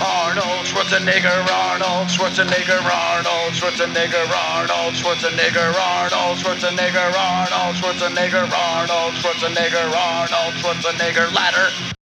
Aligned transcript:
Arnold 0.00 0.66
Schwarzenegger, 0.66 1.46
Arnold 1.50 2.08
Schwarzenegger, 2.08 2.80
Arnold 2.82 3.54
Schwarzenegger, 3.54 4.26
Arnold 4.26 4.94
Schwarzenegger, 4.94 5.72
Arnold 5.78 6.38
Schwarzenegger, 6.38 7.14
Arnold 7.14 7.76
Schwarzenegger, 7.76 8.50
Arnold 8.52 9.14
Schwarzenegger, 9.14 9.92
Arnold 9.94 10.54
Schwarzenegger 10.54 11.32
ladder. 11.34 11.94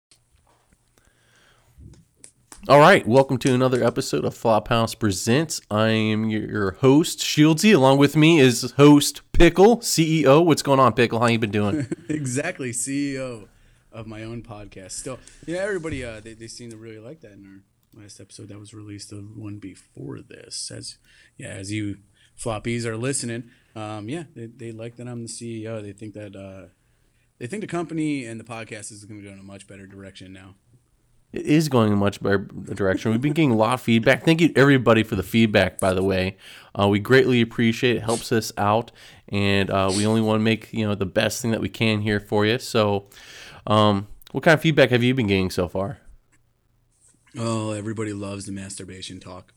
All 2.69 2.79
right, 2.79 3.05
welcome 3.09 3.39
to 3.39 3.53
another 3.53 3.83
episode 3.83 4.25
of 4.25 4.35
Flophouse 4.35 4.97
Presents. 4.97 5.61
I 5.71 5.89
am 5.89 6.29
your 6.31 6.73
host 6.73 7.19
Shieldsy. 7.19 7.75
Along 7.75 7.99
with 7.99 8.15
me 8.15 8.39
is 8.39 8.73
host 8.77 9.23
Pickle, 9.33 9.79
CEO. 9.79 10.45
What's 10.45 10.63
going 10.63 10.79
on, 10.79 10.93
Pickle? 10.93 11.19
How 11.19 11.27
you 11.27 11.41
been 11.41 11.51
doing? 11.51 11.89
exactly, 12.09 12.71
CEO 12.71 13.49
of 13.91 14.07
my 14.07 14.23
own 14.23 14.43
podcast. 14.43 14.93
Still, 14.93 15.19
yeah, 15.47 15.59
everybody 15.59 16.05
uh, 16.05 16.21
they, 16.21 16.35
they 16.35 16.47
seem 16.47 16.71
to 16.71 16.77
really 16.77 17.01
like 17.01 17.23
that 17.23 17.33
in 17.33 17.45
our 17.47 17.63
last 17.95 18.21
episode 18.21 18.49
that 18.49 18.59
was 18.59 18.75
released, 18.75 19.11
the 19.11 19.17
one 19.17 19.59
before 19.59 20.21
this. 20.21 20.71
As 20.71 20.99
yeah, 21.37 21.49
as 21.49 21.73
you 21.73 21.99
floppies 22.39 22.85
are 22.85 22.97
listening, 22.97 23.51
um, 23.77 24.09
yeah, 24.09 24.25
they, 24.35 24.47
they 24.47 24.73
like 24.73 24.97
that 24.97 25.09
I'm 25.09 25.23
the 25.23 25.29
CEO. 25.29 25.83
They 25.83 25.93
think 25.93 26.15
that 26.15 26.37
uh, 26.37 26.69
they 27.39 27.47
think 27.47 27.63
the 27.63 27.67
company 27.67 28.25
and 28.25 28.39
the 28.39 28.45
podcast 28.45 28.93
is 28.93 29.05
going 29.05 29.21
to 29.21 29.27
go 29.27 29.33
in 29.33 29.39
a 29.39 29.43
much 29.43 29.67
better 29.67 29.87
direction 29.87 30.33
now. 30.33 30.55
It 31.33 31.47
is 31.47 31.69
going 31.69 31.89
in 31.89 31.93
a 31.93 31.97
much 31.97 32.21
better 32.21 32.39
direction. 32.39 33.13
We've 33.13 33.21
been 33.21 33.33
getting 33.33 33.53
a 33.53 33.57
lot 33.57 33.75
of 33.75 33.81
feedback. 33.81 34.25
Thank 34.25 34.41
you 34.41 34.53
everybody 34.57 35.05
for 35.05 35.15
the 35.15 35.23
feedback, 35.23 35.79
by 35.79 35.95
the 35.95 36.03
way. 36.03 36.37
Uh, 36.75 36.89
we 36.89 36.99
greatly 36.99 37.41
appreciate 37.41 37.95
it. 37.95 37.99
it. 37.99 38.03
Helps 38.03 38.33
us 38.33 38.53
out, 38.59 38.91
and 39.29 39.71
uh, 39.71 39.93
we 39.97 40.07
only 40.07 40.21
want 40.21 40.41
to 40.41 40.45
make 40.45 40.73
you 40.73 40.87
know 40.87 40.97
the 40.97 41.07
best 41.07 41.41
thing 41.41 41.53
that 41.53 41.61
we 41.61 41.69
can 41.69 42.01
here 42.01 42.19
for 42.19 42.45
you. 42.45 42.59
So, 42.59 43.07
um, 43.67 44.09
what 44.33 44.43
kind 44.43 44.55
of 44.55 44.61
feedback 44.61 44.91
have 44.91 45.05
you 45.05 45.15
been 45.15 45.29
getting 45.29 45.51
so 45.51 45.69
far? 45.69 45.99
Oh, 47.39 47.73
everybody 47.73 48.13
loves 48.13 48.47
the 48.47 48.53
masturbation 48.53 49.21
talk. 49.21 49.53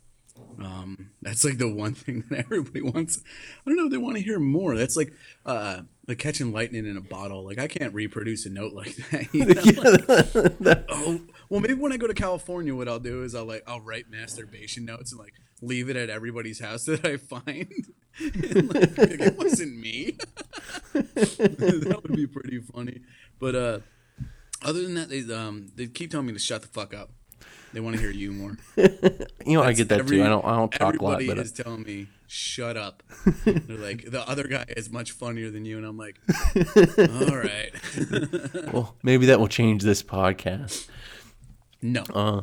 Um, 0.60 1.12
that's 1.22 1.44
like 1.44 1.58
the 1.58 1.72
one 1.72 1.94
thing 1.94 2.24
that 2.30 2.40
everybody 2.40 2.82
wants. 2.82 3.20
I 3.66 3.70
don't 3.70 3.78
know 3.78 3.86
if 3.86 3.92
they 3.92 3.98
want 3.98 4.18
to 4.18 4.24
hear 4.24 4.40
more. 4.40 4.76
That's 4.76 4.96
like 4.96 5.14
uh, 5.46 5.82
like 6.08 6.20
catching 6.20 6.52
lightning 6.52 6.86
in 6.86 6.98
a 6.98 7.02
bottle. 7.02 7.46
Like 7.46 7.60
I 7.60 7.68
can't 7.68 7.94
reproduce 7.94 8.46
a 8.46 8.50
note 8.50 8.74
like 8.74 8.96
that. 8.96 9.34
You 9.34 9.46
know? 9.46 10.56
like, 10.60 10.86
oh, 10.90 11.22
well, 11.50 11.60
maybe 11.60 11.76
when 11.76 11.92
I 11.92 11.98
go 11.98 12.08
to 12.08 12.14
California, 12.14 12.76
what 12.76 12.88
I'll 12.88 13.00
do 13.00 13.24
is 13.24 13.36
I'll 13.36 13.46
like 13.46 13.64
I'll 13.68 13.82
write 13.82 14.10
masturbation 14.10 14.86
notes 14.86 15.12
and 15.12 15.20
like 15.20 15.34
leave 15.62 15.90
it 15.90 15.96
at 15.96 16.10
everybody's 16.10 16.60
house 16.60 16.86
that 16.86 17.06
I 17.06 17.18
find. 17.18 17.72
and, 18.20 18.74
like, 18.74 18.98
it 18.98 19.38
wasn't 19.38 19.76
me. 19.78 20.18
that 20.94 22.00
would 22.04 22.16
be 22.16 22.28
pretty 22.28 22.60
funny. 22.60 23.02
But 23.40 23.56
uh, 23.56 23.80
other 24.62 24.84
than 24.84 24.94
that, 24.96 25.10
they 25.10 25.22
um 25.34 25.72
they 25.76 25.88
keep 25.88 26.12
telling 26.12 26.28
me 26.28 26.34
to 26.34 26.40
shut 26.40 26.62
the 26.62 26.68
fuck 26.68 26.94
up. 26.94 27.12
They 27.74 27.80
want 27.80 27.96
to 27.96 28.02
hear 28.02 28.12
you 28.12 28.32
more. 28.32 28.58
you 28.78 28.86
know, 28.86 29.64
That's 29.64 29.68
I 29.68 29.74
get 29.74 29.90
that 29.90 30.00
every, 30.00 30.18
too. 30.18 30.24
I 30.24 30.28
don't. 30.28 30.46
I 30.46 30.56
don't 30.56 30.72
talk 30.72 31.00
a 31.00 31.04
lot. 31.04 31.14
Everybody 31.16 31.42
is 31.42 31.60
uh, 31.60 31.64
telling 31.64 31.84
me, 31.84 32.08
"Shut 32.28 32.78
up." 32.78 33.02
They're 33.46 33.78
like, 33.78 34.12
"The 34.12 34.24
other 34.28 34.48
guy 34.48 34.66
is 34.70 34.92
much 34.92 35.12
funnier 35.12 35.50
than 35.50 35.66
you," 35.66 35.78
and 35.78 35.86
I'm 35.86 35.98
like, 35.98 36.20
"All 36.98 37.36
right." 37.36 37.72
well, 38.72 38.96
maybe 39.02 39.26
that 39.26 39.40
will 39.40 39.48
change 39.48 39.82
this 39.82 40.04
podcast. 40.04 40.88
No. 41.82 42.04
Uh, 42.14 42.42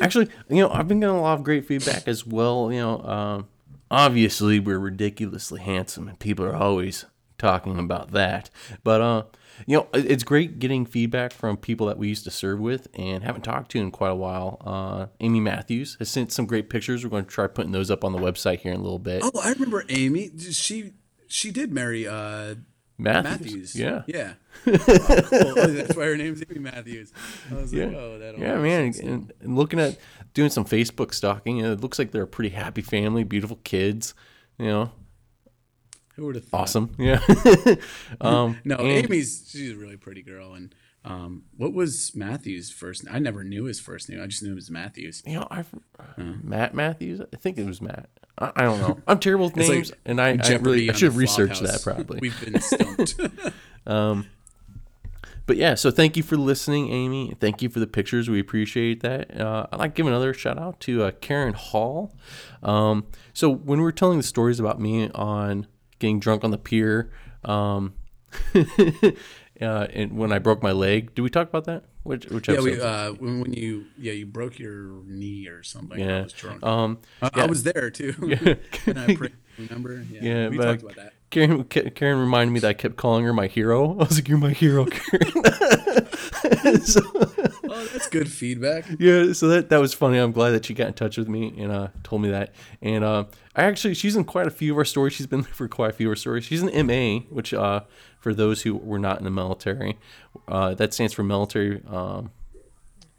actually, 0.00 0.28
you 0.48 0.56
know, 0.56 0.70
I've 0.70 0.88
been 0.88 1.00
getting 1.00 1.16
a 1.16 1.22
lot 1.22 1.38
of 1.38 1.44
great 1.44 1.66
feedback 1.66 2.08
as 2.08 2.26
well. 2.26 2.72
You 2.72 2.80
know, 2.80 3.00
um, 3.02 3.48
obviously 3.90 4.58
we're 4.58 4.78
ridiculously 4.78 5.60
handsome, 5.60 6.08
and 6.08 6.18
people 6.18 6.44
are 6.44 6.56
always 6.56 7.06
talking 7.38 7.78
about 7.78 8.10
that. 8.10 8.50
But 8.82 9.00
uh, 9.00 9.22
you 9.66 9.76
know, 9.76 9.88
it's 9.94 10.24
great 10.24 10.58
getting 10.58 10.86
feedback 10.86 11.32
from 11.32 11.56
people 11.56 11.86
that 11.86 11.98
we 11.98 12.08
used 12.08 12.24
to 12.24 12.30
serve 12.30 12.60
with 12.60 12.88
and 12.94 13.22
haven't 13.22 13.42
talked 13.42 13.70
to 13.72 13.80
in 13.80 13.90
quite 13.90 14.10
a 14.10 14.16
while. 14.16 14.58
Uh, 14.64 15.06
Amy 15.20 15.40
Matthews 15.40 15.96
has 15.98 16.10
sent 16.10 16.32
some 16.32 16.46
great 16.46 16.68
pictures. 16.68 17.04
We're 17.04 17.10
going 17.10 17.24
to 17.24 17.30
try 17.30 17.46
putting 17.46 17.72
those 17.72 17.90
up 17.90 18.04
on 18.04 18.12
the 18.12 18.18
website 18.18 18.60
here 18.60 18.72
in 18.72 18.80
a 18.80 18.82
little 18.82 18.98
bit. 18.98 19.22
Oh, 19.24 19.30
I 19.42 19.52
remember 19.52 19.84
Amy. 19.88 20.30
She 20.38 20.92
she 21.26 21.50
did 21.50 21.72
marry 21.72 22.06
uh, 22.06 22.56
Matthews. 22.98 23.74
Matthews. 23.74 23.76
Yeah. 23.76 24.02
Yeah. 24.06 24.34
oh, 24.66 24.78
cool. 24.78 25.54
oh, 25.56 25.66
that's 25.66 25.96
why 25.96 26.04
her 26.04 26.16
name's 26.16 26.42
Amy 26.48 26.60
Matthews. 26.60 27.12
I 27.50 27.54
was 27.54 27.72
yeah. 27.72 27.86
like, 27.86 27.96
oh, 27.96 28.18
that 28.18 28.38
Yeah, 28.38 28.58
man. 28.58 28.94
And, 29.02 29.32
and, 29.40 29.56
looking 29.56 29.80
at 29.80 29.98
doing 30.32 30.50
some 30.50 30.64
Facebook 30.64 31.12
stalking, 31.12 31.58
it 31.58 31.80
looks 31.80 31.98
like 31.98 32.12
they're 32.12 32.22
a 32.22 32.28
pretty 32.28 32.50
happy 32.50 32.82
family, 32.82 33.24
beautiful 33.24 33.58
kids. 33.64 34.14
You 34.58 34.66
know, 34.66 34.92
who 36.16 36.26
would 36.26 36.36
have 36.36 36.44
thought? 36.44 36.62
Awesome. 36.62 36.94
Yeah. 36.98 37.20
um, 38.20 38.58
no, 38.64 38.76
and, 38.76 38.88
Amy's 38.88 39.48
she's 39.50 39.72
a 39.72 39.76
really 39.76 39.96
pretty 39.96 40.22
girl. 40.22 40.54
And 40.54 40.74
um, 41.04 41.44
what 41.56 41.72
was 41.72 42.14
Matthew's 42.14 42.70
first? 42.70 43.04
I 43.10 43.18
never 43.18 43.44
knew 43.44 43.64
his 43.64 43.80
first 43.80 44.08
name. 44.08 44.22
I 44.22 44.26
just 44.26 44.42
knew 44.42 44.52
it 44.52 44.54
was 44.54 44.70
Matthews. 44.70 45.22
You 45.26 45.40
know, 45.40 45.48
I 45.50 45.60
uh, 45.60 46.22
Matt 46.42 46.74
Matthews. 46.74 47.20
I 47.20 47.36
think 47.36 47.58
it 47.58 47.66
was 47.66 47.82
Matt. 47.82 48.08
I, 48.38 48.52
I 48.56 48.62
don't 48.62 48.80
know. 48.80 48.98
I'm 49.06 49.18
terrible 49.18 49.46
with 49.46 49.56
names, 49.56 49.90
like 49.90 50.00
and 50.06 50.20
I, 50.20 50.38
I 50.42 50.56
really 50.56 50.88
I 50.88 50.92
should 50.92 51.06
have 51.06 51.16
researched 51.16 51.62
that 51.62 51.82
probably. 51.82 52.20
We've 52.20 52.40
been 52.40 52.60
stumped. 52.60 53.16
um, 53.86 54.28
but 55.46 55.56
yeah, 55.58 55.74
so 55.74 55.90
thank 55.90 56.16
you 56.16 56.22
for 56.22 56.38
listening, 56.38 56.90
Amy. 56.90 57.34
Thank 57.38 57.60
you 57.60 57.68
for 57.68 57.80
the 57.80 57.86
pictures. 57.86 58.30
We 58.30 58.40
appreciate 58.40 59.02
that. 59.02 59.38
Uh, 59.38 59.66
I'd 59.70 59.78
like 59.78 59.94
to 59.94 59.96
give 59.96 60.06
another 60.06 60.32
shout 60.32 60.58
out 60.58 60.80
to 60.80 61.02
uh, 61.02 61.10
Karen 61.20 61.52
Hall. 61.52 62.14
Um, 62.62 63.06
so 63.34 63.50
when 63.50 63.78
we 63.78 63.84
were 63.84 63.92
telling 63.92 64.16
the 64.16 64.24
stories 64.24 64.58
about 64.58 64.80
me 64.80 65.10
on 65.10 65.66
getting 65.98 66.20
drunk 66.20 66.44
on 66.44 66.50
the 66.50 66.58
pier. 66.58 67.10
Um, 67.44 67.94
uh, 68.54 68.62
and 69.60 70.16
when 70.16 70.32
I 70.32 70.38
broke 70.38 70.62
my 70.62 70.72
leg, 70.72 71.14
did 71.14 71.22
we 71.22 71.30
talk 71.30 71.48
about 71.48 71.64
that? 71.64 71.84
Which, 72.04 72.26
which 72.26 72.48
yeah, 72.48 72.60
we, 72.60 72.78
uh, 72.78 73.12
when, 73.12 73.40
when 73.40 73.52
you 73.54 73.86
yeah 73.96 74.12
you 74.12 74.26
broke 74.26 74.58
your 74.58 75.02
knee 75.06 75.48
or 75.48 75.62
something. 75.62 75.98
Yeah, 75.98 76.18
I 76.18 76.22
was 76.24 76.32
drunk. 76.34 76.62
Um, 76.62 76.98
I, 77.22 77.30
yeah. 77.34 77.42
I 77.42 77.46
was 77.46 77.62
there 77.62 77.90
too. 77.90 78.14
Yeah. 78.26 78.54
and 78.86 78.98
I 78.98 79.16
remember. 79.56 80.04
Yeah, 80.10 80.20
yeah 80.22 80.48
we 80.48 80.58
talked 80.58 80.82
about 80.82 80.96
that. 80.96 81.14
Karen, 81.30 81.64
Karen 81.64 82.20
reminded 82.20 82.52
me 82.52 82.60
that 82.60 82.68
I 82.68 82.74
kept 82.74 82.96
calling 82.96 83.24
her 83.24 83.32
my 83.32 83.46
hero. 83.46 83.92
I 83.92 84.04
was 84.04 84.16
like, 84.16 84.28
"You're 84.28 84.38
my 84.38 84.52
hero, 84.52 84.84
Karen." 84.84 85.42
so, 86.80 87.00
that's 87.92 88.08
good 88.08 88.30
feedback. 88.30 88.84
Yeah, 88.98 89.32
so 89.32 89.48
that 89.48 89.68
that 89.68 89.80
was 89.80 89.92
funny. 89.92 90.18
I'm 90.18 90.32
glad 90.32 90.50
that 90.50 90.64
she 90.64 90.74
got 90.74 90.86
in 90.86 90.94
touch 90.94 91.16
with 91.18 91.28
me 91.28 91.52
and 91.58 91.70
uh, 91.70 91.88
told 92.02 92.22
me 92.22 92.30
that. 92.30 92.54
And 92.80 93.04
uh, 93.04 93.24
I 93.54 93.64
actually, 93.64 93.94
she's 93.94 94.16
in 94.16 94.24
quite 94.24 94.46
a 94.46 94.50
few 94.50 94.72
of 94.72 94.78
our 94.78 94.84
stories. 94.84 95.12
She's 95.12 95.26
been 95.26 95.42
there 95.42 95.52
for 95.52 95.68
quite 95.68 95.90
a 95.90 95.92
few 95.92 96.08
of 96.08 96.12
our 96.12 96.16
stories. 96.16 96.44
She's 96.44 96.62
an 96.62 96.86
MA, 96.86 97.20
which 97.28 97.52
uh, 97.52 97.80
for 98.18 98.32
those 98.32 98.62
who 98.62 98.74
were 98.76 98.98
not 98.98 99.18
in 99.18 99.24
the 99.24 99.30
military, 99.30 99.98
uh, 100.48 100.74
that 100.74 100.94
stands 100.94 101.12
for 101.12 101.22
military. 101.22 101.82
Um, 101.88 102.30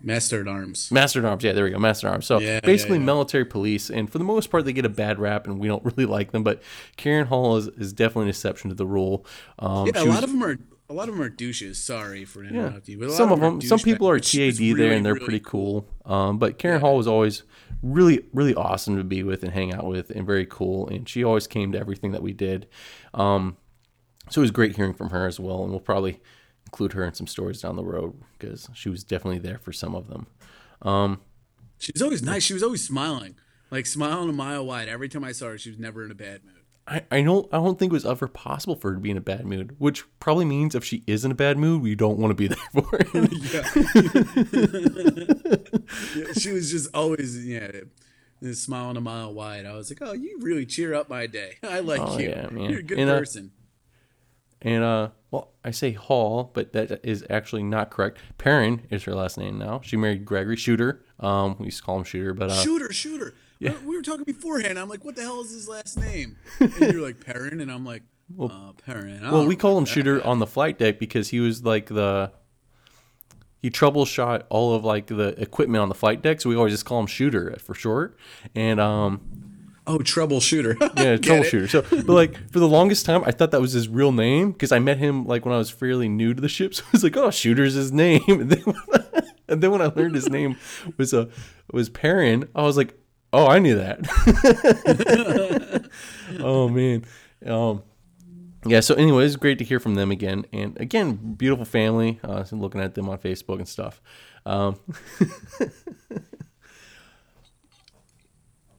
Master 0.02 0.42
at 0.42 0.48
Arms. 0.48 0.92
Master 0.92 1.20
at 1.20 1.26
Arms. 1.26 1.44
Yeah, 1.44 1.54
there 1.54 1.64
we 1.64 1.72
go. 1.72 1.80
Master 1.80 2.08
at 2.08 2.12
Arms. 2.12 2.26
So 2.26 2.40
yeah, 2.40 2.60
basically, 2.60 2.98
yeah, 2.98 3.02
yeah. 3.02 3.06
military 3.06 3.46
police, 3.46 3.90
and 3.90 4.10
for 4.10 4.18
the 4.20 4.24
most 4.24 4.52
part, 4.52 4.66
they 4.66 4.74
get 4.74 4.86
a 4.86 4.90
bad 4.90 5.20
rap, 5.20 5.48
and 5.48 5.60
we 5.60 5.68
don't 5.68 5.84
really 5.98 6.06
like 6.06 6.32
them. 6.32 6.44
But 6.44 6.62
Karen 6.96 7.28
Hall 7.28 7.58
is, 7.58 7.68
is 7.68 7.92
definitely 7.92 8.24
an 8.24 8.30
exception 8.30 8.70
to 8.70 8.76
the 8.76 8.86
rule. 8.86 9.26
Um, 9.58 9.88
yeah, 9.88 10.04
a 10.04 10.06
lot 10.06 10.08
was, 10.08 10.24
of 10.24 10.30
them 10.30 10.44
are. 10.44 10.58
A 10.88 10.94
lot 10.94 11.10
of 11.10 11.16
them 11.16 11.24
are 11.24 11.30
douches. 11.30 11.82
Sorry 11.82 12.26
for 12.26 12.44
interrupting 12.44 13.00
you, 13.00 13.08
but 13.08 13.12
some 13.12 13.32
of 13.32 13.40
them, 13.40 13.60
some 13.62 13.80
people 13.80 14.08
are 14.08 14.20
TAD 14.20 14.60
really, 14.60 14.74
there, 14.74 14.92
and 14.92 15.04
they're 15.06 15.14
really 15.14 15.26
pretty 15.26 15.40
cool. 15.40 15.88
Um, 16.06 16.38
but 16.38 16.60
Karen 16.60 16.80
Hall 16.80 16.96
was 16.96 17.08
always 17.08 17.44
really, 17.82 18.24
really 18.34 18.54
awesome 18.54 18.96
to 18.98 19.04
be 19.04 19.24
with 19.24 19.44
and 19.44 19.52
hang 19.52 19.74
out 19.74 19.86
with, 19.86 20.12
and 20.12 20.26
very 20.26 20.46
cool. 20.46 20.88
And 20.88 21.10
she 21.10 21.24
always 21.24 21.48
came 21.48 21.72
to 21.72 21.80
everything 21.80 22.12
that 22.12 22.22
we 22.22 22.34
did. 22.34 22.68
Um, 23.16 23.58
so 24.30 24.42
it 24.42 24.44
was 24.44 24.52
great 24.52 24.76
hearing 24.76 24.94
from 24.94 25.10
her 25.10 25.26
as 25.26 25.40
well, 25.40 25.64
and 25.64 25.72
we'll 25.72 25.80
probably 25.80 26.22
include 26.68 26.94
her 26.94 27.04
in 27.04 27.14
some 27.14 27.28
stories 27.28 27.62
down 27.62 27.76
the 27.76 27.84
road 27.84 28.14
because 28.38 28.70
she 28.74 28.90
was 28.90 29.04
definitely 29.04 29.40
there 29.40 29.58
for 29.58 29.72
some 29.72 29.96
of 29.96 30.08
them. 30.08 30.28
Um, 30.82 31.22
she 31.80 31.92
was 31.94 32.02
always 32.02 32.22
nice. 32.22 32.44
She 32.44 32.54
was 32.54 32.64
always 32.64 32.84
smiling, 32.84 33.36
like 33.72 33.86
smiling 33.86 34.30
a 34.30 34.34
mile 34.34 34.66
wide. 34.66 34.88
Every 34.88 35.10
time 35.10 35.24
I 35.24 35.32
saw 35.32 35.48
her, 35.48 35.58
she 35.58 35.70
was 35.70 35.80
never 35.80 36.06
in 36.06 36.12
a 36.12 36.16
bad 36.16 36.44
mood. 36.44 36.55
I, 36.88 37.04
I 37.10 37.22
don't 37.22 37.52
I 37.52 37.58
don't 37.58 37.80
think 37.80 37.92
it 37.92 37.94
was 37.94 38.06
ever 38.06 38.28
possible 38.28 38.76
for 38.76 38.90
her 38.90 38.96
to 38.96 39.02
be 39.02 39.10
in 39.10 39.18
a 39.18 39.22
bad 39.22 39.46
mood, 39.46 39.76
which 39.80 40.04
probably 40.20 40.46
means 40.46 40.76
if 40.76 40.86
she 40.86 41.04
is 41.08 41.26
in 41.26 41.32
a 41.32 41.36
bad 41.36 41.58
mood, 41.58 41.82
we 41.82 41.96
don't 41.96 42.20
want 42.20 42.32
to 42.32 42.36
be 42.36 42.48
there 42.48 42.58
for 42.74 42.84
her. 42.84 43.06
yeah. 43.42 43.64
yeah. 46.28 46.34
She 46.34 46.52
was 46.52 46.70
just 46.70 46.94
always 46.94 47.44
yeah, 47.46 47.72
smiling 48.54 48.98
a 48.98 49.02
mile 49.02 49.34
wide. 49.34 49.66
I 49.66 49.74
was 49.74 49.90
like, 49.90 50.00
oh, 50.02 50.14
you 50.14 50.38
really 50.42 50.66
cheer 50.66 50.94
up 50.94 51.10
my 51.10 51.26
day. 51.26 51.56
I 51.64 51.80
like 51.80 52.02
oh, 52.02 52.20
you. 52.20 52.30
Yeah, 52.30 52.50
You're 52.52 52.80
a 52.80 52.84
good 52.84 53.00
and, 53.00 53.10
uh, 53.10 53.18
person. 53.18 53.52
And 54.62 54.84
uh, 54.84 55.10
well, 55.32 55.54
I 55.64 55.72
say 55.72 55.94
Hall, 55.94 56.52
but 56.54 56.74
that 56.74 57.02
is 57.04 57.26
actually 57.30 57.64
not 57.64 57.90
correct. 57.90 58.20
Perrin 58.38 58.84
is 58.92 59.04
her 59.06 59.16
last 59.16 59.38
name 59.40 59.58
now. 59.58 59.82
She 59.84 59.98
married 59.98 60.24
Gregory 60.24 60.56
Shooter. 60.56 61.04
Um, 61.20 61.56
we 61.60 61.66
used 61.66 61.80
to 61.80 61.84
call 61.84 61.98
him 61.98 62.04
Shooter, 62.04 62.34
but 62.34 62.52
uh, 62.52 62.62
Shooter, 62.62 62.94
Shooter. 62.94 63.34
Yeah. 63.60 63.74
We 63.86 63.96
were 63.96 64.02
talking 64.02 64.26
beforehand. 64.26 64.78
I'm 64.78 64.90
like, 64.90 65.06
what 65.06 65.16
the 65.16 65.22
hell 65.22 65.42
is 65.42 65.52
his 65.52 65.68
last 65.68 65.98
name? 65.98 66.38
And 66.60 66.74
you're 66.94 67.02
like 67.02 67.20
Perrin, 67.26 67.62
and 67.62 67.72
I'm 67.72 67.86
like, 67.86 68.04
well, 68.36 68.52
uh, 68.52 68.74
Perrin. 68.74 69.22
Well, 69.22 69.46
we 69.46 69.56
call 69.56 69.78
him 69.78 69.86
Shooter 69.86 70.26
on 70.26 70.40
the 70.40 70.48
flight 70.48 70.78
deck 70.80 71.00
because 71.00 71.30
he 71.30 71.40
was 71.40 71.64
like 71.64 71.88
the 71.88 72.32
he 73.62 73.70
troubleshot 73.72 74.44
all 74.50 74.76
of 74.76 74.84
like 74.84 75.08
the 75.08 75.30
equipment 75.42 75.82
on 75.82 75.90
the 75.90 75.96
flight 75.96 76.22
deck, 76.22 76.42
so 76.42 76.50
we 76.50 76.56
always 76.56 76.74
just 76.74 76.86
call 76.86 77.00
him 77.00 77.08
Shooter 77.08 77.56
for 77.60 77.74
short. 77.74 78.18
And 78.56 78.80
um, 78.80 79.22
Oh, 79.88 80.00
troubleshooter. 80.00 80.80
yeah, 80.98 81.18
troubleshooter. 81.18 81.70
So, 81.70 81.82
but 81.82 82.14
like 82.14 82.52
for 82.52 82.60
the 82.60 82.68
longest 82.68 83.06
time, 83.06 83.24
I 83.26 83.32
thought 83.32 83.52
that 83.52 83.62
was 83.62 83.74
his 83.74 83.88
real 83.88 84.12
name 84.12 84.52
because 84.52 84.72
I 84.72 84.80
met 84.80 84.98
him 84.98 85.26
like 85.26 85.46
when 85.46 85.54
I 85.54 85.58
was 85.58 85.70
fairly 85.70 86.10
new 86.10 86.34
to 86.34 86.42
the 86.42 86.50
ship. 86.50 86.74
So 86.76 86.84
I 86.86 86.90
was 86.92 87.04
like, 87.04 87.16
"Oh, 87.16 87.30
Shooter's 87.30 87.76
his 87.76 87.92
name." 87.92 88.22
And 89.48 89.62
then 89.62 89.70
when 89.72 89.82
I 89.82 89.86
learned 89.86 90.16
his 90.16 90.28
name 90.28 90.58
was 90.98 91.14
a 91.14 91.30
was 91.72 91.90
Perrin, 91.90 92.50
I 92.56 92.64
was 92.64 92.78
like, 92.78 92.98
oh, 93.36 93.48
I 93.48 93.60
knew 93.60 93.76
that. 93.76 94.00
oh 96.40 96.70
man. 96.70 97.04
Um, 97.46 97.84
yeah. 98.66 98.80
So, 98.80 98.96
anyways, 98.96 99.36
great 99.36 99.60
to 99.60 99.66
hear 99.66 99.80
from 99.80 99.96
them 99.96 100.10
again, 100.12 100.46
and 100.54 100.80
again, 100.80 101.36
beautiful 101.36 101.66
family. 101.66 102.20
Uh, 102.24 102.46
looking 102.52 102.82
at 102.82 102.96
them 102.96 103.10
on 103.10 103.18
Facebook 103.18 103.58
and 103.58 103.68
stuff. 103.68 104.02
Um, 104.46 104.80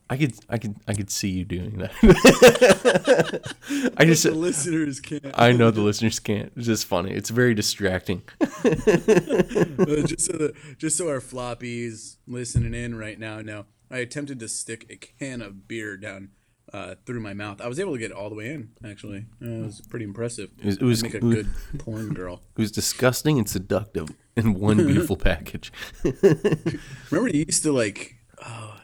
I 0.08 0.16
could, 0.16 0.34
I 0.48 0.58
could, 0.58 0.76
I 0.86 0.94
could 0.94 1.10
see 1.10 1.30
you 1.30 1.44
doing 1.44 1.78
that. 1.78 1.90
I 3.96 4.04
just, 4.04 4.22
The 4.22 4.30
listeners 4.30 5.00
can't. 5.00 5.24
I 5.34 5.50
know 5.50 5.72
the 5.72 5.80
listeners 5.80 6.20
can't. 6.20 6.52
It's 6.54 6.66
just 6.66 6.86
funny. 6.86 7.10
It's 7.10 7.30
very 7.30 7.54
distracting. 7.54 8.22
Just 8.40 10.20
so 10.20 10.32
the, 10.32 10.52
just 10.78 10.96
so 10.96 11.08
our 11.08 11.18
floppies 11.18 12.18
listening 12.28 12.72
in 12.72 12.94
right 12.94 13.18
now 13.18 13.40
know, 13.40 13.66
I 13.90 13.98
attempted 13.98 14.40
to 14.40 14.48
stick 14.48 14.86
a 14.90 14.96
can 14.96 15.40
of 15.42 15.68
beer 15.68 15.96
down 15.96 16.30
uh, 16.72 16.96
through 17.06 17.20
my 17.20 17.32
mouth. 17.34 17.60
I 17.60 17.68
was 17.68 17.78
able 17.78 17.92
to 17.92 17.98
get 17.98 18.10
it 18.10 18.16
all 18.16 18.28
the 18.28 18.34
way 18.34 18.52
in. 18.52 18.70
Actually, 18.84 19.26
uh, 19.40 19.46
it 19.48 19.62
was 19.66 19.80
pretty 19.82 20.04
impressive. 20.04 20.50
It 20.58 20.64
was- 20.66 20.76
it 20.78 20.82
was- 20.82 21.02
make 21.02 21.14
a 21.14 21.20
good 21.20 21.48
porn 21.78 22.12
girl. 22.14 22.42
It 22.56 22.60
was 22.60 22.72
disgusting 22.72 23.38
and 23.38 23.48
seductive 23.48 24.08
in 24.36 24.54
one 24.54 24.76
beautiful 24.86 25.16
package. 25.16 25.72
Remember, 27.10 27.28
you 27.30 27.44
used 27.46 27.62
to 27.62 27.72
like, 27.72 28.16
oh, 28.44 28.76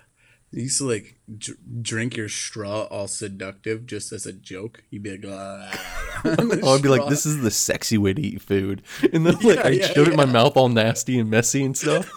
you 0.53 0.63
used 0.65 0.79
to 0.79 0.85
like 0.85 1.19
dr- 1.39 1.59
drink 1.83 2.17
your 2.17 2.29
straw 2.29 2.83
all 2.83 3.09
seductive 3.09 3.87
just 3.87 4.13
as 4.13 4.27
a 4.27 4.33
joke. 4.33 4.85
You'd 4.91 5.03
be 5.03 5.17
like, 5.17 5.25
Oh, 5.25 6.75
I'd 6.77 6.83
be 6.83 6.89
like, 6.91 7.09
"This 7.09 7.25
is 7.27 7.41
the 7.41 7.51
sexy 7.51 7.97
way 7.99 8.13
to 8.15 8.21
eat 8.23 8.43
food," 8.43 8.83
and 9.13 9.25
then 9.27 9.35
like 9.41 9.57
Yeah, 9.57 9.63
I 9.67 9.69
yeah, 9.71 9.87
showed 9.89 10.07
it 10.09 10.11
in 10.13 10.17
my 10.17 10.27
mouth 10.27 10.57
all 10.57 10.69
nasty 10.69 11.19
and 11.19 11.29
messy 11.31 11.65
and 11.65 11.77
stuff. 11.77 12.09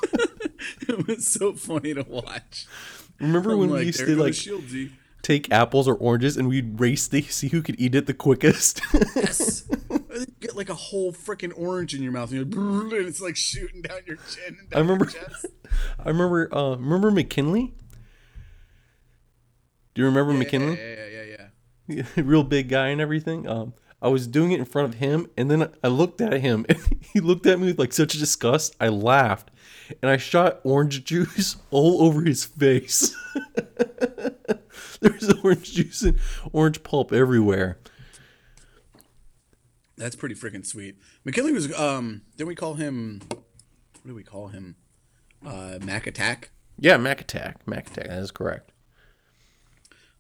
it 0.82 1.08
was 1.08 1.28
so 1.28 1.54
funny 1.54 1.94
to 1.94 2.04
watch. 2.04 2.68
Remember 3.20 3.52
I'm 3.52 3.60
when 3.60 3.70
like, 3.70 3.80
we 3.80 3.86
used 3.88 4.00
to 4.00 4.16
like 4.16 4.34
Shieldsy. 4.34 4.92
take 5.22 5.52
apples 5.52 5.88
or 5.88 5.96
oranges 5.96 6.38
and 6.38 6.48
we'd 6.48 6.80
race 6.80 7.08
to 7.08 7.22
see 7.22 7.48
who 7.50 7.62
could 7.62 7.80
eat 7.80 7.96
it 7.96 8.06
the 8.06 8.14
quickest? 8.14 8.82
Yes. 9.16 9.64
Get 10.40 10.56
like 10.56 10.70
a 10.70 10.76
whole 10.76 11.12
freaking 11.12 11.52
orange 11.58 11.94
in 11.94 12.02
your 12.02 12.14
mouth, 12.14 12.32
and, 12.32 12.54
you're 12.54 12.64
like, 12.84 13.00
and 13.00 13.08
it's 13.08 13.20
like 13.20 13.36
shooting 13.36 13.82
down 13.82 14.00
your 14.06 14.16
chin. 14.16 14.58
And 14.60 14.70
down 14.70 14.78
I 14.78 14.80
remember-. 14.80 15.12
I 16.00 16.10
remember. 16.10 16.56
Uh, 16.56 16.76
remember 16.78 17.12
McKinley? 17.12 17.74
Do 19.94 20.02
you 20.02 20.06
remember 20.06 20.34
McKinley? 20.34 20.78
Yeah, 20.78 21.06
yeah, 21.10 21.24
yeah, 21.88 22.04
yeah. 22.16 22.24
real 22.24 22.44
big 22.44 22.70
guy 22.70 22.88
and 22.90 23.02
everything. 23.02 23.48
Um, 23.48 23.74
I 24.02 24.08
was 24.08 24.28
doing 24.28 24.52
it 24.52 24.60
in 24.60 24.66
front 24.66 24.88
of 24.88 25.00
him, 25.00 25.28
and 25.38 25.50
then 25.50 25.70
I 25.84 25.88
looked 25.88 26.22
at 26.22 26.40
him, 26.40 26.66
and 26.70 26.78
he 27.14 27.20
looked 27.20 27.46
at 27.46 27.60
me 27.60 27.68
with 27.68 27.80
like 27.80 27.92
such 27.92 28.14
disgust. 28.14 28.76
I 28.80 28.90
laughed, 28.90 29.52
and 30.02 30.10
I 30.10 30.18
shot 30.18 30.60
orange 30.64 31.04
juice 31.04 31.58
all 31.72 32.02
over 32.04 32.22
his 32.24 32.46
face. 32.46 33.16
There's 35.02 35.32
orange 35.44 35.74
juice 35.74 36.02
and 36.02 36.20
orange 36.52 36.84
pulp 36.84 37.12
everywhere. 37.12 37.78
That's 39.98 40.16
pretty 40.16 40.36
freaking 40.36 40.66
sweet. 40.66 40.98
McKinley 41.24 41.54
was 41.54 41.74
um. 41.78 42.22
Didn't 42.38 42.50
we 42.50 42.56
call 42.56 42.74
him? 42.76 43.22
What 43.30 44.08
do 44.08 44.16
we 44.16 44.24
call 44.24 44.48
him? 44.48 44.76
Uh, 45.46 45.80
Mac 45.82 46.08
Attack. 46.08 46.52
Yeah, 46.78 46.98
Mac 46.98 47.22
Attack. 47.22 47.68
Mac 47.68 47.88
Attack. 47.88 48.08
That 48.08 48.20
is 48.20 48.32
correct. 48.32 48.72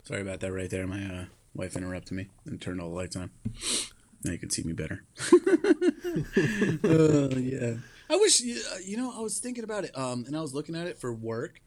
Sorry 0.03 0.21
about 0.21 0.39
that 0.41 0.53
right 0.53 0.69
there. 0.69 0.87
My 0.87 1.03
uh, 1.03 1.25
wife 1.53 1.75
interrupted 1.75 2.13
me 2.13 2.29
and 2.45 2.61
turned 2.61 2.79
all 2.79 2.89
the 2.89 2.95
lights 2.95 3.15
on. 3.15 3.31
Now 4.23 4.31
you 4.31 4.37
can 4.37 4.49
see 4.49 4.63
me 4.63 4.73
better. 4.73 5.03
uh, 6.83 7.35
yeah. 7.37 7.73
I 8.09 8.17
wish 8.17 8.41
you 8.41 8.61
uh, 8.71 8.97
know 8.97 9.13
I 9.15 9.21
was 9.21 9.39
thinking 9.39 9.63
about 9.63 9.85
it 9.85 9.97
um 9.97 10.25
and 10.27 10.35
I 10.35 10.41
was 10.41 10.53
looking 10.53 10.75
at 10.75 10.87
it 10.87 10.99
for 10.99 11.13
work. 11.13 11.61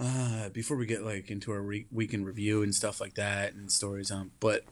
Uh, 0.00 0.48
before 0.48 0.76
we 0.76 0.86
get 0.86 1.04
like 1.04 1.30
into 1.30 1.52
our 1.52 1.60
re- 1.60 1.86
weekend 1.92 2.26
review 2.26 2.62
and 2.62 2.74
stuff 2.74 3.00
like 3.00 3.14
that 3.14 3.54
and 3.54 3.70
stories 3.70 4.10
um 4.10 4.32
but 4.40 4.64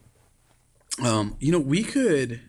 um 1.02 1.36
you 1.38 1.52
know 1.52 1.60
we 1.60 1.84
could 1.84 2.40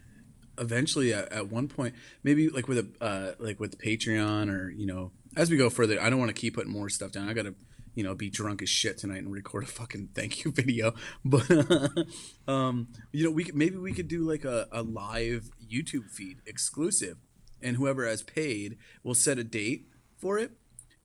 eventually 0.57 1.13
at, 1.13 1.31
at 1.31 1.51
one 1.51 1.67
point 1.67 1.93
maybe 2.23 2.49
like 2.49 2.67
with 2.67 2.79
a 2.79 2.87
uh 3.03 3.33
like 3.39 3.59
with 3.59 3.77
Patreon 3.77 4.49
or 4.49 4.69
you 4.71 4.85
know 4.87 5.11
as 5.35 5.51
we 5.51 5.57
go 5.57 5.69
further 5.69 6.01
I 6.01 6.09
don't 6.09 6.19
want 6.19 6.29
to 6.29 6.39
keep 6.39 6.55
putting 6.55 6.71
more 6.71 6.89
stuff 6.89 7.11
down 7.11 7.29
I 7.29 7.33
gotta 7.33 7.53
you 7.93 8.03
know 8.03 8.15
be 8.15 8.29
drunk 8.29 8.61
as 8.61 8.69
shit 8.69 8.97
tonight 8.97 9.19
and 9.19 9.31
record 9.31 9.63
a 9.63 9.67
fucking 9.67 10.09
thank 10.15 10.43
you 10.43 10.51
video 10.51 10.93
but 11.23 11.49
um 12.47 12.87
you 13.11 13.23
know 13.23 13.31
we 13.31 13.43
could, 13.43 13.55
maybe 13.55 13.77
we 13.77 13.93
could 13.93 14.07
do 14.07 14.27
like 14.27 14.45
a, 14.45 14.67
a 14.71 14.81
live 14.81 15.51
YouTube 15.71 16.09
feed 16.09 16.37
exclusive 16.45 17.17
and 17.63 17.77
whoever 17.77 18.05
has 18.07 18.23
paid 18.23 18.77
will 19.03 19.13
set 19.15 19.37
a 19.37 19.43
date 19.43 19.87
for 20.17 20.37
it 20.37 20.51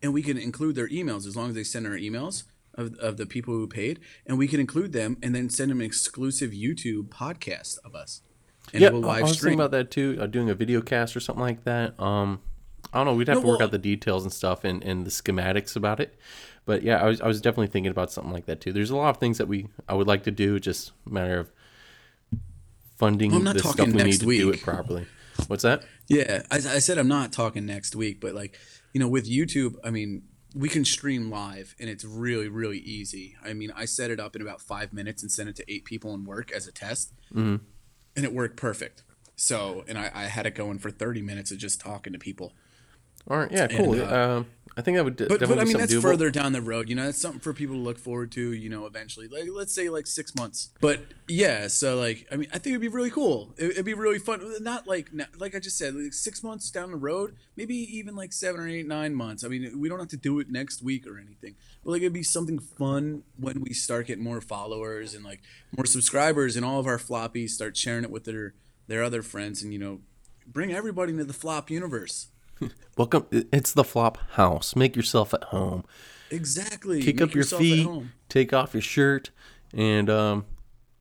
and 0.03 0.13
we 0.13 0.23
can 0.23 0.37
include 0.39 0.75
their 0.75 0.89
emails 0.89 1.27
as 1.27 1.37
long 1.37 1.49
as 1.51 1.55
they 1.55 1.65
send 1.65 1.87
our 1.87 1.95
emails 1.95 2.45
of, 2.75 2.95
of 2.99 3.17
the 3.17 3.27
people 3.27 3.55
who 3.55 3.67
paid 3.67 3.99
and 4.27 4.37
we 4.39 4.47
can 4.47 4.61
include 4.61 4.93
them 4.93 5.17
and 5.23 5.35
then 5.35 5.49
send 5.49 5.71
them 5.71 5.81
an 5.81 5.87
exclusive 5.87 6.51
YouTube 6.51 7.09
podcast 7.09 7.79
of 7.85 7.95
us 7.95 8.21
and 8.73 8.83
Yeah, 8.83 8.91
we'll 8.91 9.09
I 9.09 9.23
was 9.23 9.33
stream 9.33 9.53
thinking 9.53 9.61
about 9.61 9.71
that 9.73 9.91
too. 9.91 10.19
Uh, 10.21 10.27
doing 10.27 10.51
a 10.51 10.55
video 10.55 10.81
cast 10.83 11.17
or 11.17 11.21
something 11.21 11.41
like 11.43 11.65
that. 11.65 11.99
Um, 12.01 12.41
I 12.93 12.99
don't 12.99 13.07
know. 13.07 13.15
We'd 13.15 13.29
have 13.29 13.37
No, 13.39 13.43
to 13.43 13.47
work 13.47 13.59
well- 13.61 13.67
out 13.67 13.73
the 13.73 13.79
details 13.79 14.25
and 14.25 14.33
stuff 14.33 14.65
and, 14.65 14.83
and 14.83 15.07
the 15.07 15.11
schematics 15.11 15.77
about 15.77 16.01
it. 16.01 16.19
But 16.65 16.83
yeah, 16.83 17.01
I 17.01 17.05
was 17.07 17.21
I 17.21 17.29
was 17.29 17.41
definitely 17.41 17.69
thinking 17.69 17.91
about 17.93 18.11
something 18.11 18.33
like 18.33 18.47
that 18.47 18.61
too. 18.61 18.73
There's 18.73 18.91
a 18.91 18.97
lot 18.97 19.11
of 19.11 19.19
things 19.19 19.39
that 19.39 19.47
we 19.47 19.69
I 19.89 19.95
would 19.95 20.09
like 20.09 20.25
to 20.25 20.33
do. 20.33 20.59
Just 20.59 20.91
a 21.07 21.11
matter 21.11 21.39
of 21.39 21.53
funding 22.97 23.31
Well, 23.31 23.39
I'm 23.39 23.45
not 23.45 23.55
the 23.55 23.61
stuff 23.61 23.77
talking 23.77 23.93
we 23.93 23.99
need 23.99 24.05
next 24.05 24.19
to 24.19 24.25
do 24.25 24.49
week. 24.49 24.57
it 24.57 24.63
properly. 24.63 25.07
What's 25.49 25.63
that? 25.63 25.85
Yeah, 26.09 26.43
I, 26.51 26.57
I 26.57 26.79
said 26.79 26.99
I'm 26.99 27.09
not 27.09 27.33
talking 27.33 27.65
next 27.67 27.95
week, 27.97 28.21
but 28.21 28.35
like, 28.35 28.59
you 28.93 29.01
know, 29.01 29.09
with 29.09 29.29
YouTube, 29.29 29.77
I 29.85 29.91
mean, 29.91 30.23
we 30.55 30.69
can 30.69 30.85
stream 30.85 31.31
live 31.31 31.75
and 31.79 31.89
it's 31.91 32.05
really, 32.05 32.49
really 32.49 32.79
easy. 32.79 33.37
I 33.45 33.53
mean, 33.53 33.71
I 33.77 33.85
set 33.85 34.11
it 34.11 34.19
up 34.19 34.35
in 34.37 34.43
about 34.43 34.61
five 34.63 34.93
minutes 34.93 35.23
and 35.23 35.31
sent 35.31 35.49
it 35.49 35.57
to 35.57 35.73
eight 35.73 35.85
people 35.85 36.15
in 36.15 36.25
work 36.25 36.51
as 36.53 36.67
a 36.67 36.73
test, 36.73 37.13
Mm-hmm. 37.35 37.57
and 38.17 38.25
it 38.25 38.33
worked 38.33 38.57
perfect. 38.57 39.03
So, 39.37 39.85
and 39.87 39.99
I, 39.99 40.11
I 40.15 40.25
had 40.25 40.47
it 40.47 40.55
going 40.55 40.79
for 40.79 40.91
30 40.91 41.21
minutes 41.21 41.51
of 41.51 41.59
just 41.59 41.81
talking 41.81 42.13
to 42.15 42.19
people. 42.19 42.55
All 43.29 43.37
right. 43.37 43.53
Yeah. 43.53 43.67
Cool. 43.67 43.95
And, 43.95 44.03
uh, 44.03 44.37
um, 44.39 44.47
I 44.79 44.83
think 44.83 44.99
that 44.99 45.05
would 45.05 45.17
But, 45.17 45.29
definitely 45.29 45.55
but 45.55 45.61
I 45.61 45.65
mean, 45.65 45.79
that's 45.79 45.95
doable. 45.95 46.03
further 46.03 46.31
down 46.31 46.53
the 46.53 46.61
road. 46.61 46.91
You 46.91 46.97
know, 46.97 47.07
that's 47.07 47.19
something 47.19 47.41
for 47.41 47.55
people 47.55 47.77
to 47.77 47.81
look 47.81 47.99
forward 47.99 48.31
to. 48.33 48.53
You 48.53 48.69
know, 48.69 48.85
eventually, 48.85 49.27
like 49.27 49.45
let's 49.51 49.75
say 49.75 49.89
like 49.89 50.07
six 50.07 50.35
months. 50.35 50.69
But 50.83 51.01
yeah, 51.29 51.69
so 51.69 51.97
like, 51.97 52.27
I 52.31 52.37
mean, 52.37 52.49
I 52.53 52.59
think 52.59 52.73
it'd 52.75 52.83
be 52.83 52.89
really 52.89 53.09
cool. 53.11 53.55
It, 53.57 53.71
it'd 53.71 53.87
be 53.87 53.95
really 53.95 54.19
fun. 54.19 54.43
Not 54.61 54.87
like 54.87 55.09
like 55.39 55.55
I 55.55 55.61
just 55.61 55.79
said, 55.79 55.95
like 55.95 56.13
six 56.13 56.43
months 56.43 56.71
down 56.71 56.91
the 56.91 56.99
road, 56.99 57.37
maybe 57.57 57.75
even 57.75 58.15
like 58.15 58.35
seven 58.35 58.61
or 58.61 58.69
eight, 58.69 58.87
nine 58.87 59.15
months. 59.15 59.45
I 59.45 59.49
mean, 59.49 59.81
we 59.81 59.89
don't 59.89 59.99
have 59.99 60.09
to 60.09 60.17
do 60.19 60.39
it 60.41 60.51
next 60.51 60.83
week 60.83 61.07
or 61.07 61.19
anything. 61.19 61.55
But 61.83 61.93
like, 61.93 62.03
it'd 62.03 62.13
be 62.13 62.23
something 62.23 62.59
fun 62.59 63.23
when 63.39 63.63
we 63.63 63.73
start 63.73 64.09
getting 64.09 64.25
more 64.25 64.43
followers 64.43 65.15
and 65.15 65.25
like 65.25 65.41
more 65.75 65.87
subscribers, 65.87 66.55
and 66.55 66.67
all 66.67 66.79
of 66.79 66.87
our 66.87 66.99
floppies 66.99 67.51
start 67.51 67.79
sharing 67.79 68.05
it 68.05 68.11
with 68.11 68.25
their 68.25 68.53
their 68.89 69.03
other 69.03 69.23
friends, 69.23 69.63
and 69.63 69.73
you 69.73 69.79
know, 69.79 70.01
bring 70.47 70.71
everybody 70.71 71.13
into 71.13 71.25
the 71.25 71.33
flop 71.33 71.71
universe. 71.71 72.29
Welcome. 72.97 73.27
It's 73.31 73.73
the 73.73 73.85
flop 73.85 74.19
house. 74.33 74.77
Make 74.77 74.97
yourself 74.97 75.35
at 75.35 75.45
home. 75.45 75.85
Exactly. 76.31 77.03
Kick 77.03 77.17
Make 77.17 77.29
up 77.29 77.35
your 77.35 77.45
feet. 77.45 77.89
Take 78.29 78.53
off 78.53 78.75
your 78.75 78.83
shirt. 78.83 79.31
And 79.73 80.09
um, 80.09 80.47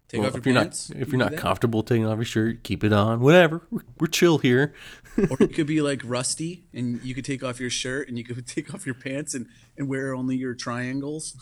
Take 0.08 0.20
well, 0.20 0.28
off 0.28 0.34
your 0.34 0.40
if 0.40 0.46
you're 0.46 0.56
pants. 0.56 0.90
not 0.90 1.02
if 1.02 1.10
you're 1.10 1.18
not 1.18 1.36
comfortable 1.36 1.82
taking 1.82 2.06
off 2.06 2.18
your 2.18 2.26
shirt, 2.26 2.64
keep 2.64 2.84
it 2.84 2.94
on. 2.94 3.22
Whatever. 3.22 3.62
We're, 3.72 3.82
we're 4.00 4.08
chill 4.08 4.38
here. 4.38 4.74
or 5.18 5.38
you 5.40 5.48
could 5.48 5.66
be 5.68 5.82
like 5.82 6.02
rusty 6.04 6.66
and 6.74 7.02
you 7.04 7.16
could 7.16 7.26
take 7.26 7.44
off 7.44 7.60
your 7.60 7.70
shirt 7.70 8.08
and 8.08 8.18
you 8.18 8.24
could 8.24 8.46
take 8.48 8.74
off 8.74 8.86
your 8.86 8.96
pants 8.96 9.34
and, 9.34 9.48
and 9.78 9.88
wear 9.88 10.14
only 10.14 10.36
your 10.36 10.54
triangles 10.54 11.38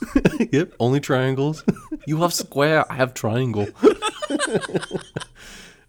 yep. 0.51 0.74
Only 0.79 1.00
triangles. 1.00 1.63
you 2.05 2.17
have 2.17 2.34
square. 2.34 2.89
I 2.91 2.96
have 2.96 3.13
triangle. 3.13 3.67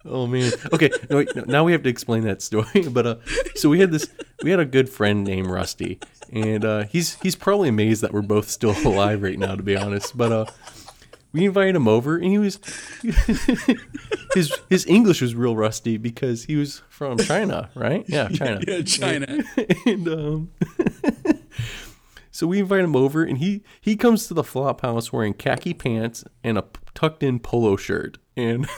Oh 0.05 0.27
man. 0.27 0.53
Okay. 0.73 0.91
No, 1.11 1.17
wait, 1.19 1.35
no, 1.37 1.45
now 1.47 1.65
we 1.65 1.73
have 1.73 1.83
to 1.83 1.89
explain 1.89 2.25
that 2.25 2.43
story. 2.43 2.89
But 2.91 3.07
uh, 3.07 3.17
so 3.55 3.69
we 3.69 3.81
had 3.81 3.91
this. 3.91 4.09
We 4.43 4.51
had 4.51 4.61
a 4.61 4.65
good 4.65 4.89
friend 4.89 5.25
named 5.25 5.49
Rusty, 5.49 5.99
and 6.33 6.65
uh, 6.65 6.85
he's 6.85 7.15
he's 7.23 7.37
probably 7.37 7.69
amazed 7.69 8.03
that 8.03 8.13
we're 8.13 8.23
both 8.23 8.49
still 8.49 8.77
alive 8.85 9.23
right 9.23 9.39
now, 9.39 9.55
to 9.55 9.63
be 9.63 9.77
honest. 9.77 10.17
But 10.17 10.33
uh, 10.33 10.45
we 11.33 11.47
invited 11.47 11.75
him 11.77 11.89
over, 11.89 12.17
and 12.17 12.27
he 12.27 12.39
was 12.39 12.61
his 14.35 14.53
his 14.71 14.87
English 14.87 15.21
was 15.21 15.35
real 15.35 15.57
rusty 15.57 15.97
because 15.97 16.45
he 16.45 16.57
was 16.57 16.83
from 16.89 17.19
China, 17.19 17.71
right? 17.75 18.05
Yeah, 18.09 18.29
China. 18.33 18.61
yeah 18.67 18.83
china 18.83 19.43
and 19.87 20.09
um, 20.09 20.51
so 22.31 22.47
we 22.47 22.61
invite 22.61 22.81
him 22.85 22.95
over, 22.97 23.25
and 23.25 23.39
he 23.39 23.63
he 23.81 23.97
comes 23.97 24.27
to 24.29 24.35
the 24.35 24.45
flop 24.45 24.83
house 24.83 25.13
wearing 25.13 25.35
khaki 25.35 25.75
pants 25.75 26.25
and 26.43 26.59
a 26.59 26.65
tucked 26.95 27.23
in 27.23 27.41
polo 27.41 27.77
shirt, 27.77 28.19
and 28.37 28.69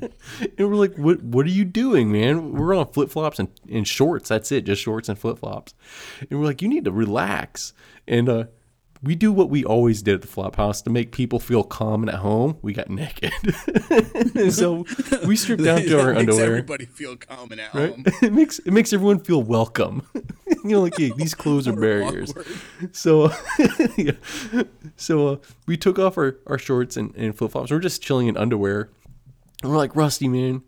and 0.00 0.10
we're 0.58 0.74
like, 0.76 0.96
what 0.96 1.22
What 1.22 1.46
are 1.46 1.50
you 1.50 1.64
doing, 1.64 2.10
man? 2.12 2.52
We're 2.52 2.74
on 2.74 2.86
flip 2.92 3.10
flops 3.10 3.38
and, 3.38 3.48
and 3.70 3.86
shorts. 3.86 4.28
That's 4.28 4.50
it, 4.52 4.64
just 4.64 4.82
shorts 4.82 5.08
and 5.08 5.18
flip 5.18 5.38
flops. 5.38 5.74
And 6.30 6.38
we're 6.40 6.46
like, 6.46 6.62
you 6.62 6.68
need 6.68 6.84
to 6.84 6.92
relax. 6.92 7.72
And 8.08 8.28
uh, 8.28 8.44
we 9.02 9.14
do 9.14 9.30
what 9.30 9.50
we 9.50 9.62
always 9.64 10.02
did 10.02 10.14
at 10.16 10.22
the 10.22 10.26
Flophouse 10.28 10.82
to 10.84 10.90
make 10.90 11.12
people 11.12 11.38
feel 11.38 11.62
calm 11.62 12.02
and 12.02 12.10
at 12.10 12.16
home. 12.20 12.56
We 12.62 12.72
got 12.72 12.88
naked, 12.88 13.30
And 14.34 14.52
so 14.52 14.86
we 15.26 15.36
stripped 15.36 15.62
down 15.62 15.82
to 15.82 16.00
our 16.02 16.14
underwear. 16.14 16.46
Everybody 16.46 16.86
feel 16.86 17.14
calm 17.16 17.52
and 17.52 17.60
at 17.60 17.74
Right? 17.74 17.90
home. 17.90 18.04
It 18.22 18.32
makes 18.32 18.58
it 18.60 18.72
makes 18.72 18.92
everyone 18.92 19.20
feel 19.20 19.42
welcome. 19.42 20.02
you 20.14 20.70
know, 20.70 20.80
like 20.80 20.96
hey, 20.96 21.12
these 21.16 21.34
clothes 21.34 21.68
are 21.68 21.74
barriers. 21.74 22.30
awkward. 22.30 22.46
So, 22.96 23.30
yeah. 23.98 24.12
so 24.96 25.28
uh, 25.28 25.36
we 25.66 25.76
took 25.76 25.98
off 25.98 26.16
our, 26.16 26.38
our 26.46 26.58
shorts 26.58 26.96
and, 26.96 27.14
and 27.16 27.36
flip 27.36 27.52
flops. 27.52 27.70
We're 27.70 27.78
just 27.80 28.02
chilling 28.02 28.28
in 28.28 28.36
underwear. 28.36 28.88
And 29.62 29.70
we're 29.70 29.78
like, 29.78 29.96
Rusty, 29.96 30.28
man, 30.28 30.62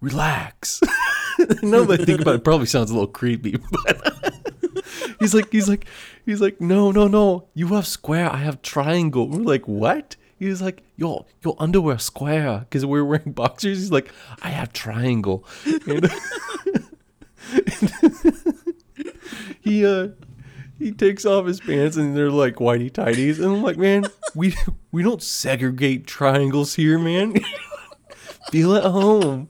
relax. 0.00 0.80
now 1.62 1.84
that 1.84 2.00
I 2.00 2.04
think 2.04 2.20
about 2.20 2.34
it, 2.34 2.38
it 2.38 2.44
probably 2.44 2.66
sounds 2.66 2.90
a 2.90 2.94
little 2.94 3.08
creepy, 3.08 3.56
but 3.70 4.34
he's 5.20 5.34
like, 5.34 5.52
he's 5.52 5.68
like, 5.68 5.86
he's 6.24 6.40
like, 6.40 6.60
no, 6.60 6.90
no, 6.90 7.06
no, 7.06 7.48
you 7.54 7.68
have 7.68 7.86
square, 7.86 8.32
I 8.32 8.38
have 8.38 8.62
triangle. 8.62 9.28
We're 9.28 9.42
like, 9.42 9.68
what? 9.68 10.16
He's 10.38 10.62
like, 10.62 10.84
yo, 10.96 11.26
your 11.42 11.56
underwear 11.58 11.98
square 11.98 12.60
because 12.60 12.86
we're 12.86 13.04
wearing 13.04 13.32
boxers. 13.32 13.78
He's 13.78 13.90
like, 13.90 14.12
I 14.42 14.50
have 14.50 14.72
triangle. 14.72 15.44
And 15.86 16.08
he 19.60 19.84
uh 19.84 20.08
he 20.78 20.92
takes 20.92 21.24
off 21.24 21.46
his 21.46 21.60
pants 21.60 21.96
and 21.96 22.16
they're 22.16 22.30
like 22.30 22.56
whitey 22.56 22.90
tighties 22.90 23.38
and 23.38 23.46
I'm 23.46 23.62
like, 23.62 23.78
man, 23.78 24.04
we 24.36 24.54
we 24.92 25.02
don't 25.02 25.22
segregate 25.22 26.06
triangles 26.06 26.74
here, 26.74 27.00
man. 27.00 27.34
Feel 28.50 28.74
at 28.76 28.84
home. 28.84 29.48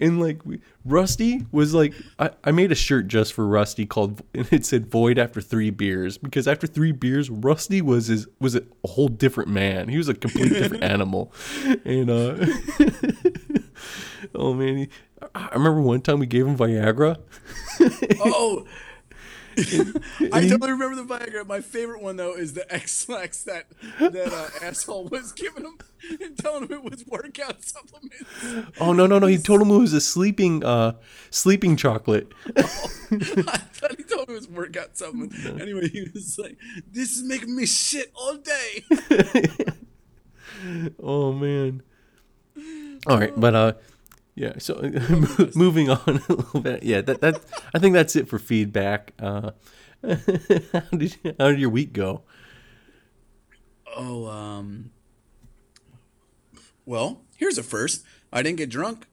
And 0.00 0.20
like 0.20 0.44
we, 0.44 0.60
Rusty 0.84 1.46
was 1.52 1.74
like 1.74 1.94
I, 2.18 2.30
I 2.44 2.52
made 2.52 2.72
a 2.72 2.74
shirt 2.74 3.08
just 3.08 3.32
for 3.32 3.46
Rusty 3.46 3.86
called 3.86 4.22
and 4.34 4.50
it 4.52 4.64
said 4.64 4.90
void 4.90 5.18
after 5.18 5.40
three 5.40 5.70
beers 5.70 6.18
because 6.18 6.48
after 6.48 6.66
three 6.66 6.92
beers 6.92 7.30
Rusty 7.30 7.80
was 7.82 8.06
his 8.06 8.26
was 8.40 8.56
a 8.56 8.62
whole 8.84 9.08
different 9.08 9.50
man. 9.50 9.88
He 9.88 9.96
was 9.96 10.08
a 10.08 10.14
complete 10.14 10.50
different 10.50 10.84
animal. 10.84 11.32
And 11.84 12.10
uh 12.10 12.46
oh 14.34 14.54
man, 14.54 14.76
he, 14.76 14.88
I 15.34 15.50
remember 15.54 15.80
one 15.80 16.00
time 16.00 16.18
we 16.18 16.26
gave 16.26 16.46
him 16.46 16.56
Viagra. 16.56 17.18
Oh, 18.20 18.66
I 20.32 20.48
totally 20.48 20.72
remember 20.72 20.96
the 20.96 21.04
Viagra. 21.04 21.46
My 21.46 21.60
favorite 21.60 22.02
one 22.02 22.16
though 22.16 22.34
is 22.34 22.54
the 22.54 22.72
Ex-Lax 22.72 23.42
that 23.44 23.66
that 23.98 24.32
uh, 24.32 24.64
asshole 24.64 25.08
was 25.08 25.32
giving 25.32 25.64
him 25.64 25.78
and 26.20 26.36
telling 26.38 26.64
him 26.64 26.72
it 26.72 26.84
was 26.84 27.04
workout 27.06 27.62
supplements. 27.64 28.74
Oh 28.80 28.92
no 28.92 29.06
no 29.06 29.18
no! 29.18 29.26
He 29.26 29.38
told 29.38 29.60
him 29.62 29.70
it 29.70 29.78
was 29.78 29.92
a 29.92 30.00
sleeping 30.00 30.64
uh 30.64 30.92
sleeping 31.30 31.76
chocolate. 31.76 32.32
I 32.56 32.62
thought 32.62 33.96
he 33.96 34.04
told 34.04 34.28
him 34.28 34.36
it 34.36 34.38
was 34.38 34.48
workout 34.48 34.96
supplements. 34.96 35.44
Anyway, 35.44 35.88
he 35.88 36.08
was 36.14 36.38
like, 36.38 36.56
"This 36.90 37.16
is 37.16 37.22
making 37.22 37.54
me 37.54 37.66
shit 37.66 38.10
all 38.14 38.36
day." 38.36 38.84
Oh 41.02 41.32
man. 41.32 41.82
All 43.06 43.18
right, 43.18 43.32
but 43.34 43.54
uh, 43.54 43.72
yeah. 44.40 44.54
So 44.56 44.80
moving 45.54 45.90
on 45.90 45.98
a 46.06 46.32
little 46.32 46.60
bit. 46.60 46.82
Yeah, 46.82 47.02
that 47.02 47.20
that 47.20 47.40
I 47.74 47.78
think 47.78 47.92
that's 47.92 48.16
it 48.16 48.26
for 48.26 48.38
feedback. 48.38 49.12
Uh, 49.18 49.50
how 50.02 50.80
did 50.96 51.16
how 51.38 51.48
did 51.50 51.60
your 51.60 51.68
week 51.68 51.92
go? 51.92 52.22
Oh, 53.94 54.26
um. 54.26 54.92
Well, 56.86 57.20
here's 57.36 57.58
a 57.58 57.62
first. 57.62 58.02
I 58.32 58.42
didn't 58.42 58.56
get 58.56 58.70
drunk. 58.70 59.06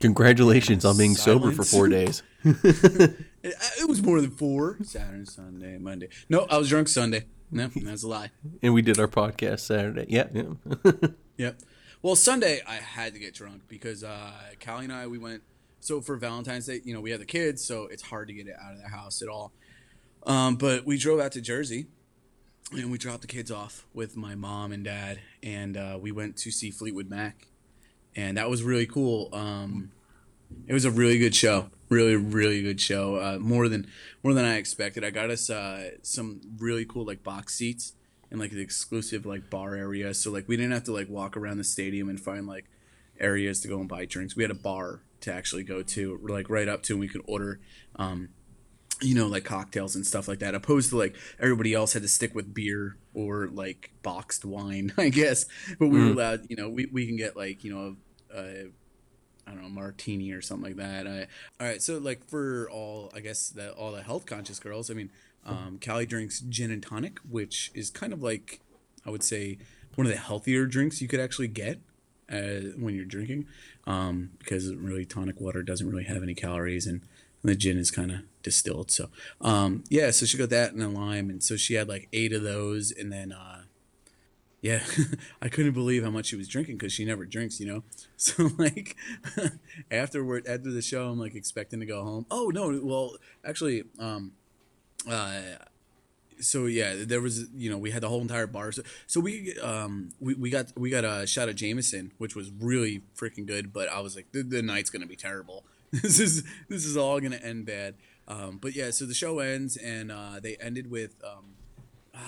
Congratulations 0.00 0.84
on 0.84 0.98
being 0.98 1.14
sober 1.14 1.50
for 1.50 1.64
four 1.64 1.88
days. 1.88 2.22
It, 2.44 3.54
it 3.80 3.88
was 3.88 4.02
more 4.02 4.20
than 4.20 4.30
four. 4.30 4.78
Saturday, 4.82 5.24
Sunday, 5.24 5.78
Monday. 5.78 6.08
No, 6.28 6.46
I 6.50 6.58
was 6.58 6.68
drunk 6.68 6.88
Sunday. 6.88 7.24
No, 7.50 7.70
that's 7.74 8.02
a 8.02 8.08
lie. 8.08 8.30
And 8.62 8.72
we 8.74 8.82
did 8.82 8.98
our 8.98 9.08
podcast 9.08 9.60
Saturday. 9.60 10.06
Yeah, 10.08 10.28
yeah. 10.32 10.92
Yep. 11.38 11.60
Well, 12.04 12.16
Sunday 12.16 12.60
I 12.66 12.74
had 12.74 13.12
to 13.12 13.20
get 13.20 13.32
drunk 13.32 13.62
because 13.68 14.02
uh, 14.02 14.32
Callie 14.64 14.84
and 14.84 14.92
I 14.92 15.06
we 15.06 15.18
went. 15.18 15.42
So 15.78 16.00
for 16.00 16.16
Valentine's 16.16 16.66
Day, 16.66 16.80
you 16.84 16.92
know, 16.92 17.00
we 17.00 17.12
had 17.12 17.20
the 17.20 17.24
kids, 17.24 17.64
so 17.64 17.84
it's 17.84 18.02
hard 18.02 18.26
to 18.26 18.34
get 18.34 18.48
it 18.48 18.56
out 18.60 18.72
of 18.72 18.82
the 18.82 18.88
house 18.88 19.22
at 19.22 19.28
all. 19.28 19.52
Um, 20.26 20.56
but 20.56 20.84
we 20.84 20.98
drove 20.98 21.20
out 21.20 21.30
to 21.32 21.40
Jersey, 21.40 21.86
and 22.72 22.90
we 22.90 22.98
dropped 22.98 23.20
the 23.20 23.28
kids 23.28 23.52
off 23.52 23.86
with 23.94 24.16
my 24.16 24.34
mom 24.34 24.72
and 24.72 24.84
dad, 24.84 25.20
and 25.44 25.76
uh, 25.76 25.96
we 26.00 26.10
went 26.10 26.36
to 26.38 26.50
see 26.50 26.72
Fleetwood 26.72 27.08
Mac, 27.08 27.46
and 28.16 28.36
that 28.36 28.50
was 28.50 28.64
really 28.64 28.86
cool. 28.86 29.28
Um, 29.32 29.92
it 30.66 30.72
was 30.72 30.84
a 30.84 30.90
really 30.90 31.18
good 31.18 31.36
show, 31.36 31.70
really, 31.88 32.16
really 32.16 32.62
good 32.62 32.80
show. 32.80 33.14
Uh, 33.16 33.38
more 33.38 33.68
than 33.68 33.86
more 34.24 34.34
than 34.34 34.44
I 34.44 34.56
expected. 34.56 35.04
I 35.04 35.10
got 35.10 35.30
us 35.30 35.48
uh, 35.48 35.90
some 36.02 36.40
really 36.58 36.84
cool 36.84 37.06
like 37.06 37.22
box 37.22 37.54
seats 37.54 37.94
in 38.32 38.38
like 38.38 38.50
the 38.50 38.62
exclusive 38.62 39.26
like 39.26 39.50
bar 39.50 39.76
area. 39.76 40.14
So 40.14 40.30
like 40.30 40.48
we 40.48 40.56
didn't 40.56 40.72
have 40.72 40.84
to 40.84 40.92
like 40.92 41.08
walk 41.08 41.36
around 41.36 41.58
the 41.58 41.64
stadium 41.64 42.08
and 42.08 42.18
find 42.18 42.46
like 42.46 42.64
areas 43.20 43.60
to 43.60 43.68
go 43.68 43.78
and 43.78 43.88
buy 43.88 44.06
drinks. 44.06 44.34
We 44.34 44.42
had 44.42 44.50
a 44.50 44.54
bar 44.54 45.02
to 45.20 45.32
actually 45.32 45.64
go 45.64 45.82
to, 45.82 46.18
like 46.22 46.48
right 46.48 46.66
up 46.66 46.82
to, 46.84 46.94
and 46.94 47.00
we 47.00 47.08
could 47.08 47.20
order, 47.26 47.60
um, 47.96 48.30
you 49.02 49.14
know, 49.14 49.26
like 49.26 49.44
cocktails 49.44 49.94
and 49.94 50.06
stuff 50.06 50.28
like 50.28 50.38
that. 50.38 50.54
Opposed 50.54 50.90
to 50.90 50.96
like 50.96 51.14
everybody 51.38 51.74
else 51.74 51.92
had 51.92 52.02
to 52.02 52.08
stick 52.08 52.34
with 52.34 52.54
beer 52.54 52.96
or 53.12 53.48
like 53.48 53.90
boxed 54.02 54.46
wine, 54.46 54.94
I 54.98 55.10
guess. 55.10 55.44
But 55.78 55.88
we 55.88 56.00
were 56.00 56.12
allowed, 56.12 56.46
you 56.48 56.56
know, 56.56 56.70
we, 56.70 56.86
we 56.86 57.06
can 57.06 57.16
get 57.16 57.36
like 57.36 57.62
you 57.62 57.74
know. 57.74 57.96
Uh, 58.34 58.70
I 59.44 59.50
don't 59.50 59.62
know, 59.64 59.68
martini 59.68 60.30
or 60.30 60.40
something 60.40 60.68
like 60.68 60.76
that. 60.76 61.04
I, 61.08 61.26
all 61.60 61.66
right, 61.66 61.82
so 61.82 61.98
like 61.98 62.24
for 62.24 62.70
all, 62.70 63.10
I 63.12 63.18
guess 63.18 63.48
that 63.50 63.72
all 63.72 63.90
the 63.90 64.00
health 64.00 64.24
conscious 64.24 64.60
girls, 64.60 64.88
I 64.88 64.94
mean, 64.94 65.10
um, 65.44 65.78
Callie 65.84 66.06
drinks 66.06 66.40
gin 66.40 66.70
and 66.70 66.82
tonic, 66.82 67.18
which 67.28 67.70
is 67.74 67.90
kind 67.90 68.12
of 68.12 68.22
like, 68.22 68.60
I 69.06 69.10
would 69.10 69.22
say, 69.22 69.58
one 69.94 70.06
of 70.06 70.12
the 70.12 70.18
healthier 70.18 70.66
drinks 70.66 71.02
you 71.02 71.08
could 71.08 71.20
actually 71.20 71.48
get 71.48 71.80
uh, 72.30 72.72
when 72.78 72.94
you're 72.94 73.04
drinking, 73.04 73.46
um, 73.86 74.30
because 74.38 74.74
really 74.74 75.04
tonic 75.04 75.40
water 75.40 75.62
doesn't 75.62 75.88
really 75.88 76.04
have 76.04 76.22
any 76.22 76.34
calories 76.34 76.86
and 76.86 77.02
the 77.42 77.56
gin 77.56 77.76
is 77.76 77.90
kind 77.90 78.10
of 78.10 78.20
distilled. 78.42 78.90
So, 78.90 79.08
um, 79.40 79.84
yeah, 79.88 80.10
so 80.10 80.26
she 80.26 80.38
got 80.38 80.50
that 80.50 80.72
and 80.72 80.82
a 80.82 80.88
lime, 80.88 81.28
and 81.28 81.42
so 81.42 81.56
she 81.56 81.74
had 81.74 81.88
like 81.88 82.08
eight 82.12 82.32
of 82.32 82.42
those, 82.42 82.90
and 82.90 83.12
then. 83.12 83.32
Uh, 83.32 83.62
yeah, 84.60 84.84
I 85.42 85.48
couldn't 85.48 85.72
believe 85.72 86.04
how 86.04 86.10
much 86.10 86.26
she 86.26 86.36
was 86.36 86.46
drinking 86.46 86.76
because 86.76 86.92
she 86.92 87.04
never 87.04 87.26
drinks, 87.26 87.58
you 87.60 87.66
know. 87.66 87.82
So 88.16 88.50
like, 88.56 88.94
afterward, 89.90 90.46
after 90.46 90.70
the 90.70 90.80
show, 90.80 91.08
I'm 91.08 91.18
like 91.18 91.34
expecting 91.34 91.80
to 91.80 91.86
go 91.86 92.04
home. 92.04 92.24
Oh 92.30 92.52
no, 92.54 92.80
well, 92.80 93.16
actually, 93.44 93.82
um, 93.98 94.30
uh, 95.08 95.40
so 96.40 96.66
yeah, 96.66 96.94
there 96.98 97.20
was 97.20 97.46
you 97.54 97.70
know 97.70 97.78
we 97.78 97.90
had 97.90 98.02
the 98.02 98.08
whole 98.08 98.20
entire 98.20 98.46
bar. 98.46 98.72
So, 98.72 98.82
so 99.06 99.20
we 99.20 99.58
um 99.60 100.10
we, 100.20 100.34
we 100.34 100.50
got 100.50 100.72
we 100.76 100.90
got 100.90 101.04
a 101.04 101.26
shot 101.26 101.48
of 101.48 101.56
Jameson, 101.56 102.12
which 102.18 102.34
was 102.36 102.50
really 102.50 103.02
freaking 103.16 103.46
good. 103.46 103.72
But 103.72 103.88
I 103.88 104.00
was 104.00 104.16
like, 104.16 104.32
the, 104.32 104.42
the 104.42 104.62
night's 104.62 104.90
gonna 104.90 105.06
be 105.06 105.16
terrible. 105.16 105.64
this 105.92 106.18
is 106.18 106.44
this 106.68 106.84
is 106.84 106.96
all 106.96 107.20
gonna 107.20 107.36
end 107.36 107.66
bad. 107.66 107.94
Um, 108.28 108.58
but 108.60 108.74
yeah, 108.74 108.90
so 108.90 109.04
the 109.04 109.14
show 109.14 109.40
ends 109.40 109.76
and 109.76 110.12
uh, 110.12 110.40
they 110.40 110.56
ended 110.56 110.90
with 110.90 111.14
um, 111.24 111.54
uh, 112.14 112.18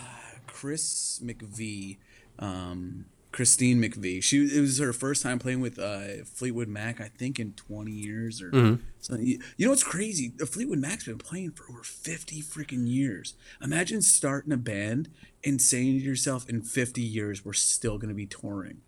Chris 0.47 1.21
McVie, 1.25 1.99
um, 2.39 3.07
Christine 3.35 3.83
McVie. 3.83 4.23
She 4.23 4.45
it 4.45 4.61
was 4.61 4.79
her 4.79 4.93
first 4.93 5.21
time 5.21 5.41
playing 5.41 5.61
with 5.61 5.77
uh, 5.77 6.25
Fleetwood 6.25 6.69
Mac, 6.69 7.01
I 7.01 7.09
think, 7.09 7.41
in 7.41 7.53
20 7.55 7.91
years 7.91 8.41
or 8.41 8.79
something. 9.01 9.27
You, 9.27 9.41
you 9.57 9.67
know 9.67 9.73
what's 9.73 9.83
crazy? 9.83 10.33
The 10.37 10.47
Fleetwood 10.47 10.79
Mac's 10.79 11.07
been 11.07 11.19
playing 11.19 11.51
for 11.51 11.65
over 11.69 11.83
50 11.83 12.43
freaking 12.43 12.87
years. 12.87 13.35
Imagine 13.61 14.03
starting 14.03 14.53
a 14.53 14.57
band 14.57 15.11
and 15.45 15.61
saying 15.61 15.99
to 15.99 16.05
yourself, 16.05 16.49
in 16.49 16.63
50 16.63 17.03
years, 17.03 17.45
we're 17.45 17.55
still 17.55 17.99
going 17.99 18.09
to 18.09 18.15
be 18.15 18.25
touring. 18.25 18.83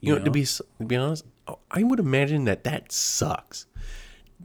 You 0.00 0.16
know, 0.16 0.24
to 0.24 0.30
be 0.30 0.44
to 0.44 0.64
be 0.86 0.94
honest, 0.94 1.24
oh, 1.48 1.58
I 1.68 1.82
would 1.82 1.98
imagine 1.98 2.44
that 2.44 2.62
that 2.62 2.92
sucks. 2.92 3.66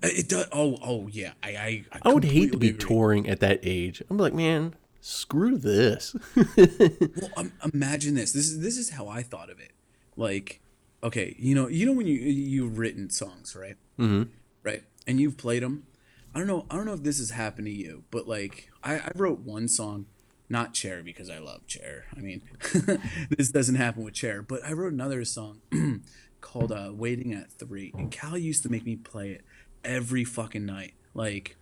It 0.01 0.29
does. 0.29 0.47
Oh, 0.51 0.79
oh 0.83 1.07
yeah. 1.11 1.33
I, 1.43 1.49
I, 1.49 1.85
I, 1.91 2.09
I 2.09 2.13
would 2.13 2.23
hate 2.23 2.53
to 2.53 2.57
be 2.57 2.69
agree. 2.69 2.79
touring 2.79 3.29
at 3.29 3.39
that 3.41 3.59
age. 3.61 4.01
I'm 4.09 4.17
like, 4.17 4.33
man, 4.33 4.73
screw 5.03 5.57
this. 5.57 6.15
Well, 6.35 7.29
um, 7.37 7.51
imagine 7.73 8.15
this. 8.15 8.31
This 8.31 8.47
is 8.47 8.59
this 8.61 8.77
is 8.77 8.91
how 8.91 9.07
I 9.07 9.21
thought 9.21 9.49
of 9.49 9.59
it. 9.59 9.71
Like, 10.15 10.61
okay, 11.03 11.35
you 11.37 11.53
know, 11.53 11.67
you 11.67 11.85
know 11.85 11.91
when 11.91 12.07
you 12.07 12.15
you've 12.15 12.79
written 12.79 13.09
songs, 13.09 13.55
right? 13.55 13.75
Mm-hmm. 13.99 14.31
Right, 14.63 14.83
and 15.05 15.19
you've 15.19 15.37
played 15.37 15.61
them. 15.61 15.85
I 16.33 16.39
don't 16.39 16.47
know. 16.47 16.65
I 16.71 16.75
don't 16.75 16.85
know 16.85 16.93
if 16.93 17.03
this 17.03 17.19
has 17.19 17.31
happened 17.31 17.67
to 17.67 17.73
you, 17.73 18.03
but 18.09 18.27
like, 18.27 18.69
I, 18.83 18.95
I 18.95 19.11
wrote 19.15 19.39
one 19.39 19.67
song, 19.67 20.05
not 20.49 20.73
Chair 20.73 21.03
because 21.03 21.29
I 21.29 21.39
love 21.39 21.67
Chair. 21.67 22.05
I 22.15 22.21
mean, 22.21 22.41
this 23.29 23.49
doesn't 23.49 23.75
happen 23.75 24.03
with 24.03 24.13
Chair, 24.13 24.41
but 24.41 24.63
I 24.65 24.71
wrote 24.71 24.93
another 24.93 25.25
song 25.25 25.59
called 26.41 26.71
uh, 26.71 26.91
"Waiting 26.93 27.33
at 27.33 27.51
3 27.51 27.93
and 27.97 28.09
Cal 28.09 28.37
used 28.37 28.63
to 28.63 28.69
make 28.69 28.85
me 28.85 28.95
play 28.95 29.31
it 29.31 29.43
every 29.83 30.23
fucking 30.23 30.65
night, 30.65 30.93
like 31.13 31.57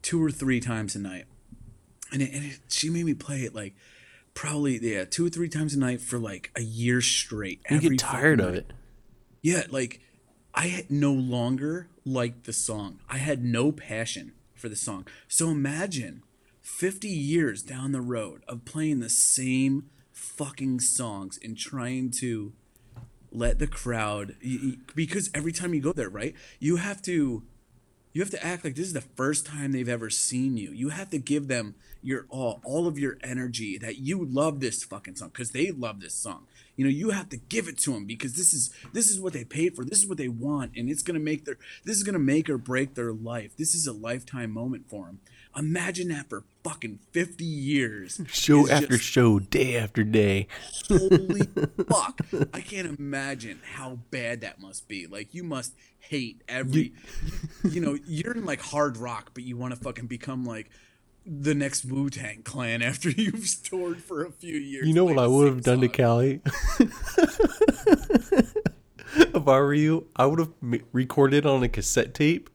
two 0.00 0.22
or 0.22 0.30
three 0.30 0.60
times 0.60 0.96
a 0.96 0.98
night 0.98 1.26
and, 2.12 2.22
it, 2.22 2.32
and 2.32 2.44
it, 2.44 2.60
she 2.68 2.90
made 2.90 3.04
me 3.04 3.14
play 3.14 3.40
it 3.40 3.54
like 3.54 3.74
probably 4.34 4.78
yeah 4.78 5.04
two 5.04 5.26
or 5.26 5.30
three 5.30 5.48
times 5.48 5.74
a 5.74 5.78
night 5.78 6.00
for 6.00 6.18
like 6.18 6.50
a 6.56 6.62
year 6.62 7.00
straight. 7.00 7.60
You 7.70 7.80
get 7.80 7.98
tired 7.98 8.40
of 8.40 8.54
night. 8.54 8.58
it. 8.58 8.72
Yeah, 9.42 9.62
like 9.70 10.00
I 10.54 10.68
had 10.68 10.90
no 10.90 11.12
longer 11.12 11.88
liked 12.04 12.44
the 12.44 12.52
song. 12.52 13.00
I 13.08 13.18
had 13.18 13.44
no 13.44 13.72
passion 13.72 14.32
for 14.54 14.68
the 14.68 14.76
song. 14.76 15.06
So 15.28 15.50
imagine 15.50 16.22
50 16.60 17.08
years 17.08 17.62
down 17.62 17.92
the 17.92 18.00
road 18.00 18.42
of 18.48 18.64
playing 18.64 19.00
the 19.00 19.08
same 19.08 19.90
fucking 20.12 20.80
songs 20.80 21.38
and 21.42 21.56
trying 21.56 22.10
to 22.10 22.52
let 23.30 23.58
the 23.58 23.66
crowd 23.66 24.36
because 24.94 25.30
every 25.34 25.52
time 25.52 25.74
you 25.74 25.80
go 25.80 25.92
there, 25.92 26.08
right? 26.08 26.34
You 26.58 26.76
have 26.76 27.02
to 27.02 27.44
you 28.12 28.22
have 28.22 28.30
to 28.30 28.44
act 28.44 28.64
like 28.64 28.74
this 28.74 28.86
is 28.86 28.92
the 28.92 29.00
first 29.00 29.46
time 29.46 29.72
they've 29.72 29.88
ever 29.88 30.10
seen 30.10 30.56
you. 30.56 30.70
You 30.70 30.88
have 30.90 31.10
to 31.10 31.18
give 31.18 31.48
them 31.48 31.74
your 32.02 32.26
all, 32.30 32.60
all 32.64 32.86
of 32.86 32.98
your 32.98 33.18
energy 33.22 33.76
that 33.78 33.98
you 33.98 34.24
love 34.24 34.60
this 34.60 34.84
fucking 34.84 35.16
song 35.16 35.28
because 35.28 35.50
they 35.50 35.70
love 35.70 36.00
this 36.00 36.14
song. 36.14 36.46
You 36.76 36.84
know, 36.84 36.90
you 36.90 37.10
have 37.10 37.28
to 37.30 37.36
give 37.36 37.68
it 37.68 37.76
to 37.78 37.92
them 37.92 38.06
because 38.06 38.34
this 38.34 38.54
is 38.54 38.70
this 38.92 39.10
is 39.10 39.20
what 39.20 39.32
they 39.32 39.44
paid 39.44 39.74
for. 39.74 39.84
This 39.84 39.98
is 39.98 40.06
what 40.06 40.18
they 40.18 40.28
want, 40.28 40.72
and 40.76 40.88
it's 40.88 41.02
gonna 41.02 41.18
make 41.18 41.44
their 41.44 41.58
this 41.84 41.96
is 41.96 42.02
gonna 42.02 42.18
make 42.18 42.48
or 42.48 42.58
break 42.58 42.94
their 42.94 43.12
life. 43.12 43.56
This 43.56 43.74
is 43.74 43.86
a 43.86 43.92
lifetime 43.92 44.52
moment 44.52 44.88
for 44.88 45.06
them. 45.06 45.20
Imagine 45.56 46.08
that 46.08 46.28
for 46.28 46.44
fucking 46.62 47.00
fifty 47.12 47.44
years. 47.44 48.20
Show 48.28 48.68
after 48.68 48.86
just- 48.96 49.04
show, 49.04 49.38
day 49.38 49.76
after 49.76 50.04
day. 50.04 50.46
holy 50.88 51.42
fuck 51.88 52.20
i 52.54 52.60
can't 52.60 52.98
imagine 52.98 53.60
how 53.74 53.98
bad 54.10 54.40
that 54.40 54.60
must 54.60 54.88
be 54.88 55.06
like 55.06 55.34
you 55.34 55.42
must 55.44 55.74
hate 55.98 56.40
every 56.48 56.92
you, 57.64 57.70
you 57.70 57.80
know 57.80 57.98
you're 58.06 58.32
in 58.34 58.44
like 58.46 58.60
hard 58.60 58.96
rock 58.96 59.30
but 59.34 59.42
you 59.42 59.56
want 59.56 59.74
to 59.74 59.80
fucking 59.80 60.06
become 60.06 60.44
like 60.44 60.70
the 61.26 61.54
next 61.54 61.84
wu-tang 61.84 62.42
clan 62.42 62.80
after 62.82 63.10
you've 63.16 63.46
toured 63.62 64.02
for 64.02 64.24
a 64.24 64.30
few 64.30 64.56
years 64.56 64.86
You 64.86 64.94
know 64.94 65.04
what 65.04 65.18
I 65.18 65.26
would 65.26 65.48
have 65.48 65.62
done 65.62 65.80
to. 65.80 65.88
Callie? 65.88 66.40
if 68.18 69.36
I 69.48 69.58
were 69.60 69.74
you, 69.74 70.06
I 70.16 70.26
would 70.26 70.38
have 70.38 70.52
recorded 70.92 71.44
on 71.46 71.62
a 71.62 71.68
cassette 71.68 72.14
tape, 72.14 72.48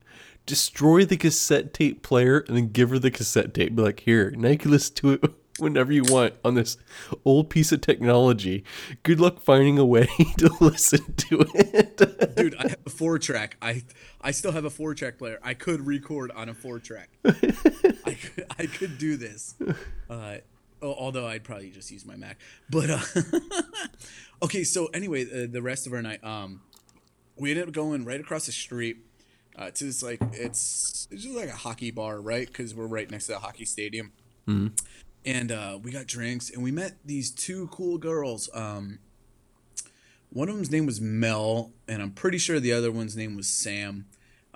destroy 0.46 1.04
the 1.04 1.16
cassette 1.16 1.72
tape 1.72 2.02
player, 2.02 2.40
and 2.40 2.56
then 2.56 2.68
give 2.68 2.90
her 2.90 2.98
the 2.98 3.10
cassette 3.10 3.54
tape. 3.54 3.74
Be 3.74 3.82
like, 3.82 4.00
here, 4.00 4.30
now 4.32 4.50
you 4.50 4.58
can 4.58 4.70
listen 4.70 4.94
to 4.96 5.12
it 5.12 5.24
whenever 5.58 5.92
you 5.92 6.02
want 6.04 6.34
on 6.44 6.54
this 6.54 6.76
old 7.24 7.50
piece 7.50 7.72
of 7.72 7.80
technology. 7.80 8.64
Good 9.02 9.20
luck 9.20 9.40
finding 9.40 9.78
a 9.78 9.84
way 9.84 10.08
to 10.38 10.50
listen 10.60 11.14
to 11.14 11.46
it. 11.54 11.74
dude 12.36 12.54
i 12.56 12.62
have 12.62 12.78
a 12.86 12.90
four 12.90 13.18
track 13.18 13.56
i 13.62 13.82
i 14.20 14.30
still 14.30 14.52
have 14.52 14.64
a 14.64 14.70
four 14.70 14.94
track 14.94 15.18
player 15.18 15.38
i 15.42 15.54
could 15.54 15.86
record 15.86 16.30
on 16.32 16.48
a 16.48 16.54
four 16.54 16.78
track 16.78 17.10
I 17.24 18.14
could, 18.14 18.46
I 18.58 18.66
could 18.66 18.98
do 18.98 19.16
this 19.16 19.54
uh 20.10 20.36
although 20.82 21.26
i'd 21.26 21.44
probably 21.44 21.70
just 21.70 21.90
use 21.90 22.04
my 22.04 22.16
mac 22.16 22.38
but 22.68 22.90
uh 22.90 23.00
okay 24.42 24.64
so 24.64 24.86
anyway 24.86 25.24
uh, 25.24 25.46
the 25.50 25.62
rest 25.62 25.86
of 25.86 25.92
our 25.92 26.02
night 26.02 26.22
um 26.24 26.60
we 27.36 27.50
ended 27.50 27.68
up 27.68 27.74
going 27.74 28.04
right 28.04 28.20
across 28.20 28.46
the 28.46 28.52
street 28.52 28.98
uh, 29.56 29.70
to 29.70 29.84
this 29.84 30.02
like 30.02 30.20
it's 30.32 31.08
it's 31.10 31.22
just 31.22 31.34
like 31.36 31.48
a 31.48 31.56
hockey 31.56 31.90
bar 31.90 32.20
right 32.20 32.46
because 32.46 32.74
we're 32.74 32.86
right 32.86 33.10
next 33.10 33.26
to 33.26 33.32
the 33.32 33.38
hockey 33.38 33.64
stadium 33.64 34.12
and 35.24 35.50
uh, 35.52 35.78
we 35.82 35.90
got 35.90 36.06
drinks 36.06 36.50
and 36.50 36.62
we 36.62 36.70
met 36.70 36.96
these 37.04 37.30
two 37.30 37.66
cool 37.68 37.96
girls 37.98 38.50
um 38.54 38.98
one 40.30 40.48
of 40.48 40.56
them's 40.56 40.70
name 40.72 40.84
was 40.84 41.00
Mel, 41.00 41.70
and 41.86 42.02
I'm 42.02 42.10
pretty 42.10 42.38
sure 42.38 42.58
the 42.58 42.72
other 42.72 42.90
one's 42.90 43.16
name 43.16 43.36
was 43.36 43.46
Sam. 43.46 44.06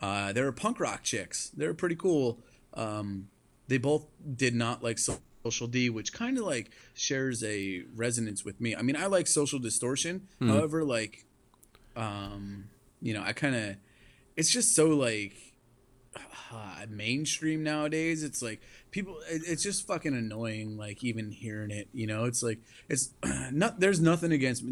Uh, 0.01 0.33
they 0.33 0.43
were 0.43 0.51
punk 0.51 0.81
rock 0.81 1.05
chicks. 1.05 1.51
They 1.57 1.69
were 1.69 1.75
pretty 1.75 1.95
cool. 1.95 2.41
Um, 2.75 3.29
they 3.69 3.79
both 3.79 4.05
did 4.35 4.57
not 4.57 4.83
like 4.83 4.99
Social 4.99 5.69
D, 5.69 5.89
which 5.89 6.13
kind 6.13 6.37
of 6.37 6.45
like 6.45 6.73
shares 6.95 7.45
a 7.45 7.85
resonance 7.95 8.45
with 8.45 8.61
me. 8.61 8.75
I 8.75 8.83
mean, 8.83 8.97
I 8.97 9.07
like 9.07 9.29
Social 9.29 9.61
Distortion. 9.61 10.27
However, 10.49 10.83
like, 10.85 11.25
um, 11.95 12.65
you 13.01 13.15
know, 13.15 13.23
I 13.23 13.33
kind 13.33 13.55
of, 13.55 13.77
it's 14.39 14.51
just 14.51 14.75
so 14.77 14.87
like 14.87 15.35
uh, 16.53 16.87
mainstream 16.89 17.63
nowadays. 17.63 18.23
It's 18.23 18.41
like 18.41 18.61
people. 18.93 19.19
It, 19.29 19.43
it's 19.45 19.63
just 19.63 19.87
fucking 19.87 20.15
annoying. 20.15 20.79
Like 20.79 21.03
even 21.03 21.33
hearing 21.33 21.73
it, 21.73 21.89
you 21.93 22.07
know. 22.07 22.25
It's 22.25 22.43
like 22.43 22.61
it's 22.89 23.11
not. 23.53 23.81
There's 23.81 24.01
nothing 24.01 24.33
against. 24.33 24.63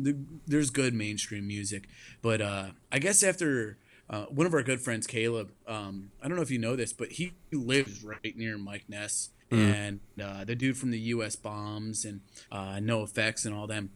There's 0.47 0.71
good 0.71 0.95
mainstream 0.95 1.47
music, 1.47 1.89
but 2.23 2.41
uh, 2.41 2.67
I 2.91 2.99
guess 2.99 3.23
after. 3.23 3.77
Uh, 4.09 4.27
one 4.27 4.47
of 4.47 4.55
our 4.55 4.63
good 4.63 4.81
friends, 4.81 5.05
Caleb. 5.05 5.51
Um, 5.67 6.13
I 6.23 6.29
don't 6.29 6.37
know 6.37 6.43
if 6.43 6.51
you 6.53 6.61
know 6.61 6.77
this, 6.77 6.93
but 6.93 7.11
he 7.11 7.33
lives 7.51 8.05
right 8.05 8.37
near 8.37 8.57
Mike 8.57 8.85
Ness, 8.89 9.31
and 9.51 9.99
uh, 10.23 10.45
the 10.45 10.55
dude 10.55 10.77
from 10.77 10.93
the 10.93 10.99
U.S. 11.11 11.35
Bombs 11.35 12.05
and 12.05 12.21
uh, 12.53 12.77
NOFX 12.77 13.45
and 13.45 13.53
all 13.53 13.67
them. 13.67 13.91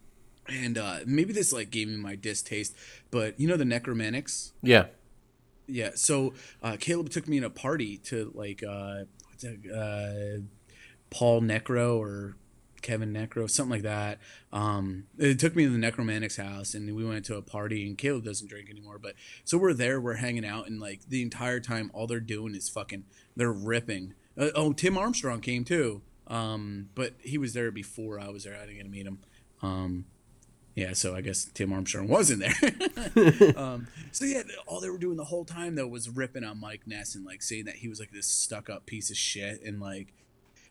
And 0.48 0.76
uh, 0.76 0.96
maybe 1.06 1.32
this 1.32 1.52
like 1.52 1.70
gave 1.70 1.86
me 1.86 1.96
my 1.96 2.16
distaste, 2.16 2.74
but 3.12 3.38
you 3.38 3.46
know 3.46 3.56
the 3.56 3.62
Nekromantix. 3.62 4.50
yeah. 4.64 4.86
Yeah, 5.70 5.90
so 5.94 6.34
uh, 6.62 6.76
Caleb 6.78 7.10
took 7.10 7.28
me 7.28 7.38
in 7.38 7.44
a 7.44 7.50
party 7.50 7.98
to 7.98 8.32
like 8.34 8.62
uh, 8.62 9.04
that, 9.40 9.60
uh, 9.70 10.42
Paul 11.10 11.42
Necro 11.42 11.98
or 11.98 12.36
Kevin 12.82 13.12
Necro, 13.12 13.48
something 13.48 13.70
like 13.70 13.82
that. 13.82 14.18
Um, 14.52 15.04
it 15.18 15.38
took 15.38 15.54
me 15.54 15.64
to 15.64 15.70
the 15.70 15.78
Nekromantix 15.78 16.42
house, 16.42 16.74
and 16.74 16.94
we 16.94 17.04
went 17.04 17.24
to 17.26 17.36
a 17.36 17.42
party. 17.42 17.86
And 17.86 17.96
Caleb 17.96 18.24
doesn't 18.24 18.48
drink 18.48 18.70
anymore, 18.70 18.98
but 18.98 19.14
so 19.44 19.58
we're 19.58 19.74
there, 19.74 20.00
we're 20.00 20.14
hanging 20.14 20.44
out, 20.44 20.66
and 20.66 20.80
like 20.80 21.00
the 21.08 21.22
entire 21.22 21.60
time, 21.60 21.90
all 21.94 22.06
they're 22.06 22.20
doing 22.20 22.54
is 22.54 22.68
fucking, 22.68 23.04
they're 23.36 23.52
ripping. 23.52 24.14
Uh, 24.38 24.50
oh, 24.54 24.72
Tim 24.72 24.96
Armstrong 24.96 25.40
came 25.40 25.64
too, 25.64 26.02
um, 26.26 26.88
but 26.94 27.14
he 27.20 27.38
was 27.38 27.52
there 27.52 27.70
before 27.70 28.18
I 28.18 28.28
was 28.28 28.44
there. 28.44 28.56
I 28.56 28.60
didn't 28.60 28.76
get 28.76 28.82
to 28.84 28.88
meet 28.88 29.06
him. 29.06 29.18
Um, 29.62 30.06
yeah, 30.74 30.92
so 30.92 31.14
I 31.14 31.20
guess 31.20 31.46
Tim 31.52 31.72
Armstrong 31.72 32.08
wasn't 32.08 32.42
there. 32.42 33.52
um, 33.56 33.88
so 34.12 34.24
yeah, 34.24 34.42
all 34.66 34.80
they 34.80 34.90
were 34.90 34.98
doing 34.98 35.16
the 35.16 35.24
whole 35.24 35.44
time 35.44 35.74
though 35.74 35.86
was 35.86 36.08
ripping 36.08 36.44
on 36.44 36.60
Mike 36.60 36.82
Ness 36.86 37.14
and 37.14 37.24
like 37.24 37.42
saying 37.42 37.64
that 37.64 37.76
he 37.76 37.88
was 37.88 37.98
like 38.00 38.12
this 38.12 38.26
stuck 38.26 38.70
up 38.70 38.86
piece 38.86 39.10
of 39.10 39.16
shit 39.16 39.62
and 39.62 39.80
like 39.80 40.12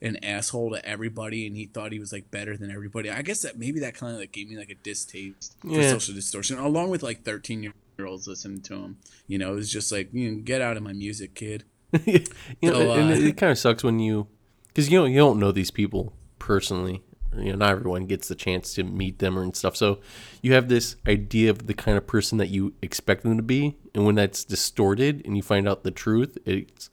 an 0.02 0.24
asshole 0.24 0.72
to 0.72 0.86
everybody, 0.86 1.46
and 1.46 1.56
he 1.56 1.66
thought 1.66 1.92
he 1.92 2.00
was 2.00 2.14
like 2.14 2.32
better 2.32 2.56
than 2.56 2.72
everybody. 2.72 3.10
I 3.10 3.22
guess 3.22 3.42
that 3.42 3.60
maybe 3.60 3.82
that 3.82 3.96
kind 3.96 4.14
of 4.14 4.20
like 4.20 4.32
gave 4.32 4.50
me 4.50 4.58
like 4.58 4.70
a 4.70 4.76
distaste 4.76 5.58
for 5.62 5.84
social 5.84 6.16
distortion, 6.16 6.58
along 6.58 6.90
with 6.90 7.04
like 7.04 7.24
thirteen 7.24 7.64
year 7.64 7.74
olds 8.06 8.28
listening 8.28 8.62
to 8.62 8.76
him. 8.76 8.98
You 9.28 9.38
know, 9.38 9.52
it 9.52 9.56
was 9.56 9.72
just 9.72 9.92
like 9.92 10.14
you 10.14 10.32
know, 10.32 10.42
get 10.42 10.62
out 10.62 10.78
of 10.78 10.84
my 10.84 10.94
music, 10.94 11.36
kid. 11.36 11.66
you 12.06 12.22
know, 12.62 12.74
So, 12.74 12.92
and 12.94 13.10
uh, 13.10 13.16
it, 13.16 13.24
it 13.24 13.38
kind 13.38 13.52
of 13.52 13.58
sucks 13.58 13.84
when 13.84 14.00
you, 14.00 14.28
because 14.68 14.90
you 14.90 15.00
know 15.00 15.06
you 15.06 15.18
don't 15.18 15.40
know 15.40 15.52
these 15.52 15.72
people 15.72 16.14
personally. 16.38 17.04
You 17.38 17.52
know, 17.52 17.58
not 17.60 17.72
everyone 17.72 18.06
gets 18.06 18.28
the 18.28 18.36
chance 18.36 18.74
to 18.74 18.84
meet 18.84 19.20
them 19.20 19.38
or 19.38 19.44
and 19.44 19.56
stuff. 19.56 19.76
So 19.76 20.00
you 20.42 20.54
have 20.54 20.68
this 20.68 20.96
idea 21.08 21.52
of 21.52 21.68
the 21.68 21.74
kind 21.76 21.98
of 21.98 22.08
person 22.08 22.38
that 22.40 22.50
you 22.50 22.74
expect 22.82 23.24
them 23.24 23.38
to 23.38 23.44
be, 23.44 23.76
and 23.94 24.06
when 24.06 24.16
that's 24.16 24.44
distorted 24.44 25.22
and 25.26 25.38
you 25.38 25.44
find 25.44 25.68
out 25.68 25.84
the 25.84 25.92
truth, 25.92 26.38
it's 26.46 26.90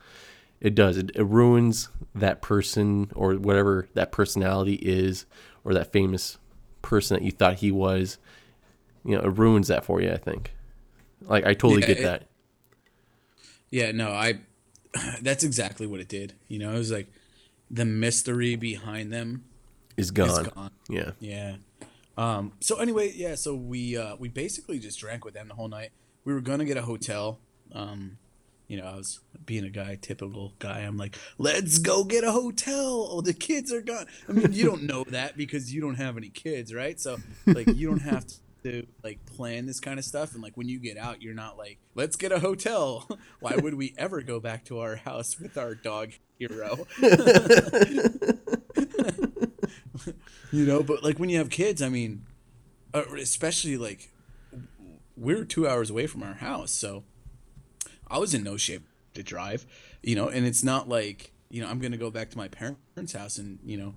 it 0.61 0.75
does 0.75 0.97
it, 0.99 1.11
it 1.15 1.25
ruins 1.25 1.89
that 2.15 2.43
person 2.43 3.11
or 3.15 3.35
whatever 3.35 3.89
that 3.95 4.13
personality 4.13 4.75
is 4.75 5.25
or 5.65 5.73
that 5.75 5.93
famous 5.93 6.39
person 6.83 7.17
that 7.17 7.25
you 7.25 7.31
thought 7.31 7.57
he 7.57 7.71
was. 7.71 8.19
You 9.05 9.17
know, 9.17 9.23
it 9.23 9.39
ruins 9.39 9.69
that 9.69 9.85
for 9.85 10.01
you. 10.03 10.11
I 10.13 10.17
think. 10.19 10.53
Like 11.23 11.47
I 11.47 11.55
totally 11.55 11.81
Yeah, 11.81 11.87
get 11.87 11.99
it- 11.99 12.03
that. 12.03 12.23
Yeah, 13.71 13.93
no, 13.93 14.11
I. 14.11 14.41
That's 15.23 15.45
exactly 15.45 15.87
what 15.87 16.01
it 16.01 16.09
did. 16.09 16.35
You 16.49 16.59
know, 16.59 16.73
it 16.75 16.79
was 16.79 16.93
like 16.93 17.09
the 17.71 17.85
mystery 17.85 18.55
behind 18.57 19.13
them 19.13 19.45
Is 19.97 20.07
is 20.07 20.11
gone. 20.11 20.45
gone. 20.55 20.71
Yeah. 20.89 21.13
Yeah. 21.21 21.57
Um, 22.19 22.53
so 22.61 22.77
anyway, 22.77 23.13
yeah, 23.15 23.35
so 23.35 23.55
we 23.55 23.97
uh, 23.97 24.17
we 24.17 24.29
basically 24.29 24.79
just 24.79 24.99
drank 24.99 25.25
with 25.25 25.35
them 25.35 25.49
the 25.49 25.55
whole 25.55 25.69
night. 25.69 25.91
We 26.25 26.33
were 26.33 26.41
gonna 26.41 26.65
get 26.65 26.77
a 26.77 26.83
hotel. 26.83 27.39
Um, 27.73 28.19
you 28.69 28.77
know, 28.77 28.87
I 28.87 28.97
was 28.97 29.21
being 29.45 29.65
a 29.65 29.71
guy, 29.71 29.97
typical 30.01 30.55
guy. 30.59 30.81
I'm 30.81 30.97
like, 30.97 31.17
let's 31.39 31.79
go 31.79 32.05
get 32.05 32.25
a 32.25 32.33
hotel. 32.33 33.09
Oh, 33.11 33.21
the 33.21 33.35
kids 33.35 33.73
are 33.73 33.81
gone. 33.81 34.07
I 34.29 34.33
mean, 34.33 34.53
you 34.53 34.65
don't 34.65 34.83
know 34.85 35.05
that 35.05 35.37
because 35.37 35.73
you 35.73 35.81
don't 35.81 35.95
have 35.97 36.17
any 36.17 36.31
kids, 36.31 36.75
right? 36.75 36.99
So 36.99 37.19
like, 37.47 37.69
you 37.69 37.89
don't 37.89 38.03
have 38.03 38.25
to 38.65 38.87
like 39.05 39.25
plan 39.27 39.67
this 39.67 39.79
kind 39.79 40.01
of 40.01 40.05
stuff. 40.05 40.35
And 40.35 40.43
like, 40.43 40.57
when 40.57 40.69
you 40.69 40.81
get 40.81 40.97
out, 40.97 41.23
you're 41.23 41.35
not 41.35 41.57
like, 41.57 41.79
let's 41.95 42.17
get 42.17 42.33
a 42.33 42.41
hotel. 42.41 43.09
Why 43.41 43.55
would 43.55 43.75
we 43.75 43.95
ever 43.97 44.21
go 44.23 44.41
back 44.41 44.65
to 44.65 44.81
our 44.81 44.97
house 44.97 45.39
with 45.39 45.57
our 45.57 45.77
dog 45.77 46.13
hero? 46.39 46.87
you 50.53 50.65
know 50.67 50.83
but 50.83 51.03
like 51.03 51.19
when 51.19 51.29
you 51.29 51.39
have 51.39 51.51
kids 51.51 51.83
i 51.83 51.89
mean 51.89 52.25
uh, 52.95 53.03
especially 53.19 53.77
like 53.77 54.11
we're 55.17 55.45
two 55.45 55.67
hours 55.67 55.91
away 55.91 56.07
from 56.07 56.23
our 56.23 56.35
house 56.35 56.71
so 56.71 57.05
i 58.09 58.19
was 58.19 58.35
in 58.35 58.43
no 58.43 58.57
shape 58.57 58.87
to 59.15 59.23
drive 59.23 59.67
you 60.03 60.15
know 60.15 60.29
and 60.29 60.47
it's 60.47 60.63
not 60.63 60.89
like 60.89 61.33
you 61.51 61.63
know 61.63 61.69
i'm 61.69 61.79
gonna 61.79 61.97
go 61.97 62.11
back 62.11 62.31
to 62.31 62.37
my 62.37 62.49
parents 62.49 63.13
house 63.13 63.39
and 63.39 63.59
you 63.65 63.77
know 63.77 63.95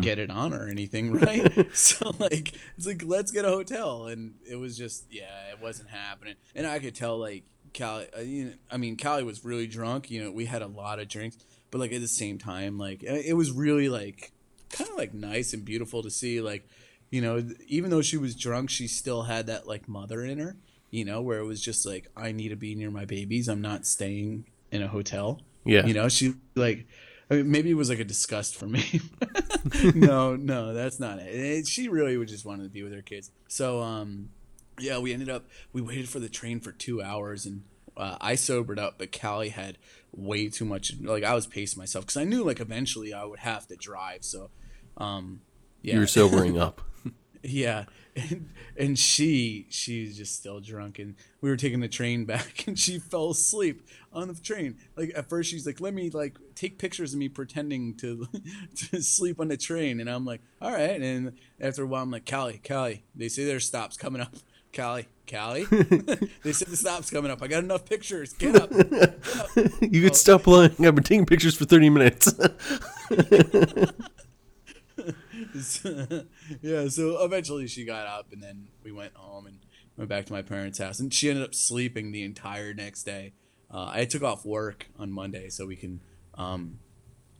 get 0.00 0.18
it 0.18 0.30
on 0.30 0.52
or 0.52 0.68
anything 0.68 1.12
right 1.20 1.68
so 1.74 2.12
like 2.18 2.52
it's 2.76 2.86
like 2.86 3.02
let's 3.06 3.30
get 3.30 3.44
a 3.44 3.48
hotel 3.48 4.06
and 4.08 4.34
it 4.44 4.56
was 4.56 4.76
just 4.76 5.04
yeah 5.10 5.50
it 5.52 5.60
wasn't 5.62 5.88
happening 5.88 6.34
and 6.56 6.66
i 6.66 6.78
could 6.80 6.94
tell 6.94 7.16
like 7.16 7.44
Callie, 7.76 8.08
uh, 8.16 8.20
you 8.20 8.44
know, 8.46 8.52
I 8.70 8.76
mean, 8.76 8.96
Callie 8.96 9.22
was 9.22 9.44
really 9.44 9.66
drunk. 9.66 10.10
You 10.10 10.24
know, 10.24 10.30
we 10.32 10.46
had 10.46 10.62
a 10.62 10.66
lot 10.66 10.98
of 10.98 11.08
drinks, 11.08 11.38
but 11.70 11.78
like 11.78 11.92
at 11.92 12.00
the 12.00 12.08
same 12.08 12.38
time, 12.38 12.78
like 12.78 13.02
it 13.02 13.26
it 13.26 13.32
was 13.34 13.52
really 13.52 13.88
like 13.88 14.32
kind 14.70 14.88
of 14.90 14.96
like 14.96 15.12
nice 15.14 15.52
and 15.52 15.64
beautiful 15.64 16.02
to 16.02 16.10
see 16.10 16.40
like 16.40 16.68
you 17.10 17.20
know 17.20 17.44
even 17.66 17.90
though 17.90 18.02
she 18.02 18.16
was 18.16 18.34
drunk 18.34 18.70
she 18.70 18.86
still 18.86 19.22
had 19.24 19.46
that 19.46 19.66
like 19.66 19.88
mother 19.88 20.22
in 20.24 20.38
her 20.38 20.56
you 20.90 21.04
know 21.04 21.20
where 21.20 21.38
it 21.38 21.44
was 21.44 21.60
just 21.60 21.84
like 21.86 22.08
i 22.16 22.32
need 22.32 22.48
to 22.50 22.56
be 22.56 22.74
near 22.74 22.90
my 22.90 23.04
babies 23.04 23.48
i'm 23.48 23.60
not 23.60 23.84
staying 23.86 24.44
in 24.70 24.82
a 24.82 24.88
hotel 24.88 25.40
Yeah. 25.64 25.84
you 25.86 25.94
know 25.94 26.08
she 26.08 26.34
like 26.54 26.86
I 27.32 27.36
mean, 27.36 27.50
maybe 27.52 27.70
it 27.70 27.74
was 27.74 27.88
like 27.88 28.00
a 28.00 28.04
disgust 28.04 28.56
for 28.56 28.66
me. 28.66 29.00
no, 29.94 30.34
no, 30.34 30.74
that's 30.74 30.98
not 30.98 31.20
it. 31.20 31.26
it. 31.32 31.66
She 31.68 31.88
really 31.88 32.24
just 32.26 32.44
wanted 32.44 32.64
to 32.64 32.68
be 32.70 32.82
with 32.82 32.92
her 32.92 33.02
kids. 33.02 33.30
So, 33.46 33.80
um, 33.80 34.30
yeah, 34.80 34.98
we 34.98 35.12
ended 35.12 35.28
up 35.28 35.44
we 35.72 35.80
waited 35.80 36.08
for 36.08 36.18
the 36.18 36.28
train 36.28 36.58
for 36.58 36.72
two 36.72 37.00
hours, 37.00 37.46
and 37.46 37.62
uh, 37.96 38.16
I 38.20 38.34
sobered 38.34 38.80
up, 38.80 38.96
but 38.98 39.16
Callie 39.16 39.50
had 39.50 39.78
way 40.10 40.48
too 40.48 40.64
much. 40.64 40.92
Like 41.00 41.22
I 41.22 41.34
was 41.34 41.46
pacing 41.46 41.78
myself 41.78 42.04
because 42.04 42.16
I 42.16 42.24
knew 42.24 42.42
like 42.42 42.58
eventually 42.58 43.12
I 43.14 43.24
would 43.24 43.38
have 43.38 43.68
to 43.68 43.76
drive. 43.76 44.24
So, 44.24 44.50
um, 44.96 45.40
yeah, 45.82 45.94
You're 45.94 46.06
sobering 46.06 46.58
up. 46.58 46.80
yeah, 47.42 47.84
and, 48.16 48.50
and 48.76 48.98
she 48.98 49.66
she's 49.70 50.16
just 50.16 50.36
still 50.36 50.60
drunk, 50.60 50.98
and 50.98 51.14
we 51.40 51.50
were 51.50 51.56
taking 51.56 51.80
the 51.80 51.88
train 51.88 52.24
back, 52.24 52.64
and 52.66 52.78
she 52.78 52.98
fell 52.98 53.30
asleep 53.30 53.86
on 54.12 54.28
the 54.28 54.34
train. 54.34 54.76
Like 54.96 55.12
at 55.16 55.28
first, 55.28 55.50
she's 55.50 55.66
like, 55.66 55.80
"Let 55.80 55.94
me 55.94 56.10
like 56.10 56.36
take 56.54 56.78
pictures 56.78 57.12
of 57.12 57.18
me 57.18 57.28
pretending 57.28 57.96
to 57.98 58.26
to 58.90 59.02
sleep 59.02 59.40
on 59.40 59.48
the 59.48 59.56
train," 59.56 60.00
and 60.00 60.10
I'm 60.10 60.24
like, 60.24 60.42
"All 60.60 60.72
right." 60.72 61.00
And 61.00 61.38
after 61.60 61.84
a 61.84 61.86
while, 61.86 62.02
I'm 62.02 62.10
like, 62.10 62.28
"Callie, 62.28 62.60
Callie, 62.66 63.04
they 63.14 63.28
say 63.28 63.44
there's 63.44 63.66
stops 63.66 63.96
coming 63.96 64.20
up." 64.20 64.34
Callie, 64.72 65.08
Callie, 65.28 65.64
they 66.44 66.52
said 66.52 66.68
the 66.68 66.76
stop's 66.76 67.10
coming 67.10 67.28
up. 67.28 67.42
I 67.42 67.48
got 67.48 67.64
enough 67.64 67.84
pictures. 67.84 68.32
Get 68.34 68.54
up. 68.54 68.70
you 69.80 70.00
could 70.00 70.14
stop 70.14 70.44
playing. 70.44 70.86
I've 70.86 70.94
been 70.94 71.02
taking 71.02 71.26
pictures 71.26 71.56
for 71.56 71.64
30 71.64 71.90
minutes. 71.90 72.32
yeah, 76.62 76.88
so 76.88 77.24
eventually 77.24 77.66
she 77.66 77.84
got 77.84 78.06
up 78.06 78.32
and 78.32 78.42
then 78.42 78.68
we 78.82 78.92
went 78.92 79.14
home 79.14 79.46
and 79.46 79.58
went 79.96 80.08
back 80.08 80.26
to 80.26 80.32
my 80.32 80.42
parents' 80.42 80.78
house. 80.78 81.00
And 81.00 81.12
she 81.12 81.28
ended 81.28 81.44
up 81.44 81.54
sleeping 81.54 82.12
the 82.12 82.22
entire 82.22 82.72
next 82.74 83.04
day. 83.04 83.34
Uh, 83.70 83.90
I 83.92 84.04
took 84.04 84.22
off 84.22 84.44
work 84.44 84.86
on 84.98 85.12
Monday 85.12 85.48
so 85.48 85.66
we 85.66 85.76
can 85.76 86.00
um, 86.34 86.78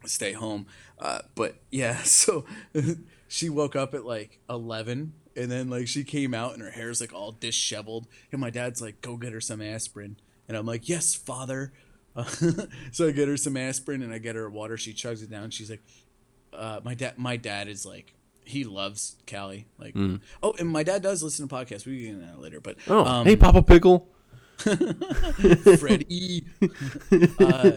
stay 0.04 0.32
home. 0.32 0.66
Uh, 0.98 1.20
but 1.34 1.56
yeah, 1.70 1.98
so 2.02 2.44
she 3.28 3.48
woke 3.48 3.76
up 3.76 3.94
at 3.94 4.04
like 4.04 4.40
11 4.48 5.14
and 5.36 5.50
then 5.50 5.70
like 5.70 5.88
she 5.88 6.04
came 6.04 6.34
out 6.34 6.54
and 6.54 6.62
her 6.62 6.70
hair's 6.70 7.00
like 7.00 7.12
all 7.12 7.32
disheveled. 7.32 8.06
And 8.32 8.40
my 8.40 8.50
dad's 8.50 8.82
like 8.82 9.00
go 9.00 9.16
get 9.16 9.32
her 9.32 9.40
some 9.40 9.62
aspirin. 9.62 10.16
And 10.48 10.56
i'm 10.56 10.66
like 10.66 10.88
yes 10.88 11.14
father. 11.14 11.72
Uh, 12.16 12.24
so 12.90 13.06
i 13.06 13.12
get 13.12 13.28
her 13.28 13.36
some 13.36 13.56
aspirin 13.56 14.02
and 14.02 14.12
i 14.12 14.18
get 14.18 14.36
her 14.36 14.50
water. 14.50 14.76
She 14.76 14.92
chugs 14.92 15.22
it 15.22 15.30
down. 15.30 15.50
She's 15.50 15.70
like 15.70 15.82
uh, 16.52 16.80
my 16.84 16.94
dad 16.94 17.18
my 17.18 17.36
dad 17.36 17.68
is 17.68 17.84
like 17.86 18.14
he 18.50 18.64
loves 18.64 19.16
Callie. 19.30 19.66
Like, 19.78 19.94
oh, 20.42 20.54
and 20.58 20.68
my 20.68 20.82
dad 20.82 21.02
does 21.02 21.22
listen 21.22 21.48
to 21.48 21.54
podcasts. 21.54 21.86
We 21.86 21.98
can 21.98 22.04
get 22.04 22.14
into 22.14 22.26
that 22.26 22.40
later, 22.40 22.60
but 22.60 22.76
oh, 22.88 23.04
um, 23.04 23.26
hey, 23.26 23.36
Papa 23.36 23.62
Pickle. 23.62 24.08
Freddie. 25.78 26.46
uh, 27.40 27.72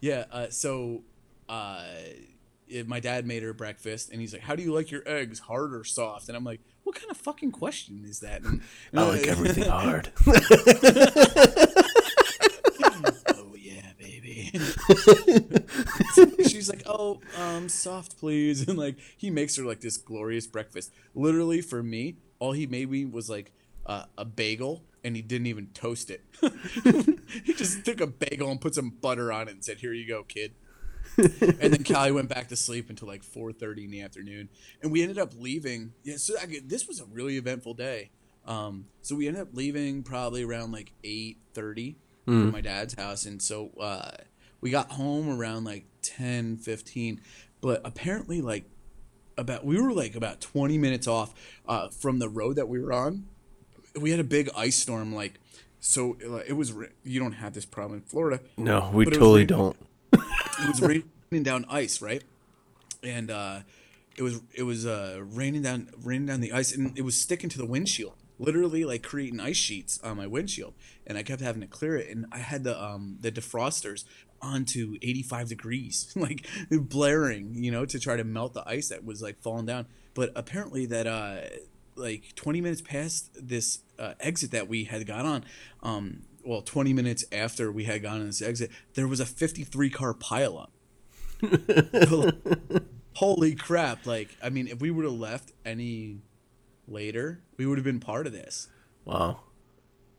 yeah. 0.00 0.24
Uh, 0.30 0.48
so, 0.50 1.02
uh, 1.48 1.84
it, 2.68 2.86
my 2.88 3.00
dad 3.00 3.26
made 3.26 3.42
her 3.42 3.54
breakfast, 3.54 4.10
and 4.10 4.20
he's 4.20 4.32
like, 4.32 4.42
"How 4.42 4.54
do 4.56 4.62
you 4.62 4.74
like 4.74 4.90
your 4.90 5.02
eggs, 5.06 5.38
hard 5.38 5.74
or 5.74 5.84
soft?" 5.84 6.28
And 6.28 6.36
I'm 6.36 6.44
like, 6.44 6.60
"What 6.82 6.96
kind 6.96 7.10
of 7.10 7.16
fucking 7.16 7.52
question 7.52 8.04
is 8.06 8.20
that?" 8.20 8.42
And, 8.42 8.60
I 8.94 9.02
like 9.02 9.26
everything 9.26 9.64
hard. 9.64 10.10
oh 13.28 13.54
yeah, 13.56 13.92
baby. 13.98 14.50
She's 16.46 16.68
like, 16.68 16.82
"Oh, 16.86 17.20
um, 17.38 17.68
soft, 17.68 18.18
please," 18.18 18.66
and 18.68 18.78
like 18.78 18.96
he 19.16 19.30
makes 19.30 19.56
her 19.56 19.64
like 19.64 19.80
this 19.80 19.96
glorious 19.96 20.46
breakfast. 20.46 20.92
Literally 21.14 21.60
for 21.60 21.82
me, 21.82 22.16
all 22.38 22.52
he 22.52 22.66
made 22.66 22.90
me 22.90 23.04
was 23.04 23.30
like 23.30 23.52
uh, 23.86 24.04
a 24.18 24.24
bagel, 24.24 24.82
and 25.02 25.16
he 25.16 25.22
didn't 25.22 25.46
even 25.46 25.68
toast 25.68 26.10
it. 26.10 26.24
he 27.44 27.54
just 27.54 27.84
took 27.84 28.00
a 28.00 28.06
bagel 28.06 28.50
and 28.50 28.60
put 28.60 28.74
some 28.74 28.90
butter 28.90 29.32
on 29.32 29.48
it 29.48 29.52
and 29.52 29.64
said, 29.64 29.78
"Here 29.78 29.92
you 29.92 30.06
go, 30.06 30.22
kid." 30.24 30.54
and 31.16 31.72
then 31.72 31.84
Callie 31.84 32.10
went 32.12 32.28
back 32.28 32.48
to 32.48 32.56
sleep 32.56 32.90
until 32.90 33.08
like 33.08 33.22
4:30 33.22 33.84
in 33.84 33.90
the 33.90 34.02
afternoon, 34.02 34.48
and 34.82 34.92
we 34.92 35.02
ended 35.02 35.18
up 35.18 35.32
leaving. 35.38 35.92
Yeah, 36.02 36.16
so 36.16 36.34
I, 36.40 36.60
this 36.64 36.86
was 36.86 37.00
a 37.00 37.04
really 37.06 37.36
eventful 37.36 37.74
day. 37.74 38.10
Um, 38.46 38.86
so 39.00 39.16
we 39.16 39.26
ended 39.26 39.42
up 39.42 39.48
leaving 39.54 40.02
probably 40.02 40.42
around 40.42 40.72
like 40.72 40.92
8:30 41.02 41.96
from 42.24 42.52
my 42.52 42.60
dad's 42.60 42.94
house, 42.94 43.26
and 43.26 43.40
so 43.40 43.70
uh, 43.80 44.10
we 44.64 44.70
got 44.70 44.92
home 44.92 45.28
around 45.28 45.64
like 45.64 45.84
10, 46.00 46.56
15. 46.56 47.20
But 47.60 47.82
apparently, 47.84 48.40
like 48.40 48.64
about 49.36 49.64
we 49.64 49.78
were 49.80 49.92
like 49.92 50.16
about 50.16 50.40
20 50.40 50.78
minutes 50.78 51.06
off 51.06 51.34
uh, 51.68 51.88
from 51.90 52.18
the 52.18 52.30
road 52.30 52.56
that 52.56 52.66
we 52.66 52.80
were 52.80 52.92
on. 52.94 53.26
We 53.94 54.10
had 54.10 54.20
a 54.20 54.24
big 54.24 54.48
ice 54.56 54.76
storm, 54.76 55.14
like 55.14 55.34
so. 55.80 56.16
It 56.48 56.54
was 56.54 56.72
you 57.04 57.20
don't 57.20 57.32
have 57.32 57.52
this 57.52 57.66
problem 57.66 57.98
in 57.98 58.04
Florida 58.06 58.40
No, 58.56 58.90
we 58.92 59.04
totally 59.04 59.42
raining. 59.42 59.46
don't. 59.46 59.76
it 60.14 60.68
was 60.68 60.80
raining 60.80 61.42
down 61.42 61.66
ice, 61.68 62.00
right? 62.00 62.24
And 63.02 63.30
uh, 63.30 63.60
it 64.16 64.22
was 64.22 64.40
it 64.54 64.62
was 64.62 64.86
uh, 64.86 65.20
raining 65.22 65.60
down 65.62 65.90
raining 66.02 66.26
down 66.26 66.40
the 66.40 66.52
ice, 66.52 66.74
and 66.74 66.98
it 66.98 67.02
was 67.02 67.14
sticking 67.20 67.50
to 67.50 67.58
the 67.58 67.66
windshield, 67.66 68.14
literally 68.38 68.84
like 68.84 69.02
creating 69.02 69.40
ice 69.40 69.56
sheets 69.56 70.00
on 70.02 70.16
my 70.16 70.26
windshield. 70.26 70.74
And 71.06 71.16
I 71.18 71.22
kept 71.22 71.40
having 71.42 71.60
to 71.60 71.66
clear 71.68 71.96
it, 71.96 72.08
and 72.08 72.26
I 72.32 72.38
had 72.38 72.64
the 72.64 72.82
um 72.82 73.18
the 73.20 73.30
defrosters 73.30 74.04
onto 74.44 74.96
85 75.02 75.48
degrees, 75.48 76.12
like 76.16 76.46
blaring, 76.70 77.54
you 77.62 77.70
know, 77.70 77.84
to 77.86 77.98
try 77.98 78.16
to 78.16 78.24
melt 78.24 78.54
the 78.54 78.68
ice 78.68 78.88
that 78.88 79.04
was 79.04 79.22
like 79.22 79.40
falling 79.40 79.66
down. 79.66 79.86
But 80.14 80.30
apparently 80.36 80.86
that 80.86 81.06
uh 81.06 81.40
like 81.96 82.34
20 82.34 82.60
minutes 82.60 82.82
past 82.82 83.30
this 83.40 83.80
uh, 83.98 84.14
exit 84.18 84.50
that 84.50 84.68
we 84.68 84.84
had 84.84 85.06
got 85.06 85.24
on, 85.24 85.44
um, 85.82 86.22
well, 86.44 86.60
20 86.60 86.92
minutes 86.92 87.24
after 87.30 87.70
we 87.70 87.84
had 87.84 88.02
gone 88.02 88.20
on 88.20 88.26
this 88.26 88.42
exit, 88.42 88.70
there 88.94 89.06
was 89.06 89.20
a 89.20 89.26
53 89.26 89.90
car 89.90 90.12
pileup. 90.12 90.70
Holy 93.14 93.54
crap! 93.54 94.06
Like, 94.06 94.36
I 94.42 94.50
mean, 94.50 94.66
if 94.66 94.80
we 94.80 94.90
would 94.90 95.04
have 95.04 95.14
left 95.14 95.52
any 95.64 96.18
later, 96.88 97.42
we 97.56 97.66
would 97.66 97.78
have 97.78 97.84
been 97.84 98.00
part 98.00 98.26
of 98.26 98.32
this. 98.32 98.68
Wow. 99.04 99.40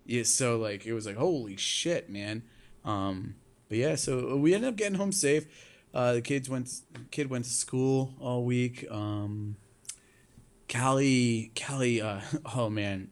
Yeah, 0.06 0.24
so 0.24 0.58
like 0.58 0.86
it 0.86 0.94
was 0.94 1.06
like 1.06 1.18
holy 1.18 1.58
shit, 1.58 2.10
man. 2.10 2.44
Um, 2.84 3.36
but 3.70 3.78
yeah, 3.78 3.96
so 3.96 4.36
we 4.36 4.54
ended 4.54 4.70
up 4.70 4.76
getting 4.76 4.98
home 4.98 5.12
safe. 5.12 5.46
Uh, 5.94 6.14
the 6.14 6.22
kids 6.22 6.50
went 6.50 6.70
kid 7.12 7.30
went 7.30 7.46
to 7.46 7.52
school 7.52 8.14
all 8.20 8.44
week. 8.44 8.86
Um, 8.92 9.56
Callie, 10.72 11.52
Callie, 11.56 12.02
uh, 12.02 12.22
oh 12.56 12.70
man, 12.70 13.10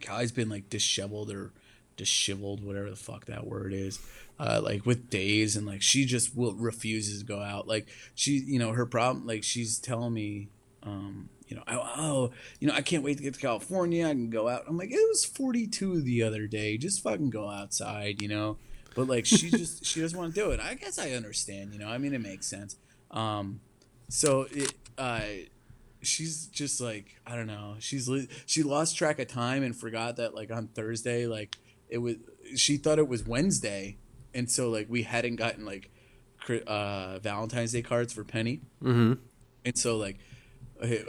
Callie's 0.00 0.32
been 0.32 0.48
like 0.48 0.68
disheveled 0.68 1.30
or 1.30 1.52
disheveled, 1.96 2.64
whatever 2.64 2.90
the 2.90 2.96
fuck 2.96 3.26
that 3.26 3.46
word 3.46 3.72
is. 3.72 4.00
Uh, 4.38 4.58
like 4.62 4.86
with 4.86 5.10
days 5.10 5.54
and 5.54 5.66
like 5.66 5.82
she 5.82 6.06
just 6.06 6.34
will 6.34 6.54
refuses 6.54 7.20
to 7.20 7.26
go 7.26 7.40
out. 7.40 7.68
Like 7.68 7.88
she, 8.14 8.38
you 8.38 8.58
know, 8.58 8.72
her 8.72 8.86
problem. 8.86 9.26
Like 9.26 9.44
she's 9.44 9.78
telling 9.78 10.14
me, 10.14 10.48
um, 10.82 11.28
you 11.46 11.56
know, 11.56 11.62
oh, 11.68 11.92
oh, 11.96 12.30
you 12.58 12.66
know, 12.66 12.74
I 12.74 12.80
can't 12.80 13.02
wait 13.02 13.18
to 13.18 13.22
get 13.22 13.34
to 13.34 13.40
California. 13.40 14.06
I 14.06 14.10
can 14.10 14.30
go 14.30 14.48
out. 14.48 14.64
I'm 14.66 14.78
like, 14.78 14.90
it 14.90 15.08
was 15.08 15.26
42 15.26 16.00
the 16.00 16.22
other 16.22 16.46
day. 16.46 16.78
Just 16.78 17.02
fucking 17.02 17.30
go 17.30 17.50
outside, 17.50 18.22
you 18.22 18.28
know. 18.28 18.56
But 18.94 19.08
like, 19.08 19.26
she 19.26 19.50
just 19.50 19.84
she 19.84 20.00
doesn't 20.00 20.18
want 20.18 20.34
to 20.34 20.40
do 20.40 20.50
it. 20.50 20.60
I 20.60 20.74
guess 20.74 20.98
I 20.98 21.12
understand, 21.12 21.72
you 21.72 21.78
know. 21.78 21.88
I 21.88 21.98
mean, 21.98 22.14
it 22.14 22.20
makes 22.20 22.46
sense. 22.46 22.76
Um, 23.10 23.60
so 24.08 24.46
it, 24.50 24.74
uh, 24.98 25.20
she's 26.02 26.46
just 26.46 26.80
like 26.80 27.20
I 27.26 27.36
don't 27.36 27.46
know. 27.46 27.76
She's 27.78 28.10
she 28.46 28.62
lost 28.62 28.96
track 28.96 29.18
of 29.18 29.28
time 29.28 29.62
and 29.62 29.74
forgot 29.74 30.16
that 30.16 30.34
like 30.34 30.50
on 30.50 30.68
Thursday, 30.68 31.26
like 31.26 31.56
it 31.88 31.98
was. 31.98 32.16
She 32.56 32.76
thought 32.76 32.98
it 32.98 33.08
was 33.08 33.24
Wednesday, 33.26 33.98
and 34.34 34.50
so 34.50 34.70
like 34.70 34.86
we 34.88 35.02
hadn't 35.02 35.36
gotten 35.36 35.64
like 35.64 35.90
uh, 36.66 37.18
Valentine's 37.20 37.72
Day 37.72 37.82
cards 37.82 38.12
for 38.12 38.24
Penny. 38.24 38.60
Mm-hmm. 38.82 39.14
And 39.64 39.78
so 39.78 39.96
like 39.96 40.18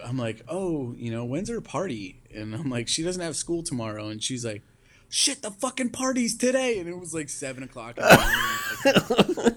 I'm 0.06 0.18
like, 0.18 0.44
"Oh, 0.48 0.94
you 0.98 1.12
know, 1.12 1.26
when's 1.26 1.50
her 1.50 1.62
party?" 1.62 2.22
And 2.34 2.54
I'm 2.54 2.70
like, 2.70 2.88
"She 2.88 3.04
doesn't 3.04 3.22
have 3.22 3.36
school 3.36 3.64
tomorrow." 3.64 4.10
And 4.10 4.22
she's 4.22 4.46
like, 4.46 4.64
"Shit, 5.12 5.42
the 5.44 5.52
fucking 5.52 5.90
party's 5.92 6.36
today!" 6.36 6.80
And 6.80 6.90
it 6.90 6.98
was 6.98 7.14
like 7.14 7.30
seven 7.30 7.62
o'clock. 7.64 7.98
In 7.98 8.04
the 8.04 9.20
morning. 9.36 9.56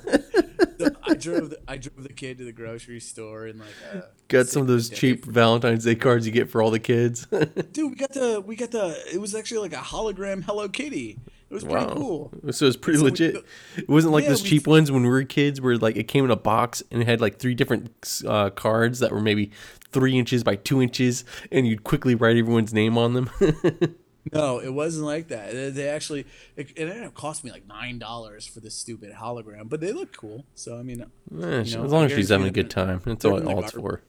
Like, 0.58 0.78
so 0.78 0.88
I 1.04 1.14
drove 1.14 1.50
the, 1.50 1.58
I 1.68 1.76
drove 1.76 2.02
the 2.02 2.12
kid 2.12 2.38
to 2.38 2.44
the 2.44 2.52
grocery 2.52 3.00
store 3.00 3.46
and 3.46 3.60
like 3.60 3.68
uh, 3.94 4.00
Got 4.28 4.48
some 4.48 4.62
of 4.62 4.68
those 4.68 4.88
cheap 4.90 5.24
Valentine's 5.24 5.84
Day 5.84 5.94
cards 5.94 6.26
you 6.26 6.32
get 6.32 6.50
for 6.50 6.60
all 6.60 6.70
the 6.70 6.78
kids. 6.80 7.26
Dude, 7.72 7.90
we 7.90 7.96
got 7.96 8.12
the 8.12 8.42
we 8.44 8.56
got 8.56 8.70
the. 8.72 8.96
It 9.12 9.20
was 9.20 9.34
actually 9.34 9.60
like 9.60 9.72
a 9.72 9.82
hologram 9.84 10.42
Hello 10.44 10.68
Kitty. 10.68 11.18
It 11.50 11.54
was 11.54 11.62
pretty 11.62 11.86
wow. 11.86 11.94
cool. 11.94 12.32
So 12.50 12.66
it's 12.66 12.76
pretty 12.76 12.98
So 12.98 13.04
we- 13.04 13.10
legit. 13.10 13.36
it 13.76 13.88
wasn't 13.88 14.12
like 14.12 14.24
Yeah, 14.24 14.30
those 14.30 14.42
we- 14.42 14.48
cheap 14.48 14.66
ones 14.66 14.90
when 14.90 15.02
we 15.02 15.08
were 15.08 15.22
kids 15.22 15.60
where 15.60 15.76
like 15.76 15.96
it 15.96 16.08
came 16.08 16.24
in 16.24 16.30
a 16.32 16.36
box 16.36 16.82
and 16.90 17.00
it 17.00 17.06
had 17.06 17.20
like 17.20 17.38
three 17.38 17.54
different 17.54 18.22
uh, 18.26 18.50
cards 18.50 18.98
that 18.98 19.12
were 19.12 19.20
maybe 19.20 19.52
three 19.92 20.18
inches 20.18 20.42
by 20.42 20.56
two 20.56 20.82
inches 20.82 21.24
and 21.52 21.68
you'd 21.68 21.84
quickly 21.84 22.16
write 22.16 22.36
everyone's 22.36 22.74
name 22.74 22.98
on 22.98 23.12
them. 23.12 23.30
No, 24.32 24.58
it 24.58 24.72
wasn't 24.72 25.06
like 25.06 25.28
that. 25.28 25.52
They, 25.52 25.70
they 25.70 25.88
actually 25.88 26.26
it, 26.56 26.70
it 26.76 26.88
ended 26.88 27.04
up 27.04 27.14
costing 27.14 27.48
me 27.48 27.52
like 27.52 27.66
nine 27.66 27.98
dollars 27.98 28.46
for 28.46 28.60
this 28.60 28.74
stupid 28.74 29.12
hologram, 29.12 29.68
but 29.68 29.80
they 29.80 29.92
look 29.92 30.16
cool. 30.16 30.46
So 30.54 30.78
I 30.78 30.82
mean, 30.82 31.02
Eh, 31.02 31.06
know, 31.36 31.60
as 31.60 31.74
long 31.74 32.04
as 32.06 32.12
she's 32.12 32.28
guarantee 32.28 32.32
having 32.32 32.46
a 32.46 32.50
good 32.50 32.70
time. 32.70 33.00
That's 33.04 33.24
all, 33.24 33.36
been, 33.36 33.44
like, 33.44 33.56
all 33.56 33.64
it's 33.64 33.72
for. 33.72 34.02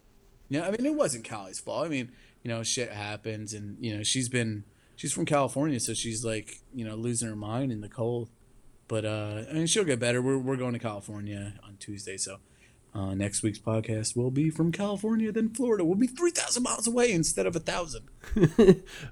Yeah, 0.49 0.67
I 0.67 0.71
mean, 0.71 0.85
it 0.85 0.95
wasn't 0.95 1.27
Callie's 1.27 1.59
fault. 1.59 1.85
I 1.85 1.89
mean, 1.89 2.11
you 2.43 2.49
know, 2.49 2.63
shit 2.63 2.91
happens, 2.91 3.53
and 3.53 3.77
you 3.83 3.97
know, 3.97 4.03
she's 4.03 4.29
been 4.29 4.63
she's 4.95 5.11
from 5.11 5.25
California, 5.25 5.79
so 5.79 5.93
she's 5.93 6.23
like, 6.23 6.61
you 6.73 6.85
know, 6.85 6.95
losing 6.95 7.27
her 7.27 7.35
mind 7.35 7.71
in 7.71 7.81
the 7.81 7.89
cold. 7.89 8.29
But 8.87 9.03
uh, 9.05 9.43
I 9.49 9.53
mean, 9.53 9.67
she'll 9.67 9.83
get 9.83 9.99
better. 9.99 10.21
We're 10.21 10.37
we're 10.37 10.55
going 10.55 10.73
to 10.73 10.79
California 10.79 11.55
on 11.63 11.77
Tuesday, 11.77 12.17
so 12.17 12.37
Uh, 12.95 13.13
next 13.13 13.43
week's 13.43 13.59
podcast 13.59 14.15
will 14.15 14.31
be 14.31 14.49
from 14.49 14.71
California, 14.71 15.29
then 15.29 15.49
Florida. 15.49 15.83
We'll 15.83 15.97
be 15.97 16.07
3,000 16.07 16.63
miles 16.63 16.87
away 16.87 17.11
instead 17.11 17.45
of 17.45 17.53
a 17.53 17.59
1,000. 17.59 18.03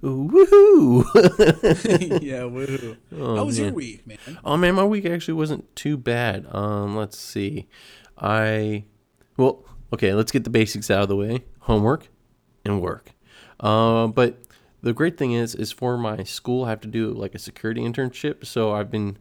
Woohoo! 0.02 1.04
yeah, 2.22 2.44
woohoo. 2.44 2.98
How 3.36 3.44
was 3.44 3.60
your 3.60 3.74
week, 3.74 4.08
man? 4.08 4.18
Oh 4.46 4.56
man, 4.56 4.76
my 4.76 4.86
week 4.86 5.06
actually 5.06 5.34
wasn't 5.34 5.76
too 5.76 5.98
bad. 5.98 6.46
Um, 6.50 6.96
let's 6.96 7.20
see. 7.20 7.68
I 8.18 8.86
well, 9.36 9.66
okay, 9.92 10.14
let's 10.14 10.32
get 10.32 10.46
the 10.46 10.50
basics 10.50 10.90
out 10.90 11.04
of 11.04 11.10
the 11.10 11.18
way. 11.18 11.44
Homework 11.60 12.08
and 12.64 12.82
work. 12.82 13.12
Uh, 13.60 14.08
but 14.08 14.40
the 14.82 14.94
great 14.94 15.18
thing 15.18 15.34
is, 15.34 15.56
is 15.56 15.74
for 15.74 15.98
my 15.98 16.24
school, 16.24 16.64
I 16.64 16.70
have 16.70 16.82
to 16.82 16.88
do 16.88 17.12
like 17.12 17.36
a 17.36 17.40
security 17.40 17.82
internship. 17.82 18.46
So 18.46 18.72
I've 18.72 18.90
been 18.90 19.18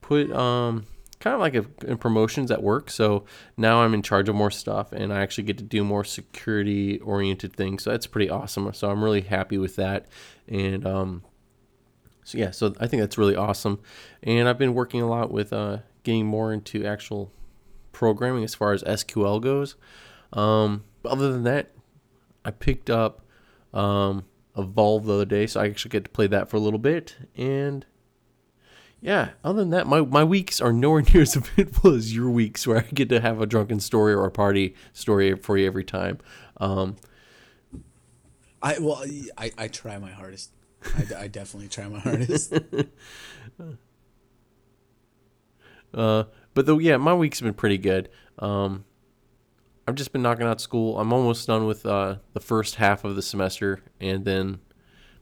put 0.00 0.32
um 0.32 0.86
kind 1.24 1.34
of 1.34 1.40
like 1.40 1.54
a, 1.54 1.90
in 1.90 1.96
promotions 1.96 2.50
at 2.50 2.62
work. 2.62 2.90
So 2.90 3.24
now 3.56 3.80
I'm 3.80 3.94
in 3.94 4.02
charge 4.02 4.28
of 4.28 4.34
more 4.34 4.50
stuff, 4.50 4.92
and 4.92 5.10
I 5.10 5.22
actually 5.22 5.44
get 5.44 5.56
to 5.56 5.64
do 5.64 5.82
more 5.82 6.04
security 6.04 6.98
oriented 6.98 7.54
things. 7.54 7.82
So 7.82 7.90
that's 7.90 8.06
pretty 8.06 8.28
awesome. 8.28 8.70
So 8.74 8.90
I'm 8.90 9.02
really 9.02 9.22
happy 9.22 9.56
with 9.56 9.76
that, 9.76 10.06
and 10.46 10.86
um, 10.86 11.22
so 12.24 12.36
yeah, 12.36 12.50
so 12.50 12.74
I 12.78 12.86
think 12.86 13.00
that's 13.00 13.16
really 13.16 13.36
awesome, 13.36 13.80
and 14.22 14.46
I've 14.46 14.58
been 14.58 14.74
working 14.74 15.00
a 15.00 15.08
lot 15.08 15.30
with 15.30 15.50
uh, 15.50 15.78
getting 16.02 16.26
more 16.26 16.52
into 16.52 16.84
actual 16.84 17.32
programming 17.92 18.44
as 18.44 18.54
far 18.54 18.74
as 18.74 18.82
SQL 18.82 19.40
goes. 19.40 19.76
Um, 20.34 20.84
but 21.02 21.12
other 21.12 21.32
than 21.32 21.44
that, 21.44 21.70
I 22.44 22.50
picked 22.50 22.90
up 22.90 23.24
um, 23.72 24.26
Evolve 24.58 25.06
the 25.06 25.14
other 25.14 25.24
day, 25.24 25.46
so 25.46 25.62
I 25.62 25.68
actually 25.68 25.90
get 25.90 26.04
to 26.04 26.10
play 26.10 26.26
that 26.26 26.50
for 26.50 26.58
a 26.58 26.60
little 26.60 26.78
bit, 26.78 27.16
and 27.34 27.86
yeah, 29.04 29.32
other 29.44 29.60
than 29.60 29.68
that, 29.68 29.86
my, 29.86 30.00
my 30.00 30.24
weeks 30.24 30.62
are 30.62 30.72
nowhere 30.72 31.02
near 31.12 31.22
as 31.22 31.36
eventful 31.36 31.92
as 31.94 32.16
your 32.16 32.30
weeks, 32.30 32.66
where 32.66 32.78
I 32.78 32.82
get 32.94 33.10
to 33.10 33.20
have 33.20 33.38
a 33.38 33.44
drunken 33.44 33.78
story 33.78 34.14
or 34.14 34.24
a 34.24 34.30
party 34.30 34.74
story 34.94 35.36
for 35.36 35.58
you 35.58 35.66
every 35.66 35.84
time. 35.84 36.20
Um, 36.56 36.96
I 38.62 38.78
well, 38.78 39.04
I, 39.36 39.52
I 39.58 39.68
try 39.68 39.98
my 39.98 40.10
hardest. 40.10 40.52
I, 40.96 41.24
I 41.24 41.28
definitely 41.28 41.68
try 41.68 41.86
my 41.86 41.98
hardest. 41.98 42.54
Uh, 45.92 46.24
but 46.54 46.66
though, 46.66 46.80
yeah, 46.80 46.96
my 46.96 47.14
week's 47.14 47.40
been 47.40 47.54
pretty 47.54 47.78
good. 47.78 48.08
Um, 48.40 48.84
I've 49.86 49.94
just 49.94 50.12
been 50.12 50.22
knocking 50.22 50.44
out 50.44 50.60
school. 50.60 50.98
I'm 50.98 51.12
almost 51.12 51.46
done 51.46 51.66
with 51.66 51.86
uh, 51.86 52.16
the 52.32 52.40
first 52.40 52.74
half 52.74 53.04
of 53.04 53.14
the 53.14 53.22
semester, 53.22 53.80
and 54.00 54.24
then 54.24 54.58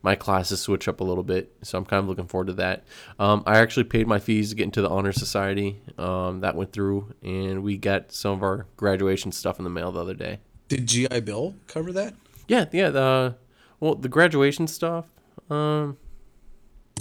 my 0.02 0.14
classes 0.14 0.60
switch 0.60 0.88
up 0.88 1.00
a 1.00 1.04
little 1.04 1.22
bit. 1.22 1.54
So 1.62 1.78
I'm 1.78 1.84
kind 1.84 2.02
of 2.02 2.08
looking 2.08 2.26
forward 2.26 2.48
to 2.48 2.52
that. 2.54 2.84
Um, 3.18 3.42
I 3.46 3.58
actually 3.58 3.84
paid 3.84 4.06
my 4.06 4.18
fees 4.18 4.50
to 4.50 4.56
get 4.56 4.64
into 4.64 4.82
the 4.82 4.90
honor 4.90 5.12
society. 5.12 5.80
Um, 5.98 6.40
that 6.40 6.56
went 6.56 6.72
through, 6.72 7.14
and 7.22 7.62
we 7.62 7.78
got 7.78 8.12
some 8.12 8.32
of 8.32 8.42
our 8.42 8.66
graduation 8.76 9.32
stuff 9.32 9.58
in 9.58 9.64
the 9.64 9.70
mail 9.70 9.92
the 9.92 10.00
other 10.00 10.14
day. 10.14 10.40
Did 10.68 10.86
GI 10.86 11.20
Bill 11.20 11.54
cover 11.66 11.92
that? 11.92 12.14
Yeah, 12.48 12.66
yeah. 12.72 12.90
The 12.90 13.36
well, 13.80 13.94
the 13.94 14.08
graduation 14.08 14.66
stuff. 14.66 15.06
Um, 15.50 15.98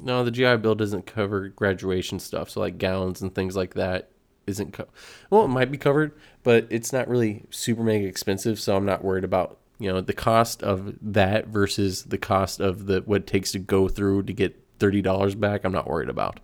no, 0.03 0.23
the 0.23 0.31
GI 0.31 0.57
Bill 0.57 0.75
doesn't 0.75 1.05
cover 1.05 1.49
graduation 1.49 2.19
stuff. 2.19 2.49
So 2.49 2.59
like 2.59 2.77
gowns 2.77 3.21
and 3.21 3.33
things 3.33 3.55
like 3.55 3.73
that 3.75 4.11
isn't. 4.47 4.73
Co- 4.73 4.87
well, 5.29 5.45
it 5.45 5.49
might 5.49 5.71
be 5.71 5.77
covered, 5.77 6.13
but 6.43 6.67
it's 6.69 6.91
not 6.91 7.07
really 7.07 7.45
super 7.49 7.83
mega 7.83 8.05
expensive. 8.05 8.59
So 8.59 8.75
I'm 8.75 8.85
not 8.85 9.03
worried 9.03 9.23
about 9.23 9.59
you 9.81 9.91
know 9.91 9.99
the 9.99 10.13
cost 10.13 10.61
of 10.61 10.95
that 11.01 11.47
versus 11.47 12.03
the 12.03 12.17
cost 12.17 12.59
of 12.59 12.85
the 12.85 13.01
what 13.01 13.21
it 13.21 13.27
takes 13.27 13.51
to 13.53 13.59
go 13.59 13.87
through 13.87 14.23
to 14.23 14.33
get 14.33 14.63
thirty 14.79 15.01
dollars 15.01 15.33
back. 15.33 15.63
I'm 15.63 15.71
not 15.71 15.87
worried 15.87 16.09
about. 16.09 16.39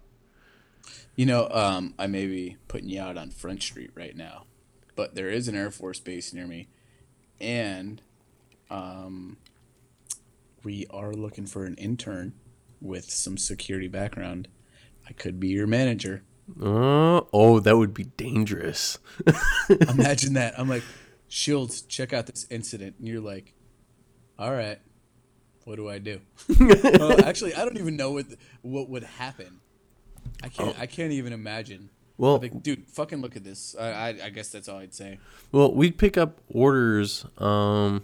You 1.15 1.25
know, 1.25 1.47
um, 1.51 1.93
I 1.97 2.07
may 2.07 2.25
be 2.25 2.57
putting 2.67 2.89
you 2.89 3.01
out 3.01 3.17
on 3.17 3.29
Front 3.29 3.61
Street 3.61 3.91
right 3.95 4.15
now, 4.15 4.45
but 4.95 5.15
there 5.15 5.29
is 5.29 5.47
an 5.47 5.55
Air 5.55 5.71
Force 5.71 5.99
base 5.99 6.33
near 6.33 6.47
me, 6.47 6.67
and 7.39 8.01
um, 8.69 9.37
we 10.63 10.87
are 10.89 11.13
looking 11.13 11.45
for 11.45 11.65
an 11.65 11.75
intern 11.75 12.33
with 12.81 13.09
some 13.11 13.37
security 13.37 13.87
background. 13.87 14.47
I 15.07 15.13
could 15.13 15.39
be 15.39 15.49
your 15.49 15.67
manager. 15.67 16.23
Uh, 16.61 17.21
oh, 17.33 17.59
that 17.59 17.77
would 17.77 17.93
be 17.93 18.05
dangerous. 18.05 18.97
Imagine 19.89 20.33
that. 20.33 20.57
I'm 20.57 20.69
like, 20.69 20.83
Shields, 21.27 21.81
check 21.81 22.13
out 22.13 22.25
this 22.27 22.47
incident, 22.49 22.95
and 22.99 23.07
you're 23.07 23.21
like, 23.21 23.53
all 24.39 24.51
right, 24.51 24.79
what 25.65 25.75
do 25.75 25.89
I 25.89 25.99
do? 25.99 26.21
uh, 26.61 27.21
actually, 27.25 27.53
I 27.53 27.65
don't 27.65 27.77
even 27.77 27.97
know 27.97 28.11
what 28.11 28.27
what 28.61 28.89
would 28.89 29.03
happen. 29.03 29.59
I 30.43 30.49
can't. 30.49 30.79
I 30.79 30.85
can't 30.85 31.11
even 31.11 31.33
imagine. 31.33 31.89
Well, 32.17 32.39
Like, 32.39 32.63
dude, 32.63 32.87
fucking 32.87 33.21
look 33.21 33.35
at 33.35 33.43
this. 33.43 33.75
I, 33.79 33.89
I, 33.89 34.07
I 34.25 34.29
guess 34.29 34.49
that's 34.49 34.67
all 34.67 34.79
I'd 34.79 34.93
say. 34.93 35.19
Well, 35.51 35.71
we'd 35.73 35.99
pick 35.99 36.17
up 36.17 36.39
orders. 36.49 37.25
Um, 37.37 38.03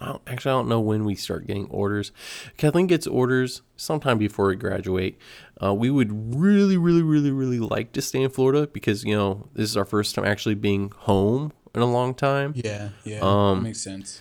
I 0.00 0.06
don't, 0.06 0.22
actually, 0.26 0.50
I 0.50 0.54
don't 0.54 0.68
know 0.68 0.80
when 0.80 1.04
we 1.04 1.14
start 1.14 1.46
getting 1.46 1.66
orders. 1.66 2.10
Kathleen 2.56 2.88
gets 2.88 3.06
orders 3.06 3.62
sometime 3.76 4.18
before 4.18 4.48
we 4.48 4.56
graduate. 4.56 5.18
Uh, 5.62 5.72
we 5.72 5.88
would 5.88 6.34
really, 6.34 6.76
really, 6.76 7.02
really, 7.02 7.30
really 7.30 7.60
like 7.60 7.92
to 7.92 8.02
stay 8.02 8.22
in 8.22 8.30
Florida 8.30 8.66
because 8.66 9.04
you 9.04 9.14
know 9.14 9.48
this 9.54 9.70
is 9.70 9.76
our 9.76 9.84
first 9.84 10.14
time 10.14 10.24
actually 10.24 10.56
being 10.56 10.90
home 10.96 11.52
in 11.74 11.80
a 11.82 11.86
long 11.90 12.14
time, 12.14 12.52
Yeah, 12.56 12.90
yeah, 13.04 13.20
Um, 13.20 13.58
that 13.58 13.62
makes 13.64 13.80
sense. 13.80 14.20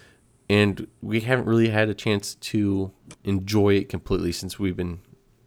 and 0.49 0.87
we 1.01 1.21
haven't 1.21 1.45
really 1.45 1.69
had 1.69 1.89
a 1.89 1.93
chance 1.93 2.35
to 2.35 2.91
enjoy 3.23 3.75
it 3.75 3.89
completely 3.89 4.31
since 4.31 4.57
we've 4.59 4.75
been 4.77 4.99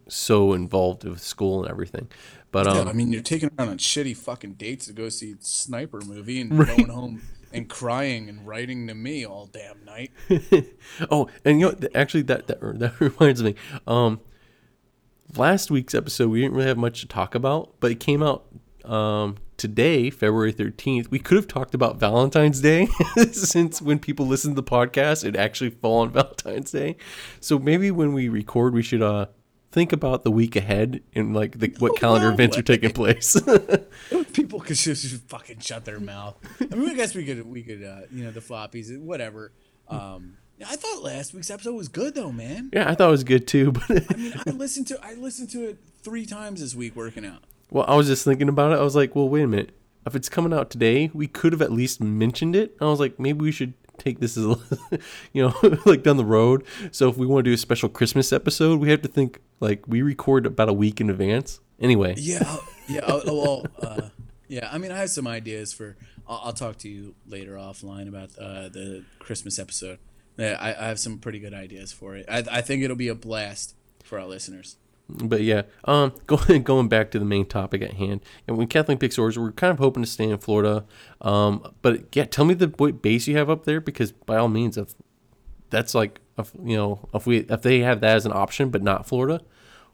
so 0.07 0.53
involved 0.53 1.03
with 1.03 1.19
school 1.21 1.61
and 1.61 1.69
everything. 1.69 2.07
But 2.51 2.65
Yeah, 2.67 2.81
um, 2.81 2.87
I 2.87 2.93
mean, 2.93 3.11
you're 3.11 3.21
taking 3.21 3.49
on 3.59 3.77
shitty 3.77 4.15
fucking 4.15 4.53
dates 4.53 4.87
to 4.87 4.93
go 4.93 5.09
see 5.09 5.35
Sniper 5.39 5.99
movie 6.05 6.39
and 6.41 6.49
going 6.65 6.87
home 6.89 7.21
and 7.51 7.67
crying 7.69 8.29
and 8.29 8.45
writing 8.47 8.87
to 8.87 8.93
me 8.95 9.25
all 9.25 9.47
damn 9.47 9.83
night. 9.85 10.11
oh, 11.11 11.27
and 11.43 11.59
you 11.59 11.67
know, 11.71 11.87
actually, 11.93 12.23
that 12.23 12.47
that 12.47 12.59
that 12.79 12.99
reminds 13.01 13.43
me. 13.43 13.55
Um, 13.85 14.21
last 15.35 15.69
week's 15.69 15.93
episode 15.93 16.29
we 16.29 16.39
didn't 16.41 16.55
really 16.55 16.67
have 16.69 16.77
much 16.77 17.01
to 17.01 17.07
talk 17.07 17.35
about, 17.35 17.73
but 17.81 17.91
it 17.91 17.99
came 17.99 18.23
out 18.23 18.45
um 18.85 19.35
today, 19.57 20.09
February 20.09 20.51
thirteenth. 20.51 21.11
We 21.11 21.19
could 21.19 21.35
have 21.35 21.47
talked 21.47 21.73
about 21.73 21.97
Valentine's 21.97 22.61
Day, 22.61 22.87
since 23.31 23.81
when 23.81 23.99
people 23.99 24.25
listen 24.27 24.51
to 24.51 24.61
the 24.61 24.63
podcast, 24.63 25.25
it 25.25 25.35
actually 25.35 25.71
fall 25.71 25.99
on 26.01 26.09
Valentine's 26.13 26.71
Day. 26.71 26.95
So 27.39 27.59
maybe 27.59 27.91
when 27.91 28.13
we 28.13 28.29
record, 28.29 28.73
we 28.73 28.83
should 28.83 29.01
uh 29.01 29.27
think 29.71 29.91
about 29.91 30.23
the 30.23 30.31
week 30.31 30.55
ahead 30.55 31.03
and 31.13 31.35
like 31.35 31.59
the, 31.59 31.73
what 31.79 31.97
calendar 31.97 32.29
no 32.29 32.33
events 32.33 32.57
are 32.57 32.63
taking 32.63 32.91
place. 32.91 33.39
People 34.33 34.59
could 34.59 34.77
just, 34.77 35.03
just 35.03 35.27
fucking 35.27 35.59
shut 35.59 35.85
their 35.85 35.99
mouth. 35.99 36.35
I 36.71 36.75
mean, 36.75 36.89
I 36.89 36.93
guess 36.93 37.13
we 37.13 37.25
could, 37.25 37.45
we 37.45 37.63
could, 37.63 37.83
uh, 37.83 38.01
you 38.11 38.23
know, 38.23 38.31
the 38.31 38.39
floppies, 38.39 38.97
whatever. 38.99 39.51
Um, 39.89 40.37
I 40.65 40.75
thought 40.77 41.03
last 41.03 41.33
week's 41.33 41.51
episode 41.51 41.75
was 41.75 41.89
good 41.89 42.15
though, 42.15 42.31
man. 42.31 42.71
yeah, 42.73 42.89
I 42.89 42.95
thought 42.95 43.09
it 43.09 43.11
was 43.11 43.23
good 43.23 43.47
too, 43.47 43.73
but. 43.73 44.05
I 44.09 44.15
mean, 44.15 44.33
I 44.47 44.49
listened 44.51 44.87
to, 44.87 44.99
I 45.03 45.13
listened 45.13 45.49
to 45.51 45.69
it 45.69 45.77
three 46.01 46.25
times 46.25 46.61
this 46.61 46.73
week 46.73 46.95
working 46.95 47.25
out. 47.25 47.43
Well, 47.69 47.85
I 47.87 47.95
was 47.95 48.07
just 48.07 48.23
thinking 48.23 48.49
about 48.49 48.71
it. 48.71 48.79
I 48.79 48.83
was 48.83 48.95
like, 48.95 49.15
well, 49.15 49.27
wait 49.27 49.43
a 49.43 49.47
minute. 49.47 49.71
If 50.05 50.15
it's 50.15 50.29
coming 50.29 50.53
out 50.53 50.69
today, 50.69 51.11
we 51.13 51.27
could 51.27 51.51
have 51.51 51.61
at 51.61 51.71
least 51.71 52.01
mentioned 52.01 52.55
it. 52.55 52.75
I 52.79 52.85
was 52.85 52.99
like, 52.99 53.19
maybe 53.19 53.41
we 53.41 53.51
should 53.51 53.73
take 53.97 54.19
this 54.19 54.37
as, 54.37 54.45
a, 54.45 54.57
you 55.33 55.43
know, 55.43 55.53
like 55.85 56.03
down 56.03 56.17
the 56.17 56.25
road. 56.25 56.63
So 56.91 57.09
if 57.09 57.17
we 57.17 57.25
want 57.25 57.43
to 57.43 57.51
do 57.51 57.53
a 57.53 57.57
special 57.57 57.89
Christmas 57.89 58.31
episode, 58.31 58.79
we 58.79 58.89
have 58.89 59.01
to 59.01 59.07
think 59.07 59.41
like 59.59 59.87
we 59.87 60.01
record 60.01 60.45
about 60.45 60.69
a 60.69 60.73
week 60.73 61.01
in 61.01 61.09
advance. 61.09 61.59
Anyway, 61.79 62.15
Yeah, 62.17 62.57
yeah. 62.87 63.01
Oh, 63.07 63.21
oh, 63.27 63.41
well, 63.41 63.65
uh, 63.81 64.09
yeah. 64.47 64.69
I 64.71 64.77
mean, 64.77 64.91
I 64.91 64.97
have 64.97 65.09
some 65.09 65.27
ideas 65.27 65.73
for. 65.73 65.95
I'll, 66.27 66.41
I'll 66.45 66.53
talk 66.53 66.77
to 66.79 66.89
you 66.89 67.15
later 67.27 67.53
offline 67.53 68.07
about 68.07 68.31
uh, 68.37 68.69
the 68.69 69.03
Christmas 69.19 69.59
episode. 69.59 69.99
Yeah, 70.37 70.57
I, 70.59 70.69
I 70.69 70.87
have 70.87 70.99
some 70.99 71.19
pretty 71.19 71.39
good 71.39 71.53
ideas 71.53 71.91
for 71.91 72.15
it. 72.15 72.25
I, 72.29 72.43
I 72.51 72.61
think 72.61 72.83
it'll 72.83 72.95
be 72.95 73.07
a 73.07 73.15
blast 73.15 73.75
for 74.03 74.19
our 74.19 74.25
listeners. 74.25 74.77
But 75.09 75.41
yeah, 75.41 75.63
um, 75.85 76.13
going 76.27 76.63
going 76.63 76.87
back 76.87 77.11
to 77.11 77.19
the 77.19 77.25
main 77.25 77.45
topic 77.45 77.81
at 77.81 77.93
hand. 77.93 78.21
And 78.47 78.57
when 78.57 78.67
Kathleen 78.67 78.97
picks 78.97 79.17
orders, 79.17 79.37
we're 79.37 79.51
kind 79.51 79.71
of 79.71 79.79
hoping 79.79 80.03
to 80.03 80.09
stay 80.09 80.29
in 80.29 80.37
Florida. 80.37 80.85
Um, 81.21 81.73
but 81.81 82.15
yeah, 82.15 82.25
tell 82.25 82.45
me 82.45 82.53
the 82.53 82.67
what 82.77 83.01
base 83.01 83.27
you 83.27 83.37
have 83.37 83.49
up 83.49 83.65
there 83.65 83.81
because 83.81 84.11
by 84.11 84.37
all 84.37 84.47
means, 84.47 84.77
if 84.77 84.95
that's 85.69 85.93
like, 85.93 86.19
if, 86.37 86.51
you 86.63 86.75
know, 86.75 87.09
if 87.13 87.25
we 87.25 87.39
if 87.39 87.61
they 87.61 87.79
have 87.79 88.01
that 88.01 88.15
as 88.15 88.25
an 88.25 88.33
option, 88.33 88.69
but 88.69 88.81
not 88.81 89.07
Florida, 89.07 89.41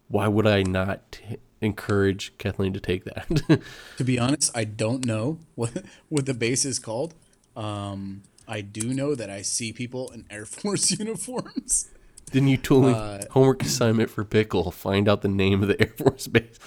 why 0.07 0.27
would 0.27 0.47
I 0.47 0.63
not 0.63 1.11
t- 1.11 1.37
encourage 1.61 2.37
Kathleen 2.37 2.73
to 2.73 2.79
take 2.79 3.05
that? 3.05 3.41
To 3.97 4.03
be 4.03 4.19
honest, 4.19 4.51
I 4.55 4.63
don't 4.63 5.05
know 5.05 5.39
what 5.55 5.83
what 6.09 6.25
the 6.25 6.33
base 6.33 6.65
is 6.65 6.79
called. 6.79 7.13
Um, 7.55 8.23
I 8.47 8.61
do 8.61 8.93
know 8.93 9.15
that 9.15 9.29
I 9.29 9.41
see 9.41 9.71
people 9.71 10.11
in 10.11 10.25
Air 10.29 10.45
Force 10.45 10.91
uniforms. 10.99 11.89
You 12.33 12.57
told 12.57 12.85
me 12.85 12.91
Uh, 12.93 13.21
homework 13.31 13.61
assignment 13.63 14.09
for 14.09 14.23
Pickle: 14.23 14.71
find 14.71 15.07
out 15.07 15.21
the 15.21 15.27
name 15.27 15.61
of 15.61 15.67
the 15.67 15.79
Air 15.81 15.93
Force 15.97 16.27
base. 16.27 16.59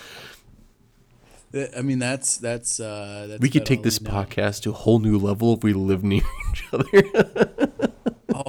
I 1.77 1.81
mean, 1.83 1.99
that's 1.99 2.37
that's. 2.37 2.81
Uh, 2.81 3.27
that's 3.29 3.41
We 3.41 3.49
could 3.49 3.65
take 3.67 3.83
this 3.83 3.99
podcast 3.99 4.63
to 4.63 4.71
a 4.71 4.75
whole 4.75 4.99
new 4.99 5.19
level 5.19 5.55
if 5.55 5.63
we 5.63 5.73
live 5.73 6.05
near 6.05 6.23
each 6.53 6.65
other. 6.73 7.71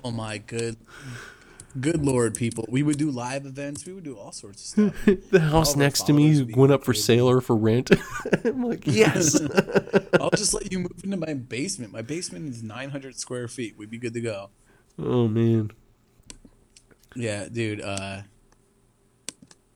Oh 0.04 0.12
my 0.12 0.38
good 0.38 0.78
Good 1.80 2.04
lord, 2.04 2.34
people. 2.34 2.66
We 2.70 2.82
would 2.82 2.98
do 2.98 3.12
live 3.12 3.46
events. 3.46 3.86
We 3.86 3.94
would 3.94 4.04
do 4.04 4.18
all 4.18 4.32
sorts 4.32 4.76
of 4.78 4.94
stuff. 5.06 5.06
The 5.30 5.40
house 5.40 5.74
All 5.74 5.80
next 5.80 6.08
to 6.08 6.14
me 6.14 6.42
went 6.56 6.72
up 6.72 6.82
for 6.84 6.92
crazy. 6.94 7.04
sale 7.04 7.30
or 7.30 7.40
for 7.40 7.56
rent. 7.56 7.92
I'm 8.44 8.64
like, 8.66 8.88
yes. 8.88 9.40
I'll 10.20 10.32
just 10.32 10.56
let 10.56 10.72
you 10.72 10.80
move 10.80 11.00
into 11.04 11.18
my 11.18 11.36
basement. 11.36 11.94
My 11.94 12.02
basement 12.02 12.50
is 12.50 12.64
900 12.64 13.20
square 13.20 13.48
feet. 13.48 13.76
We'd 13.78 13.92
be 13.92 14.00
good 14.00 14.16
to 14.16 14.22
go. 14.22 14.50
oh 14.98 15.28
man. 15.28 15.72
Yeah, 17.18 17.48
dude. 17.52 17.82
Uh, 17.82 18.22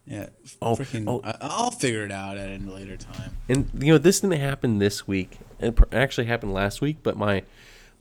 yeah. 0.05 0.27
Oh, 0.61 0.75
freaking. 0.75 1.05
oh. 1.07 1.21
I, 1.23 1.37
I'll 1.41 1.71
figure 1.71 2.05
it 2.05 2.11
out 2.11 2.37
at 2.37 2.49
a 2.49 2.63
later 2.63 2.97
time. 2.97 3.35
And 3.49 3.69
you 3.79 3.93
know, 3.93 3.97
this 3.97 4.19
didn't 4.21 4.39
happen 4.39 4.77
this 4.79 5.07
week. 5.07 5.39
It 5.59 5.77
actually 5.91 6.25
happened 6.27 6.53
last 6.53 6.81
week. 6.81 6.97
But 7.01 7.17
my 7.17 7.43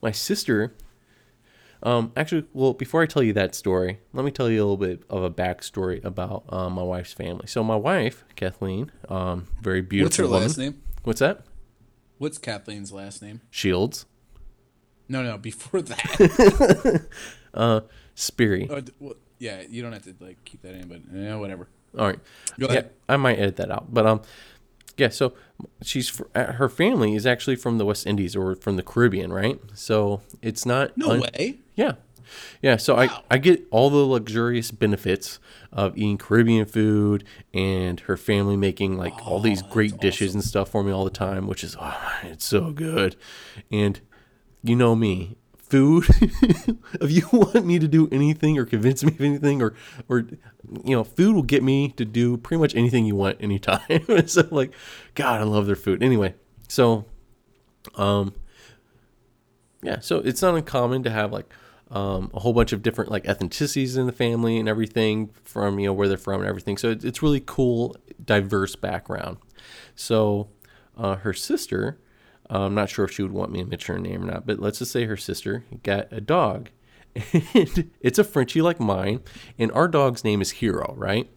my 0.01 0.11
sister, 0.11 0.73
um, 1.83 2.11
actually, 2.15 2.45
well, 2.53 2.73
before 2.73 3.01
I 3.01 3.05
tell 3.07 3.23
you 3.23 3.33
that 3.33 3.55
story, 3.55 3.99
let 4.13 4.23
me 4.25 4.31
tell 4.31 4.49
you 4.49 4.59
a 4.59 4.65
little 4.65 4.77
bit 4.77 5.03
of 5.09 5.23
a 5.23 5.31
backstory 5.31 6.03
about 6.03 6.43
um, 6.49 6.73
my 6.73 6.83
wife's 6.83 7.13
family. 7.13 7.47
So 7.47 7.63
my 7.63 7.75
wife, 7.75 8.23
Kathleen, 8.35 8.91
um, 9.09 9.47
very 9.61 9.81
beautiful. 9.81 10.05
What's 10.07 10.17
her 10.17 10.27
woman. 10.27 10.41
last 10.41 10.57
name? 10.57 10.81
What's 11.03 11.19
that? 11.19 11.45
What's 12.19 12.37
Kathleen's 12.37 12.91
last 12.91 13.23
name? 13.23 13.41
Shields. 13.49 14.05
No, 15.09 15.23
no. 15.23 15.37
Before 15.39 15.81
that. 15.81 17.07
Sperry. 18.15 18.67
oh, 18.69 18.81
d- 18.81 18.91
well, 18.99 19.15
yeah, 19.41 19.63
you 19.69 19.81
don't 19.81 19.91
have 19.91 20.03
to 20.03 20.15
like 20.19 20.37
keep 20.45 20.61
that 20.61 20.73
in, 20.75 20.87
but 20.87 21.01
yeah, 21.13 21.35
whatever. 21.35 21.67
All 21.97 22.07
right. 22.07 22.19
Go 22.59 22.67
yeah. 22.71 22.83
I 23.09 23.17
might 23.17 23.37
edit 23.39 23.57
that 23.57 23.71
out. 23.71 23.93
But 23.93 24.05
um, 24.05 24.21
yeah. 24.97 25.09
So 25.09 25.33
she's 25.81 26.07
fr- 26.09 26.23
uh, 26.33 26.53
her 26.53 26.69
family 26.69 27.15
is 27.15 27.25
actually 27.25 27.55
from 27.57 27.77
the 27.79 27.85
West 27.85 28.05
Indies 28.07 28.35
or 28.35 28.55
from 28.55 28.75
the 28.77 28.83
Caribbean, 28.83 29.33
right? 29.33 29.59
So 29.73 30.21
it's 30.41 30.65
not 30.65 30.95
No 30.95 31.11
un- 31.11 31.19
way. 31.21 31.57
Yeah. 31.75 31.93
Yeah, 32.61 32.77
so 32.77 32.95
I, 32.95 33.07
Wow. 33.07 33.23
I 33.29 33.37
get 33.39 33.67
all 33.71 33.89
the 33.89 33.97
luxurious 33.97 34.71
benefits 34.71 35.37
of 35.73 35.97
eating 35.97 36.17
Caribbean 36.17 36.65
food 36.65 37.25
and 37.53 37.99
her 38.01 38.15
family 38.15 38.55
making 38.55 38.97
like 38.97 39.13
all 39.27 39.39
Oh, 39.39 39.41
these 39.41 39.61
great 39.61 39.99
dishes 39.99 40.33
and 40.33 40.41
stuff 40.41 40.69
for 40.69 40.81
me 40.81 40.93
all 40.93 41.03
the 41.03 41.09
time, 41.09 41.45
which 41.45 41.61
is 41.61 41.75
oh, 41.77 41.99
it's 42.23 42.45
so 42.45 42.71
good. 42.71 43.17
And 43.69 43.99
you 44.63 44.77
know 44.77 44.95
me, 44.95 45.35
food 45.71 46.05
if 46.99 47.09
you 47.09 47.25
want 47.31 47.65
me 47.65 47.79
to 47.79 47.87
do 47.87 48.09
anything 48.11 48.57
or 48.57 48.65
convince 48.65 49.03
me 49.03 49.13
of 49.13 49.21
anything 49.21 49.61
or 49.61 49.73
or 50.09 50.27
you 50.83 50.95
know, 50.95 51.03
food 51.03 51.33
will 51.33 51.43
get 51.43 51.63
me 51.63 51.89
to 51.89 52.05
do 52.05 52.37
pretty 52.37 52.59
much 52.59 52.75
anything 52.75 53.05
you 53.05 53.15
want 53.15 53.37
anytime. 53.41 54.27
so 54.27 54.47
like 54.51 54.73
god, 55.15 55.39
I 55.39 55.43
love 55.43 55.65
their 55.65 55.75
food. 55.75 56.03
Anyway, 56.03 56.35
so 56.67 57.05
um 57.95 58.33
yeah, 59.81 59.99
so 59.99 60.17
it's 60.17 60.41
not 60.41 60.55
uncommon 60.55 61.03
to 61.03 61.09
have 61.09 61.31
like 61.31 61.51
um, 61.89 62.31
a 62.33 62.39
whole 62.39 62.53
bunch 62.53 62.71
of 62.71 62.81
different 62.81 63.11
like 63.11 63.25
ethnicities 63.25 63.97
in 63.97 64.05
the 64.05 64.13
family 64.13 64.57
and 64.57 64.69
everything 64.69 65.29
from 65.43 65.79
you 65.79 65.87
know 65.87 65.93
where 65.93 66.07
they're 66.07 66.17
from 66.17 66.41
and 66.41 66.49
everything. 66.49 66.77
So 66.77 66.91
it, 66.91 67.03
it's 67.03 67.21
really 67.21 67.41
cool, 67.45 67.95
diverse 68.23 68.75
background. 68.75 69.37
So 69.95 70.49
uh, 70.97 71.17
her 71.17 71.33
sister, 71.33 71.99
uh, 72.51 72.65
I'm 72.65 72.75
not 72.75 72.89
sure 72.89 73.05
if 73.05 73.11
she 73.11 73.23
would 73.23 73.31
want 73.31 73.51
me 73.51 73.63
to 73.63 73.65
mention 73.65 73.95
her 73.95 74.01
name 74.01 74.23
or 74.23 74.25
not, 74.25 74.45
but 74.45 74.59
let's 74.59 74.79
just 74.79 74.91
say 74.91 75.05
her 75.05 75.17
sister 75.17 75.63
got 75.83 76.11
a 76.11 76.19
dog, 76.19 76.69
and 77.33 77.91
it's 78.01 78.19
a 78.19 78.23
Frenchie 78.23 78.61
like 78.61 78.79
mine, 78.79 79.21
and 79.57 79.71
our 79.71 79.87
dog's 79.87 80.23
name 80.23 80.41
is 80.41 80.51
Hero, 80.51 80.93
right? 80.97 81.29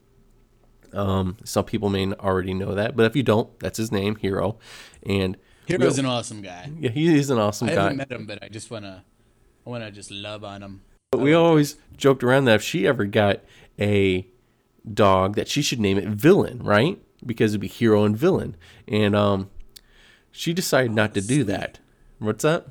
Um, 0.93 1.37
some 1.45 1.65
people 1.65 1.89
may 1.89 2.13
already 2.13 2.55
know 2.55 2.75
that, 2.75 2.97
but 2.97 3.07
if 3.07 3.17
you 3.17 3.23
don't, 3.23 3.59
that's 3.61 3.79
his 3.79 3.93
name, 3.93 4.17
Hero, 4.17 4.59
and 5.05 5.37
Hero's 5.67 5.99
an 5.99 6.07
awesome 6.07 6.43
guy. 6.43 6.71
yeah, 6.79 6.91
he 6.91 7.17
is 7.17 7.31
an 7.31 7.39
awesome 7.39 7.69
I 7.69 7.75
guy. 7.75 7.77
I 7.77 7.83
haven't 7.85 7.97
met 7.97 8.13
him, 8.13 8.27
but 8.27 8.43
I 8.43 8.49
just 8.49 8.71
wanna, 8.71 9.05
I 9.67 9.71
wanna 9.71 9.91
just 9.91 10.11
love 10.11 10.45
on 10.45 10.63
him. 10.63 10.83
But 11.11 11.21
we 11.21 11.33
always 11.33 11.77
joked 11.97 12.25
around 12.25 12.47
that 12.47 12.57
if 12.57 12.63
she 12.63 12.87
ever 12.87 13.05
got 13.05 13.41
a 13.79 14.27
dog, 14.93 15.37
that 15.37 15.49
she 15.49 15.63
should 15.63 15.81
name 15.81 15.97
it 15.97 16.09
Villain, 16.09 16.63
right? 16.63 17.01
Because 17.25 17.53
it'd 17.53 17.61
be 17.61 17.69
hero 17.69 18.05
and 18.05 18.17
villain. 18.17 18.57
And 18.87 19.17
um, 19.17 19.49
she 20.37 20.53
decided 20.53 20.93
not 20.93 21.15
to 21.15 21.21
do 21.21 21.45
that. 21.45 21.79
What's 22.19 22.43
that? 22.43 22.67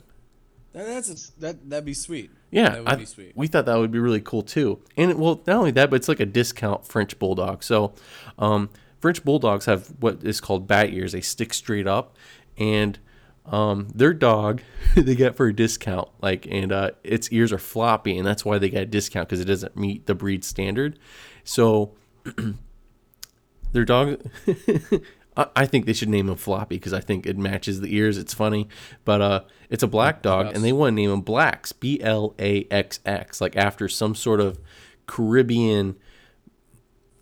That, 0.73 0.85
that's 0.85 1.09
a, 1.09 1.39
that 1.39 1.69
that'd 1.69 1.85
be 1.85 1.93
sweet. 1.93 2.29
Yeah, 2.51 2.69
that 2.69 2.79
would 2.79 2.89
I- 2.89 2.95
be 2.95 3.05
sweet. 3.05 3.31
we 3.35 3.47
thought 3.47 3.65
that 3.65 3.77
would 3.77 3.91
be 3.91 3.99
really 3.99 4.19
cool 4.21 4.41
too. 4.43 4.79
And 4.97 5.11
it, 5.11 5.17
well, 5.17 5.41
not 5.47 5.55
only 5.57 5.71
that, 5.71 5.89
but 5.89 5.95
it's 5.95 6.09
like 6.09 6.19
a 6.19 6.25
discount 6.25 6.85
French 6.85 7.17
bulldog. 7.19 7.63
So, 7.63 7.93
um, 8.37 8.69
French 8.99 9.23
bulldogs 9.23 9.65
have 9.65 9.87
what 9.99 10.23
is 10.23 10.41
called 10.41 10.67
bat 10.67 10.91
ears. 10.93 11.13
They 11.13 11.21
stick 11.21 11.53
straight 11.53 11.87
up, 11.87 12.17
and 12.57 12.99
um, 13.45 13.87
their 13.95 14.13
dog 14.13 14.61
they 14.95 15.15
get 15.15 15.35
for 15.37 15.47
a 15.47 15.55
discount. 15.55 16.09
Like, 16.21 16.45
and 16.49 16.71
uh, 16.71 16.91
its 17.03 17.31
ears 17.31 17.53
are 17.53 17.57
floppy, 17.59 18.17
and 18.17 18.27
that's 18.27 18.43
why 18.43 18.57
they 18.57 18.69
get 18.69 18.83
a 18.83 18.87
discount 18.87 19.29
because 19.29 19.39
it 19.39 19.45
doesn't 19.45 19.77
meet 19.77 20.05
the 20.05 20.15
breed 20.15 20.43
standard. 20.43 20.99
So, 21.43 21.93
their 23.71 23.85
dog. 23.85 24.21
I- 25.35 25.65
think 25.65 25.85
they 25.85 25.93
should 25.93 26.09
name 26.09 26.29
him 26.29 26.35
Floppy 26.35 26.75
because 26.75 26.93
I 26.93 26.99
think 26.99 27.25
it 27.25 27.37
matches 27.37 27.81
the 27.81 27.95
ears. 27.95 28.17
It's 28.17 28.33
funny, 28.33 28.67
but 29.05 29.21
uh, 29.21 29.41
it's 29.69 29.83
a 29.83 29.87
black 29.87 30.21
dog, 30.21 30.53
and 30.53 30.63
they 30.63 30.71
want 30.71 30.91
to 30.91 30.95
name 30.95 31.11
him 31.11 31.21
Blacks, 31.21 31.71
B 31.71 31.99
L 32.01 32.35
A 32.39 32.67
X 32.69 32.99
X, 33.05 33.41
like 33.41 33.55
after 33.55 33.87
some 33.87 34.15
sort 34.15 34.39
of 34.39 34.59
Caribbean 35.07 35.95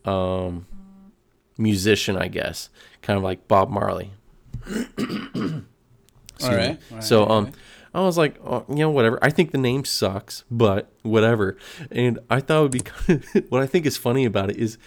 um, 0.06 0.66
musician, 1.58 2.18
I 2.18 2.28
guess, 2.28 2.70
kind 3.02 3.18
of 3.18 3.24
like 3.24 3.48
Bob 3.48 3.70
Marley. 3.70 4.12
all 4.68 4.74
right. 5.04 5.62
all 6.42 6.50
right, 6.50 6.80
So 7.04 7.28
um, 7.28 7.46
right. 7.46 7.54
I 7.94 8.02
was 8.02 8.18
like, 8.18 8.40
oh, 8.46 8.66
you 8.70 8.76
know, 8.76 8.90
whatever. 8.90 9.20
I 9.22 9.30
think 9.30 9.52
the 9.52 9.58
name 9.58 9.86
sucks, 9.86 10.44
but 10.50 10.92
whatever. 11.04 11.58
And 11.92 12.20
I 12.30 12.40
thought 12.40 12.60
it 12.60 12.62
would 12.64 12.72
be 12.72 12.80
kind 12.80 13.24
of, 13.36 13.46
what 13.50 13.62
I 13.62 13.68
think 13.68 13.86
is 13.86 13.98
funny 13.98 14.26
about 14.26 14.50
it 14.50 14.58
is 14.58 14.78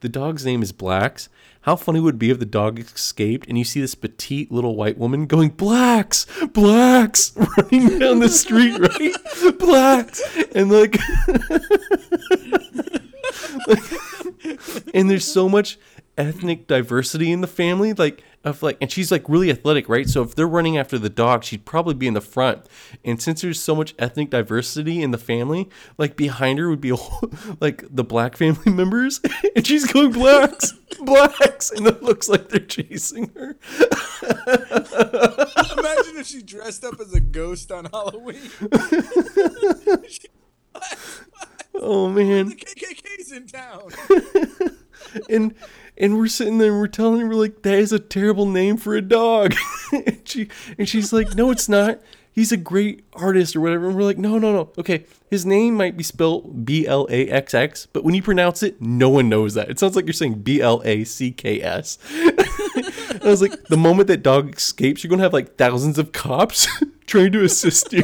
the 0.00 0.08
dog's 0.08 0.44
name 0.44 0.62
is 0.62 0.72
Blacks. 0.72 1.28
How 1.62 1.76
funny 1.76 2.00
would 2.00 2.16
it 2.16 2.18
be 2.18 2.30
if 2.30 2.40
the 2.40 2.44
dog 2.44 2.80
escaped 2.80 3.48
and 3.48 3.56
you 3.56 3.62
see 3.62 3.80
this 3.80 3.94
petite 3.94 4.50
little 4.50 4.74
white 4.74 4.98
woman 4.98 5.26
going 5.26 5.50
Blacks, 5.50 6.26
Blacks, 6.52 7.32
running 7.56 8.00
down 8.00 8.18
the 8.18 8.28
street, 8.28 8.78
right? 8.80 9.58
Blacks, 9.58 10.20
and 10.56 10.72
like, 10.72 10.96
and 14.94 15.08
there's 15.08 15.24
so 15.24 15.48
much 15.48 15.78
ethnic 16.18 16.66
diversity 16.66 17.32
in 17.32 17.40
the 17.40 17.46
family 17.46 17.94
like 17.94 18.22
of 18.44 18.62
like 18.62 18.76
and 18.80 18.90
she's 18.90 19.10
like 19.10 19.26
really 19.28 19.50
athletic 19.50 19.88
right 19.88 20.08
so 20.08 20.22
if 20.22 20.34
they're 20.34 20.46
running 20.48 20.76
after 20.76 20.98
the 20.98 21.08
dog 21.08 21.42
she'd 21.42 21.64
probably 21.64 21.94
be 21.94 22.06
in 22.06 22.12
the 22.12 22.20
front 22.20 22.66
and 23.04 23.22
since 23.22 23.40
there's 23.40 23.60
so 23.60 23.74
much 23.74 23.94
ethnic 23.98 24.28
diversity 24.28 25.02
in 25.02 25.10
the 25.10 25.18
family 25.18 25.70
like 25.96 26.14
behind 26.16 26.58
her 26.58 26.68
would 26.68 26.80
be 26.80 26.88
whole, 26.94 27.30
like 27.60 27.84
the 27.88 28.04
black 28.04 28.36
family 28.36 28.70
members 28.72 29.20
and 29.56 29.66
she's 29.66 29.90
going 29.90 30.12
blacks 30.12 30.72
blacks 31.00 31.70
and 31.70 31.86
it 31.86 32.02
looks 32.02 32.28
like 32.28 32.48
they're 32.48 32.60
chasing 32.60 33.30
her 33.34 33.56
Imagine 34.22 36.18
if 36.18 36.26
she 36.26 36.42
dressed 36.42 36.84
up 36.84 37.00
as 37.00 37.12
a 37.12 37.20
ghost 37.20 37.72
on 37.72 37.86
Halloween. 37.86 38.50
oh 41.74 42.08
man 42.08 42.48
the 42.48 42.54
KKK's 42.54 43.32
in 43.32 43.46
town. 43.46 43.90
and 45.28 45.54
and 45.98 46.16
we're 46.18 46.26
sitting 46.28 46.58
there 46.58 46.70
and 46.70 46.80
we're 46.80 46.86
telling 46.88 47.20
her 47.20 47.28
we're 47.28 47.34
like 47.34 47.62
that 47.62 47.74
is 47.74 47.92
a 47.92 47.98
terrible 47.98 48.46
name 48.46 48.76
for 48.76 48.94
a 48.94 49.02
dog. 49.02 49.54
And 49.92 50.26
she 50.26 50.48
and 50.78 50.88
she's 50.88 51.12
like 51.12 51.34
no 51.34 51.50
it's 51.50 51.68
not. 51.68 52.00
He's 52.34 52.50
a 52.50 52.56
great 52.56 53.04
artist 53.12 53.54
or 53.54 53.60
whatever. 53.60 53.88
And 53.88 53.96
we're 53.96 54.04
like 54.04 54.16
no 54.16 54.38
no 54.38 54.52
no. 54.52 54.70
Okay. 54.78 55.04
His 55.30 55.44
name 55.44 55.74
might 55.74 55.98
be 55.98 56.02
spelled 56.02 56.64
b-l-a-x-x 56.64 57.86
but 57.92 58.04
when 58.04 58.14
you 58.14 58.22
pronounce 58.22 58.62
it 58.62 58.80
no 58.80 59.10
one 59.10 59.28
knows 59.28 59.52
that. 59.54 59.68
It 59.70 59.78
sounds 59.78 59.96
like 59.96 60.06
you're 60.06 60.14
saying 60.14 60.40
b-l-a-c-k-s 60.42 61.98
i 62.14 63.26
was 63.26 63.42
like 63.42 63.64
the 63.64 63.76
moment 63.76 64.08
that 64.08 64.22
dog 64.22 64.56
escapes 64.56 65.04
you're 65.04 65.10
gonna 65.10 65.22
have 65.22 65.32
like 65.34 65.56
thousands 65.56 65.98
of 65.98 66.12
cops 66.12 66.66
trying 67.06 67.32
to 67.32 67.44
assist 67.44 67.92
you. 67.92 68.02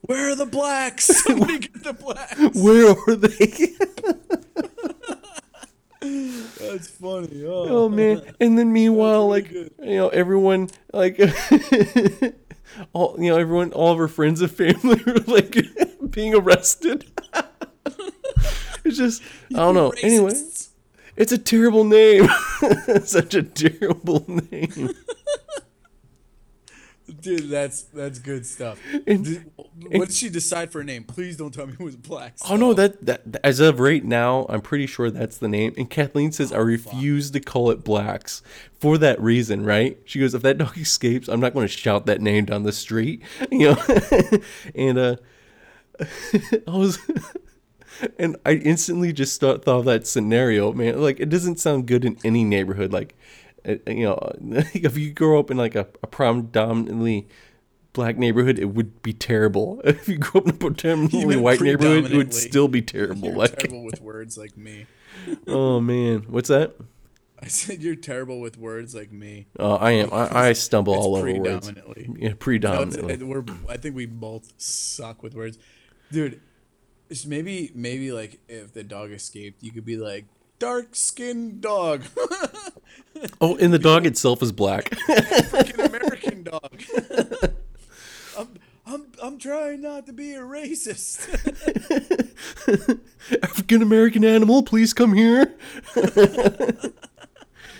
Where 0.00 0.30
are 0.30 0.34
the 0.34 0.46
blacks? 0.46 1.04
Somebody 1.04 1.58
get 1.58 1.84
the 1.84 1.92
blacks. 1.92 2.38
where 2.54 2.96
are 3.06 3.14
they 3.16 3.76
That's 6.60 6.88
funny. 6.88 7.44
Oh, 7.44 7.84
Oh 7.84 7.88
man! 7.88 8.22
And 8.40 8.58
then 8.58 8.72
meanwhile, 8.72 9.28
really 9.28 9.42
like 9.42 9.52
good. 9.52 9.72
you 9.82 9.96
know, 9.96 10.08
everyone 10.08 10.70
like 10.92 11.18
all 12.92 13.16
you 13.18 13.30
know, 13.30 13.36
everyone, 13.38 13.72
all 13.72 13.92
of 13.92 13.98
her 13.98 14.08
friends 14.08 14.40
and 14.40 14.50
family 14.50 15.00
are 15.06 15.14
like 15.26 15.56
being 16.10 16.34
arrested. 16.34 17.04
it's 18.84 18.96
just 18.96 19.22
I 19.52 19.58
don't 19.58 19.74
know. 19.74 19.92
Anyway, 20.02 20.32
it's 21.16 21.32
a 21.32 21.38
terrible 21.38 21.84
name. 21.84 22.28
Such 23.04 23.34
a 23.34 23.42
terrible 23.42 24.24
name. 24.50 24.90
Dude, 27.36 27.50
that's 27.50 27.82
that's 27.82 28.18
good 28.18 28.46
stuff. 28.46 28.80
And- 29.06 29.24
Did- 29.24 29.50
what 29.90 30.08
did 30.08 30.16
she 30.16 30.28
decide 30.28 30.72
for 30.72 30.80
a 30.80 30.84
name? 30.84 31.04
Please 31.04 31.36
don't 31.36 31.52
tell 31.54 31.66
me 31.66 31.74
it 31.74 31.80
was 31.80 31.94
blacks. 31.94 32.42
Oh 32.48 32.56
no, 32.56 32.74
that, 32.74 33.04
that 33.06 33.22
as 33.44 33.60
of 33.60 33.78
right 33.78 34.04
now, 34.04 34.44
I'm 34.48 34.60
pretty 34.60 34.86
sure 34.86 35.08
that's 35.10 35.38
the 35.38 35.46
name. 35.46 35.72
And 35.76 35.88
Kathleen 35.88 36.32
says 36.32 36.52
I 36.52 36.58
refuse 36.58 37.30
to 37.30 37.40
call 37.40 37.70
it 37.70 37.84
blacks 37.84 38.42
for 38.80 38.98
that 38.98 39.20
reason, 39.20 39.64
right? 39.64 39.96
She 40.04 40.18
goes, 40.18 40.34
if 40.34 40.42
that 40.42 40.58
dog 40.58 40.76
escapes, 40.76 41.28
I'm 41.28 41.38
not 41.38 41.54
going 41.54 41.66
to 41.66 41.72
shout 41.72 42.06
that 42.06 42.20
name 42.20 42.46
down 42.46 42.64
the 42.64 42.72
street, 42.72 43.22
you 43.52 43.70
know. 43.70 43.84
and 44.74 44.98
uh, 44.98 45.16
I 46.66 46.70
was, 46.70 46.98
and 48.18 48.36
I 48.44 48.54
instantly 48.54 49.12
just 49.12 49.40
thought, 49.40 49.64
thought 49.64 49.80
of 49.80 49.84
that 49.84 50.06
scenario, 50.06 50.72
man. 50.72 51.00
Like, 51.00 51.20
it 51.20 51.28
doesn't 51.28 51.60
sound 51.60 51.86
good 51.86 52.04
in 52.04 52.18
any 52.24 52.42
neighborhood. 52.42 52.92
Like, 52.92 53.14
uh, 53.68 53.90
you 53.90 54.04
know, 54.04 54.32
if 54.74 54.96
you 54.96 55.12
grow 55.12 55.38
up 55.38 55.50
in 55.50 55.56
like 55.56 55.74
a, 55.74 55.86
a 56.02 56.06
predominantly 56.06 57.28
black 57.92 58.16
neighborhood, 58.16 58.58
it 58.58 58.66
would 58.66 59.02
be 59.02 59.12
terrible. 59.12 59.80
If 59.84 60.08
you 60.08 60.18
grew 60.18 60.40
up 60.40 60.46
in 60.48 60.54
a 60.54 60.58
predominantly 60.58 61.36
white 61.46 61.60
neighborhood, 61.60 62.10
it 62.10 62.16
would 62.16 62.34
still 62.34 62.68
be 62.68 62.82
terrible. 62.82 63.28
You're 63.28 63.36
Like, 63.36 63.56
terrible 63.58 63.84
with 63.84 64.00
words 64.00 64.36
like 64.38 64.56
me. 64.56 64.86
oh 65.46 65.80
man, 65.80 66.24
what's 66.28 66.48
that? 66.48 66.74
I 67.40 67.46
said 67.46 67.82
you're 67.82 67.94
terrible 67.94 68.40
with 68.40 68.56
words 68.58 68.96
like 68.96 69.12
me. 69.12 69.46
Uh, 69.58 69.76
I 69.76 69.92
am. 69.92 70.12
I, 70.12 70.48
I 70.48 70.52
stumble 70.54 70.94
all 70.94 71.14
over 71.14 71.26
words. 71.32 71.68
predominantly. 71.70 72.10
Yeah, 72.18 72.32
predominantly. 72.38 73.14
it- 73.14 73.22
we're, 73.26 73.44
I 73.68 73.76
think 73.76 73.94
we 73.94 74.06
both 74.06 74.52
suck 74.56 75.22
with 75.22 75.34
words, 75.34 75.56
dude. 76.10 76.40
Maybe 77.26 77.70
maybe 77.74 78.10
like 78.12 78.40
if 78.48 78.72
the 78.72 78.82
dog 78.82 79.12
escaped, 79.12 79.62
you 79.62 79.70
could 79.70 79.84
be 79.86 79.96
like 79.96 80.26
dark 80.58 80.94
skinned 80.96 81.60
dog, 81.62 82.02
oh, 83.40 83.56
and 83.56 83.72
the 83.72 83.78
dog 83.78 84.06
itself 84.06 84.42
is 84.42 84.52
black. 84.52 84.92
African 85.08 85.80
American 85.80 86.42
dog. 86.42 86.82
I'm, 88.38 88.48
I'm 88.86 89.06
I'm 89.22 89.38
trying 89.38 89.82
not 89.82 90.06
to 90.06 90.12
be 90.12 90.34
a 90.34 90.40
racist. 90.40 91.28
African 93.42 93.82
American 93.82 94.24
animal, 94.24 94.62
please 94.62 94.92
come 94.92 95.12
here. 95.12 95.54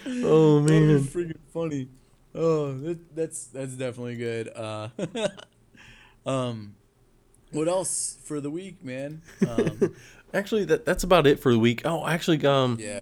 oh 0.07 0.61
man. 0.61 1.01
freaking 1.01 1.39
funny. 1.53 1.89
Oh, 2.35 2.73
that, 2.73 3.17
that's 3.17 3.47
that's 3.47 3.73
definitely 3.73 4.17
good. 4.17 4.49
Uh, 4.55 4.89
um, 6.27 6.75
what 7.53 7.69
else 7.69 8.19
for 8.25 8.41
the 8.41 8.51
week, 8.51 8.85
man? 8.85 9.23
Um, 9.49 9.95
Actually, 10.35 10.65
that 10.67 10.85
that's 10.85 11.05
about 11.05 11.27
it 11.27 11.41
for 11.41 11.53
the 11.53 11.59
week. 11.59 11.83
Oh, 11.85 12.07
actually, 12.07 12.45
um, 12.45 12.77
yeah, 12.79 13.01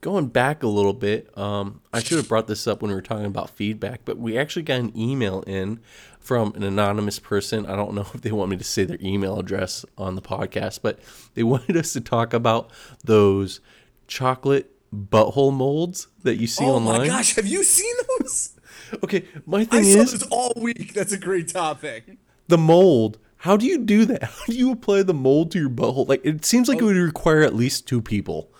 going 0.00 0.28
back 0.28 0.62
a 0.62 0.68
little 0.68 0.92
bit, 0.92 1.36
um, 1.36 1.80
I 1.92 2.00
should 2.02 2.18
have 2.18 2.28
brought 2.28 2.46
this 2.46 2.66
up 2.66 2.82
when 2.82 2.90
we 2.90 2.94
were 2.94 3.02
talking 3.02 3.24
about 3.26 3.50
feedback, 3.50 4.02
but 4.04 4.18
we 4.18 4.38
actually 4.38 4.62
got 4.62 4.80
an 4.80 4.96
email 4.96 5.42
in 5.46 5.80
from 6.20 6.52
an 6.54 6.62
anonymous 6.62 7.18
person. 7.18 7.66
I 7.66 7.74
don't 7.76 7.94
know 7.94 8.06
if 8.14 8.20
they 8.20 8.32
want 8.32 8.50
me 8.50 8.56
to 8.58 8.64
say 8.64 8.84
their 8.84 8.98
email 9.00 9.38
address 9.38 9.84
on 9.96 10.14
the 10.14 10.22
podcast, 10.22 10.80
but 10.82 10.98
they 11.34 11.42
wanted 11.54 11.76
us 11.76 11.92
to 11.94 12.00
talk 12.00 12.32
about 12.32 12.70
those 13.04 13.60
chocolate 14.06 14.70
butthole 14.94 15.52
molds 15.52 16.08
that 16.22 16.36
you 16.36 16.46
see 16.46 16.64
Oh 16.64 16.76
online. 16.76 17.00
my 17.00 17.06
gosh, 17.08 17.34
have 17.36 17.46
you 17.46 17.62
seen 17.64 17.94
those? 18.20 18.54
Okay, 19.04 19.26
my 19.44 19.60
I 19.60 19.64
thing 19.66 19.84
saw 19.84 19.98
is 20.00 20.12
this 20.12 20.22
all 20.30 20.54
week. 20.56 20.94
That's 20.94 21.12
a 21.12 21.18
great 21.18 21.48
topic. 21.48 22.16
the 22.46 22.56
mold. 22.56 23.18
How 23.38 23.54
do 23.58 23.66
you 23.66 23.76
do 23.78 24.06
that? 24.06 24.22
How 24.24 24.44
do 24.46 24.54
you 24.54 24.72
apply 24.72 25.02
the 25.02 25.12
mold 25.12 25.50
to 25.52 25.58
your 25.60 25.68
butthole? 25.68 26.08
Like 26.08 26.22
it 26.24 26.42
seems 26.46 26.68
like 26.70 26.78
it 26.78 26.84
would 26.84 26.96
require 26.96 27.42
at 27.42 27.54
least 27.54 27.86
two 27.86 28.00
people. 28.00 28.50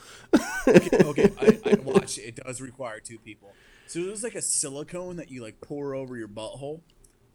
Okay, 0.67 0.99
okay 1.03 1.33
I, 1.41 1.71
I 1.71 1.75
watched 1.83 2.19
it. 2.19 2.23
It 2.23 2.37
does 2.37 2.61
require 2.61 3.01
two 3.01 3.19
people. 3.19 3.53
So 3.87 4.03
there's 4.03 4.23
like 4.23 4.35
a 4.35 4.43
silicone 4.43 5.17
that 5.17 5.31
you 5.31 5.43
like 5.43 5.61
pour 5.61 5.95
over 5.95 6.17
your 6.17 6.29
butthole 6.29 6.83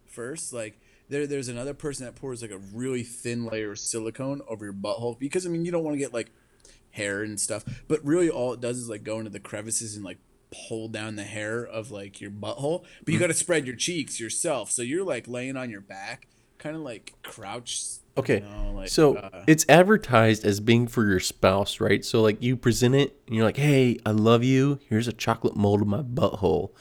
first. 0.05 0.53
Like 0.53 0.79
there, 1.09 1.25
there's 1.25 1.47
another 1.47 1.73
person 1.73 2.05
that 2.05 2.15
pours 2.15 2.41
like 2.41 2.51
a 2.51 2.59
really 2.59 3.03
thin 3.03 3.45
layer 3.45 3.71
of 3.71 3.79
silicone 3.79 4.41
over 4.47 4.65
your 4.65 4.73
butthole 4.73 5.17
because 5.17 5.45
I 5.45 5.49
mean 5.49 5.65
you 5.65 5.71
don't 5.71 5.83
want 5.83 5.95
to 5.95 5.99
get 5.99 6.13
like 6.13 6.31
hair 6.91 7.23
and 7.23 7.39
stuff. 7.39 7.63
But 7.87 8.03
really, 8.05 8.29
all 8.29 8.53
it 8.53 8.61
does 8.61 8.77
is 8.77 8.89
like 8.89 9.03
go 9.03 9.17
into 9.19 9.31
the 9.31 9.39
crevices 9.39 9.95
and 9.95 10.05
like 10.05 10.19
pull 10.67 10.87
down 10.87 11.15
the 11.15 11.23
hair 11.23 11.63
of 11.65 11.91
like 11.91 12.21
your 12.21 12.31
butthole. 12.31 12.85
But 13.03 13.13
you 13.13 13.17
mm. 13.17 13.21
got 13.21 13.27
to 13.27 13.33
spread 13.33 13.67
your 13.67 13.75
cheeks 13.75 14.19
yourself, 14.19 14.71
so 14.71 14.81
you're 14.81 15.05
like 15.05 15.27
laying 15.27 15.57
on 15.57 15.69
your 15.69 15.81
back, 15.81 16.27
kind 16.63 16.75
of 16.77 16.81
like 16.81 17.13
crouched. 17.23 17.99
Okay. 18.17 18.35
You 18.35 18.41
know, 18.41 18.71
like, 18.75 18.89
so 18.89 19.17
uh, 19.17 19.43
it's 19.47 19.65
advertised 19.67 20.45
as 20.45 20.59
being 20.59 20.87
for 20.87 21.05
your 21.05 21.19
spouse, 21.19 21.79
right? 21.79 22.05
So 22.05 22.21
like 22.21 22.41
you 22.41 22.55
present 22.55 22.95
it 22.95 23.19
and 23.27 23.35
you're 23.35 23.43
like, 23.45 23.57
"Hey, 23.57 23.99
I 24.05 24.11
love 24.11 24.43
you. 24.43 24.79
Here's 24.87 25.07
a 25.07 25.13
chocolate 25.13 25.55
mold 25.55 25.81
of 25.81 25.87
my 25.87 26.01
butthole." 26.01 26.71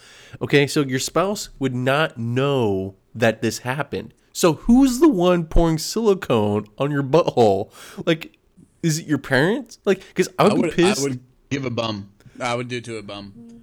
Okay, 0.41 0.67
so 0.67 0.83
your 0.83 1.01
spouse 1.01 1.49
would 1.59 1.75
not 1.75 2.17
know 2.17 2.95
that 3.15 3.43
this 3.43 3.59
happened. 3.59 4.15
So 4.33 4.55
who's 4.55 5.01
the 5.01 5.09
one 5.09 5.45
pouring 5.45 5.79
silicone 5.79 6.67
on 6.79 6.91
your 6.91 7.03
butthole? 7.03 7.73
Like 8.07 8.39
is 8.83 9.01
it 9.01 9.07
your 9.07 9.19
parents? 9.19 9.79
Like 9.85 10.03
cuz 10.15 10.29
I 10.39 10.49
would, 10.49 10.63
be 10.63 10.71
pissed. 10.71 11.01
I 11.01 11.03
would 11.03 11.21
give 11.51 11.65
a 11.65 11.71
bum. 11.71 12.11
I 12.41 12.55
would 12.55 12.69
do 12.69 12.77
it 12.77 12.85
to 12.85 12.99
a 12.99 13.03
bum. 13.03 13.63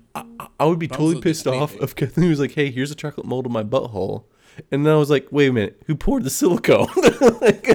I 0.60 0.66
would 0.66 0.80
be 0.80 0.88
totally 0.88 1.22
pissed 1.22 1.48
off 1.48 1.76
if 1.76 1.96
Kathleen 1.96 2.30
was 2.30 2.40
like, 2.40 2.52
"Hey, 2.52 2.72
here's 2.72 2.92
a 2.92 2.96
chocolate 2.96 3.26
mold 3.26 3.46
of 3.46 3.52
my 3.52 3.64
butthole," 3.64 4.26
and 4.72 4.86
then 4.86 4.94
I 4.94 4.98
was 4.98 5.10
like, 5.10 5.28
"Wait 5.32 5.48
a 5.50 5.54
minute, 5.54 5.82
who 5.88 5.96
poured 5.96 6.24
the 6.24 6.30
silicone?" 6.30 6.88
Like- 7.42 7.68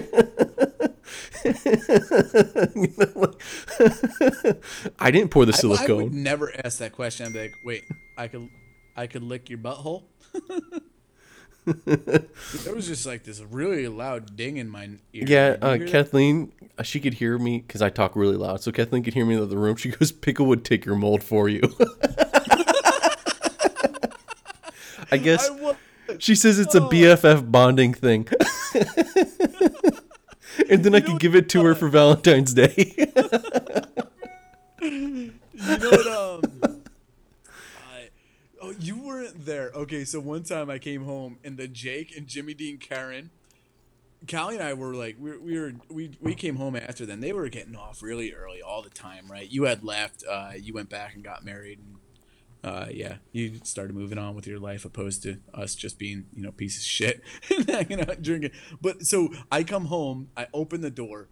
know, 2.74 3.06
like- 3.14 3.42
I 4.98 5.10
didn't 5.10 5.30
pour 5.30 5.44
the 5.44 5.52
I, 5.52 5.60
I 5.62 5.66
would 5.68 5.78
silicone. 5.78 6.22
never 6.22 6.52
ask 6.64 6.78
that 6.78 6.92
question. 6.92 7.26
I'd 7.26 7.32
be 7.32 7.40
like, 7.40 7.54
wait, 7.64 7.84
I 8.16 8.28
could, 8.28 8.48
I 8.96 9.06
could 9.06 9.22
lick 9.22 9.50
your 9.50 9.58
butthole. 9.58 10.04
there 11.84 12.74
was 12.74 12.86
just 12.86 13.04
like 13.06 13.24
this 13.24 13.40
really 13.40 13.88
loud 13.88 14.36
ding 14.36 14.56
in 14.56 14.68
my 14.70 14.84
ear. 15.12 15.24
yeah, 15.26 15.56
uh, 15.60 15.72
hear 15.74 15.78
that? 15.80 15.88
Kathleen, 15.92 16.52
uh, 16.78 16.82
she 16.82 17.00
could 17.00 17.14
hear 17.14 17.38
me 17.38 17.58
because 17.66 17.82
I 17.82 17.90
talk 17.90 18.16
really 18.16 18.36
loud. 18.36 18.62
So 18.62 18.72
Kathleen 18.72 19.02
could 19.02 19.14
hear 19.14 19.24
me 19.26 19.34
in 19.34 19.40
the 19.40 19.46
other 19.46 19.58
room. 19.58 19.76
She 19.76 19.90
goes, 19.90 20.12
"Pickle 20.12 20.46
would 20.46 20.64
take 20.64 20.84
your 20.86 20.96
mold 20.96 21.22
for 21.22 21.48
you." 21.48 21.62
I 25.10 25.18
guess 25.18 25.48
I 25.50 25.74
She 26.18 26.34
says 26.34 26.58
Oh. 26.58 26.62
it's 26.62 26.74
a 26.74 26.80
BFF 26.80 27.50
bonding 27.50 27.94
thing. 27.94 28.28
and 30.70 30.84
then 30.84 30.94
I 30.94 31.00
could 31.00 31.18
give 31.20 31.34
it 31.34 31.48
to 31.50 31.64
her 31.64 31.74
for 31.74 31.88
Valentine's 31.88 32.54
Day. 32.54 32.94
you 34.80 35.32
know 35.60 35.90
what? 35.90 36.06
Um, 36.06 36.42
I, 37.92 38.08
oh, 38.62 38.74
you 38.78 38.98
weren't 39.00 39.44
there. 39.46 39.70
Okay, 39.74 40.04
so 40.04 40.20
one 40.20 40.42
time 40.42 40.70
I 40.70 40.78
came 40.78 41.04
home 41.04 41.38
and 41.44 41.56
the 41.56 41.68
Jake 41.68 42.16
and 42.16 42.26
Jimmy 42.26 42.54
Dean 42.54 42.78
Karen, 42.78 43.30
Callie 44.30 44.56
and 44.56 44.64
I 44.64 44.74
were 44.74 44.94
like, 44.94 45.16
we, 45.18 45.36
we 45.38 45.58
were 45.58 45.72
we 45.90 46.16
we 46.20 46.34
came 46.34 46.56
home 46.56 46.76
after 46.76 47.04
them. 47.06 47.20
They 47.20 47.32
were 47.32 47.48
getting 47.48 47.76
off 47.76 48.02
really 48.02 48.32
early 48.32 48.62
all 48.62 48.82
the 48.82 48.90
time, 48.90 49.30
right? 49.30 49.50
You 49.50 49.64
had 49.64 49.84
left. 49.84 50.24
Uh, 50.28 50.52
you 50.58 50.72
went 50.74 50.88
back 50.88 51.14
and 51.14 51.22
got 51.24 51.44
married. 51.44 51.78
And, 51.78 51.96
uh, 52.64 52.86
yeah, 52.90 53.16
you 53.32 53.60
started 53.62 53.94
moving 53.94 54.18
on 54.18 54.34
with 54.34 54.46
your 54.46 54.58
life, 54.58 54.84
opposed 54.84 55.22
to 55.24 55.38
us 55.52 55.74
just 55.74 55.98
being, 55.98 56.24
you 56.34 56.42
know, 56.42 56.50
piece 56.50 56.78
of 56.78 56.82
shit 56.82 57.22
and 57.54 57.68
hanging 57.68 58.00
out 58.00 58.22
drinking. 58.22 58.52
But 58.80 59.02
so 59.02 59.28
I 59.52 59.62
come 59.62 59.86
home, 59.86 60.30
I 60.36 60.48
open 60.52 60.80
the 60.80 60.90
door, 60.90 61.28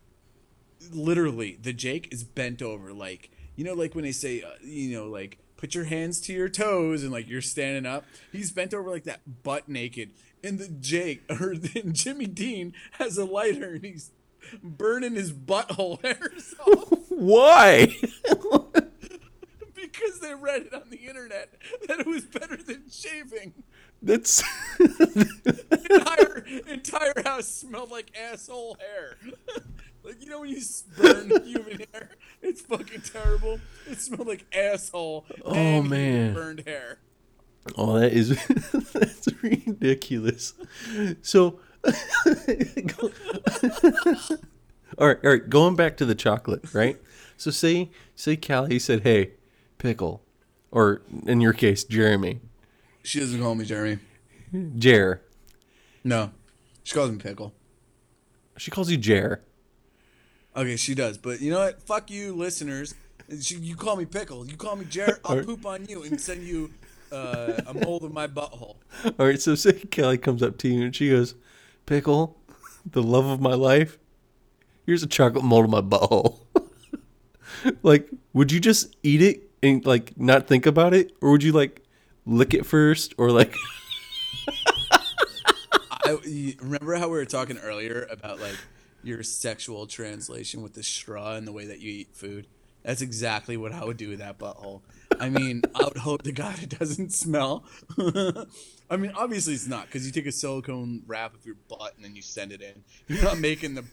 literally 0.90 1.58
the 1.62 1.72
Jake 1.72 2.12
is 2.12 2.24
bent 2.24 2.62
over 2.62 2.92
like 2.92 3.30
you 3.56 3.64
know 3.64 3.74
like 3.74 3.94
when 3.94 4.04
they 4.04 4.12
say 4.12 4.42
uh, 4.42 4.50
you 4.62 4.96
know 4.96 5.06
like 5.06 5.38
put 5.56 5.74
your 5.74 5.84
hands 5.84 6.20
to 6.22 6.32
your 6.32 6.48
toes 6.48 7.02
and 7.02 7.12
like 7.12 7.28
you're 7.28 7.40
standing 7.40 7.86
up 7.86 8.04
he's 8.32 8.50
bent 8.50 8.74
over 8.74 8.90
like 8.90 9.04
that 9.04 9.20
butt 9.42 9.68
naked 9.68 10.10
and 10.42 10.58
the 10.58 10.68
Jake 10.68 11.22
or 11.40 11.54
then 11.56 11.92
Jimmy 11.92 12.26
Dean 12.26 12.72
has 12.92 13.16
a 13.16 13.24
lighter 13.24 13.74
and 13.74 13.84
he's 13.84 14.10
burning 14.62 15.14
his 15.14 15.32
butthole 15.32 16.02
hairs 16.02 16.54
off 16.66 16.98
Why? 17.10 17.94
Because 19.92 20.20
they 20.20 20.34
read 20.34 20.62
it 20.62 20.74
on 20.74 20.90
the 20.90 20.96
internet 20.98 21.50
that 21.88 22.00
it 22.00 22.06
was 22.06 22.24
better 22.24 22.56
than 22.56 22.84
shaving 22.90 23.52
That's 24.00 24.42
entire 24.80 26.44
entire 26.66 27.22
house 27.24 27.46
smelled 27.46 27.90
like 27.90 28.10
asshole 28.16 28.76
hair. 28.80 29.16
like 30.02 30.22
you 30.22 30.30
know 30.30 30.40
when 30.40 30.50
you 30.50 30.60
burn 30.96 31.30
human 31.44 31.84
hair, 31.92 32.10
it's 32.40 32.62
fucking 32.62 33.02
terrible. 33.02 33.60
It 33.88 34.00
smelled 34.00 34.26
like 34.26 34.44
asshole. 34.54 35.26
Oh, 35.44 35.82
man. 35.82 36.34
burned 36.34 36.62
hair. 36.66 36.98
Oh, 37.76 37.98
that 37.98 38.12
is 38.12 38.30
that's 38.92 39.28
ridiculous. 39.42 40.54
So 41.22 41.60
All 44.98 45.06
right, 45.08 45.18
all 45.24 45.30
right, 45.30 45.48
going 45.48 45.74
back 45.74 45.96
to 45.98 46.04
the 46.04 46.14
chocolate, 46.14 46.74
right? 46.74 47.00
So 47.36 47.50
say 47.50 47.90
say 48.14 48.36
Callie 48.36 48.78
said, 48.78 49.02
"Hey, 49.02 49.32
pickle." 49.82 50.22
Or 50.70 51.02
in 51.26 51.42
your 51.42 51.52
case, 51.52 51.84
Jeremy. 51.84 52.40
She 53.02 53.20
doesn't 53.20 53.40
call 53.40 53.54
me 53.54 53.66
Jeremy. 53.66 53.98
Jer. 54.78 55.20
No, 56.02 56.30
she 56.82 56.94
calls 56.94 57.10
me 57.10 57.18
pickle. 57.18 57.52
She 58.56 58.70
calls 58.70 58.90
you 58.90 58.96
Jer. 58.96 59.42
Okay, 60.56 60.76
she 60.76 60.94
does. 60.94 61.18
But 61.18 61.40
you 61.40 61.50
know 61.50 61.60
what? 61.60 61.82
Fuck 61.82 62.10
you, 62.10 62.34
listeners. 62.34 62.94
She, 63.40 63.56
you 63.56 63.76
call 63.76 63.96
me 63.96 64.04
pickle. 64.04 64.46
You 64.46 64.56
call 64.56 64.76
me 64.76 64.84
Jared. 64.84 65.16
I'll 65.24 65.42
poop 65.42 65.64
on 65.64 65.86
you 65.86 66.02
and 66.02 66.20
send 66.20 66.42
you 66.42 66.70
uh, 67.10 67.60
a 67.66 67.74
mold 67.74 68.04
of 68.04 68.12
my 68.12 68.26
butthole. 68.26 68.76
All 69.04 69.26
right, 69.26 69.40
so 69.40 69.54
say 69.54 69.72
Callie 69.94 70.18
comes 70.18 70.42
up 70.42 70.58
to 70.58 70.68
you 70.68 70.82
and 70.82 70.94
she 70.94 71.10
goes, 71.10 71.34
"Pickle, 71.86 72.38
the 72.84 73.02
love 73.02 73.26
of 73.26 73.40
my 73.40 73.54
life. 73.54 73.98
Here's 74.84 75.02
a 75.02 75.06
chocolate 75.06 75.44
mold 75.44 75.64
of 75.64 75.70
my 75.70 75.80
butthole." 75.80 76.38
like, 77.82 78.08
would 78.32 78.52
you 78.52 78.60
just 78.60 78.94
eat 79.02 79.22
it 79.22 79.51
and 79.62 79.84
like 79.86 80.18
not 80.18 80.46
think 80.46 80.66
about 80.66 80.94
it, 80.94 81.12
or 81.20 81.30
would 81.32 81.42
you 81.42 81.52
like 81.52 81.82
lick 82.26 82.54
it 82.54 82.66
first, 82.66 83.14
or 83.18 83.30
like, 83.30 83.54
I 86.04 86.18
remember 86.60 86.94
how 86.96 87.08
we 87.08 87.18
were 87.18 87.24
talking 87.24 87.58
earlier 87.58 88.06
about 88.10 88.40
like 88.40 88.56
your 89.02 89.22
sexual 89.22 89.86
translation 89.86 90.62
with 90.62 90.74
the 90.74 90.82
straw 90.82 91.34
and 91.34 91.46
the 91.46 91.52
way 91.52 91.66
that 91.66 91.80
you 91.80 91.90
eat 91.90 92.14
food. 92.14 92.46
That's 92.82 93.00
exactly 93.00 93.56
what 93.56 93.72
I 93.72 93.84
would 93.84 93.96
do 93.96 94.08
with 94.08 94.18
that 94.18 94.38
butthole. 94.38 94.82
I 95.20 95.28
mean, 95.28 95.62
I 95.74 95.84
would 95.84 95.98
hope 95.98 96.22
to 96.22 96.32
God 96.32 96.60
it 96.62 96.78
doesn't 96.78 97.12
smell. 97.12 97.64
I 98.90 98.96
mean, 98.96 99.12
obviously 99.14 99.54
it's 99.54 99.68
not 99.68 99.86
because 99.86 100.04
you 100.04 100.12
take 100.12 100.26
a 100.26 100.32
silicone 100.32 101.02
wrap 101.06 101.34
of 101.34 101.46
your 101.46 101.56
butt 101.68 101.94
and 101.96 102.04
then 102.04 102.16
you 102.16 102.22
send 102.22 102.50
it 102.52 102.60
in. 102.60 102.82
You're 103.06 103.22
not 103.22 103.38
making 103.38 103.74
the 103.74 103.84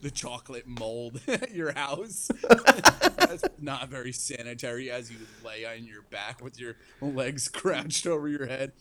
the 0.00 0.10
chocolate 0.10 0.66
mold 0.66 1.20
at 1.28 1.52
your 1.54 1.72
house. 1.72 2.30
That's 2.48 3.44
not 3.60 3.88
very 3.88 4.12
sanitary 4.12 4.90
as 4.90 5.10
you 5.10 5.18
lay 5.44 5.64
on 5.64 5.84
your 5.84 6.02
back 6.02 6.42
with 6.42 6.58
your 6.60 6.76
legs 7.00 7.48
crouched 7.48 8.06
over 8.06 8.28
your 8.28 8.46
head. 8.46 8.72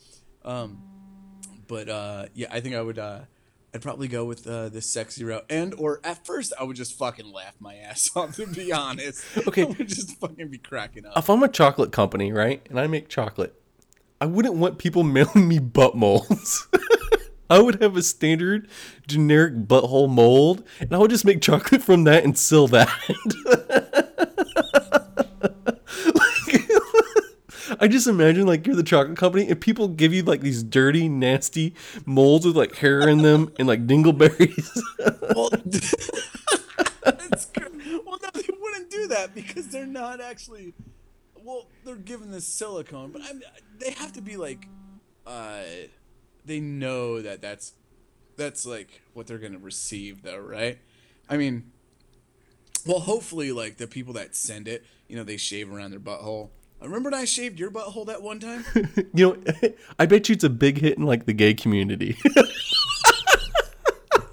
Um, 0.45 0.82
but 1.67 1.89
uh, 1.89 2.26
yeah, 2.34 2.47
I 2.51 2.59
think 2.61 2.76
I 2.76 2.82
would. 2.82 2.97
Uh, 2.99 3.22
I'd 3.72 3.84
probably 3.84 4.07
go 4.07 4.26
with 4.26 4.47
uh, 4.47 4.70
the 4.70 4.82
sexy 4.82 5.24
route, 5.24 5.45
and 5.47 5.76
or 5.76 5.99
at 6.03 6.26
first 6.26 6.53
I 6.59 6.63
would 6.63 6.76
just 6.76 6.97
fucking 6.97 7.32
laugh 7.32 7.53
my 7.59 7.76
ass 7.76 8.09
off. 8.15 8.36
To 8.38 8.47
be 8.47 8.72
honest, 8.72 9.24
Okay. 9.47 9.61
I 9.61 9.65
would 9.65 9.88
just 9.88 10.17
fucking 10.20 10.47
be 10.47 10.57
cracking 10.57 11.05
up. 11.05 11.15
if 11.17 11.30
I'm 11.30 11.43
a 11.43 11.47
chocolate 11.47 11.91
company, 11.91 12.32
right, 12.34 12.65
and 12.70 12.80
I 12.80 12.88
make 12.88 13.09
chocolate, 13.09 13.53
I 14.20 14.26
wouldn't 14.26 14.55
want 14.55 14.80
people 14.80 15.03
mailing 15.03 15.47
me 15.47 15.59
butt 15.59 15.95
molds. 15.95 16.67
I 17.52 17.60
would 17.60 17.82
have 17.82 17.97
a 17.97 18.04
standard 18.04 18.68
generic 19.08 19.56
butthole 19.68 20.10
mold, 20.10 20.64
and 20.80 20.93
I 20.93 21.00
would 21.00 21.10
just 21.10 21.26
make 21.26 21.41
chocolate 21.41 21.82
from 21.82 22.04
that 22.04 22.24
and 22.24 22.38
sell 22.38 22.68
that. 22.68 22.89
Like, 26.14 26.70
I 27.82 27.88
just 27.88 28.08
imagine 28.08 28.45
like 28.45 28.68
you're 28.68 28.76
the 28.76 28.84
chocolate 28.84 29.18
company 29.18 29.47
and 29.47 29.60
people 29.60 29.88
give 29.88 30.14
you 30.14 30.22
like 30.24 30.41
these 30.41 30.62
dirty, 30.64 31.08
nasty 31.10 31.74
molds 32.06 32.45
with 32.45 32.56
like 32.56 32.76
hair 32.76 33.08
in 33.08 33.20
them 33.20 33.52
and 33.58 33.68
like 33.68 33.88
dingleberries. 33.88 34.70
Well, 35.36 35.52
well, 38.06 38.20
no, 38.22 38.30
they 38.34 38.50
wouldn't 38.60 38.89
do 38.89 39.08
that 39.08 39.34
because 39.34 39.68
they're 39.70 39.86
not 39.86 40.20
actually. 40.20 40.74
Well, 41.41 41.68
they're 41.86 41.95
given 41.95 42.32
this 42.32 42.45
silicone, 42.45 43.12
but 43.12 43.22
I'm, 43.24 43.41
they 43.78 43.91
have 43.91 44.12
to 44.14 44.22
be 44.22 44.36
like, 44.36 44.68
uh, 45.26 45.62
they 46.46 46.60
know 46.60 47.22
that 47.22 47.42
that's 47.42 47.74
that's 48.38 48.66
like 48.66 49.02
what 49.14 49.28
they're 49.28 49.38
gonna 49.38 49.60
receive, 49.60 50.24
though, 50.24 50.38
right? 50.38 50.80
I 51.30 51.38
mean, 51.38 51.72
well, 52.86 53.00
hopefully, 53.00 53.52
like 53.52 53.78
the 53.78 53.88
people 53.88 54.14
that 54.14 54.36
send 54.36 54.68
it, 54.68 54.86
you 55.08 55.16
know, 55.16 55.24
they 55.24 55.38
shave 55.38 55.72
around 55.72 55.92
their 55.92 56.00
butthole. 56.00 56.50
Remember 56.82 57.10
when 57.10 57.20
I 57.20 57.26
shaved 57.26 57.60
your 57.60 57.72
butthole 57.72 58.06
that 58.08 58.22
one 58.22 58.40
time? 58.40 58.66
you 59.14 59.36
know, 59.36 59.38
I 60.00 60.06
bet 60.06 60.30
you 60.30 60.34
it's 60.34 60.44
a 60.44 60.50
big 60.50 60.80
hit 60.80 60.98
in 60.98 61.06
like 61.06 61.26
the 61.26 61.34
gay 61.34 61.54
community. 61.54 62.18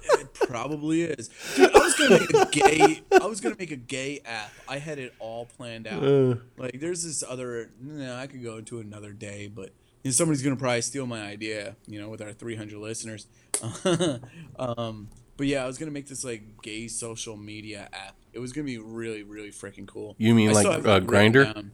It 0.09 0.33
probably 0.49 1.01
is. 1.01 1.29
Dude, 1.55 1.75
I 1.75 1.79
was 1.79 1.93
gonna 1.95 2.19
make 2.19 2.33
a 2.33 2.45
gay. 2.49 3.01
I 3.21 3.25
was 3.27 3.41
gonna 3.41 3.57
make 3.59 3.71
a 3.71 3.75
gay 3.75 4.21
app. 4.25 4.49
I 4.67 4.77
had 4.77 4.97
it 4.97 5.13
all 5.19 5.45
planned 5.45 5.85
out. 5.87 6.03
Uh. 6.03 6.35
like, 6.57 6.79
there's 6.79 7.03
this 7.03 7.21
other. 7.21 7.69
No, 7.81 8.15
I 8.15 8.27
could 8.27 8.41
go 8.41 8.57
into 8.57 8.79
another 8.79 9.11
day, 9.11 9.51
but 9.53 9.71
you 10.03 10.09
know, 10.09 10.11
somebody's 10.11 10.41
gonna 10.41 10.55
probably 10.55 10.81
steal 10.81 11.05
my 11.05 11.21
idea. 11.21 11.75
You 11.87 12.01
know, 12.01 12.09
with 12.09 12.21
our 12.21 12.33
300 12.33 12.77
listeners. 12.77 13.27
um, 14.59 15.09
but 15.37 15.47
yeah, 15.47 15.63
I 15.63 15.67
was 15.67 15.77
gonna 15.77 15.91
make 15.91 16.07
this 16.07 16.23
like 16.23 16.61
gay 16.61 16.87
social 16.87 17.37
media 17.37 17.89
app. 17.93 18.15
It 18.33 18.39
was 18.39 18.53
gonna 18.53 18.65
be 18.65 18.77
really, 18.77 19.23
really 19.23 19.51
freaking 19.51 19.87
cool. 19.87 20.15
You 20.17 20.33
mean 20.35 20.49
I 20.49 20.53
like, 20.53 20.65
uh, 20.65 20.99
Grindr? 20.99 21.69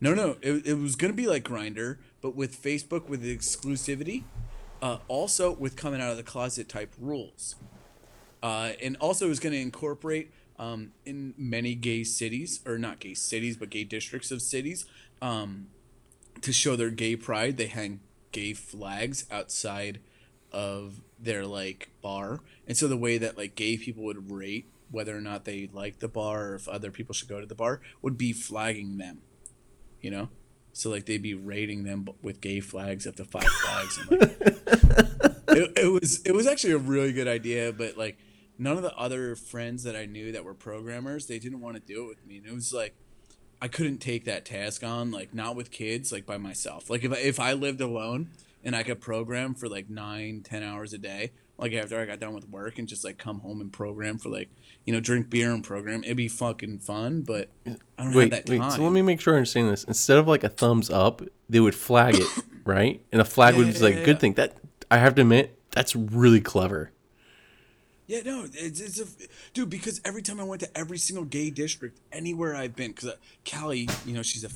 No, 0.00 0.12
no, 0.12 0.36
it, 0.42 0.66
it 0.66 0.74
was 0.74 0.96
gonna 0.96 1.12
be 1.12 1.26
like 1.26 1.44
Grindr, 1.44 1.98
but 2.20 2.34
with 2.34 2.60
Facebook 2.60 3.08
with 3.08 3.22
exclusivity, 3.24 4.24
uh, 4.82 4.98
also 5.08 5.52
with 5.52 5.76
coming 5.76 6.00
out 6.00 6.10
of 6.10 6.16
the 6.16 6.22
closet 6.22 6.68
type 6.68 6.92
rules, 6.98 7.56
uh, 8.42 8.72
and 8.82 8.96
also 8.98 9.26
it 9.26 9.30
was 9.30 9.40
gonna 9.40 9.56
incorporate 9.56 10.30
um, 10.58 10.92
in 11.04 11.34
many 11.36 11.74
gay 11.74 12.04
cities 12.04 12.60
or 12.66 12.78
not 12.78 13.00
gay 13.00 13.14
cities 13.14 13.56
but 13.56 13.70
gay 13.70 13.84
districts 13.84 14.30
of 14.30 14.40
cities 14.40 14.86
um, 15.20 15.66
to 16.42 16.52
show 16.52 16.76
their 16.76 16.90
gay 16.90 17.16
pride. 17.16 17.56
They 17.56 17.66
hang 17.66 18.00
gay 18.32 18.52
flags 18.52 19.26
outside 19.30 20.00
of 20.52 21.00
their 21.18 21.46
like 21.46 21.90
bar, 22.02 22.40
and 22.66 22.76
so 22.76 22.88
the 22.88 22.96
way 22.96 23.18
that 23.18 23.36
like 23.36 23.54
gay 23.54 23.76
people 23.76 24.04
would 24.04 24.30
rate 24.30 24.66
whether 24.90 25.16
or 25.16 25.20
not 25.20 25.44
they 25.44 25.68
like 25.72 25.98
the 25.98 26.08
bar 26.08 26.50
or 26.50 26.54
if 26.54 26.68
other 26.68 26.90
people 26.90 27.14
should 27.14 27.28
go 27.28 27.40
to 27.40 27.46
the 27.46 27.54
bar 27.54 27.80
would 28.02 28.16
be 28.16 28.32
flagging 28.32 28.98
them 28.98 29.22
you 30.04 30.10
know? 30.10 30.28
So 30.74 30.90
like 30.90 31.06
they'd 31.06 31.22
be 31.22 31.34
rating 31.34 31.84
them 31.84 32.06
with 32.22 32.40
gay 32.40 32.60
flags 32.60 33.06
up 33.06 33.16
to 33.16 33.24
five 33.24 33.44
flags. 33.44 33.98
And, 33.98 34.10
like, 34.10 34.30
it, 35.48 35.72
it 35.78 35.92
was 35.92 36.20
it 36.26 36.32
was 36.32 36.46
actually 36.46 36.74
a 36.74 36.78
really 36.78 37.12
good 37.12 37.28
idea 37.28 37.72
but 37.72 37.96
like 37.96 38.18
none 38.58 38.76
of 38.76 38.82
the 38.82 38.94
other 38.96 39.36
friends 39.36 39.84
that 39.84 39.94
i 39.94 40.04
knew 40.04 40.32
that 40.32 40.44
were 40.44 40.54
programmers 40.54 41.26
they 41.26 41.38
didn't 41.38 41.60
want 41.60 41.76
to 41.76 41.80
do 41.80 42.04
it 42.04 42.08
with 42.08 42.26
me. 42.26 42.38
And 42.38 42.46
it 42.46 42.54
was 42.54 42.72
like 42.72 42.94
i 43.64 43.68
couldn't 43.68 43.98
take 43.98 44.24
that 44.26 44.44
task 44.44 44.84
on 44.84 45.10
like 45.10 45.32
not 45.34 45.56
with 45.56 45.70
kids 45.70 46.12
like 46.12 46.26
by 46.26 46.36
myself 46.36 46.90
like 46.90 47.02
if 47.02 47.12
I, 47.12 47.16
if 47.16 47.40
i 47.40 47.52
lived 47.52 47.80
alone 47.80 48.28
and 48.62 48.76
i 48.76 48.82
could 48.82 49.00
program 49.00 49.54
for 49.54 49.68
like 49.68 49.88
nine 49.88 50.42
ten 50.44 50.62
hours 50.62 50.92
a 50.92 50.98
day 50.98 51.32
like 51.58 51.72
after 51.72 51.98
i 52.00 52.04
got 52.04 52.20
done 52.20 52.34
with 52.34 52.48
work 52.48 52.78
and 52.78 52.86
just 52.86 53.04
like 53.04 53.16
come 53.16 53.40
home 53.40 53.60
and 53.60 53.72
program 53.72 54.18
for 54.18 54.28
like 54.28 54.50
you 54.84 54.92
know 54.92 55.00
drink 55.00 55.30
beer 55.30 55.50
and 55.50 55.64
program 55.64 56.04
it'd 56.04 56.16
be 56.16 56.28
fucking 56.28 56.78
fun 56.78 57.22
but 57.22 57.48
i 57.66 58.04
don't 58.04 58.14
wait, 58.14 58.32
have 58.32 58.44
that 58.44 58.48
wait. 58.50 58.58
time 58.58 58.70
So 58.72 58.82
let 58.82 58.92
me 58.92 59.02
make 59.02 59.20
sure 59.20 59.34
I 59.34 59.38
understand 59.38 59.70
this. 59.70 59.84
Instead 59.84 60.18
of 60.18 60.28
like 60.28 60.44
a 60.44 60.48
thumbs 60.48 60.90
up, 60.90 61.22
they 61.48 61.60
would 61.60 61.74
flag 61.74 62.16
it, 62.16 62.28
right? 62.64 63.00
And 63.12 63.20
a 63.20 63.24
flag 63.24 63.56
would 63.56 63.72
be 63.72 63.78
like, 63.78 63.94
Yeah. 63.96 64.04
good 64.04 64.20
thing. 64.20 64.34
That 64.34 64.56
I 64.90 64.98
have 64.98 65.14
to 65.16 65.22
admit, 65.22 65.58
that's 65.70 65.94
really 65.96 66.40
clever. 66.40 66.90
Yeah, 68.06 68.20
no, 68.24 68.44
it's, 68.52 68.80
it's 68.80 69.00
a 69.00 69.06
dude 69.54 69.70
because 69.70 70.00
every 70.04 70.20
time 70.20 70.38
I 70.38 70.44
went 70.44 70.60
to 70.60 70.78
every 70.78 70.98
single 70.98 71.24
gay 71.24 71.50
district 71.50 72.00
anywhere 72.12 72.54
I've 72.54 72.76
been, 72.76 72.90
because 72.92 73.08
uh, 73.08 73.16
Callie, 73.50 73.88
you 74.04 74.12
know, 74.12 74.22
she's 74.22 74.44
a, 74.44 74.50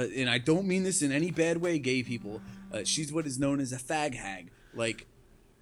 uh, 0.00 0.06
and 0.16 0.30
I 0.30 0.38
don't 0.38 0.66
mean 0.66 0.82
this 0.82 1.02
in 1.02 1.12
any 1.12 1.30
bad 1.30 1.58
way, 1.58 1.78
gay 1.78 2.02
people. 2.02 2.40
Uh, 2.72 2.84
she's 2.84 3.12
what 3.12 3.26
is 3.26 3.38
known 3.38 3.60
as 3.60 3.72
a 3.72 3.76
fag 3.76 4.14
hag. 4.14 4.50
Like 4.74 5.06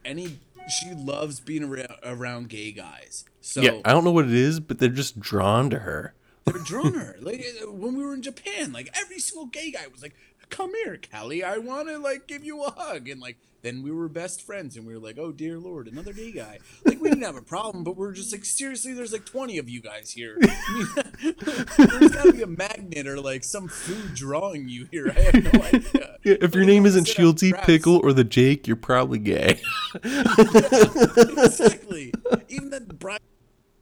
any, 0.05 0.39
she 0.69 0.93
loves 0.95 1.41
being 1.41 1.65
around, 1.65 1.89
around 2.05 2.49
gay 2.51 2.71
guys. 2.71 3.25
So 3.41 3.63
Yeah, 3.63 3.81
I 3.85 3.93
don't 3.93 4.05
know 4.05 4.13
what 4.13 4.27
it 4.27 4.33
is, 4.35 4.61
but 4.61 4.79
they're 4.79 4.89
just 4.89 5.19
drawn 5.19 5.71
to 5.71 5.81
her. 5.81 6.15
they're 6.45 6.63
drawn 6.63 6.93
to 6.93 6.99
her. 7.01 7.17
Like 7.21 7.45
uh, 7.63 7.73
when 7.73 7.97
we 7.97 8.05
were 8.05 8.15
in 8.15 8.23
Japan, 8.23 8.73
like 8.73 8.91
every 8.95 9.19
single 9.19 9.47
gay 9.47 9.71
guy 9.73 9.87
was 9.89 10.03
like, 10.03 10.15
"Come 10.51 10.73
here, 10.85 10.99
Callie, 11.11 11.43
I 11.43 11.59
want 11.59 11.89
to 11.89 11.99
like 11.99 12.27
give 12.29 12.45
you 12.45 12.63
a 12.63 12.71
hug," 12.71 13.09
and 13.09 13.21
like 13.21 13.39
then 13.65 13.83
we 13.83 13.91
were 13.91 14.09
best 14.09 14.43
friends, 14.43 14.77
and 14.77 14.87
we 14.87 14.95
were 14.95 15.01
like, 15.01 15.19
"Oh 15.19 15.33
dear 15.33 15.59
lord, 15.59 15.89
another 15.89 16.13
gay 16.13 16.31
guy." 16.31 16.59
Like 16.85 17.01
we 17.01 17.09
didn't 17.09 17.25
have 17.25 17.37
a 17.37 17.43
problem, 17.43 17.83
but 17.83 17.97
we're 17.97 18.13
just 18.13 18.31
like, 18.31 18.45
seriously, 18.45 18.93
there's 18.93 19.13
like 19.13 19.25
20 19.25 19.59
of 19.59 19.69
you 19.69 19.81
guys 19.81 20.13
here. 20.13 20.37
I 20.43 21.03
mean, 21.23 21.35
there's 21.79 22.11
got 22.13 22.25
to 22.25 22.33
be 22.33 22.43
a 22.43 22.47
magnet 22.47 23.07
or 23.07 23.21
like 23.21 23.43
some 23.43 23.69
food 23.69 24.15
drawing 24.15 24.69
you 24.69 24.87
here. 24.91 25.13
I 25.17 25.21
have 25.21 25.55
no 25.55 25.63
idea. 25.63 26.19
Yeah, 26.25 26.37
if 26.43 26.55
your 26.55 26.65
name 26.65 26.85
isn't 26.87 27.07
Shieldsy. 27.07 27.53
Pickle, 27.65 28.01
or 28.05 28.13
the 28.13 28.25
Jake, 28.25 28.67
you're 28.67 28.77
probably 28.77 29.19
gay. 29.19 29.61
exactly. 30.05 32.13
Even 32.49 32.71
that 32.71 32.99
Brian 32.99 33.21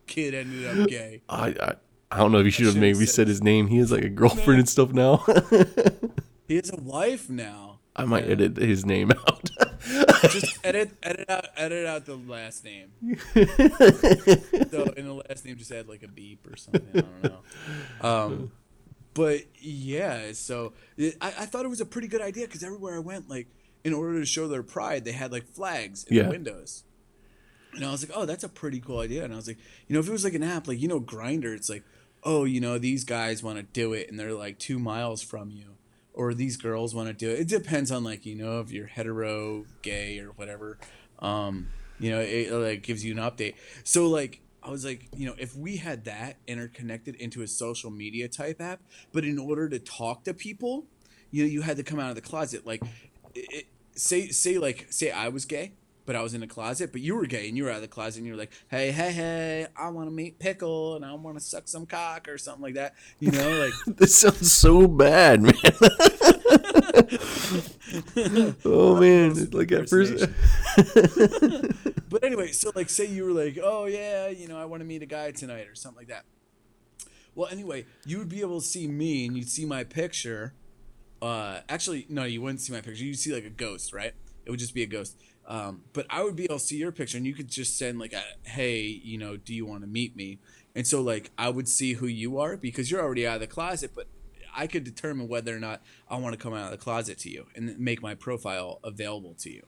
kid 0.07 0.35
ended 0.35 0.81
up 0.83 0.89
gay. 0.89 1.23
I, 1.29 1.49
I 1.49 1.75
I 2.11 2.19
don't 2.19 2.33
know 2.33 2.39
if 2.39 2.45
you 2.45 2.51
should 2.51 2.67
have 2.67 2.77
maybe 2.77 3.07
said- 3.07 3.15
said 3.15 3.29
his 3.29 3.43
name. 3.43 3.69
He 3.69 3.79
has 3.79 3.91
like 3.91 4.05
a 4.05 4.09
girlfriend 4.09 4.61
and 4.61 4.69
stuff 4.69 4.93
now. 4.93 5.25
He 6.47 6.57
has 6.57 6.71
a 6.71 6.77
wife 6.81 7.31
now. 7.31 7.72
I 7.95 8.05
might 8.05 8.25
edit 8.29 8.57
his 8.57 8.85
name 8.87 9.11
out. 9.29 9.51
just 10.31 10.59
edit 10.65 10.93
edit 11.03 11.29
out 11.29 11.47
edit 11.57 11.87
out 11.87 12.07
the 12.07 12.17
last 12.17 12.65
name. 12.65 12.93
so 14.71 14.83
in 14.97 15.07
the 15.07 15.23
last 15.29 15.45
name, 15.45 15.57
just 15.57 15.71
add 15.73 15.89
like 15.89 16.03
a 16.03 16.09
beep 16.09 16.47
or 16.51 16.57
something. 16.57 16.89
I 16.95 17.01
don't 17.01 17.23
know. 17.25 18.09
Um, 18.09 18.53
but 19.15 19.43
yeah, 19.61 20.33
so 20.33 20.73
it, 20.97 21.17
I, 21.21 21.29
I 21.29 21.47
thought 21.47 21.65
it 21.65 21.69
was 21.69 21.81
a 21.81 21.87
pretty 21.87 22.09
good 22.09 22.23
idea 22.23 22.47
because 22.47 22.63
everywhere 22.63 22.97
I 22.97 23.01
went, 23.01 23.29
like 23.29 23.49
in 23.85 23.93
order 23.93 24.19
to 24.21 24.27
show 24.27 24.49
their 24.49 24.63
pride, 24.63 25.05
they 25.05 25.13
had 25.13 25.33
like 25.33 25.47
flags 25.47 26.05
in 26.05 26.17
Yeah. 26.17 26.23
the 26.25 26.31
windows. 26.31 26.85
And 27.75 27.85
I 27.85 27.91
was 27.91 28.07
like, 28.07 28.17
oh, 28.17 28.27
that's 28.27 28.45
a 28.45 28.49
pretty 28.51 28.81
cool 28.81 29.01
idea. 29.01 29.25
And 29.25 29.33
I 29.33 29.37
was 29.37 29.47
like, 29.49 29.59
you 29.89 29.95
know, 29.95 30.01
if 30.01 30.07
it 30.09 30.13
was 30.13 30.25
like 30.25 30.35
an 30.35 30.43
app, 30.43 30.69
like 30.69 30.81
you 30.81 30.89
know, 30.89 31.01
Grindr, 31.01 31.55
it's 31.55 31.69
like, 31.71 31.85
oh, 32.23 32.45
you 32.45 32.61
know, 32.61 32.79
these 32.79 33.05
guys 33.05 33.43
want 33.43 33.57
to 33.59 33.63
do 33.65 33.93
it, 33.93 34.09
and 34.11 34.19
they're 34.19 34.33
like 34.35 34.59
two 34.59 34.79
miles 34.79 35.23
from 35.23 35.51
you, 35.51 35.75
or 36.15 36.35
these 36.35 36.57
girls 36.57 36.95
want 36.95 37.09
to 37.09 37.15
do 37.15 37.31
it. 37.31 37.41
It 37.41 37.49
depends 37.49 37.91
on 37.91 38.05
like 38.05 38.27
you 38.27 38.35
know 38.35 38.61
if 38.61 38.71
you're 38.71 38.87
hetero, 38.87 39.65
gay, 39.83 40.19
or 40.19 40.29
whatever. 40.29 40.79
Um, 41.19 41.69
you 41.99 42.11
know, 42.11 42.21
it, 42.21 42.51
like 42.53 42.83
gives 42.83 43.05
you 43.05 43.13
an 43.13 43.19
update. 43.19 43.55
So 43.85 44.09
like. 44.09 44.41
I 44.65 44.71
was 44.71 44.85
like, 44.85 45.09
you 45.17 45.27
know, 45.27 45.35
if 45.39 45.57
we 45.57 45.79
had 45.79 46.05
that 46.05 46.37
interconnected 46.47 47.17
into 47.17 47.43
a 47.43 47.49
social 47.49 47.91
media 47.91 48.29
type 48.29 48.61
app, 48.61 48.81
but 49.11 49.25
in 49.25 49.37
order 49.37 49.69
to 49.69 49.81
talk 49.81 50.23
to 50.23 50.35
people, 50.35 50.87
you 51.33 51.43
know, 51.43 51.51
you 51.51 51.63
had 51.63 51.79
to 51.79 51.83
come 51.83 51.99
out 51.99 52.11
of 52.11 52.15
the 52.15 52.21
closet. 52.21 52.65
Like, 52.65 52.81
it, 53.35 53.67
say, 53.97 54.29
say, 54.29 54.59
like, 54.59 54.87
say 54.91 55.11
I 55.11 55.31
was 55.31 55.47
gay, 55.47 55.73
but 56.05 56.17
I 56.17 56.23
was 56.23 56.35
in 56.35 56.41
the 56.41 56.47
closet. 56.47 56.93
But 56.93 57.01
you 57.01 57.15
were 57.15 57.27
gay 57.27 57.49
and 57.49 57.57
you 57.57 57.65
were 57.65 57.71
out 57.71 57.77
of 57.77 57.83
the 57.83 57.89
closet 57.89 58.19
and 58.19 58.27
you 58.27 58.33
were 58.33 58.39
like, 58.39 58.53
hey, 58.69 58.91
hey, 58.91 59.13
hey, 59.13 59.67
I 59.77 59.89
want 59.91 60.09
to 60.09 60.15
meet 60.15 60.39
Pickle 60.39 60.97
and 60.97 61.05
I 61.05 61.13
want 61.15 61.39
to 61.39 61.45
suck 61.45 61.69
some 61.69 61.87
cock 61.87 62.29
or 62.29 62.39
something 62.39 62.63
like 62.63 62.75
that. 62.75 62.95
You 63.19 63.31
know, 63.31 63.59
like 63.59 63.73
This 63.99 64.17
sounds 64.17 64.53
so 64.53 64.87
bad, 64.87 65.43
man. 65.43 65.55
oh 68.65 69.01
man, 69.01 69.51
like 69.51 69.73
at 69.73 69.89
first. 69.89 70.27
but 72.09 72.25
anyway, 72.25 72.49
so 72.49 72.73
like 72.75 72.91
say 72.91 73.07
you 73.07 73.25
were 73.25 73.33
like, 73.33 73.59
oh 73.63 73.87
yeah, 73.87 74.29
you 74.29 74.49
know, 74.49 74.59
I 74.59 74.65
want 74.65 74.81
to 74.81 74.85
meet 74.85 75.03
a 75.03 75.07
guy 75.07 75.31
tonight 75.31 75.69
or 75.69 75.75
something 75.75 75.99
like 75.99 76.09
that. 76.09 76.25
Well, 77.35 77.49
anyway, 77.51 77.87
you 78.05 78.19
would 78.19 78.29
be 78.29 78.41
able 78.41 78.61
to 78.61 78.67
see 78.67 78.87
me 78.87 79.27
and 79.27 79.37
you'd 79.37 79.49
see 79.49 79.65
my 79.65 79.85
picture. 79.85 80.55
Uh, 81.23 81.61
actually, 81.69 82.07
no, 82.09 82.25
you 82.25 82.43
wouldn't 82.43 82.61
see 82.61 82.73
my 82.73 82.81
picture. 82.81 83.05
You'd 83.05 83.19
see 83.19 83.33
like 83.33 83.45
a 83.45 83.51
ghost, 83.51 83.93
right? 83.93 84.13
It 84.45 84.51
would 84.51 84.59
just 84.59 84.75
be 84.75 84.83
a 84.83 84.87
ghost. 84.87 85.17
Um, 85.47 85.83
but 85.93 86.07
I 86.09 86.23
would 86.23 86.37
be 86.37 86.45
able 86.45 86.59
to 86.59 86.65
see 86.65 86.77
your 86.77 86.93
picture 86.93 87.17
and 87.17 87.27
you 87.27 87.35
could 87.35 87.49
just 87.49 87.77
send 87.77 87.99
like 87.99 88.13
a, 88.13 88.23
hey, 88.45 88.81
you 88.81 89.19
know, 89.19 89.37
do 89.37 89.55
you 89.55 89.67
want 89.67 89.83
to 89.83 89.89
meet 89.89 90.17
me? 90.17 90.39
And 90.75 90.87
so 90.87 91.03
like 91.03 91.31
I 91.37 91.49
would 91.49 91.69
see 91.69 91.95
who 91.95 92.07
you 92.07 92.39
are 92.39 92.57
because 92.57 92.91
you're 92.91 93.03
already 93.03 93.27
out 93.27 93.35
of 93.35 93.41
the 93.41 93.47
closet, 93.47 93.93
but 93.95 94.07
I 94.55 94.67
could 94.67 94.85
determine 94.85 95.29
whether 95.29 95.55
or 95.55 95.61
not 95.61 95.83
I 96.09 96.17
want 96.17 96.35
to 96.35 96.39
come 96.39 96.55
out 96.55 96.67
of 96.67 96.71
the 96.71 96.83
closet 96.83 97.19
to 97.19 97.31
you 97.31 97.47
and 97.55 97.79
make 97.79 98.03
my 98.03 98.15
profile 98.15 98.81
available 98.85 99.35
to 99.41 99.51
you. 99.51 99.63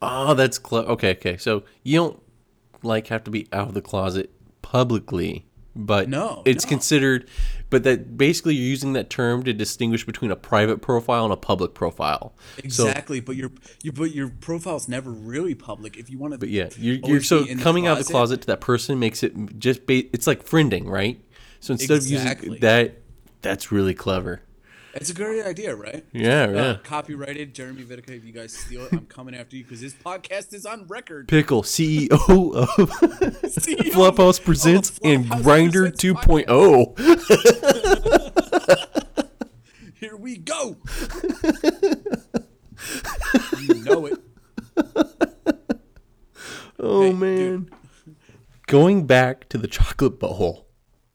Oh, 0.00 0.34
that's 0.34 0.58
close. 0.58 0.86
Okay, 0.86 1.10
okay. 1.12 1.36
So 1.36 1.64
you 1.82 1.98
don't 1.98 2.22
like 2.82 3.08
have 3.08 3.24
to 3.24 3.30
be 3.30 3.48
out 3.52 3.68
of 3.68 3.74
the 3.74 3.82
closet 3.82 4.30
publicly, 4.62 5.46
but 5.74 6.08
No, 6.08 6.42
it's 6.44 6.64
no. 6.64 6.68
considered. 6.68 7.28
But 7.70 7.84
that 7.84 8.16
basically 8.18 8.56
you're 8.56 8.66
using 8.66 8.94
that 8.94 9.10
term 9.10 9.44
to 9.44 9.52
distinguish 9.52 10.04
between 10.04 10.32
a 10.32 10.36
private 10.36 10.82
profile 10.82 11.22
and 11.24 11.32
a 11.32 11.36
public 11.36 11.72
profile. 11.72 12.34
So, 12.68 12.88
Exactly, 12.88 13.20
but 13.20 13.36
your 13.36 13.52
your 13.82 13.92
but 13.92 14.12
your 14.12 14.28
profile's 14.28 14.88
never 14.88 15.10
really 15.10 15.54
public. 15.54 15.96
If 15.96 16.10
you 16.10 16.18
want 16.18 16.32
to, 16.32 16.38
but 16.38 16.48
yeah, 16.48 16.70
you're, 16.76 16.96
you're 17.04 17.22
so 17.22 17.46
coming 17.58 17.86
out 17.86 18.00
of 18.00 18.06
the 18.06 18.10
closet 18.10 18.40
to 18.40 18.46
that 18.48 18.60
person 18.60 18.98
makes 18.98 19.22
it 19.22 19.58
just 19.60 19.86
ba- 19.86 20.12
it's 20.12 20.26
like 20.26 20.44
friending, 20.44 20.86
right? 20.86 21.22
So 21.60 21.72
instead 21.72 21.98
of 21.98 22.06
using 22.06 22.56
that, 22.60 22.96
that's 23.42 23.70
really 23.70 23.94
clever. 23.94 24.42
It's 24.94 25.10
a 25.10 25.14
great 25.14 25.44
idea, 25.46 25.74
right? 25.76 26.04
Yeah, 26.12 26.42
Uh, 26.44 26.50
yeah. 26.52 26.76
copyrighted, 26.82 27.54
Jeremy 27.54 27.84
Vidica. 27.84 28.10
If 28.10 28.24
you 28.24 28.32
guys 28.32 28.52
steal 28.56 28.86
it, 28.86 28.92
I'm 28.92 29.06
coming 29.06 29.36
after 29.36 29.54
you 29.56 29.62
because 29.62 29.80
this 29.80 29.94
podcast 29.94 30.52
is 30.52 30.66
on 30.66 30.86
record. 30.88 31.28
Pickle, 31.28 31.62
CEO 31.62 32.10
of 32.10 32.68
CEO 32.70 33.78
Flophouse 33.92 34.42
Presents 34.44 34.90
the 34.90 35.08
and 35.12 35.26
Grindr 35.26 35.92
oh. 36.48 36.94
2.0. 36.96 39.94
Here 40.00 40.16
we 40.16 40.38
go. 40.38 40.76
you 43.60 43.74
know 43.84 44.06
it. 44.06 44.18
Oh 46.80 47.02
Hey, 47.02 47.12
man. 47.12 47.36
dude. 47.36 47.70
Going 48.66 49.06
back 49.06 49.48
to 49.50 49.58
the 49.58 49.68
chocolate 49.68 50.18
bowl, 50.18 50.66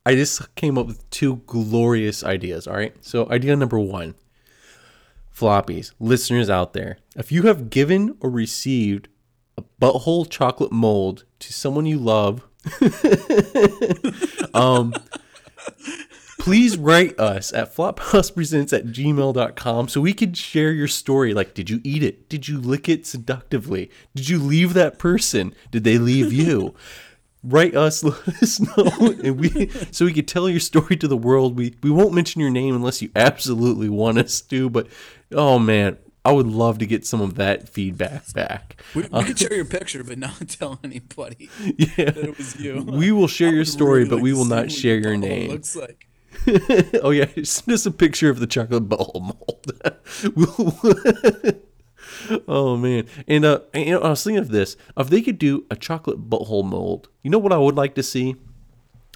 I 0.06 0.14
just 0.14 0.54
came 0.54 0.78
up 0.78 0.86
with 0.86 1.10
two 1.10 1.42
glorious 1.46 2.22
ideas. 2.22 2.68
All 2.68 2.76
right. 2.76 2.94
So, 3.04 3.28
idea 3.28 3.56
number 3.56 3.78
one 3.80 4.14
floppies, 5.36 5.92
listeners 5.98 6.48
out 6.48 6.72
there, 6.72 6.98
if 7.16 7.32
you 7.32 7.42
have 7.42 7.68
given 7.68 8.16
or 8.20 8.30
received 8.30 9.08
a 9.58 9.64
butthole 9.82 10.30
chocolate 10.30 10.72
mold 10.72 11.24
to 11.40 11.52
someone 11.52 11.86
you 11.86 11.98
love, 11.98 12.46
um, 14.54 14.94
please 16.38 16.78
write 16.78 17.18
us 17.18 17.52
at 17.52 17.74
flophousepresents 17.74 18.72
at 18.72 18.86
gmail.com 18.86 19.88
so 19.88 20.00
we 20.00 20.14
can 20.14 20.32
share 20.32 20.70
your 20.70 20.88
story. 20.88 21.34
Like, 21.34 21.52
did 21.52 21.68
you 21.68 21.80
eat 21.82 22.04
it? 22.04 22.28
Did 22.28 22.46
you 22.46 22.60
lick 22.60 22.88
it 22.88 23.06
seductively? 23.06 23.90
Did 24.14 24.28
you 24.28 24.38
leave 24.38 24.72
that 24.74 24.98
person? 25.00 25.54
Did 25.72 25.82
they 25.82 25.98
leave 25.98 26.32
you? 26.32 26.74
Write 27.48 27.76
us, 27.76 28.02
let 28.04 28.28
us 28.42 28.58
know, 28.60 29.14
and 29.22 29.38
we 29.38 29.68
so 29.92 30.04
we 30.04 30.12
could 30.12 30.26
tell 30.26 30.48
your 30.48 30.58
story 30.60 30.96
to 30.96 31.06
the 31.06 31.16
world. 31.16 31.56
We 31.56 31.74
we 31.82 31.90
won't 31.90 32.12
mention 32.12 32.40
your 32.40 32.50
name 32.50 32.74
unless 32.74 33.00
you 33.02 33.10
absolutely 33.14 33.88
want 33.88 34.18
us 34.18 34.40
to. 34.42 34.68
But 34.68 34.88
oh 35.32 35.58
man, 35.58 35.96
I 36.24 36.32
would 36.32 36.46
love 36.48 36.78
to 36.78 36.86
get 36.86 37.06
some 37.06 37.20
of 37.20 37.36
that 37.36 37.68
feedback 37.68 38.32
back. 38.32 38.82
We, 38.94 39.02
we 39.02 39.24
could 39.24 39.38
share 39.38 39.54
your 39.60 39.64
picture, 39.64 40.02
but 40.02 40.18
not 40.18 40.48
tell 40.48 40.80
anybody 40.82 41.48
Yeah, 41.64 41.86
that 42.10 42.16
it 42.16 42.36
was 42.38 42.58
you. 42.58 42.82
we 42.82 43.12
will 43.12 43.28
share 43.28 43.50
I 43.50 43.52
your 43.52 43.64
story, 43.64 44.00
really 44.00 44.10
but 44.10 44.16
like 44.16 44.22
we 44.24 44.32
will 44.32 44.44
not 44.44 44.72
share 44.72 44.98
your 44.98 45.16
name. 45.16 45.50
Looks 45.50 45.76
like. 45.76 46.08
oh 47.02 47.10
yeah, 47.10 47.26
send 47.44 47.72
us 47.72 47.86
a 47.86 47.90
picture 47.92 48.28
of 48.28 48.40
the 48.40 48.46
chocolate 48.46 48.88
bowl 48.88 49.20
mold. 49.38 49.72
We'll- 50.34 51.60
oh 52.48 52.76
man, 52.76 53.06
and 53.26 53.44
uh, 53.44 53.60
and, 53.74 53.86
you 53.86 53.92
know, 53.92 54.00
I 54.00 54.10
was 54.10 54.22
thinking 54.24 54.42
of 54.42 54.48
this. 54.48 54.76
If 54.96 55.08
they 55.08 55.22
could 55.22 55.38
do 55.38 55.66
a 55.70 55.76
chocolate 55.76 56.28
butthole 56.28 56.64
mold, 56.64 57.08
you 57.22 57.30
know 57.30 57.38
what 57.38 57.52
I 57.52 57.58
would 57.58 57.76
like 57.76 57.94
to 57.94 58.02
see? 58.02 58.36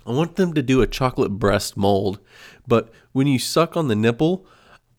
I 0.06 0.12
want 0.12 0.36
them 0.36 0.54
to 0.54 0.62
do 0.62 0.80
a 0.80 0.86
chocolate 0.86 1.32
breast 1.32 1.76
mold, 1.76 2.20
but 2.66 2.92
when 3.12 3.26
you 3.26 3.38
suck 3.38 3.76
on 3.76 3.88
the 3.88 3.94
nipple, 3.94 4.46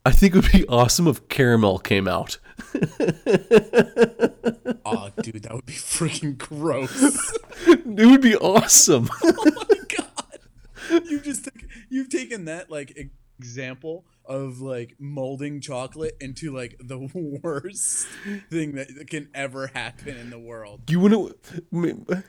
I 0.05 0.12
think 0.12 0.36
it 0.36 0.43
would 0.43 0.51
be 0.51 0.68
awesome 0.70 1.07
if 1.07 1.28
caramel 1.30 1.80
came 1.80 2.07
out. 2.07 2.38
Oh, 4.84 5.09
dude, 5.22 5.43
that 5.43 5.53
would 5.53 5.66
be 5.66 5.74
freaking 5.74 6.38
gross. 6.38 7.38
It 7.68 8.05
would 8.07 8.22
be 8.22 8.36
awesome. 8.36 9.09
Oh 9.24 9.34
my 9.45 9.78
god, 9.95 11.05
you 11.05 11.20
just 11.20 11.43
took, 11.43 11.53
you've 11.89 12.09
taken 12.09 12.45
that 12.45 12.72
like 12.72 13.09
example 13.42 14.06
of 14.24 14.62
like 14.62 14.94
molding 15.00 15.60
chocolate 15.62 16.16
into 16.22 16.56
like 16.56 16.76
the 16.80 17.00
worst 17.44 18.08
thing 18.52 18.76
that 18.76 19.08
can 19.10 19.30
ever 19.34 19.68
happen 19.68 20.16
in 20.16 20.30
the 20.30 20.38
world. 20.38 20.82
You 20.88 21.00
wouldn't. 21.00 21.36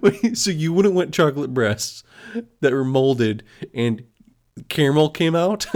Wait, 0.00 0.38
so 0.38 0.50
you 0.50 0.72
wouldn't 0.72 0.94
want 0.94 1.12
chocolate 1.12 1.52
breasts 1.52 2.04
that 2.60 2.72
were 2.72 2.84
molded 2.84 3.42
and 3.74 4.04
caramel 4.68 5.10
came 5.10 5.34
out? 5.34 5.66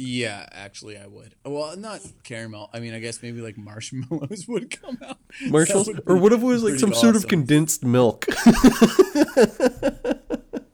Yeah, 0.00 0.46
actually, 0.52 0.96
I 0.96 1.08
would. 1.08 1.34
Well, 1.44 1.76
not 1.76 2.00
caramel. 2.22 2.70
I 2.72 2.78
mean, 2.78 2.94
I 2.94 3.00
guess 3.00 3.20
maybe 3.20 3.40
like 3.40 3.58
marshmallows 3.58 4.44
would 4.48 4.70
come 4.80 4.96
out. 5.04 5.18
Marshmallows? 5.48 5.90
Or 6.06 6.16
what 6.16 6.32
if 6.32 6.40
it 6.40 6.44
was 6.46 6.62
like 6.62 6.78
some 6.78 6.94
sort 6.94 7.16
of 7.16 7.26
condensed 7.26 7.84
milk? 7.84 8.24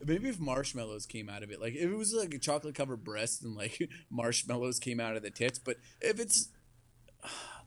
Maybe 0.07 0.29
if 0.29 0.39
marshmallows 0.39 1.07
came 1.07 1.29
out 1.29 1.41
of 1.41 1.49
it, 1.49 1.59
like 1.59 1.73
if 1.73 1.81
it 1.89 1.95
was 1.97 2.13
like 2.13 2.31
a 2.35 2.37
chocolate 2.37 2.75
covered 2.75 3.03
breast 3.03 3.41
and 3.43 3.55
like 3.55 3.89
marshmallows 4.11 4.77
came 4.79 4.99
out 4.99 5.15
of 5.15 5.23
the 5.23 5.31
tits, 5.31 5.57
but 5.57 5.77
if 5.99 6.19
it's 6.19 6.49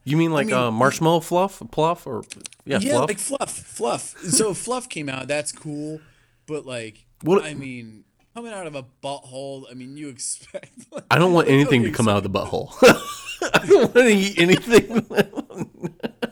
You 0.05 0.15
mean 0.15 0.31
like 0.31 0.47
mean, 0.47 0.55
uh, 0.55 0.71
marshmallow 0.71 1.19
fluff? 1.19 1.61
Pluff? 1.71 2.07
Or 2.07 2.23
yeah, 2.63 2.79
yeah, 2.79 2.93
fluff? 2.93 3.09
like 3.09 3.17
fluff, 3.19 3.51
fluff. 3.51 4.17
So 4.19 4.51
if 4.51 4.57
fluff 4.57 4.87
came 4.87 5.09
out, 5.09 5.27
that's 5.27 5.51
cool. 5.51 5.99
But 6.45 6.65
like, 6.65 7.05
What- 7.23 7.43
I 7.43 7.53
mean, 7.53 8.05
coming 8.33 8.53
out 8.53 8.67
of 8.67 8.75
a 8.75 8.85
butthole, 9.03 9.65
I 9.69 9.73
mean, 9.73 9.97
you 9.97 10.09
expect. 10.09 10.71
Like, 10.91 11.03
I 11.11 11.19
don't 11.19 11.33
want 11.33 11.47
anything 11.47 11.83
to 11.83 11.91
come 11.91 12.05
so- 12.05 12.11
out 12.11 12.17
of 12.17 12.23
the 12.23 12.29
butthole. 12.29 12.73
I 13.53 13.65
don't 13.65 13.81
want 13.81 13.93
to 13.93 14.07
eat 14.07 14.39
anything. 14.39 15.05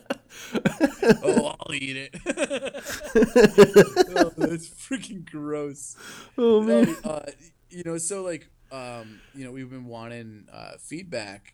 Oh, 1.23 1.55
I'll 1.59 1.73
eat 1.73 1.95
it. 1.95 2.15
oh, 2.25 4.31
that's 4.37 4.69
freaking 4.69 5.29
gross. 5.29 5.95
oh 6.37 6.61
man. 6.61 6.97
No, 7.03 7.09
uh, 7.09 7.25
you 7.69 7.83
know, 7.85 7.97
so 7.97 8.23
like, 8.23 8.49
um, 8.71 9.21
you 9.33 9.45
know, 9.45 9.51
we've 9.51 9.69
been 9.69 9.85
wanting 9.85 10.47
uh, 10.51 10.73
feedback, 10.79 11.53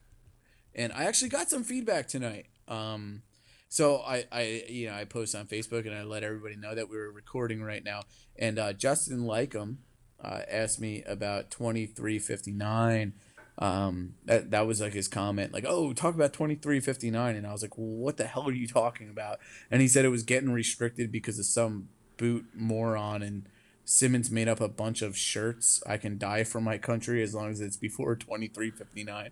and 0.74 0.92
I 0.94 1.04
actually 1.04 1.30
got 1.30 1.50
some 1.50 1.64
feedback 1.64 2.08
tonight. 2.08 2.48
Um, 2.68 3.22
so 3.70 3.98
I, 3.98 4.26
I, 4.32 4.64
you 4.70 4.88
know, 4.88 4.94
I 4.96 5.06
post 5.06 5.36
on 5.36 5.46
Facebook 5.48 5.86
and 5.88 5.96
I 5.96 6.04
let 6.04 6.24
everybody 6.24 6.56
know 6.56 6.76
that 6.76 6.90
we 6.90 6.98
were 6.98 7.12
recording 7.12 7.64
right 7.64 7.84
now. 7.84 8.02
And 8.38 8.60
uh, 8.60 8.74
Justin 8.74 9.22
Lycum 9.22 9.78
uh, 10.24 10.42
asked 10.50 10.80
me 10.80 11.04
about 11.06 11.52
twenty 11.52 11.86
three 11.86 12.20
fifty 12.20 12.52
nine. 12.52 13.14
Um, 13.60 14.16
that 14.26 14.50
that 14.52 14.66
was 14.66 14.82
like 14.82 14.94
his 14.94 15.08
comment, 15.08 15.54
like, 15.54 15.66
"Oh, 15.68 15.94
talk 15.94 16.16
about 16.16 16.34
2359. 16.34 17.36
and 17.36 17.46
I 17.46 17.52
was 17.52 17.62
like, 17.62 17.78
well, 17.78 17.88
"What 17.88 18.18
the 18.18 18.26
hell 18.26 18.48
are 18.48 18.54
you 18.54 18.68
talking 18.68 19.10
about?" 19.10 19.40
And 19.70 19.82
he 19.82 19.88
said 19.88 20.06
it 20.06 20.10
was 20.10 20.24
getting 20.24 20.52
restricted 20.52 21.12
because 21.12 21.38
of 21.38 21.46
some 21.46 21.90
boot 22.18 22.46
moron 22.56 23.22
and 23.22 23.48
Simmons 23.86 24.32
made 24.32 24.48
up 24.48 24.62
a 24.62 24.70
bunch 24.70 25.02
of 25.02 25.18
shirts. 25.18 25.84
I 25.86 25.98
can 25.98 26.18
die 26.18 26.44
for 26.44 26.62
my 26.62 26.78
country 26.78 27.22
as 27.22 27.36
long 27.36 27.52
as 27.52 27.62
it's 27.62 27.78
before 27.78 28.16
twenty 28.16 28.48
three 28.48 28.72
fifty 28.72 29.04
nine. 29.04 29.32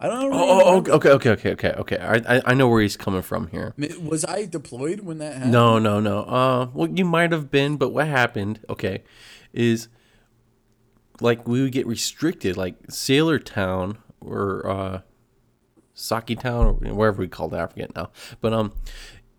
I 0.00 0.08
don't 0.08 0.30
know. 0.30 0.36
Oh, 0.36 0.60
oh, 0.64 0.92
okay, 0.96 1.10
okay, 1.10 1.30
okay, 1.30 1.52
okay, 1.52 1.72
okay. 1.72 1.98
I, 1.98 2.36
I, 2.36 2.42
I 2.46 2.54
know 2.54 2.68
where 2.68 2.82
he's 2.82 2.96
coming 2.96 3.22
from 3.22 3.48
here. 3.48 3.74
Was 4.02 4.24
I 4.24 4.44
deployed 4.44 5.00
when 5.00 5.18
that 5.18 5.34
happened? 5.34 5.52
No, 5.52 5.78
no, 5.78 6.00
no. 6.00 6.24
Uh, 6.24 6.68
well, 6.74 6.88
you 6.88 7.04
might 7.04 7.30
have 7.30 7.50
been, 7.50 7.76
but 7.76 7.90
what 7.90 8.08
happened? 8.08 8.60
Okay, 8.68 9.04
is 9.52 9.88
like 11.20 11.46
we 11.46 11.62
would 11.62 11.72
get 11.72 11.86
restricted, 11.86 12.56
like 12.56 12.76
Sailor 12.88 13.38
Town 13.38 13.98
or 14.20 14.68
uh, 14.68 15.00
Saki 15.94 16.36
Town 16.36 16.66
or 16.66 16.72
wherever 16.94 17.18
we 17.18 17.28
called 17.28 17.54
it. 17.54 17.58
I 17.58 17.66
forget 17.66 17.94
now. 17.94 18.10
But 18.40 18.52
um, 18.52 18.72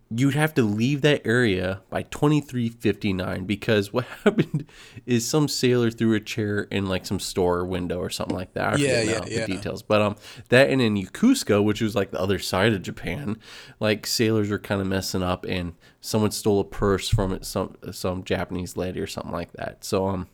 you'd 0.09 0.35
have 0.35 0.53
to 0.53 0.61
leave 0.61 1.01
that 1.01 1.25
area 1.25 1.81
by 1.89 2.03
2359 2.03 3.45
because 3.45 3.91
what 3.91 4.05
happened 4.23 4.65
is 5.05 5.27
some 5.27 5.47
sailor 5.47 5.89
threw 5.89 6.13
a 6.13 6.19
chair 6.19 6.61
in 6.63 6.85
like 6.85 7.05
some 7.05 7.19
store 7.19 7.65
window 7.65 7.99
or 7.99 8.09
something 8.09 8.35
like 8.35 8.53
that. 8.53 8.75
I 8.75 8.77
Yeah, 8.77 9.01
yeah, 9.01 9.19
now 9.19 9.25
yeah. 9.27 9.45
the 9.45 9.53
details. 9.53 9.81
But 9.81 10.01
um 10.01 10.15
that 10.49 10.69
and 10.69 10.81
in 10.81 10.95
Yokosuka, 10.95 11.63
which 11.63 11.81
was 11.81 11.95
like 11.95 12.11
the 12.11 12.19
other 12.19 12.39
side 12.39 12.73
of 12.73 12.81
Japan, 12.83 13.37
like 13.79 14.05
sailors 14.05 14.49
were 14.49 14.59
kind 14.59 14.79
of 14.79 14.87
messing 14.87 15.23
up 15.23 15.45
and 15.45 15.73
someone 16.01 16.31
stole 16.31 16.59
a 16.59 16.65
purse 16.65 17.09
from 17.09 17.33
it, 17.33 17.43
some 17.43 17.75
some 17.91 18.23
Japanese 18.23 18.77
lady 18.77 18.99
or 18.99 19.07
something 19.07 19.33
like 19.33 19.53
that. 19.53 19.83
So 19.83 20.07
um 20.07 20.27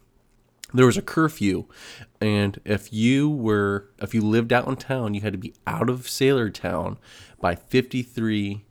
there 0.73 0.85
was 0.85 0.97
a 0.97 1.01
curfew 1.01 1.65
and 2.19 2.59
if 2.65 2.91
you 2.93 3.29
were 3.29 3.89
if 4.01 4.13
you 4.13 4.21
lived 4.21 4.51
out 4.53 4.67
in 4.67 4.75
town 4.75 5.13
you 5.13 5.21
had 5.21 5.33
to 5.33 5.39
be 5.39 5.53
out 5.67 5.89
of 5.89 6.07
sailor 6.09 6.49
town 6.49 6.97
by 7.39 7.55
53 7.55 8.63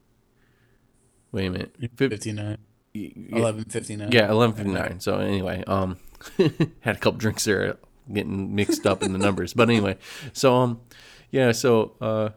wait 1.32 1.46
a 1.46 1.50
minute 1.50 1.74
Fif- 1.96 2.10
59. 2.10 2.58
yeah, 2.94 3.08
1159. 3.30 4.12
yeah 4.12 4.32
1159 4.32 5.00
so 5.00 5.18
anyway 5.18 5.62
um 5.66 5.96
had 6.80 6.96
a 6.96 6.98
couple 6.98 7.18
drinks 7.18 7.44
there 7.44 7.76
getting 8.12 8.54
mixed 8.54 8.86
up 8.86 9.02
in 9.02 9.12
the 9.12 9.18
numbers 9.18 9.54
but 9.54 9.68
anyway 9.68 9.96
so 10.32 10.54
um 10.56 10.80
yeah 11.30 11.52
so 11.52 11.94
uh 12.00 12.30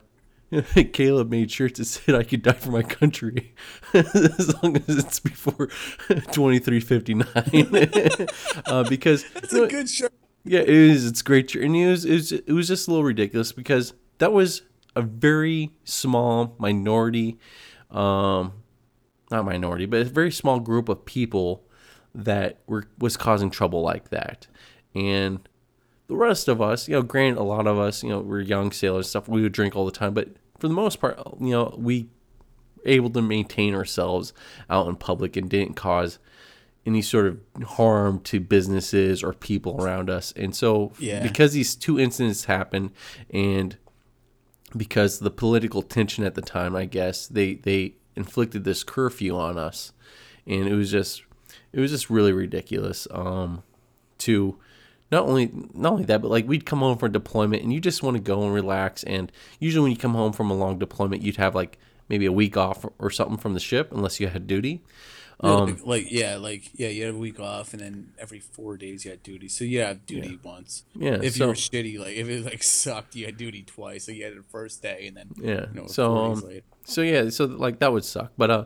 Caleb 0.93 1.29
made 1.31 1.51
shirts 1.51 1.79
that 1.79 1.85
said 1.85 2.15
I 2.15 2.23
could 2.23 2.41
die 2.41 2.53
for 2.53 2.71
my 2.71 2.83
country 2.83 3.53
as 3.93 4.53
long 4.61 4.77
as 4.77 4.97
it's 4.97 5.19
before 5.19 5.67
2359 6.07 8.27
uh, 8.65 8.83
because 8.89 9.25
It's 9.35 9.53
a 9.53 9.67
good 9.67 9.89
shirt. 9.89 10.13
yeah, 10.43 10.59
it 10.59 10.69
is. 10.69 11.05
It's 11.05 11.21
great. 11.21 11.51
shirt. 11.51 11.63
And 11.63 11.75
it 11.75 11.87
was, 11.87 12.05
it 12.05 12.13
was, 12.13 12.31
it 12.31 12.51
was 12.51 12.67
just 12.67 12.87
a 12.87 12.91
little 12.91 13.03
ridiculous 13.03 13.51
because 13.51 13.93
that 14.19 14.33
was 14.33 14.63
a 14.95 15.01
very 15.01 15.71
small 15.83 16.55
minority, 16.59 17.37
um, 17.89 18.53
not 19.31 19.45
minority, 19.45 19.85
but 19.85 20.01
a 20.01 20.05
very 20.05 20.31
small 20.31 20.59
group 20.59 20.89
of 20.89 21.05
people 21.05 21.63
that 22.13 22.59
were 22.67 22.85
was 22.99 23.17
causing 23.17 23.49
trouble 23.49 23.81
like 23.81 24.09
that. 24.09 24.47
And 24.93 25.47
the 26.07 26.15
rest 26.15 26.47
of 26.47 26.61
us, 26.61 26.87
you 26.87 26.93
know, 26.93 27.01
granted, 27.01 27.39
a 27.39 27.43
lot 27.43 27.65
of 27.65 27.79
us, 27.79 28.03
you 28.03 28.09
know, 28.09 28.19
we're 28.19 28.41
young 28.41 28.71
sailors 28.71 29.07
and 29.07 29.09
stuff. 29.09 29.27
We 29.27 29.41
would 29.41 29.53
drink 29.53 29.75
all 29.75 29.85
the 29.85 29.91
time, 29.91 30.13
but 30.13 30.29
for 30.63 30.69
the 30.69 30.73
most 30.73 31.01
part, 31.01 31.19
you 31.41 31.49
know, 31.49 31.75
we 31.77 32.07
able 32.85 33.09
to 33.09 33.21
maintain 33.21 33.75
ourselves 33.75 34.31
out 34.69 34.87
in 34.87 34.95
public 34.95 35.35
and 35.35 35.49
didn't 35.49 35.73
cause 35.73 36.19
any 36.85 37.01
sort 37.01 37.25
of 37.27 37.37
harm 37.71 38.21
to 38.21 38.39
businesses 38.39 39.21
or 39.21 39.33
people 39.33 39.75
around 39.83 40.09
us. 40.09 40.31
And 40.37 40.55
so, 40.55 40.93
Yeah. 40.99 41.21
because 41.21 41.51
these 41.51 41.75
two 41.75 41.99
incidents 41.99 42.45
happened, 42.45 42.91
and 43.29 43.75
because 44.77 45.19
the 45.19 45.29
political 45.31 45.81
tension 45.81 46.23
at 46.23 46.35
the 46.35 46.41
time, 46.41 46.77
I 46.77 46.85
guess 46.85 47.27
they 47.27 47.55
they 47.55 47.95
inflicted 48.15 48.63
this 48.63 48.85
curfew 48.85 49.35
on 49.37 49.57
us, 49.57 49.91
and 50.47 50.65
it 50.65 50.75
was 50.75 50.89
just 50.89 51.23
it 51.73 51.81
was 51.81 51.91
just 51.91 52.09
really 52.09 52.31
ridiculous. 52.31 53.05
Um, 53.11 53.63
to 54.19 54.57
not 55.13 55.27
only 55.27 55.51
not 55.73 55.93
only 55.93 56.05
that, 56.05 56.21
but 56.21 56.29
like 56.31 56.47
we'd 56.47 56.65
come 56.65 56.79
home 56.79 56.97
from 56.97 57.09
a 57.09 57.13
deployment 57.13 57.63
and 57.63 57.71
you 57.73 57.79
just 57.79 58.03
want 58.03 58.15
to 58.17 58.21
go 58.21 58.43
and 58.43 58.53
relax. 58.53 59.03
And 59.03 59.31
usually 59.59 59.83
when 59.83 59.91
you 59.91 59.97
come 59.97 60.13
home 60.13 60.33
from 60.33 60.49
a 60.51 60.53
long 60.53 60.79
deployment, 60.79 61.21
you'd 61.21 61.37
have 61.37 61.55
like 61.55 61.77
maybe 62.09 62.25
a 62.25 62.31
week 62.31 62.57
off 62.57 62.85
or 62.99 63.09
something 63.09 63.37
from 63.37 63.53
the 63.53 63.59
ship, 63.59 63.91
unless 63.91 64.19
you 64.19 64.27
had 64.27 64.45
duty. 64.47 64.81
like, 65.41 65.85
like, 65.85 66.11
yeah, 66.11 66.37
like 66.37 66.69
yeah, 66.75 66.87
you 66.87 67.05
had 67.05 67.15
a 67.15 67.17
week 67.17 67.39
off, 67.39 67.73
and 67.73 67.81
then 67.81 68.09
every 68.17 68.39
four 68.39 68.77
days 68.77 69.03
you 69.03 69.11
had 69.11 69.23
duty. 69.23 69.49
So 69.49 69.65
you 69.65 69.79
had 69.81 70.05
duty 70.05 70.39
once. 70.43 70.83
Yeah, 70.95 71.19
If 71.21 71.33
so- 71.33 71.43
you 71.43 71.47
were 71.49 71.53
shitty, 71.55 71.99
like 71.99 72.15
if 72.15 72.29
it 72.29 72.45
like 72.45 72.63
sucked, 72.63 73.15
you 73.15 73.25
had 73.25 73.35
duty 73.37 73.63
twice. 73.63 74.05
So 74.05 74.11
you 74.11 74.23
had 74.23 74.33
it 74.33 74.37
the 74.37 74.43
first 74.51 74.81
day, 74.81 75.05
and 75.07 75.17
then 75.17 75.29
Yeah. 75.41 75.65
you 75.73 75.81
know, 75.81 75.87
so 75.87 76.07
four 76.15 76.25
um, 76.25 76.33
days 76.35 76.43
later. 76.43 76.61
so 76.85 77.01
yeah, 77.01 77.29
so 77.29 77.45
like 77.45 77.79
that 77.79 77.91
would 77.91 78.05
suck. 78.05 78.31
But 78.37 78.51
uh, 78.51 78.65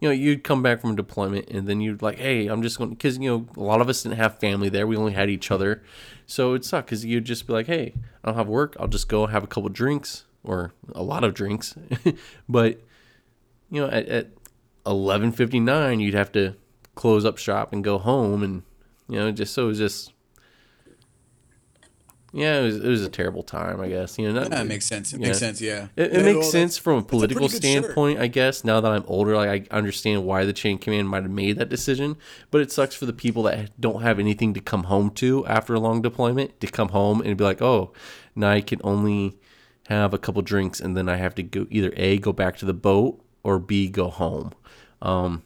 you 0.00 0.08
know, 0.08 0.12
you'd 0.12 0.44
come 0.44 0.62
back 0.62 0.80
from 0.80 0.96
deployment 0.96 1.48
and 1.48 1.66
then 1.66 1.80
you'd 1.80 2.02
like, 2.02 2.18
hey, 2.18 2.46
I'm 2.46 2.62
just 2.62 2.78
going 2.78 2.90
because 2.90 3.18
you 3.18 3.30
know 3.30 3.46
a 3.56 3.64
lot 3.64 3.80
of 3.80 3.88
us 3.88 4.02
didn't 4.02 4.16
have 4.16 4.38
family 4.38 4.68
there. 4.68 4.86
We 4.86 4.96
only 4.96 5.12
had 5.12 5.30
each 5.30 5.50
other, 5.50 5.82
so 6.26 6.54
it 6.54 6.64
sucked 6.64 6.88
because 6.88 7.04
you'd 7.04 7.24
just 7.24 7.46
be 7.46 7.52
like, 7.52 7.66
hey, 7.66 7.94
I 8.22 8.28
don't 8.28 8.36
have 8.36 8.48
work. 8.48 8.76
I'll 8.78 8.88
just 8.88 9.08
go 9.08 9.26
have 9.26 9.44
a 9.44 9.46
couple 9.46 9.68
drinks 9.68 10.24
or 10.42 10.72
a 10.94 11.02
lot 11.02 11.24
of 11.24 11.34
drinks. 11.34 11.74
but 12.48 12.80
you 13.70 13.80
know, 13.80 13.88
at, 13.88 14.06
at 14.08 14.28
11:59, 14.86 16.00
you'd 16.00 16.14
have 16.14 16.32
to 16.32 16.54
close 16.94 17.24
up 17.24 17.38
shop 17.38 17.72
and 17.72 17.82
go 17.82 17.98
home, 17.98 18.42
and 18.42 18.62
you 19.08 19.18
know, 19.18 19.30
just 19.32 19.54
so 19.54 19.64
it 19.64 19.68
was 19.68 19.78
just. 19.78 20.12
Yeah, 22.36 22.58
it 22.58 22.62
was, 22.64 22.76
it 22.76 22.88
was 22.88 23.04
a 23.04 23.08
terrible 23.08 23.44
time, 23.44 23.80
I 23.80 23.86
guess. 23.86 24.18
You 24.18 24.26
know, 24.26 24.40
not, 24.40 24.50
That 24.50 24.66
makes 24.66 24.86
sense. 24.86 25.12
It 25.12 25.20
makes 25.20 25.38
sense. 25.38 25.60
Yeah, 25.60 25.86
it, 25.94 26.14
it 26.14 26.24
makes 26.24 26.50
sense 26.50 26.76
from 26.76 26.98
a 26.98 27.02
political 27.02 27.48
pretty 27.48 27.60
good 27.60 27.62
shirt. 27.64 27.84
standpoint, 27.84 28.18
I 28.18 28.26
guess. 28.26 28.64
Now 28.64 28.80
that 28.80 28.90
I'm 28.90 29.04
older, 29.06 29.36
like 29.36 29.68
I 29.72 29.76
understand 29.76 30.24
why 30.24 30.44
the 30.44 30.52
chain 30.52 30.78
command 30.78 31.08
might 31.08 31.22
have 31.22 31.30
made 31.30 31.58
that 31.58 31.68
decision, 31.68 32.16
but 32.50 32.60
it 32.60 32.72
sucks 32.72 32.96
for 32.96 33.06
the 33.06 33.12
people 33.12 33.44
that 33.44 33.80
don't 33.80 34.02
have 34.02 34.18
anything 34.18 34.52
to 34.54 34.60
come 34.60 34.84
home 34.84 35.10
to 35.10 35.46
after 35.46 35.74
a 35.74 35.80
long 35.80 36.02
deployment 36.02 36.58
to 36.60 36.66
come 36.66 36.88
home 36.88 37.20
and 37.20 37.36
be 37.36 37.44
like, 37.44 37.62
oh, 37.62 37.92
now 38.34 38.50
I 38.50 38.62
can 38.62 38.80
only 38.82 39.38
have 39.88 40.12
a 40.12 40.18
couple 40.18 40.42
drinks 40.42 40.80
and 40.80 40.96
then 40.96 41.08
I 41.08 41.16
have 41.16 41.36
to 41.36 41.42
go 41.44 41.68
either 41.70 41.92
a 41.96 42.18
go 42.18 42.32
back 42.32 42.56
to 42.56 42.64
the 42.66 42.74
boat 42.74 43.22
or 43.44 43.60
b 43.60 43.88
go 43.88 44.10
home. 44.10 44.52
Um, 45.00 45.44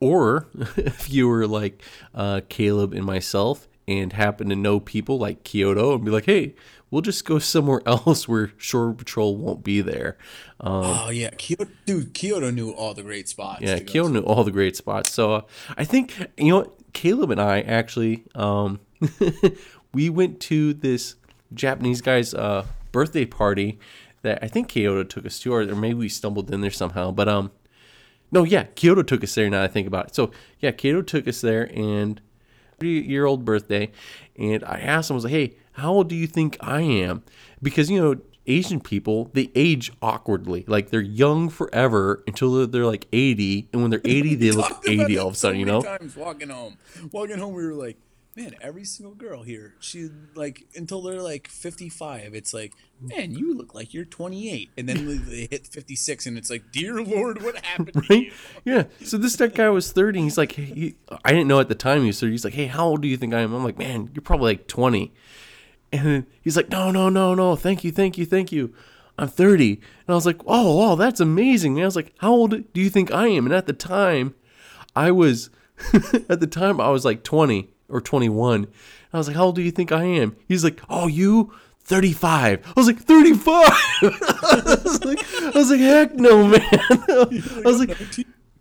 or 0.00 0.48
if 0.76 1.12
you 1.12 1.28
were 1.28 1.46
like 1.46 1.82
uh, 2.14 2.40
Caleb 2.48 2.94
and 2.94 3.04
myself 3.04 3.68
and 3.88 4.12
happen 4.12 4.48
to 4.48 4.56
know 4.56 4.80
people 4.80 5.18
like 5.18 5.44
Kyoto 5.44 5.94
and 5.94 6.04
be 6.04 6.10
like, 6.10 6.26
hey, 6.26 6.54
we'll 6.90 7.02
just 7.02 7.24
go 7.24 7.38
somewhere 7.40 7.82
else 7.86 8.28
where 8.28 8.52
shore 8.56 8.92
patrol 8.92 9.36
won't 9.36 9.64
be 9.64 9.80
there. 9.80 10.16
Um, 10.60 10.84
Oh 10.84 11.10
yeah, 11.10 11.30
Kyoto, 11.30 11.70
dude. 11.86 12.14
Kyoto 12.14 12.50
knew 12.50 12.70
all 12.70 12.94
the 12.94 13.02
great 13.02 13.28
spots. 13.28 13.62
yeah, 13.62 13.78
Kyoto 13.78 14.08
to. 14.08 14.14
knew 14.14 14.20
all 14.20 14.44
the 14.44 14.50
great 14.50 14.76
spots. 14.76 15.12
So 15.12 15.34
uh, 15.34 15.40
I 15.76 15.84
think 15.84 16.16
you 16.36 16.52
know? 16.52 16.72
Caleb 16.92 17.30
and 17.30 17.40
I 17.40 17.60
actually 17.62 18.24
um, 18.34 18.80
we 19.94 20.10
went 20.10 20.40
to 20.40 20.74
this 20.74 21.16
Japanese 21.54 22.00
guy's 22.00 22.34
uh, 22.34 22.66
birthday 22.92 23.24
party 23.24 23.78
that 24.22 24.38
I 24.42 24.48
think 24.48 24.68
Kyoto 24.68 25.02
took 25.04 25.26
us 25.26 25.38
to, 25.40 25.52
or, 25.52 25.64
maybe 25.74 25.94
we 25.94 26.08
stumbled 26.08 26.52
in 26.52 26.60
there 26.60 26.70
somehow. 26.70 27.10
But 27.10 27.28
um, 27.28 27.50
no, 28.30 28.44
yeah, 28.44 28.64
Kyoto 28.74 29.02
took 29.02 29.24
us 29.24 29.34
there. 29.34 29.48
Now 29.50 29.60
that 29.60 29.70
I 29.70 29.72
think 29.72 29.86
about 29.86 30.08
it, 30.08 30.14
so 30.14 30.30
yeah, 30.60 30.70
Kyoto 30.70 31.02
took 31.02 31.26
us 31.26 31.40
there, 31.40 31.70
and 31.74 32.20
year 32.90 33.24
old 33.26 33.44
birthday, 33.44 33.90
and 34.36 34.64
I 34.64 34.78
asked 34.80 35.10
him, 35.10 35.14
I 35.14 35.16
was 35.16 35.24
like, 35.24 35.32
"Hey, 35.32 35.56
how 35.72 35.92
old 35.92 36.08
do 36.08 36.14
you 36.14 36.26
think 36.26 36.56
I 36.60 36.82
am?" 36.82 37.22
Because 37.62 37.90
you 37.90 38.00
know, 38.00 38.20
Asian 38.46 38.80
people 38.80 39.30
they 39.34 39.50
age 39.54 39.92
awkwardly, 40.02 40.64
like 40.66 40.90
they're 40.90 41.00
young 41.00 41.48
forever 41.48 42.22
until 42.26 42.52
they're, 42.52 42.66
they're 42.66 42.86
like 42.86 43.06
eighty, 43.12 43.68
and 43.72 43.82
when 43.82 43.90
they're 43.90 44.00
eighty, 44.04 44.34
they 44.34 44.50
look 44.52 44.82
eighty 44.88 45.18
all 45.18 45.28
of 45.28 45.34
a 45.34 45.36
sudden. 45.36 45.58
You 45.58 45.66
know? 45.66 45.82
times 45.82 46.16
walking 46.16 46.48
home, 46.48 46.76
walking 47.12 47.38
home, 47.38 47.54
we 47.54 47.64
were 47.64 47.74
like, 47.74 47.96
man, 48.36 48.54
every 48.60 48.84
single 48.84 49.14
girl 49.14 49.42
here, 49.42 49.74
she 49.80 50.08
like 50.34 50.64
until 50.74 51.02
they're 51.02 51.20
like 51.22 51.48
fifty-five, 51.48 52.34
it's 52.34 52.54
like, 52.54 52.72
man, 53.00 53.32
you 53.32 53.54
look 53.54 53.74
like 53.74 53.92
you're 53.92 54.04
twenty-eight, 54.04 54.70
and 54.76 54.88
then 54.88 55.24
they- 55.28 55.48
hit 55.50 55.66
fifty-six, 55.66 56.26
and 56.26 56.38
it's 56.38 56.50
like, 56.50 56.72
dear 56.72 57.02
Lord, 57.02 57.42
what 57.42 57.62
happened 57.64 57.92
to 57.94 58.00
Right? 58.10 58.26
you? 58.26 58.32
Yeah. 58.64 58.84
So 59.04 59.18
this 59.18 59.36
that 59.36 59.54
guy 59.54 59.68
was 59.68 59.92
thirty. 59.92 60.18
And 60.20 60.26
he's 60.26 60.38
like, 60.38 60.52
he, 60.52 60.94
I 61.24 61.32
didn't 61.32 61.48
know 61.48 61.60
at 61.60 61.68
the 61.68 61.74
time 61.74 62.00
he 62.00 62.06
was 62.08 62.20
thirty. 62.20 62.32
He's 62.32 62.44
like, 62.44 62.54
"Hey, 62.54 62.66
how 62.66 62.86
old 62.86 63.02
do 63.02 63.08
you 63.08 63.16
think 63.16 63.34
I 63.34 63.40
am?" 63.40 63.52
I'm 63.54 63.64
like, 63.64 63.78
"Man, 63.78 64.10
you're 64.14 64.22
probably 64.22 64.52
like 64.52 64.66
20. 64.68 65.12
And 65.92 66.24
he's 66.40 66.56
like, 66.56 66.70
"No, 66.70 66.90
no, 66.90 67.08
no, 67.10 67.34
no. 67.34 67.54
Thank 67.56 67.84
you, 67.84 67.92
thank 67.92 68.16
you, 68.16 68.24
thank 68.24 68.50
you. 68.50 68.72
I'm 69.18 69.28
30." 69.28 69.72
And 69.74 69.80
I 70.08 70.14
was 70.14 70.24
like, 70.24 70.40
"Oh, 70.46 70.76
wow, 70.78 70.94
that's 70.94 71.20
amazing." 71.20 71.74
And 71.76 71.82
I 71.82 71.86
was 71.86 71.96
like, 71.96 72.14
"How 72.18 72.32
old 72.32 72.72
do 72.72 72.80
you 72.80 72.88
think 72.88 73.10
I 73.12 73.26
am?" 73.28 73.44
And 73.44 73.54
at 73.54 73.66
the 73.66 73.74
time, 73.74 74.34
I 74.96 75.10
was 75.10 75.50
at 76.28 76.40
the 76.40 76.46
time 76.46 76.80
I 76.80 76.88
was 76.88 77.04
like 77.04 77.24
20 77.24 77.68
or 77.92 78.00
21. 78.00 78.64
And 78.64 78.68
I 79.12 79.18
was 79.18 79.28
like, 79.28 79.36
"How 79.36 79.44
old 79.44 79.54
do 79.54 79.62
you 79.62 79.70
think 79.70 79.92
I 79.92 80.04
am?" 80.04 80.36
He's 80.48 80.64
like, 80.64 80.80
"Oh, 80.88 81.06
you." 81.06 81.52
35. 81.84 82.64
I 82.64 82.72
was 82.76 82.86
like, 82.86 82.98
35. 82.98 83.48
I 84.02 84.78
was 84.84 85.04
like, 85.04 85.18
I 85.42 85.50
was 85.50 85.70
like, 85.70 85.80
heck 85.80 86.14
no, 86.14 86.46
man. 86.46 86.60
I 86.70 87.62
was 87.64 87.80
like, 87.80 87.90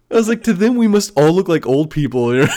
I 0.09 0.15
was 0.15 0.27
like, 0.27 0.43
to 0.43 0.53
them, 0.53 0.75
we 0.75 0.87
must 0.87 1.13
all 1.15 1.31
look 1.31 1.47
like 1.47 1.65
old 1.65 1.91
people. 1.91 2.31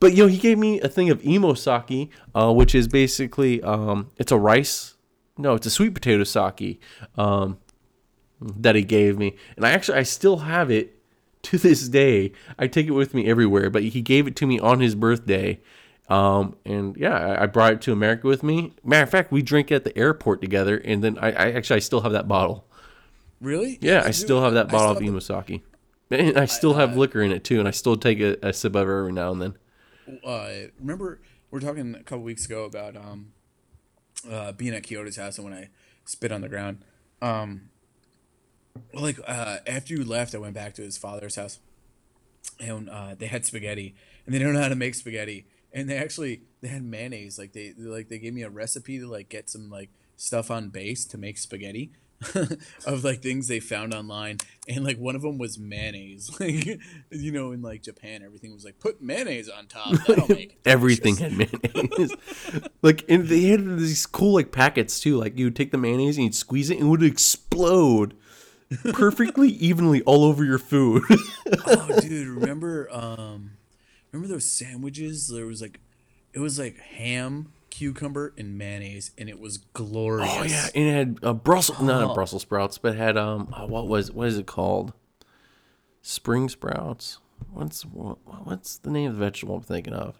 but 0.00 0.12
you 0.12 0.24
know, 0.24 0.26
he 0.26 0.38
gave 0.38 0.58
me 0.58 0.80
a 0.80 0.88
thing 0.88 1.10
of 1.10 1.24
imo 1.24 1.54
sake, 1.54 2.10
uh, 2.34 2.52
which 2.52 2.74
is 2.74 2.88
basically 2.88 3.62
um, 3.62 4.10
it's 4.16 4.32
a 4.32 4.38
rice. 4.38 4.94
No, 5.36 5.54
it's 5.54 5.66
a 5.66 5.70
sweet 5.70 5.94
potato 5.94 6.24
sake 6.24 6.80
um, 7.16 7.58
that 8.40 8.74
he 8.74 8.82
gave 8.82 9.18
me, 9.18 9.36
and 9.56 9.64
I 9.66 9.70
actually 9.70 9.98
I 9.98 10.02
still 10.02 10.38
have 10.38 10.70
it 10.70 10.98
to 11.44 11.58
this 11.58 11.88
day. 11.88 12.32
I 12.58 12.66
take 12.66 12.86
it 12.86 12.92
with 12.92 13.14
me 13.14 13.26
everywhere. 13.26 13.70
But 13.70 13.82
he 13.84 14.02
gave 14.02 14.26
it 14.26 14.36
to 14.36 14.46
me 14.46 14.58
on 14.58 14.80
his 14.80 14.94
birthday. 14.94 15.60
Um, 16.08 16.56
and 16.66 16.96
yeah, 16.96 17.16
I, 17.16 17.44
I 17.44 17.46
brought 17.46 17.72
it 17.74 17.80
to 17.82 17.92
America 17.92 18.26
with 18.26 18.42
me. 18.42 18.72
Matter 18.84 19.04
of 19.04 19.10
fact, 19.10 19.32
we 19.32 19.42
drink 19.42 19.72
at 19.72 19.84
the 19.84 19.96
airport 19.96 20.40
together, 20.40 20.76
and 20.76 21.02
then 21.02 21.18
I, 21.18 21.28
I 21.32 21.52
actually 21.52 21.76
I 21.76 21.80
still 21.80 22.02
have 22.02 22.12
that 22.12 22.28
bottle. 22.28 22.66
Really? 23.40 23.78
Yeah, 23.80 24.00
I 24.00 24.06
Dude, 24.06 24.14
still 24.16 24.42
have 24.42 24.54
that 24.54 24.68
I 24.68 24.70
bottle 24.70 24.96
of 24.96 25.02
imo 25.02 25.18
sake. 25.18 25.62
And 26.10 26.38
I 26.38 26.44
still 26.44 26.74
have 26.74 26.96
liquor 26.96 27.22
in 27.22 27.32
it 27.32 27.42
too, 27.44 27.58
and 27.58 27.66
I 27.66 27.72
still 27.72 27.96
take 27.96 28.20
a, 28.20 28.36
a 28.42 28.52
sip 28.52 28.74
of 28.74 28.88
it 28.88 28.92
every 28.92 29.12
now 29.12 29.32
and 29.32 29.42
then. 29.42 29.54
uh, 30.24 30.50
remember 30.78 31.20
we 31.50 31.58
are 31.58 31.60
talking 31.60 31.94
a 31.94 32.02
couple 32.02 32.22
weeks 32.22 32.44
ago 32.46 32.64
about 32.64 32.96
um, 32.96 33.32
uh, 34.30 34.52
being 34.52 34.74
at 34.74 34.82
Kyoto's 34.82 35.16
house 35.16 35.38
and 35.38 35.44
when 35.44 35.54
I 35.54 35.70
spit 36.04 36.32
on 36.32 36.42
the 36.42 36.48
ground. 36.48 36.84
Um, 37.22 37.70
like 38.92 39.18
uh, 39.26 39.58
after 39.66 39.94
you 39.94 40.04
left, 40.04 40.34
I 40.34 40.38
went 40.38 40.54
back 40.54 40.74
to 40.74 40.82
his 40.82 40.98
father's 40.98 41.36
house, 41.36 41.58
and 42.60 42.88
uh, 42.88 43.14
they 43.16 43.26
had 43.26 43.44
spaghetti, 43.44 43.94
and 44.26 44.34
they 44.34 44.38
don't 44.38 44.54
know 44.54 44.62
how 44.62 44.68
to 44.68 44.74
make 44.74 44.94
spaghetti, 44.94 45.46
and 45.72 45.88
they 45.88 45.96
actually 45.96 46.42
they 46.60 46.68
had 46.68 46.84
mayonnaise. 46.84 47.38
Like 47.38 47.52
they 47.52 47.74
like 47.76 48.08
they 48.08 48.18
gave 48.18 48.34
me 48.34 48.42
a 48.42 48.50
recipe 48.50 48.98
to 48.98 49.06
like 49.06 49.28
get 49.28 49.50
some 49.50 49.70
like 49.70 49.90
stuff 50.16 50.50
on 50.50 50.68
base 50.68 51.04
to 51.06 51.18
make 51.18 51.38
spaghetti. 51.38 51.92
of 52.86 53.04
like 53.04 53.20
things 53.20 53.48
they 53.48 53.60
found 53.60 53.92
online 53.92 54.38
and 54.66 54.82
like 54.82 54.96
one 54.96 55.14
of 55.14 55.20
them 55.20 55.36
was 55.36 55.58
mayonnaise 55.58 56.30
like 56.40 56.78
you 57.10 57.32
know 57.32 57.50
in 57.52 57.60
like 57.60 57.82
japan 57.82 58.22
everything 58.22 58.54
was 58.54 58.64
like 58.64 58.78
put 58.78 59.02
mayonnaise 59.02 59.48
on 59.48 59.66
top 59.66 59.92
make 60.30 60.58
Everything 60.64 61.16
had 61.16 61.32
mayonnaise. 61.36 62.14
like, 62.82 63.04
and 63.08 63.28
they 63.28 63.42
had 63.42 63.60
these 63.78 64.06
cool 64.06 64.32
like 64.34 64.50
packets 64.50 64.98
too. 64.98 65.18
Like, 65.18 65.38
you 65.38 65.46
would 65.46 65.56
take 65.56 65.72
the 65.72 65.78
mayonnaise 65.78 66.16
and 66.16 66.24
you'd 66.24 66.34
squeeze 66.34 66.70
it, 66.70 66.78
and 66.78 66.86
it 66.86 66.90
would 66.90 67.02
explode 67.02 68.14
perfectly 68.92 69.48
evenly 69.48 70.02
all 70.02 70.24
over 70.24 70.44
your 70.44 70.58
food. 70.58 71.02
oh 71.66 72.00
dude 72.00 72.28
remember 72.28 72.88
um 72.92 73.52
remember 74.12 74.32
those 74.32 74.44
sandwiches 74.48 75.28
there 75.28 75.46
was 75.46 75.60
like 75.62 75.80
it 76.32 76.38
was 76.40 76.58
like 76.58 76.78
ham 76.78 77.52
cucumber 77.70 78.32
and 78.38 78.56
mayonnaise 78.56 79.10
and 79.18 79.28
it 79.28 79.38
was 79.40 79.58
glorious 79.58 80.28
Oh 80.32 80.42
yeah, 80.44 80.68
and 80.74 80.84
it 80.86 80.92
had 80.92 81.18
uh, 81.22 81.32
Brussels, 81.32 81.80
not 81.80 82.10
Oh. 82.10 82.14
Brussels 82.14 82.42
sprouts, 82.42 82.78
but 82.78 82.94
it 82.94 82.98
had 82.98 83.16
um, 83.16 83.52
oh, 83.56 83.66
what 83.66 83.88
was 83.88 84.10
what 84.12 84.28
is 84.28 84.38
it 84.38 84.46
called? 84.46 84.92
Spring 86.02 86.48
sprouts. 86.48 87.18
What's 87.52 87.84
what, 87.84 88.18
what's 88.46 88.78
the 88.78 88.90
name 88.90 89.10
of 89.10 89.16
the 89.16 89.24
vegetable 89.24 89.56
I'm 89.56 89.62
thinking 89.62 89.92
of? 89.94 90.16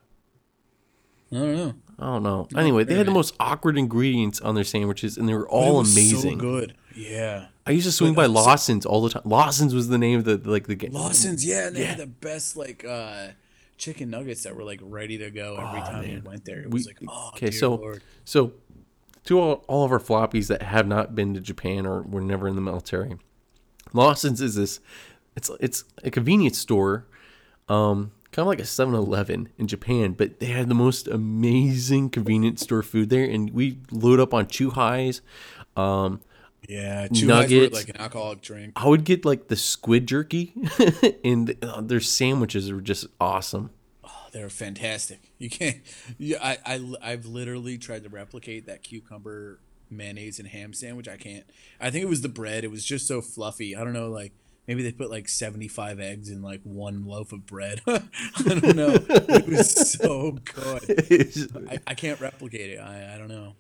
i 1.32 1.36
don't 1.36 1.54
know 1.56 1.74
I 1.98 2.04
don't 2.06 2.22
know. 2.24 2.48
Anyway, 2.56 2.82
they 2.84 2.94
had 2.96 3.06
the 3.06 3.12
most 3.12 3.34
awkward 3.38 3.78
ingredients 3.78 4.40
on 4.40 4.56
their 4.56 4.64
sandwiches, 4.64 5.16
and 5.16 5.28
they 5.28 5.34
were 5.34 5.48
all 5.48 5.78
amazing. 5.80 6.38
so 6.40 6.44
good 6.44 6.74
yeah 6.96 7.46
I 7.66 7.70
used 7.70 7.86
to 7.86 7.92
swing 7.92 8.14
by 8.14 8.26
But, 8.26 8.30
uh, 8.30 8.42
Lawson's 8.44 8.84
all 8.86 9.00
the 9.02 9.10
time. 9.10 9.22
Lawson's 9.24 9.74
was 9.74 9.88
the 9.88 9.98
name 9.98 10.18
of 10.18 10.24
the 10.24 10.36
like 10.48 10.66
the 10.66 10.76
lawson's 10.88 11.44
yeah 11.46 11.68
and 11.68 11.76
they 11.76 11.84
had 11.84 11.98
the 11.98 12.06
best 12.06 12.56
like 12.56 12.84
uh 12.84 13.28
chicken 13.78 14.10
nuggets 14.10 14.42
that 14.44 14.54
were 14.54 14.64
like 14.64 14.80
ready 14.82 15.18
to 15.18 15.30
go 15.30 15.56
every 15.56 15.80
time 15.80 16.04
you 16.04 16.22
went 16.24 16.44
there 16.44 16.60
it 16.60 16.66
We- 16.70 16.74
was 16.78 16.86
like 16.86 16.98
oh 17.08 17.30
okay, 17.34 17.50
so 17.50 17.74
Lord. 17.76 18.02
so 18.24 18.52
to 19.24 19.40
all, 19.40 19.64
all 19.68 19.84
of 19.86 19.90
our 19.92 19.98
floppies 19.98 20.48
that 20.48 20.60
have 20.62 20.86
not 20.86 21.14
been 21.14 21.32
to 21.34 21.40
Japan 21.40 21.86
or 21.86 22.02
were 22.02 22.20
never 22.20 22.46
in 22.46 22.56
the 22.56 22.60
military, 22.60 23.16
Lawson's 23.94 24.42
is 24.42 24.54
this. 24.56 24.80
It's 25.34 25.50
it's 25.60 25.84
a 26.04 26.10
convenience 26.10 26.58
store, 26.58 27.06
um, 27.70 28.12
kind 28.32 28.44
of 28.44 28.48
like 28.48 28.58
a 28.60 28.64
7-Eleven 28.64 29.48
in 29.56 29.66
Japan, 29.66 30.12
but 30.12 30.40
they 30.40 30.46
had 30.46 30.68
the 30.68 30.74
most 30.74 31.08
amazing 31.08 32.10
convenience 32.10 32.60
store 32.60 32.82
food 32.82 33.08
there, 33.08 33.24
and 33.24 33.50
we 33.54 33.78
load 33.90 34.20
up 34.20 34.34
on 34.34 34.46
chu-his. 34.46 35.22
Um, 35.76 36.20
yeah 36.68 37.08
two 37.08 37.26
nuggets. 37.26 37.74
like 37.74 37.88
an 37.88 37.96
alcoholic 38.00 38.40
drink 38.40 38.72
I 38.76 38.86
would 38.86 39.04
get 39.04 39.24
like 39.24 39.48
the 39.48 39.56
squid 39.56 40.06
jerky, 40.06 40.52
and 41.24 41.56
uh, 41.62 41.80
their 41.80 42.00
sandwiches 42.00 42.70
are 42.70 42.80
just 42.80 43.06
awesome. 43.20 43.70
Oh, 44.02 44.26
they're 44.32 44.48
fantastic. 44.48 45.32
You 45.38 45.50
can't. 45.50 45.78
Yeah, 46.18 46.38
I, 46.42 46.58
I, 46.64 46.94
I've 47.02 47.26
literally 47.26 47.78
tried 47.78 48.04
to 48.04 48.08
replicate 48.08 48.66
that 48.66 48.82
cucumber 48.82 49.60
mayonnaise 49.90 50.38
and 50.38 50.48
ham 50.48 50.72
sandwich. 50.72 51.08
I 51.08 51.16
can't. 51.16 51.44
I 51.80 51.90
think 51.90 52.04
it 52.04 52.08
was 52.08 52.22
the 52.22 52.28
bread. 52.28 52.64
It 52.64 52.70
was 52.70 52.84
just 52.84 53.06
so 53.06 53.20
fluffy. 53.20 53.76
I 53.76 53.84
don't 53.84 53.92
know. 53.92 54.08
Like 54.10 54.32
maybe 54.66 54.82
they 54.82 54.92
put 54.92 55.10
like 55.10 55.28
seventy 55.28 55.68
five 55.68 56.00
eggs 56.00 56.28
in 56.28 56.42
like 56.42 56.60
one 56.64 57.04
loaf 57.06 57.32
of 57.32 57.46
bread. 57.46 57.80
I 57.86 58.02
don't 58.42 58.76
know. 58.76 58.96
It 59.08 59.46
was 59.46 59.92
so 59.92 60.38
good. 60.54 61.66
I, 61.70 61.78
I 61.86 61.94
can't 61.94 62.20
replicate 62.20 62.70
it. 62.70 62.78
I, 62.78 63.14
I 63.14 63.18
don't 63.18 63.28
know. 63.28 63.54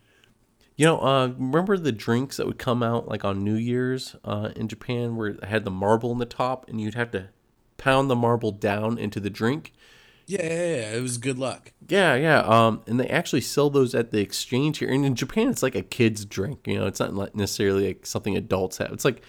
You 0.76 0.86
know, 0.86 1.00
uh, 1.00 1.28
remember 1.38 1.76
the 1.76 1.92
drinks 1.92 2.36
that 2.36 2.46
would 2.46 2.58
come 2.58 2.82
out 2.82 3.06
like 3.06 3.24
on 3.24 3.44
New 3.44 3.54
Year's 3.54 4.16
uh, 4.24 4.50
in 4.56 4.66
Japan, 4.68 5.16
where 5.16 5.28
it 5.28 5.44
had 5.44 5.64
the 5.64 5.70
marble 5.70 6.10
in 6.12 6.18
the 6.18 6.26
top, 6.26 6.68
and 6.68 6.80
you'd 6.80 6.94
have 6.94 7.12
to 7.12 7.28
pound 7.76 8.10
the 8.10 8.16
marble 8.16 8.50
down 8.50 8.98
into 8.98 9.20
the 9.20 9.30
drink. 9.30 9.72
Yeah, 10.26 10.42
yeah, 10.42 10.48
yeah. 10.48 10.92
It 10.94 11.02
was 11.02 11.18
good 11.18 11.38
luck. 11.38 11.72
Yeah, 11.88 12.14
yeah. 12.14 12.38
Um, 12.40 12.82
and 12.86 12.98
they 12.98 13.08
actually 13.08 13.42
sell 13.42 13.68
those 13.70 13.94
at 13.94 14.10
the 14.10 14.20
exchange 14.20 14.78
here. 14.78 14.88
And 14.88 15.04
in 15.04 15.14
Japan, 15.14 15.48
it's 15.48 15.62
like 15.62 15.74
a 15.74 15.82
kid's 15.82 16.24
drink. 16.24 16.66
You 16.66 16.80
know, 16.80 16.86
it's 16.86 17.00
not 17.00 17.34
necessarily 17.34 17.88
like 17.88 18.06
something 18.06 18.36
adults 18.36 18.78
have. 18.78 18.90
It's 18.90 19.04
like 19.04 19.22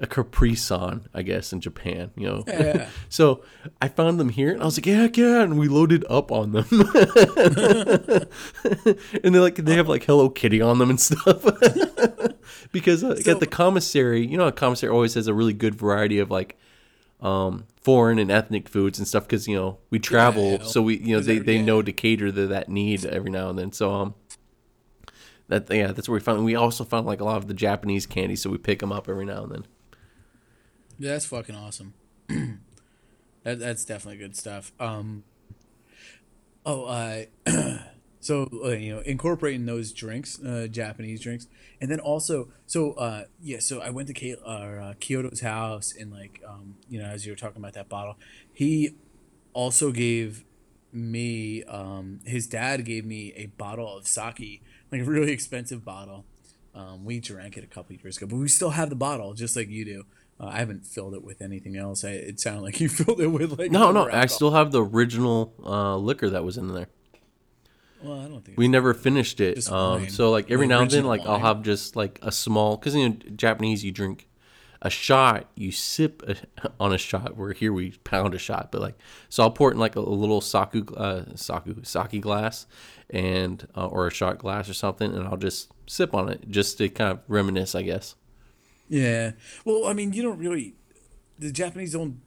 a 0.00 0.06
Capri 0.06 0.54
Sun, 0.54 1.08
I 1.12 1.22
guess, 1.22 1.52
in 1.52 1.60
Japan. 1.60 2.10
You 2.16 2.26
know. 2.26 2.44
Yeah. 2.46 2.88
so 3.08 3.42
I 3.82 3.88
found 3.88 4.20
them 4.20 4.28
here, 4.28 4.52
and 4.52 4.62
I 4.62 4.64
was 4.64 4.78
like, 4.78 4.86
yeah, 4.86 5.08
yeah, 5.12 5.42
and 5.42 5.58
we 5.58 5.68
loaded 5.68 6.04
up 6.08 6.30
on 6.30 6.52
them. 6.52 6.66
and 9.22 9.34
they 9.34 9.38
like 9.40 9.56
they 9.56 9.74
have 9.74 9.88
like 9.88 10.04
Hello 10.04 10.28
Kitty 10.30 10.60
on 10.60 10.78
them 10.78 10.90
and 10.90 11.00
stuff. 11.00 11.44
because 12.72 13.02
uh, 13.02 13.16
So- 13.16 13.30
at 13.32 13.40
the 13.40 13.46
commissary, 13.46 14.26
you 14.26 14.36
know, 14.36 14.46
a 14.46 14.52
commissary 14.52 14.92
always 14.92 15.14
has 15.14 15.26
a 15.26 15.34
really 15.34 15.54
good 15.54 15.74
variety 15.74 16.18
of 16.18 16.30
like 16.30 16.56
um, 17.20 17.64
foreign 17.80 18.18
and 18.18 18.30
ethnic 18.30 18.68
foods 18.68 18.98
and 18.98 19.08
stuff 19.08 19.24
because 19.24 19.48
you 19.48 19.56
know 19.56 19.78
we 19.90 19.98
travel, 19.98 20.52
yeah. 20.52 20.64
so 20.64 20.82
we 20.82 20.98
you 20.98 21.16
know 21.16 21.20
they, 21.20 21.38
they 21.38 21.60
know 21.60 21.82
to 21.82 21.92
cater 21.92 22.30
to 22.30 22.46
that 22.46 22.68
need 22.68 23.04
every 23.04 23.30
now 23.30 23.50
and 23.50 23.58
then. 23.58 23.72
So 23.72 23.92
um, 23.92 24.14
that 25.48 25.68
yeah, 25.70 25.88
that's 25.88 26.08
where 26.08 26.14
we 26.14 26.20
found. 26.20 26.44
We 26.44 26.54
also 26.54 26.84
found 26.84 27.06
like 27.06 27.20
a 27.20 27.24
lot 27.24 27.38
of 27.38 27.48
the 27.48 27.54
Japanese 27.54 28.06
candy, 28.06 28.36
so 28.36 28.50
we 28.50 28.58
pick 28.58 28.78
them 28.78 28.92
up 28.92 29.08
every 29.08 29.24
now 29.24 29.42
and 29.42 29.52
then. 29.52 29.66
Yeah, 30.98 31.12
that's 31.12 31.26
fucking 31.26 31.54
awesome. 31.54 31.94
that 32.28 33.58
that's 33.58 33.84
definitely 33.84 34.18
good 34.18 34.36
stuff. 34.36 34.72
Um, 34.80 35.24
oh, 36.66 36.84
uh, 36.84 37.24
so 38.20 38.48
uh, 38.64 38.70
you 38.70 38.96
know, 38.96 39.00
incorporating 39.00 39.66
those 39.66 39.92
drinks, 39.92 40.42
uh, 40.42 40.66
Japanese 40.70 41.20
drinks, 41.20 41.46
and 41.80 41.90
then 41.90 42.00
also, 42.00 42.48
so 42.66 42.92
uh, 42.94 43.24
yeah, 43.40 43.60
so 43.60 43.80
I 43.80 43.90
went 43.90 44.08
to 44.14 44.36
uh, 44.40 44.48
uh, 44.48 44.94
Kyoto's 44.98 45.40
house, 45.40 45.94
and 45.98 46.10
like, 46.10 46.42
um, 46.46 46.76
you 46.88 47.00
know, 47.00 47.06
as 47.06 47.24
you 47.24 47.32
were 47.32 47.36
talking 47.36 47.58
about 47.58 47.74
that 47.74 47.88
bottle, 47.88 48.16
he 48.52 48.96
also 49.52 49.92
gave 49.92 50.44
me, 50.92 51.62
um, 51.64 52.20
his 52.24 52.46
dad 52.46 52.84
gave 52.84 53.04
me 53.04 53.32
a 53.36 53.46
bottle 53.46 53.96
of 53.96 54.08
sake, 54.08 54.62
like 54.90 55.00
a 55.00 55.04
really 55.04 55.32
expensive 55.32 55.84
bottle. 55.84 56.24
Um, 56.74 57.04
we 57.04 57.18
drank 57.18 57.56
it 57.56 57.64
a 57.64 57.66
couple 57.66 57.94
years 57.96 58.16
ago, 58.16 58.26
but 58.26 58.36
we 58.36 58.48
still 58.48 58.70
have 58.70 58.88
the 58.88 58.96
bottle, 58.96 59.34
just 59.34 59.56
like 59.56 59.68
you 59.68 59.84
do. 59.84 60.04
Uh, 60.40 60.46
I 60.46 60.58
haven't 60.58 60.86
filled 60.86 61.14
it 61.14 61.24
with 61.24 61.42
anything 61.42 61.76
else. 61.76 62.04
I, 62.04 62.10
it 62.10 62.40
sounded 62.40 62.62
like 62.62 62.80
you 62.80 62.88
filled 63.00 63.20
it 63.20 63.28
with 63.28 63.58
like 63.58 63.70
No, 63.70 63.90
no, 63.90 64.02
other 64.02 64.14
I 64.14 64.26
still 64.26 64.52
have 64.52 64.72
the 64.72 64.84
original 64.84 65.54
uh, 65.64 65.96
liquor 65.96 66.30
that 66.30 66.44
was 66.44 66.56
in 66.56 66.72
there. 66.72 66.88
Well, 68.02 68.20
I 68.20 68.28
don't 68.28 68.44
think 68.44 68.56
We 68.56 68.68
never 68.68 68.94
finished 68.94 69.40
it. 69.40 69.70
Um, 69.70 70.08
so 70.08 70.30
like 70.30 70.50
every 70.50 70.66
The 70.66 70.74
now 70.74 70.82
and 70.82 70.90
then, 70.90 71.04
like 71.04 71.22
I'll 71.26 71.40
have 71.40 71.62
just 71.62 71.96
like 71.96 72.20
a 72.22 72.30
small 72.30 72.76
because 72.76 72.94
in 72.94 73.22
Japanese 73.36 73.84
you 73.84 73.90
drink 73.90 74.28
a 74.80 74.90
shot, 74.90 75.48
you 75.56 75.72
sip 75.72 76.22
a, 76.28 76.36
on 76.80 76.92
a 76.92 76.98
shot. 76.98 77.36
Where 77.36 77.52
here 77.52 77.72
we 77.72 77.92
pound 78.04 78.34
a 78.34 78.38
shot, 78.38 78.70
but 78.70 78.80
like 78.80 78.96
so 79.28 79.42
I'll 79.42 79.50
pour 79.50 79.70
it 79.70 79.74
in 79.74 79.80
like 79.80 79.96
a, 79.96 80.00
little 80.00 80.40
saku, 80.40 80.84
uh, 80.94 81.24
saku, 81.34 81.82
sake 81.82 82.20
glass, 82.20 82.66
and 83.10 83.66
uh, 83.76 83.86
or 83.86 84.06
a 84.06 84.12
shot 84.12 84.38
glass 84.38 84.68
or 84.68 84.74
something, 84.74 85.12
and 85.12 85.26
I'll 85.26 85.36
just 85.36 85.72
sip 85.88 86.14
on 86.14 86.28
it 86.28 86.48
just 86.48 86.78
to 86.78 86.88
kind 86.88 87.10
of 87.10 87.20
reminisce, 87.26 87.74
I 87.74 87.82
guess. 87.82 88.14
Yeah. 88.88 89.32
Well, 89.64 89.86
I 89.86 89.92
mean, 89.92 90.12
you 90.12 90.22
don't 90.22 90.38
really. 90.38 90.74
The 91.38 91.52
Japanese 91.52 91.92
don't. 91.92 92.20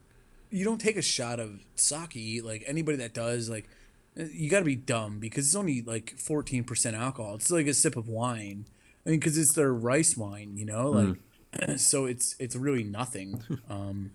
You 0.50 0.64
don't 0.64 0.80
take 0.80 0.96
a 0.96 1.02
shot 1.02 1.40
of 1.40 1.64
sake. 1.74 2.42
Like 2.42 2.64
anybody 2.66 2.98
that 2.98 3.14
does, 3.14 3.48
like, 3.48 3.68
you 4.14 4.50
got 4.50 4.58
to 4.58 4.64
be 4.64 4.76
dumb 4.76 5.18
because 5.18 5.46
it's 5.46 5.56
only 5.56 5.82
like 5.82 6.14
fourteen 6.18 6.64
percent 6.64 6.96
alcohol. 6.96 7.34
It's 7.36 7.50
like 7.50 7.66
a 7.66 7.74
sip 7.74 7.96
of 7.96 8.08
wine. 8.08 8.66
I 9.04 9.10
mean, 9.10 9.18
because 9.18 9.36
it's 9.36 9.54
their 9.54 9.72
rice 9.72 10.16
wine, 10.16 10.56
you 10.56 10.64
know, 10.64 10.90
like, 10.90 11.78
so 11.78 12.04
it's 12.06 12.36
it's 12.38 12.56
really 12.56 12.84
nothing. 12.84 13.42
Um, 13.70 14.12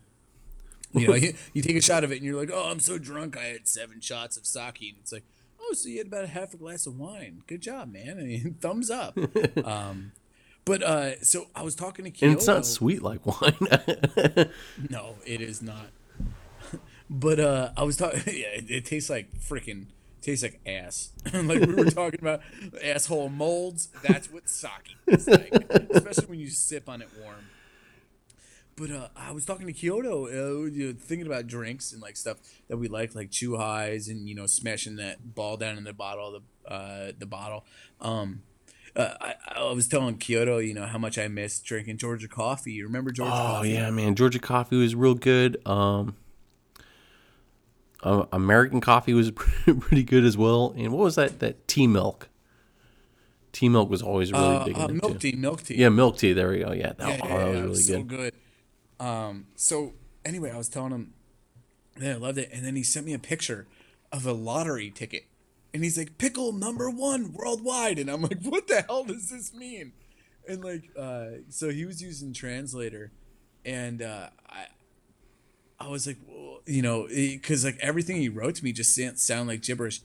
you 0.93 1.07
know, 1.07 1.15
you, 1.15 1.33
you 1.53 1.61
take 1.61 1.75
a 1.75 1.81
shot 1.81 2.03
of 2.03 2.11
it 2.11 2.17
and 2.17 2.25
you're 2.25 2.39
like, 2.39 2.49
oh, 2.51 2.69
I'm 2.69 2.79
so 2.79 2.97
drunk. 2.97 3.37
I 3.37 3.45
had 3.45 3.67
seven 3.67 3.99
shots 3.99 4.37
of 4.37 4.45
sake, 4.45 4.81
and 4.81 4.97
it's 4.99 5.11
like, 5.11 5.23
oh, 5.59 5.73
so 5.73 5.89
you 5.89 5.97
had 5.97 6.07
about 6.07 6.23
a 6.23 6.27
half 6.27 6.53
a 6.53 6.57
glass 6.57 6.87
of 6.87 6.97
wine. 6.97 7.43
Good 7.47 7.61
job, 7.61 7.91
man. 7.91 8.17
I 8.19 8.23
mean, 8.23 8.57
thumbs 8.59 8.89
up. 8.89 9.17
um, 9.65 10.11
but 10.67 10.83
uh, 10.83 11.21
so 11.21 11.47
I 11.55 11.63
was 11.63 11.75
talking 11.75 12.05
to 12.05 12.11
Kyoto. 12.11 12.31
And 12.31 12.37
it's 12.37 12.47
not 12.47 12.65
sweet 12.65 13.01
like 13.01 13.25
wine. 13.25 13.55
No, 14.89 15.15
it 15.25 15.41
is 15.41 15.61
not. 15.61 15.87
but 17.09 17.39
uh, 17.39 17.71
I 17.77 17.83
was 17.83 17.97
talking. 17.97 18.21
Yeah, 18.27 18.47
it, 18.47 18.69
it 18.69 18.85
tastes 18.85 19.09
like 19.09 19.33
freaking 19.39 19.85
tastes 20.21 20.43
like 20.43 20.59
ass. 20.65 21.11
like 21.33 21.61
we 21.61 21.73
were 21.73 21.89
talking 21.89 22.19
about 22.19 22.41
asshole 22.83 23.29
molds. 23.29 23.89
That's 24.03 24.31
what 24.31 24.49
sake 24.49 24.97
is 25.07 25.27
like, 25.27 25.53
especially 25.91 26.25
when 26.25 26.39
you 26.39 26.49
sip 26.49 26.89
on 26.89 27.01
it 27.01 27.09
warm. 27.21 27.45
But 28.75 28.91
uh, 28.91 29.07
I 29.15 29.31
was 29.31 29.43
talking 29.43 29.65
to 29.65 29.73
Kyoto, 29.73 30.25
uh, 30.27 30.65
you 30.65 30.87
know, 30.87 30.95
thinking 30.99 31.25
about 31.25 31.47
drinks 31.47 31.93
and 31.93 32.01
like 32.01 32.15
stuff 32.15 32.37
that 32.67 32.77
we 32.77 32.87
like, 32.87 33.15
like 33.15 33.31
chu-his 33.31 34.07
and 34.07 34.29
you 34.29 34.35
know 34.35 34.45
smashing 34.45 34.97
that 34.97 35.33
ball 35.33 35.57
down 35.57 35.77
in 35.79 35.83
the 35.83 35.93
bottle, 35.93 36.39
the 36.39 36.71
uh, 36.71 37.11
the 37.17 37.25
bottle. 37.25 37.65
Um, 38.01 38.43
uh, 38.97 39.13
I, 39.21 39.35
I 39.55 39.71
was 39.71 39.87
telling 39.87 40.17
Kyoto, 40.17 40.57
you 40.57 40.73
know, 40.73 40.85
how 40.85 40.97
much 40.97 41.17
I 41.17 41.27
miss 41.27 41.59
drinking 41.61 41.97
Georgia 41.97 42.27
coffee. 42.27 42.73
You 42.73 42.85
remember 42.85 43.11
Georgia 43.11 43.31
Oh 43.31 43.35
coffee? 43.35 43.69
yeah, 43.69 43.89
man. 43.91 44.15
Georgia 44.15 44.39
coffee 44.39 44.75
was 44.77 44.95
real 44.95 45.13
good. 45.13 45.65
Um, 45.65 46.15
uh, 48.03 48.25
American 48.31 48.81
coffee 48.81 49.13
was 49.13 49.31
pretty 49.31 50.03
good 50.03 50.23
as 50.23 50.37
well. 50.37 50.73
And 50.77 50.91
what 50.91 51.03
was 51.03 51.15
that? 51.15 51.39
That 51.39 51.67
tea 51.67 51.87
milk. 51.87 52.29
Tea 53.51 53.69
milk 53.69 53.89
was 53.89 54.01
always 54.01 54.31
really 54.31 54.55
Uh, 54.55 54.65
big. 54.65 54.77
uh, 54.77 54.87
milk 54.89 55.13
too. 55.13 55.31
tea, 55.31 55.37
milk 55.37 55.63
tea. 55.63 55.75
Yeah, 55.77 55.89
milk 55.89 56.17
tea. 56.17 56.33
There 56.33 56.49
we 56.49 56.59
go. 56.59 56.73
Yeah, 56.73 56.93
that, 56.97 56.99
yeah, 56.99 57.19
oh, 57.23 57.27
yeah, 57.27 57.37
that 57.37 57.53
yeah, 57.55 57.65
was 57.65 57.89
really 57.89 58.01
so 58.01 58.03
good. 58.03 58.33
good. 58.99 59.05
Um, 59.05 59.47
so 59.55 59.93
anyway, 60.25 60.51
I 60.51 60.57
was 60.57 60.69
telling 60.69 60.91
him, 60.91 61.13
yeah, 61.99 62.11
I 62.13 62.15
loved 62.17 62.37
it, 62.37 62.49
and 62.53 62.63
then 62.65 62.75
he 62.75 62.83
sent 62.83 63.05
me 63.05 63.13
a 63.13 63.19
picture 63.19 63.67
of 64.11 64.25
a 64.27 64.31
lottery 64.33 64.91
ticket, 64.91 65.25
and 65.77 65.83
he's 65.83 65.95
like, 65.95 66.17
"Pickle 66.17 66.53
number 66.53 66.89
one 66.89 67.33
worldwide," 67.33 67.99
and 67.99 68.09
I'm 68.09 68.23
like, 68.23 68.41
"What 68.41 68.67
the 68.67 68.81
hell 68.81 69.03
does 69.03 69.29
this 69.29 69.53
mean?" 69.53 69.93
And 70.49 70.63
like, 70.63 70.89
uh, 70.97 71.43
so 71.49 71.69
he 71.69 71.85
was 71.85 72.01
using 72.01 72.33
translator, 72.33 73.11
and 73.63 74.01
uh, 74.01 74.29
I, 74.49 74.65
I 75.79 75.87
was 75.89 76.07
like, 76.07 76.17
well, 76.27 76.61
you 76.65 76.81
know, 76.81 77.07
because 77.07 77.63
like 77.63 77.77
everything 77.79 78.17
he 78.17 78.27
wrote 78.27 78.55
to 78.55 78.63
me 78.63 78.71
just 78.71 78.95
sound, 78.95 79.19
sound 79.19 79.49
like 79.49 79.61
gibberish. 79.61 80.01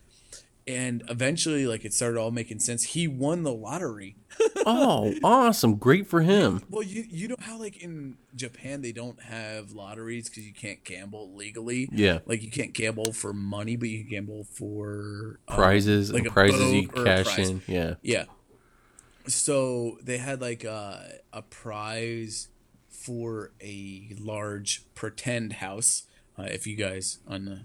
And 0.66 1.02
eventually, 1.08 1.66
like 1.66 1.84
it 1.84 1.92
started 1.92 2.18
all 2.20 2.30
making 2.30 2.60
sense. 2.60 2.84
He 2.84 3.08
won 3.08 3.42
the 3.42 3.52
lottery. 3.52 4.16
Oh, 4.64 5.12
awesome! 5.24 5.74
Great 5.74 6.06
for 6.06 6.20
him. 6.20 6.62
Well, 6.70 6.84
you 6.84 7.04
you 7.10 7.26
know 7.26 7.34
how 7.40 7.58
like 7.58 7.82
in 7.82 8.16
Japan 8.36 8.80
they 8.80 8.92
don't 8.92 9.20
have 9.20 9.72
lotteries 9.72 10.28
because 10.28 10.46
you 10.46 10.52
can't 10.52 10.84
gamble 10.84 11.34
legally. 11.34 11.88
Yeah. 11.90 12.20
like 12.26 12.44
you 12.44 12.50
can't 12.50 12.72
gamble 12.72 13.12
for 13.12 13.32
money, 13.32 13.74
but 13.74 13.88
you 13.88 14.02
can 14.04 14.08
gamble 14.10 14.44
for 14.44 15.40
um, 15.48 15.56
Prizes 15.56 16.12
like 16.12 16.26
prizes 16.26 16.72
you 16.72 16.86
boat 16.86 16.98
or 16.98 17.02
a 17.02 17.04
cash 17.24 17.38
in. 17.40 17.62
Yeah. 17.66 17.94
Yeah. 18.02 18.26
So 19.26 19.98
they 20.00 20.18
had 20.18 20.40
like 20.40 20.62
a, 20.62 21.18
a 21.32 21.42
prize 21.42 22.48
for 22.88 23.50
a 23.60 24.14
large 24.20 24.84
pretend 24.94 25.54
house. 25.54 26.04
Uh, 26.38 26.44
if 26.44 26.66
you 26.68 26.76
guys 26.76 27.18
on 27.26 27.44
the 27.46 27.60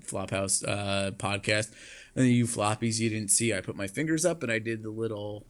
Flophouse 0.00 0.66
uh, 0.66 1.10
podcast, 1.12 1.70
and 2.14 2.26
you 2.26 2.46
floppies 2.46 3.00
you 3.00 3.08
didn't 3.10 3.30
see, 3.30 3.52
I 3.54 3.60
put 3.60 3.76
my 3.76 3.86
fingers 3.86 4.24
up 4.24 4.42
and 4.42 4.50
I 4.52 4.58
did 4.58 4.82
the 4.82 4.90
little 4.90 5.44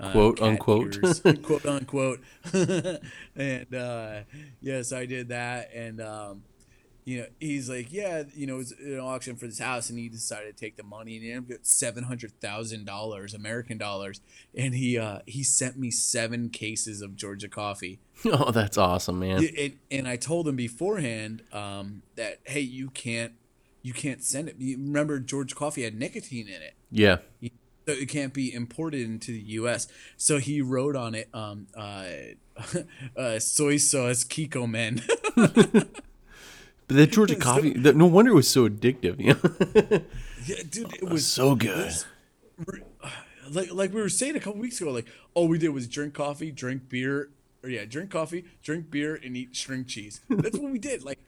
uh, 0.00 0.12
Quote, 0.12 0.42
unquote. 0.42 0.96
ears, 1.02 1.20
quote 1.42 1.64
unquote. 1.66 2.20
and 3.36 3.74
uh, 3.74 4.20
yes, 4.60 4.92
I 4.92 5.06
did 5.06 5.28
that. 5.28 5.70
And 5.74 6.00
um, 6.00 6.42
you 7.04 7.20
know, 7.20 7.26
he's 7.40 7.70
like, 7.70 7.90
yeah, 7.90 8.24
you 8.34 8.46
know, 8.46 8.56
it 8.56 8.58
was 8.58 8.72
an 8.72 8.98
auction 8.98 9.34
for 9.36 9.46
this 9.46 9.58
house, 9.60 9.88
and 9.88 9.98
he 9.98 10.10
decided 10.10 10.54
to 10.54 10.60
take 10.62 10.76
the 10.76 10.82
money, 10.82 11.16
and 11.16 11.24
he 11.24 11.32
ended 11.32 11.56
up 11.56 11.64
seven 11.64 12.04
hundred 12.04 12.38
thousand 12.38 12.84
dollars, 12.84 13.32
American 13.32 13.78
dollars, 13.78 14.20
and 14.54 14.74
he 14.74 14.98
uh, 14.98 15.20
he 15.26 15.42
sent 15.42 15.78
me 15.78 15.90
seven 15.90 16.50
cases 16.50 17.00
of 17.00 17.16
Georgia 17.16 17.48
coffee, 17.48 17.98
Oh, 18.26 18.50
that's 18.50 18.76
awesome, 18.76 19.20
man. 19.20 19.42
and, 19.58 19.78
and 19.90 20.06
I 20.06 20.16
told 20.16 20.46
him 20.48 20.56
beforehand 20.56 21.44
um, 21.50 22.02
that 22.16 22.40
hey, 22.44 22.60
you 22.60 22.90
can't 22.90 23.32
you 23.82 23.92
can't 23.92 24.22
send 24.22 24.48
it. 24.48 24.56
You 24.58 24.76
remember 24.76 25.18
George 25.18 25.54
coffee 25.54 25.84
had 25.84 25.98
nicotine 25.98 26.48
in 26.48 26.62
it. 26.62 26.74
Yeah. 26.90 27.18
So 27.86 27.94
it 27.94 28.08
can't 28.08 28.34
be 28.34 28.52
imported 28.52 29.02
into 29.02 29.32
the 29.32 29.40
U.S. 29.40 29.88
So 30.16 30.38
he 30.38 30.60
wrote 30.60 30.94
on 30.94 31.14
it, 31.14 31.28
um, 31.32 31.68
uh, 31.74 32.04
uh, 33.16 33.38
soy 33.38 33.78
sauce 33.78 34.24
Kikkoman. 34.24 35.02
But 36.88 36.96
that 36.96 37.12
Georgia 37.12 37.36
coffee, 37.40 37.74
no 37.74 38.06
wonder 38.06 38.32
it 38.32 38.34
was 38.34 38.48
so 38.48 38.68
addictive. 38.68 39.20
You 39.20 39.34
know? 39.34 40.00
yeah, 40.46 40.62
dude, 40.68 40.94
it 40.94 41.08
was 41.08 41.26
so 41.26 41.54
good. 41.54 41.92
like 43.50 43.72
like 43.72 43.92
we 43.92 44.00
were 44.00 44.08
saying 44.08 44.36
a 44.36 44.40
couple 44.40 44.58
weeks 44.58 44.80
ago, 44.80 44.90
like 44.90 45.06
all 45.34 45.48
we 45.48 45.58
did 45.58 45.68
was 45.68 45.86
drink 45.86 46.14
coffee, 46.14 46.50
drink 46.50 46.88
beer, 46.88 47.28
or 47.62 47.68
yeah, 47.68 47.84
drink 47.84 48.10
coffee, 48.10 48.46
drink 48.62 48.90
beer, 48.90 49.20
and 49.22 49.36
eat 49.36 49.54
string 49.54 49.84
cheese. 49.84 50.22
That's 50.30 50.58
what 50.58 50.72
we 50.72 50.78
did. 50.78 51.04
Like, 51.04 51.20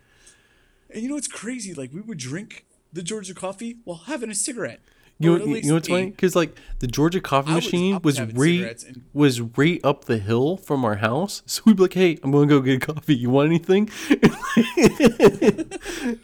and 0.92 1.02
you 1.02 1.08
know 1.08 1.14
what's 1.14 1.28
crazy? 1.28 1.74
Like 1.74 1.92
we 1.92 2.00
would 2.00 2.18
drink 2.18 2.64
the 2.92 3.02
Georgia 3.02 3.34
coffee 3.34 3.76
while 3.84 3.98
having 4.06 4.30
a 4.30 4.34
cigarette. 4.34 4.80
You 5.18 5.38
know, 5.38 5.44
you 5.44 5.68
know 5.68 5.74
what's 5.74 5.88
funny? 5.88 6.10
Because 6.10 6.34
like 6.34 6.56
the 6.78 6.86
Georgia 6.86 7.20
coffee 7.20 7.52
I 7.52 7.56
machine 7.56 8.00
was 8.02 8.16
having 8.16 8.36
right 8.36 8.82
and- 8.84 9.02
was 9.12 9.42
right 9.42 9.78
up 9.84 10.06
the 10.06 10.16
hill 10.16 10.56
from 10.56 10.82
our 10.84 10.96
house. 10.96 11.42
So 11.46 11.62
we'd 11.66 11.76
be 11.76 11.82
like, 11.82 11.92
"Hey, 11.92 12.18
I'm 12.22 12.30
going 12.30 12.48
to 12.48 12.54
go 12.54 12.60
get 12.62 12.82
a 12.82 12.86
coffee. 12.92 13.16
You 13.16 13.28
want 13.28 13.48
anything?" 13.48 13.90
it 14.08 14.30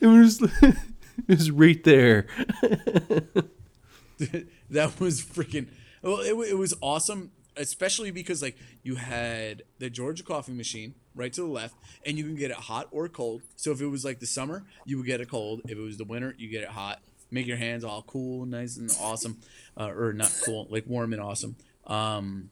was 0.06 0.40
it 0.62 1.28
was 1.28 1.50
right 1.50 1.84
there. 1.84 2.26
that 4.70 4.98
was 4.98 5.20
freaking 5.20 5.68
well 6.02 6.20
it, 6.20 6.32
it 6.50 6.56
was 6.56 6.74
awesome 6.80 7.30
especially 7.56 8.10
because 8.10 8.42
like 8.42 8.56
you 8.82 8.96
had 8.96 9.62
the 9.78 9.90
georgia 9.90 10.22
coffee 10.22 10.52
machine 10.52 10.94
right 11.16 11.32
to 11.32 11.40
the 11.40 11.46
left 11.46 11.74
and 12.04 12.16
you 12.16 12.24
can 12.24 12.36
get 12.36 12.50
it 12.50 12.56
hot 12.56 12.86
or 12.90 13.08
cold 13.08 13.42
so 13.56 13.72
if 13.72 13.80
it 13.80 13.86
was 13.86 14.04
like 14.04 14.20
the 14.20 14.26
summer 14.26 14.62
you 14.84 14.96
would 14.96 15.06
get 15.06 15.20
it 15.20 15.28
cold 15.28 15.60
if 15.64 15.72
it 15.72 15.80
was 15.80 15.96
the 15.96 16.04
winter 16.04 16.34
you 16.38 16.48
get 16.48 16.62
it 16.62 16.68
hot 16.68 17.00
make 17.30 17.46
your 17.46 17.56
hands 17.56 17.82
all 17.82 18.02
cool 18.02 18.46
nice 18.46 18.76
and 18.76 18.90
awesome 19.00 19.38
uh, 19.78 19.90
or 19.90 20.12
not 20.12 20.32
cool 20.44 20.66
like 20.70 20.86
warm 20.86 21.12
and 21.12 21.20
awesome 21.20 21.56
um 21.86 22.50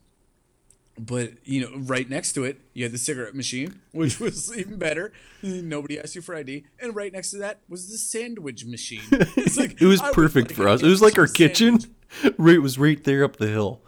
but 0.99 1.33
you 1.45 1.61
know 1.61 1.71
right 1.79 2.09
next 2.09 2.33
to 2.33 2.45
it 2.45 2.61
you 2.73 2.85
had 2.85 2.93
the 2.93 2.99
cigarette 2.99 3.35
machine 3.35 3.81
which 3.93 4.19
was 4.21 4.57
even 4.57 4.79
better 4.79 5.13
nobody 5.43 5.99
asked 5.99 6.15
you 6.15 6.23
for 6.23 6.35
id 6.35 6.65
and 6.81 6.95
right 6.97 7.13
next 7.13 7.31
to 7.31 7.39
that 7.39 7.59
was 7.69 7.91
the 7.91 7.99
sandwich 7.99 8.65
machine 8.65 9.03
it's 9.11 9.57
like, 9.57 9.81
It 9.81 9.87
was 9.87 10.01
I 10.01 10.13
perfect 10.13 10.49
like 10.51 10.57
for 10.57 10.69
us. 10.69 10.83
It 10.83 10.89
was 10.89 11.03
like 11.03 11.19
our 11.19 11.27
kitchen. 11.27 11.79
Right, 12.39 12.55
it 12.55 12.61
was 12.61 12.79
right 12.79 13.03
there 13.03 13.25
up 13.25 13.39
the 13.39 13.49
hill. 13.49 13.83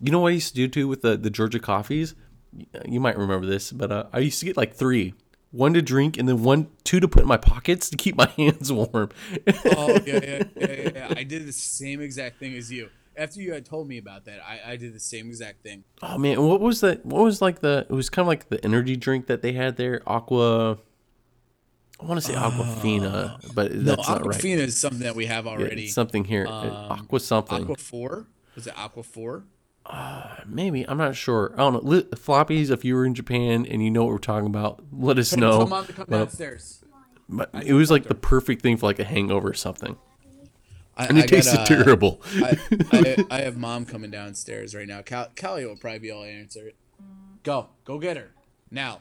You 0.00 0.10
know 0.10 0.20
what 0.20 0.28
I 0.28 0.32
used 0.32 0.48
to 0.48 0.54
do 0.54 0.68
too 0.68 0.88
with 0.88 1.02
the 1.02 1.18
the 1.18 1.28
Georgia 1.28 1.58
coffees? 1.58 2.14
You 2.86 3.00
might 3.00 3.16
remember 3.18 3.46
this, 3.46 3.72
but 3.72 3.90
uh, 3.92 4.04
I 4.12 4.18
used 4.20 4.38
to 4.40 4.46
get 4.46 4.56
like 4.56 4.74
three. 4.74 5.14
One 5.52 5.72
to 5.74 5.80
drink 5.80 6.18
and 6.18 6.28
then 6.28 6.42
one, 6.42 6.68
two 6.84 7.00
to 7.00 7.08
put 7.08 7.22
in 7.22 7.28
my 7.28 7.36
pockets 7.38 7.88
to 7.90 7.96
keep 7.96 8.16
my 8.16 8.26
hands 8.36 8.70
warm. 8.72 9.10
Oh 9.64 9.98
yeah, 10.04 10.04
yeah, 10.04 10.20
yeah, 10.22 10.42
yeah, 10.56 10.90
yeah. 10.94 11.14
I 11.16 11.22
did 11.22 11.46
the 11.46 11.52
same 11.52 12.00
exact 12.00 12.38
thing 12.38 12.54
as 12.54 12.70
you. 12.70 12.90
After 13.16 13.40
you 13.40 13.54
had 13.54 13.64
told 13.64 13.88
me 13.88 13.96
about 13.96 14.26
that, 14.26 14.40
I, 14.46 14.72
I 14.72 14.76
did 14.76 14.92
the 14.94 15.00
same 15.00 15.28
exact 15.28 15.62
thing. 15.62 15.84
Oh 16.02 16.18
man, 16.18 16.42
what 16.42 16.60
was 16.60 16.80
that? 16.82 17.06
What 17.06 17.22
was 17.22 17.40
like 17.40 17.60
the? 17.60 17.86
It 17.88 17.92
was 17.94 18.10
kind 18.10 18.24
of 18.24 18.28
like 18.28 18.48
the 18.50 18.62
energy 18.64 18.96
drink 18.96 19.28
that 19.28 19.40
they 19.40 19.52
had 19.52 19.76
there, 19.76 20.02
Aqua. 20.06 20.78
I 21.98 22.04
want 22.04 22.20
to 22.20 22.26
say 22.26 22.34
Aquafina, 22.34 23.54
but 23.54 23.72
No, 23.72 23.94
not 23.94 24.26
right. 24.26 24.36
Aquafina 24.38 24.58
is 24.58 24.76
something 24.76 25.00
that 25.00 25.14
we 25.16 25.24
have 25.26 25.46
already. 25.46 25.84
it's 25.84 25.94
something 25.94 26.24
here, 26.24 26.46
uh, 26.46 26.88
Aqua 26.90 27.20
something. 27.20 27.62
Aqua 27.62 27.76
Four 27.76 28.26
was 28.54 28.66
it 28.66 28.74
Aqua 28.76 29.02
Four? 29.02 29.44
Maybe 30.46 30.88
I'm 30.88 30.98
not 30.98 31.16
sure. 31.16 31.52
I 31.54 31.58
don't 31.58 31.72
know. 31.74 31.80
Li- 31.90 32.02
floppies, 32.14 32.70
if 32.70 32.84
you 32.84 32.94
were 32.94 33.04
in 33.04 33.14
Japan 33.14 33.66
and 33.66 33.82
you 33.82 33.90
know 33.90 34.04
what 34.04 34.12
we're 34.12 34.18
talking 34.18 34.46
about, 34.46 34.82
let 34.92 35.18
us 35.18 35.36
know. 35.36 35.60
Come 35.60 35.72
on, 35.72 35.86
come 35.86 36.06
But- 36.08 36.18
downstairs. 36.18 36.84
but 37.28 37.50
it 37.64 37.72
was 37.72 37.90
like 37.90 38.04
the 38.04 38.14
perfect 38.14 38.62
thing 38.62 38.76
for 38.76 38.86
like 38.86 38.98
a 38.98 39.04
hangover 39.04 39.48
or 39.50 39.54
something, 39.54 39.96
I, 40.96 41.06
and 41.06 41.18
it 41.18 41.24
I 41.24 41.26
got, 41.26 41.30
tasted 41.30 41.60
uh, 41.60 41.64
terrible. 41.66 42.20
I, 42.36 42.56
I, 42.92 43.24
I 43.30 43.40
have 43.42 43.56
mom 43.56 43.84
coming 43.86 44.10
downstairs 44.10 44.74
right 44.74 44.86
now. 44.86 45.02
Cal, 45.02 45.28
Callie 45.40 45.66
will 45.66 45.76
probably 45.76 45.98
be 46.00 46.10
able 46.10 46.22
to 46.22 46.28
answer 46.30 46.68
it. 46.68 46.76
Go, 47.42 47.68
go 47.84 47.98
get 47.98 48.16
her 48.16 48.30
now. 48.70 49.00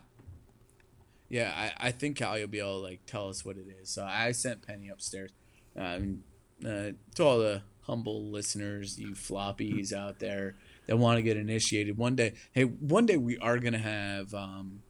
Yeah, 1.30 1.52
I, 1.56 1.88
I 1.88 1.92
think 1.92 2.20
Callie 2.20 2.42
will 2.42 2.48
be 2.48 2.60
able 2.60 2.80
to 2.82 2.84
like 2.88 3.02
tell 3.08 3.30
us 3.30 3.44
what 3.44 3.58
it 3.58 3.66
is. 3.82 3.90
So 3.90 4.04
I 4.04 4.32
sent 4.32 4.66
Penny 4.66 4.90
upstairs. 4.90 5.32
Um, 5.76 6.24
uh, 6.66 6.92
to 7.16 7.24
all 7.24 7.40
the 7.40 7.64
humble 7.82 8.30
listeners, 8.32 8.98
you 9.00 9.10
floppies 9.10 9.92
out 9.92 10.20
there 10.20 10.56
that 10.88 10.98
want 10.98 11.18
to 11.18 11.24
get 11.24 11.38
initiated 11.38 11.98
one 11.98 12.16
day. 12.16 12.34
Hey, 12.52 12.64
one 12.64 13.06
day 13.06 13.18
we 13.18 13.38
are 13.40 13.60
gonna 13.60 13.78
have 13.80 14.34
um, 14.34 14.82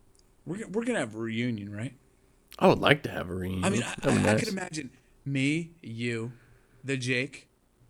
we're 0.46 0.68
we're 0.68 0.84
gonna 0.86 1.00
have 1.00 1.16
a 1.16 1.20
reunion, 1.20 1.72
right? 1.76 1.94
I 2.60 2.68
would 2.68 2.80
like 2.80 3.04
to 3.04 3.10
have 3.12 3.30
a 3.30 3.36
reunion. 3.36 3.66
I 3.66 3.70
mean, 3.70 3.84
I, 3.84 3.96
That'd 4.02 4.24
be 4.24 4.30
I, 4.30 4.34
I 4.34 4.40
could 4.40 4.48
imagine 4.48 4.92
me, 5.26 5.72
you, 5.82 6.32
the 6.84 6.96
Jake, 6.98 7.50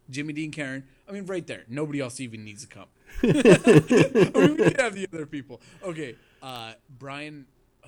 Jimmy 0.09 0.33
Dean, 0.33 0.51
Karen. 0.51 0.85
I 1.07 1.11
mean, 1.11 1.25
right 1.25 1.45
there. 1.45 1.63
Nobody 1.67 1.99
else 1.99 2.19
even 2.19 2.43
needs 2.43 2.65
to 2.65 2.67
come. 2.67 2.87
I 3.23 3.27
mean, 3.27 4.57
we 4.57 4.63
could 4.63 4.79
have 4.81 4.95
the 4.95 5.07
other 5.13 5.25
people. 5.25 5.61
Okay, 5.83 6.15
uh, 6.41 6.73
Brian, 6.89 7.45
uh, 7.83 7.87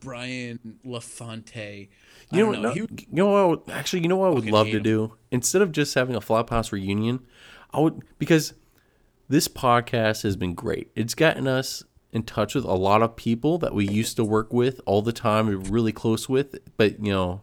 Brian 0.00 0.78
LaFonte. 0.84 1.88
I 2.32 2.36
You 2.36 2.46
know, 2.46 2.52
know. 2.52 2.60
no, 2.62 2.74
you 2.74 2.88
know 3.10 3.26
what? 3.30 3.38
I 3.40 3.44
would, 3.46 3.60
actually, 3.70 4.02
you 4.02 4.08
know 4.08 4.16
what 4.16 4.26
I 4.28 4.34
would 4.34 4.50
love 4.50 4.68
to 4.68 4.80
do 4.80 5.14
instead 5.30 5.62
of 5.62 5.72
just 5.72 5.94
having 5.94 6.14
a 6.14 6.20
Flophouse 6.20 6.72
reunion. 6.72 7.20
I 7.72 7.80
would 7.80 8.02
because 8.18 8.52
this 9.28 9.48
podcast 9.48 10.22
has 10.22 10.36
been 10.36 10.54
great. 10.54 10.90
It's 10.94 11.14
gotten 11.14 11.46
us 11.46 11.82
in 12.12 12.22
touch 12.24 12.54
with 12.54 12.64
a 12.64 12.74
lot 12.74 13.02
of 13.02 13.16
people 13.16 13.58
that 13.58 13.74
we 13.74 13.88
used 13.88 14.16
to 14.16 14.24
work 14.24 14.52
with 14.52 14.80
all 14.84 15.02
the 15.02 15.12
time. 15.12 15.46
We 15.46 15.56
were 15.56 15.62
really 15.62 15.92
close 15.92 16.28
with, 16.28 16.56
but 16.76 17.04
you 17.04 17.12
know, 17.12 17.40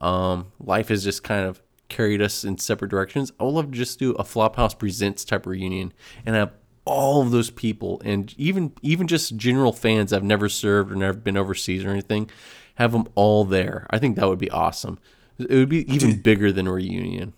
um, 0.00 0.52
life 0.58 0.88
has 0.88 1.04
just 1.04 1.22
kind 1.22 1.46
of 1.46 1.62
carried 1.88 2.20
us 2.20 2.44
in 2.44 2.58
separate 2.58 2.90
directions. 2.90 3.32
I 3.38 3.44
would 3.44 3.54
love 3.54 3.70
to 3.70 3.78
just 3.78 3.98
do 3.98 4.12
a 4.12 4.24
Flophouse 4.24 4.76
Presents 4.76 5.24
type 5.24 5.46
reunion 5.46 5.92
and 6.26 6.34
have 6.34 6.52
all 6.84 7.22
of 7.22 7.30
those 7.30 7.50
people 7.50 8.02
and 8.04 8.34
even 8.36 8.72
even 8.82 9.06
just 9.06 9.36
general 9.36 9.72
fans 9.72 10.12
I've 10.12 10.24
never 10.24 10.48
served 10.50 10.92
or 10.92 10.96
never 10.96 11.16
been 11.16 11.36
overseas 11.36 11.84
or 11.84 11.90
anything, 11.90 12.30
have 12.74 12.92
them 12.92 13.08
all 13.14 13.44
there. 13.44 13.86
I 13.90 13.98
think 13.98 14.16
that 14.16 14.28
would 14.28 14.38
be 14.38 14.50
awesome. 14.50 14.98
It 15.38 15.50
would 15.50 15.68
be 15.68 15.90
even 15.92 16.20
bigger 16.20 16.52
than 16.52 16.66
a 16.66 16.72
reunion. 16.72 17.34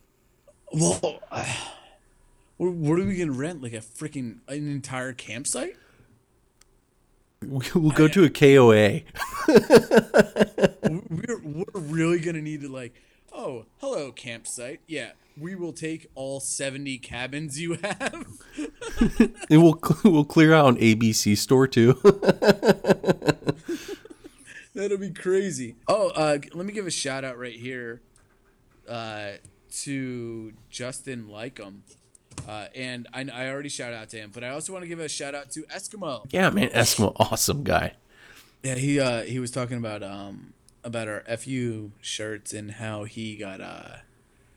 well, 0.73 1.21
what 2.57 2.73
what 2.73 2.99
are 2.99 3.05
we 3.05 3.17
gonna 3.17 3.33
rent? 3.33 3.63
Like 3.63 3.73
a 3.73 3.79
freaking 3.79 4.39
an 4.49 4.71
entire 4.71 5.13
campsite? 5.13 5.77
We'll 7.43 7.91
go 7.91 8.09
to 8.09 8.25
a 8.25 8.31
KOA. 8.31 9.03
we're 11.11 11.41
we're 11.43 11.81
really 11.81 12.19
gonna 12.19 12.41
need 12.41 12.63
to 12.63 12.69
like 12.69 12.95
Oh, 13.39 13.67
hello, 13.81 14.13
campsite. 14.13 14.81
Yeah, 14.87 15.11
we 15.37 15.55
will 15.55 15.75
take 15.75 16.07
all 16.15 16.41
70 16.41 16.97
cabins 16.99 17.61
you 17.61 17.75
have. 17.75 18.27
And 19.51 19.63
we'll 19.63 19.79
we'll 20.05 20.25
clear 20.25 20.55
out 20.55 20.69
an 20.69 20.77
ABC 20.77 21.37
store 21.37 21.67
too. 21.67 22.01
That'll 24.75 24.97
be 24.97 25.11
crazy. 25.11 25.77
Oh, 25.87 26.09
uh, 26.11 26.39
let 26.55 26.65
me 26.65 26.73
give 26.73 26.87
a 26.87 26.91
shout 26.91 27.25
out 27.25 27.37
right 27.39 27.55
here 27.55 28.01
uh, 28.89 29.33
to 29.83 30.55
Justin 30.71 31.27
Lycum. 31.29 31.81
Uh, 32.47 32.66
and 32.74 33.09
I, 33.12 33.26
I 33.32 33.49
already 33.49 33.68
shout 33.68 33.92
out 33.92 34.09
to 34.11 34.18
him, 34.18 34.30
but 34.32 34.44
I 34.44 34.51
also 34.51 34.72
want 34.72 34.84
to 34.84 34.88
give 34.88 35.01
a 35.01 35.09
shout 35.09 35.34
out 35.34 35.51
to 35.53 35.62
Eskimo. 35.62 36.26
yeah, 36.30 36.51
man, 36.51 36.68
Eskimo, 36.68 37.12
awesome 37.16 37.64
guy. 37.64 37.94
Yeah, 38.62 38.76
he 38.76 39.01
uh, 39.01 39.22
he 39.22 39.38
was 39.38 39.51
talking 39.51 39.78
about 39.78 40.03
um 40.03 40.53
about 40.84 41.09
our 41.09 41.22
FU 41.38 41.92
shirts 42.01 42.53
and 42.53 42.72
how 42.72 43.05
he 43.05 43.36
got 43.36 43.61
uh 43.61 43.97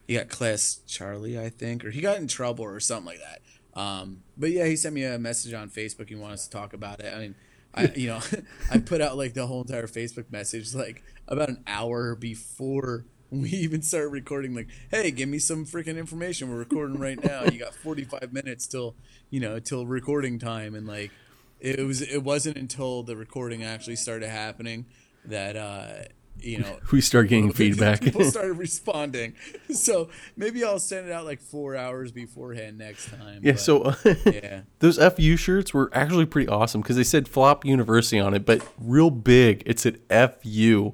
he 0.07 0.15
got 0.15 0.29
class 0.29 0.81
Charlie, 0.87 1.39
I 1.39 1.49
think, 1.49 1.83
or 1.85 1.91
he 1.91 2.01
got 2.01 2.17
in 2.17 2.27
trouble 2.27 2.65
or 2.65 2.79
something 2.79 3.05
like 3.05 3.19
that. 3.19 3.79
Um, 3.79 4.23
but 4.37 4.51
yeah, 4.51 4.65
he 4.65 4.75
sent 4.75 4.95
me 4.95 5.03
a 5.03 5.19
message 5.19 5.53
on 5.53 5.69
Facebook. 5.69 6.09
He 6.09 6.15
wanted 6.15 6.35
us 6.35 6.47
to 6.47 6.49
talk 6.49 6.73
about 6.73 6.99
it. 6.99 7.13
I 7.13 7.19
mean, 7.19 7.35
I 7.73 7.91
you 7.95 8.07
know 8.07 8.19
I 8.71 8.79
put 8.79 9.01
out 9.01 9.17
like 9.17 9.33
the 9.33 9.47
whole 9.47 9.61
entire 9.61 9.87
Facebook 9.87 10.31
message 10.31 10.73
like 10.73 11.03
about 11.27 11.49
an 11.49 11.63
hour 11.67 12.15
before 12.15 13.05
we 13.31 13.49
even 13.49 13.81
started 13.81 14.09
recording. 14.09 14.55
Like, 14.55 14.69
hey, 14.89 15.11
give 15.11 15.29
me 15.29 15.39
some 15.39 15.65
freaking 15.65 15.97
information. 15.97 16.49
We're 16.49 16.57
recording 16.57 16.99
right 16.99 17.23
now. 17.23 17.43
You 17.43 17.59
got 17.59 17.75
forty 17.75 18.03
five 18.03 18.33
minutes 18.33 18.65
till 18.65 18.95
you 19.29 19.39
know 19.39 19.59
till 19.59 19.85
recording 19.85 20.39
time, 20.39 20.73
and 20.73 20.87
like 20.87 21.11
it 21.59 21.85
was 21.85 22.01
it 22.01 22.23
wasn't 22.23 22.57
until 22.57 23.03
the 23.03 23.15
recording 23.15 23.63
actually 23.63 23.97
started 23.97 24.29
happening 24.29 24.85
that 25.25 25.55
uh 25.55 26.03
you 26.41 26.59
know 26.59 26.77
We 26.91 27.01
start 27.01 27.29
getting 27.29 27.51
feedback. 27.53 28.01
people 28.01 28.23
started 28.31 28.53
responding 28.53 29.35
so 29.71 30.09
maybe 30.35 30.63
i'll 30.63 30.79
send 30.79 31.07
it 31.07 31.11
out 31.11 31.25
like 31.25 31.41
four 31.41 31.75
hours 31.75 32.11
beforehand 32.11 32.77
next 32.77 33.09
time 33.09 33.41
yeah, 33.43 33.53
but, 33.53 33.59
so 33.59 33.81
uh, 33.81 33.95
yeah 34.25 34.61
those 34.79 34.97
FU 34.97 35.35
shirts 35.35 35.73
were 35.73 35.89
actually 35.93 36.25
pretty 36.25 36.47
awesome 36.47 36.81
because 36.81 36.95
they 36.95 37.03
said 37.03 37.27
Flop 37.27 37.65
University 37.65 38.19
on 38.19 38.33
it, 38.33 38.45
but 38.45 38.65
real 38.79 39.09
big. 39.09 39.63
It 39.65 39.79
said 39.79 39.99
FU, 40.09 40.93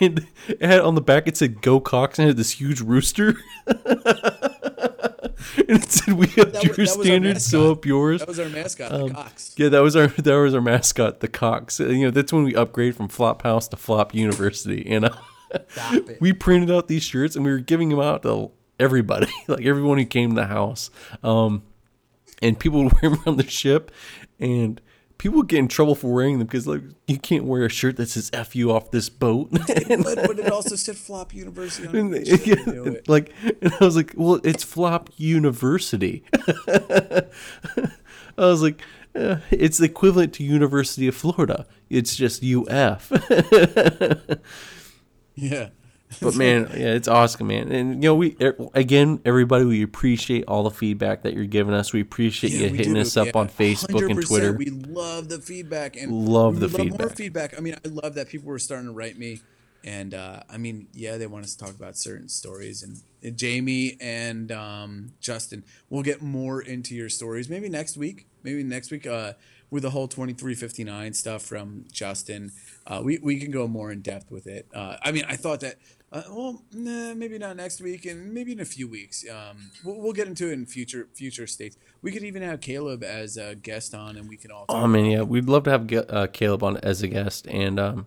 and 0.00 0.26
it 0.48 0.62
had 0.62 0.80
on 0.80 0.94
the 0.94 1.00
back 1.00 1.26
it 1.26 1.36
said 1.36 1.60
Go 1.60 1.80
Cox 1.80 2.18
and 2.18 2.26
it 2.26 2.30
had 2.30 2.36
this 2.36 2.52
huge 2.52 2.80
rooster. 2.80 3.36
and 5.56 5.82
it 5.82 5.90
said 5.90 6.14
we 6.14 6.26
have 6.28 6.52
That 6.52 6.64
your 6.64 6.74
was 6.76 6.92
standards, 6.92 7.44
so 7.46 7.72
up 7.72 7.84
yours. 7.84 8.20
that 8.20 8.28
was 8.28 8.38
our 8.38 8.48
mascot 8.48 8.92
Um, 8.92 9.08
the 9.08 9.14
cox 9.14 9.54
Yeah, 9.56 9.68
that 9.70 9.80
was 9.80 9.96
our 9.96 10.06
that 10.18 10.34
was 10.34 10.54
our 10.54 10.60
mascot, 10.60 11.20
the 11.20 11.28
Cox. 11.28 11.80
You 11.80 12.06
know, 12.06 12.10
that's 12.10 12.32
when 12.32 12.44
we 12.44 12.54
upgrade 12.54 12.96
from 12.96 13.08
Flop 13.08 13.42
House 13.42 13.68
to 13.68 13.76
Flop 13.76 14.14
University. 14.14 14.86
And 14.90 15.04
uh, 15.10 16.00
we 16.20 16.32
printed 16.32 16.70
out 16.70 16.88
these 16.88 17.02
shirts 17.02 17.36
and 17.36 17.44
we 17.44 17.50
were 17.50 17.58
giving 17.58 17.88
them 17.90 18.00
out 18.00 18.22
to 18.22 18.50
everybody, 18.78 19.32
like 19.48 19.64
everyone 19.64 19.98
who 19.98 20.04
came 20.04 20.30
to 20.30 20.36
the 20.36 20.46
house. 20.46 20.90
Um, 21.22 21.62
and 22.42 22.58
people 22.58 22.84
would 22.84 22.92
wear 23.00 23.10
them 23.10 23.22
around 23.26 23.36
the 23.38 23.48
ship, 23.48 23.90
and 24.38 24.80
people 25.18 25.42
get 25.42 25.58
in 25.58 25.68
trouble 25.68 25.94
for 25.94 26.12
wearing 26.12 26.38
them 26.38 26.46
because 26.46 26.66
like 26.66 26.82
you 27.06 27.18
can't 27.18 27.44
wear 27.44 27.64
a 27.64 27.68
shirt 27.68 27.96
that 27.96 28.08
says 28.08 28.30
"fu" 28.48 28.70
off 28.70 28.90
this 28.90 29.08
boat. 29.08 29.48
but, 29.50 29.66
but 29.66 30.38
it 30.38 30.50
also 30.52 30.76
said 30.76 30.96
flop 30.96 31.34
university 31.34 31.88
on 31.88 31.96
And 31.96 32.14
it. 32.14 32.24
they- 32.44 32.72
You 32.72 32.84
it. 32.84 33.08
like, 33.08 33.32
and 33.62 33.72
I 33.80 33.84
was 33.84 33.96
like, 33.96 34.12
well, 34.16 34.40
it's 34.44 34.64
Flop 34.64 35.10
University. 35.16 36.24
I 38.38 38.44
was 38.44 38.62
like, 38.62 38.82
uh, 39.14 39.36
it's 39.50 39.80
equivalent 39.80 40.34
to 40.34 40.44
University 40.44 41.08
of 41.08 41.14
Florida. 41.14 41.66
It's 41.88 42.14
just 42.16 42.42
UF. 42.44 43.10
yeah 45.34 45.68
But 46.20 46.36
man, 46.36 46.68
yeah, 46.72 46.94
it's 46.94 47.08
awesome, 47.08 47.48
man. 47.48 47.70
And 47.72 48.02
you 48.02 48.08
know, 48.10 48.14
we 48.14 48.36
er, 48.40 48.56
again, 48.74 49.20
everybody, 49.24 49.64
we 49.64 49.82
appreciate 49.82 50.44
all 50.46 50.62
the 50.62 50.70
feedback 50.70 51.22
that 51.22 51.34
you're 51.34 51.46
giving 51.46 51.74
us. 51.74 51.92
We 51.92 52.00
appreciate 52.00 52.52
Yeah, 52.52 52.66
you 52.66 52.72
we 52.72 52.78
hitting 52.78 52.94
do, 52.94 53.00
us 53.00 53.16
up 53.16 53.26
yeah. 53.26 53.32
on 53.40 53.48
Facebook 53.48 54.08
and 54.08 54.20
100%. 54.20 54.26
Twitter. 54.26 54.52
We 54.52 54.66
love 54.70 55.28
the 55.28 55.40
feedback 55.40 55.96
and 55.96 56.12
Love 56.28 56.60
the 56.60 56.68
Love 56.68 56.90
more 56.90 57.10
feedback. 57.10 57.16
feedback. 57.16 57.58
I 57.58 57.60
mean, 57.60 57.74
I 57.84 57.88
love 57.88 58.14
that 58.14 58.28
people 58.28 58.48
were 58.48 58.58
starting 58.58 58.86
to 58.86 58.92
write 58.92 59.18
me, 59.18 59.40
and 59.86 60.14
uh, 60.14 60.40
I 60.50 60.58
mean, 60.58 60.88
yeah, 60.92 61.16
they 61.16 61.28
want 61.28 61.44
us 61.44 61.54
to 61.54 61.64
talk 61.64 61.74
about 61.74 61.96
certain 61.96 62.28
stories. 62.28 62.82
And, 62.82 63.00
and 63.22 63.36
Jamie 63.36 63.96
and 64.00 64.50
um, 64.50 65.12
Justin, 65.20 65.62
we'll 65.88 66.02
get 66.02 66.20
more 66.20 66.60
into 66.60 66.94
your 66.94 67.08
stories 67.08 67.48
maybe 67.48 67.68
next 67.68 67.96
week. 67.96 68.26
Maybe 68.42 68.64
next 68.64 68.90
week 68.90 69.06
uh, 69.06 69.34
with 69.70 69.84
the 69.84 69.90
whole 69.90 70.08
twenty 70.08 70.32
three 70.32 70.54
fifty 70.54 70.82
nine 70.82 71.12
stuff 71.14 71.42
from 71.42 71.84
Justin. 71.92 72.52
Uh, 72.86 73.00
we 73.04 73.18
we 73.18 73.38
can 73.38 73.52
go 73.52 73.68
more 73.68 73.92
in 73.92 74.02
depth 74.02 74.30
with 74.30 74.48
it. 74.48 74.66
Uh, 74.74 74.96
I 75.02 75.12
mean, 75.12 75.24
I 75.28 75.36
thought 75.36 75.60
that. 75.60 75.76
Uh, 76.12 76.22
well, 76.30 76.62
nah, 76.72 77.14
maybe 77.14 77.36
not 77.36 77.56
next 77.56 77.80
week, 77.80 78.06
and 78.06 78.32
maybe 78.32 78.52
in 78.52 78.60
a 78.60 78.64
few 78.64 78.88
weeks. 78.88 79.24
Um, 79.28 79.72
we'll, 79.84 80.00
we'll 80.00 80.12
get 80.12 80.28
into 80.28 80.48
it 80.48 80.52
in 80.52 80.64
future 80.64 81.08
future 81.14 81.48
states. 81.48 81.76
We 82.00 82.12
could 82.12 82.22
even 82.22 82.42
have 82.42 82.60
Caleb 82.60 83.02
as 83.02 83.36
a 83.36 83.56
guest 83.56 83.92
on, 83.92 84.16
and 84.16 84.28
we 84.28 84.36
can 84.36 84.52
all. 84.52 84.66
Oh 84.68 84.86
man, 84.86 85.06
yeah, 85.06 85.22
we'd 85.22 85.46
love 85.46 85.64
to 85.64 85.70
have 85.70 85.92
uh, 85.92 86.28
Caleb 86.28 86.62
on 86.62 86.76
as 86.78 87.02
a 87.02 87.08
guest, 87.08 87.48
and 87.48 87.80
um, 87.80 88.06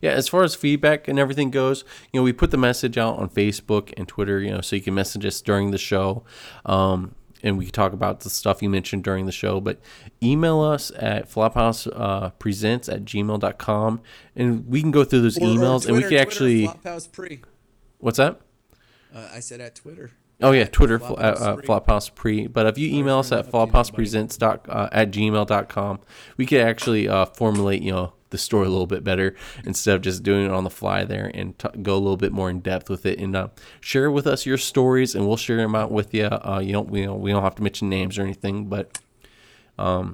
yeah, 0.00 0.10
as 0.12 0.28
far 0.28 0.42
as 0.42 0.54
feedback 0.54 1.08
and 1.08 1.18
everything 1.18 1.50
goes, 1.50 1.84
you 2.12 2.20
know, 2.20 2.24
we 2.24 2.32
put 2.32 2.50
the 2.50 2.56
message 2.56 2.96
out 2.98 3.18
on 3.18 3.28
Facebook 3.28 3.92
and 3.96 4.06
Twitter, 4.08 4.40
you 4.40 4.50
know, 4.50 4.60
so 4.60 4.76
you 4.76 4.82
can 4.82 4.94
message 4.94 5.24
us 5.26 5.40
during 5.40 5.70
the 5.70 5.78
show, 5.78 6.24
um, 6.66 7.14
and 7.42 7.56
we 7.56 7.64
can 7.66 7.72
talk 7.72 7.92
about 7.92 8.20
the 8.20 8.30
stuff 8.30 8.60
you 8.62 8.68
mentioned 8.68 9.02
during 9.04 9.26
the 9.26 9.32
show. 9.32 9.60
But 9.60 9.80
email 10.22 10.60
us 10.60 10.92
at 10.96 11.30
flophouse 11.30 11.90
uh, 11.94 12.30
presents 12.30 12.88
at 12.88 13.04
gmail.com, 13.04 14.00
and 14.36 14.66
we 14.66 14.80
can 14.82 14.90
go 14.90 15.04
through 15.04 15.22
those 15.22 15.38
Or- 15.38 15.44
or 15.44 15.46
emails, 15.48 15.86
and 15.86 15.96
we 15.96 16.02
can 16.02 16.10
Twitter, 16.10 16.22
actually, 16.22 16.66
Flophouse 16.68 17.10
pre. 17.10 17.40
what's 17.98 18.18
that? 18.18 18.40
Uh, 19.14 19.28
I 19.34 19.40
said 19.40 19.60
at 19.60 19.74
Twitter. 19.74 20.10
Oh 20.42 20.52
yeah, 20.52 20.64
Twitter 20.64 20.98
Flophouse 20.98 21.16
Flophouse, 21.36 21.40
uh, 21.42 21.56
Pre. 21.56 21.66
Flophouse 21.66 22.14
Pre. 22.14 22.46
But 22.46 22.66
if 22.66 22.78
you 22.78 22.96
email 22.96 23.18
us 23.18 23.30
at 23.30 23.50
flophousepresents 23.50 24.38
dot 24.38 24.64
uh, 24.70 24.88
at 24.90 25.10
gmail.com, 25.10 26.00
we 26.38 26.46
could 26.46 26.60
actually 26.62 27.08
uh, 27.08 27.26
formulate 27.26 27.82
you 27.82 27.92
know 27.92 28.12
the 28.30 28.38
story 28.38 28.66
a 28.66 28.70
little 28.70 28.86
bit 28.86 29.04
better 29.04 29.34
instead 29.64 29.96
of 29.96 30.02
just 30.02 30.22
doing 30.22 30.46
it 30.46 30.50
on 30.50 30.64
the 30.64 30.70
fly 30.70 31.04
there 31.04 31.30
and 31.34 31.58
t- 31.58 31.68
go 31.82 31.94
a 31.94 31.98
little 31.98 32.16
bit 32.16 32.32
more 32.32 32.48
in 32.50 32.60
depth 32.60 32.88
with 32.88 33.04
it 33.06 33.18
and 33.18 33.36
uh, 33.36 33.48
share 33.80 34.10
with 34.10 34.26
us 34.26 34.46
your 34.46 34.58
stories 34.58 35.14
and 35.14 35.26
we'll 35.26 35.36
share 35.36 35.58
them 35.58 35.74
out 35.74 35.90
with 35.92 36.14
you. 36.14 36.26
Uh, 36.26 36.60
you 36.64 36.72
don't 36.72 36.88
we 36.90 37.04
don't 37.04 37.20
we 37.20 37.30
don't 37.30 37.42
have 37.42 37.54
to 37.56 37.62
mention 37.62 37.88
names 37.88 38.18
or 38.18 38.22
anything, 38.22 38.66
but 38.66 38.98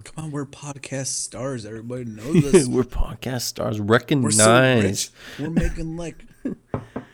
Come 0.04 0.24
on, 0.26 0.30
we're 0.30 0.46
podcast 0.46 1.06
stars. 1.06 1.66
Everybody 1.66 2.04
knows 2.04 2.44
us. 2.54 2.66
we're 2.68 2.84
podcast 2.84 3.42
stars 3.42 3.80
We're 4.22 4.30
so. 4.30 5.12
We're 5.40 5.50
making 5.50 5.96
like 5.96 6.24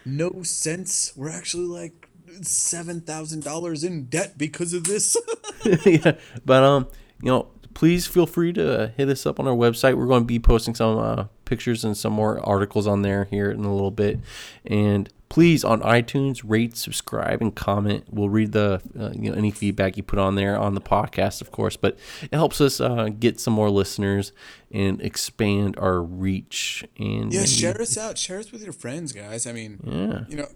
no 0.04 0.42
sense. 0.42 1.12
We're 1.16 1.30
actually 1.30 1.64
like 1.64 2.08
seven 2.42 3.00
thousand 3.00 3.42
dollars 3.42 3.84
in 3.84 4.04
debt 4.04 4.36
because 4.36 4.74
of 4.74 4.84
this. 4.84 5.16
yeah, 5.86 6.18
but 6.44 6.62
um, 6.62 6.88
you 7.22 7.30
know, 7.30 7.48
please 7.74 8.06
feel 8.06 8.26
free 8.26 8.52
to 8.54 8.92
hit 8.96 9.08
us 9.08 9.26
up 9.26 9.38
on 9.40 9.46
our 9.48 9.54
website. 9.54 9.96
We're 9.96 10.06
going 10.06 10.22
to 10.22 10.26
be 10.26 10.38
posting 10.38 10.74
some 10.74 10.98
uh, 10.98 11.24
pictures 11.44 11.84
and 11.84 11.96
some 11.96 12.12
more 12.12 12.38
articles 12.46 12.86
on 12.86 13.02
there 13.02 13.24
here 13.24 13.50
in 13.50 13.64
a 13.64 13.72
little 13.72 13.90
bit. 13.90 14.20
And 14.64 15.08
please 15.28 15.64
on 15.64 15.80
iTunes 15.80 16.42
rate, 16.44 16.76
subscribe, 16.76 17.40
and 17.40 17.54
comment. 17.54 18.04
We'll 18.10 18.28
read 18.28 18.52
the 18.52 18.82
uh, 18.98 19.10
you 19.14 19.30
know 19.30 19.36
any 19.36 19.50
feedback 19.50 19.96
you 19.96 20.02
put 20.02 20.18
on 20.18 20.34
there 20.34 20.58
on 20.58 20.74
the 20.74 20.80
podcast, 20.80 21.40
of 21.40 21.50
course. 21.50 21.76
But 21.76 21.98
it 22.22 22.34
helps 22.34 22.60
us 22.60 22.80
uh, 22.80 23.08
get 23.18 23.40
some 23.40 23.54
more 23.54 23.70
listeners 23.70 24.32
and 24.70 25.00
expand 25.00 25.76
our 25.78 26.02
reach. 26.02 26.84
And 26.98 27.32
yeah, 27.32 27.40
maybe- 27.40 27.46
share 27.46 27.80
us 27.80 27.96
out. 27.96 28.18
Share 28.18 28.38
us 28.38 28.52
with 28.52 28.62
your 28.62 28.72
friends, 28.74 29.12
guys. 29.12 29.46
I 29.46 29.52
mean, 29.52 29.80
Yeah. 29.84 30.24
you 30.28 30.36
know, 30.36 30.48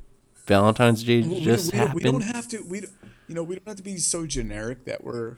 Valentine's 0.47 1.03
Day 1.03 1.23
we, 1.23 1.41
just 1.41 1.73
we, 1.73 1.79
don't, 1.79 1.95
we 1.95 2.01
don't 2.03 2.21
have 2.23 2.47
to. 2.49 2.63
We, 2.69 2.83
you 3.29 3.35
know, 3.35 3.43
we 3.43 3.57
don't 3.57 3.67
have 3.67 3.77
to 3.79 3.83
be 3.83 3.97
so 3.97 4.27
generic 4.27 4.85
that 4.85 5.03
we're 5.03 5.37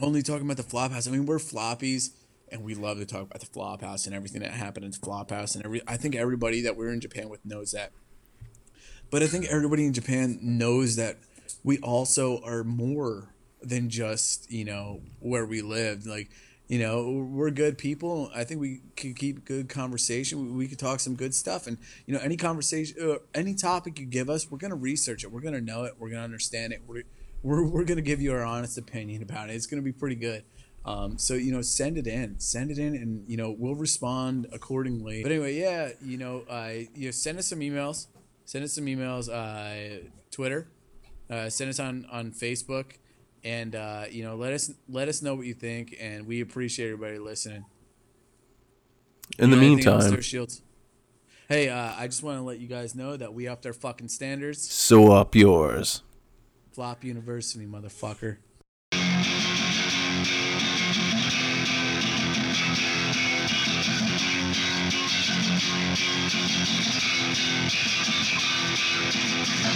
only 0.00 0.22
talking 0.22 0.46
about 0.46 0.56
the 0.56 0.62
flop 0.62 0.92
house. 0.92 1.06
I 1.06 1.10
mean, 1.10 1.26
we're 1.26 1.38
floppies, 1.38 2.10
and 2.50 2.62
we 2.62 2.74
love 2.74 2.98
to 2.98 3.06
talk 3.06 3.22
about 3.22 3.40
the 3.40 3.46
flop 3.46 3.82
house 3.82 4.06
and 4.06 4.14
everything 4.14 4.42
that 4.42 4.52
happened 4.52 4.84
in 4.84 4.90
the 4.90 4.98
flop 4.98 5.30
house. 5.30 5.54
And 5.54 5.64
every, 5.64 5.82
I 5.86 5.96
think 5.96 6.14
everybody 6.14 6.62
that 6.62 6.76
we're 6.76 6.92
in 6.92 7.00
Japan 7.00 7.28
with 7.28 7.44
knows 7.44 7.72
that. 7.72 7.92
But 9.10 9.22
I 9.22 9.26
think 9.26 9.46
everybody 9.46 9.84
in 9.84 9.92
Japan 9.92 10.38
knows 10.40 10.96
that 10.96 11.18
we 11.62 11.78
also 11.78 12.40
are 12.44 12.64
more 12.64 13.34
than 13.60 13.90
just 13.90 14.50
you 14.50 14.64
know 14.64 15.02
where 15.20 15.44
we 15.46 15.62
lived. 15.62 16.06
Like, 16.06 16.30
you 16.66 16.78
know, 16.78 17.26
we're 17.30 17.50
good 17.50 17.76
people. 17.76 18.30
I 18.34 18.44
think 18.44 18.60
we 18.60 18.80
can 18.96 19.14
keep 19.14 19.44
good 19.44 19.68
conversation. 19.68 20.56
We, 20.56 20.66
could 20.66 20.78
talk 20.78 21.00
some 21.00 21.14
good 21.14 21.34
stuff, 21.34 21.66
and 21.66 21.76
you 22.06 22.14
know, 22.14 22.20
any 22.20 22.36
conversation, 22.36 22.96
uh, 23.02 23.16
any 23.34 23.54
topic 23.54 23.98
you 23.98 24.06
give 24.06 24.30
us, 24.30 24.50
we're 24.50 24.58
gonna 24.58 24.74
research 24.74 25.24
it. 25.24 25.30
We're 25.30 25.42
gonna 25.42 25.60
know 25.60 25.84
it. 25.84 25.94
We're 25.98 26.10
gonna 26.10 26.22
understand 26.22 26.72
it. 26.72 26.80
We're 26.86 27.04
we're, 27.42 27.64
we're 27.64 27.84
gonna 27.84 28.02
give 28.02 28.20
you 28.20 28.32
our 28.32 28.44
honest 28.44 28.78
opinion 28.78 29.22
about 29.22 29.50
it. 29.50 29.54
It's 29.54 29.66
gonna 29.66 29.82
be 29.82 29.92
pretty 29.92 30.16
good. 30.16 30.44
Um, 30.84 31.16
so 31.18 31.34
you 31.34 31.52
know, 31.52 31.62
send 31.62 31.96
it 31.96 32.06
in, 32.06 32.40
send 32.40 32.70
it 32.70 32.78
in, 32.78 32.94
and 32.94 33.28
you 33.28 33.36
know, 33.36 33.54
we'll 33.56 33.74
respond 33.74 34.48
accordingly. 34.52 35.22
But 35.22 35.32
anyway, 35.32 35.54
yeah, 35.54 35.90
you 36.04 36.18
know, 36.18 36.44
uh, 36.48 36.72
you 36.94 37.06
know, 37.06 37.10
send 37.10 37.38
us 37.38 37.46
some 37.46 37.60
emails. 37.60 38.06
Send 38.44 38.64
us 38.64 38.72
some 38.72 38.86
emails. 38.86 39.28
Uh, 39.28 40.08
Twitter. 40.30 40.68
Uh, 41.30 41.48
send 41.48 41.70
us 41.70 41.78
on 41.78 42.06
on 42.10 42.32
Facebook, 42.32 42.96
and 43.44 43.76
uh, 43.76 44.04
you 44.10 44.24
know, 44.24 44.34
let 44.34 44.52
us 44.52 44.72
let 44.88 45.08
us 45.08 45.22
know 45.22 45.34
what 45.34 45.46
you 45.46 45.54
think, 45.54 45.96
and 46.00 46.26
we 46.26 46.40
appreciate 46.40 46.86
everybody 46.86 47.18
listening. 47.18 47.64
In 49.38 49.50
the 49.50 49.56
You 49.56 49.62
meantime, 49.62 50.20
Shields. 50.20 50.62
Hey, 51.48 51.68
uh, 51.68 51.92
I 51.96 52.06
just 52.06 52.22
want 52.22 52.38
to 52.38 52.42
let 52.42 52.58
you 52.58 52.66
guys 52.66 52.94
know 52.94 53.16
that 53.16 53.32
we 53.32 53.46
upped 53.46 53.66
our 53.66 53.72
fucking 53.72 54.08
standards. 54.08 54.70
So 54.70 55.12
up 55.12 55.34
yours. 55.34 56.02
Flop 56.72 57.04
University, 57.04 57.66
motherfucker. 57.66 58.38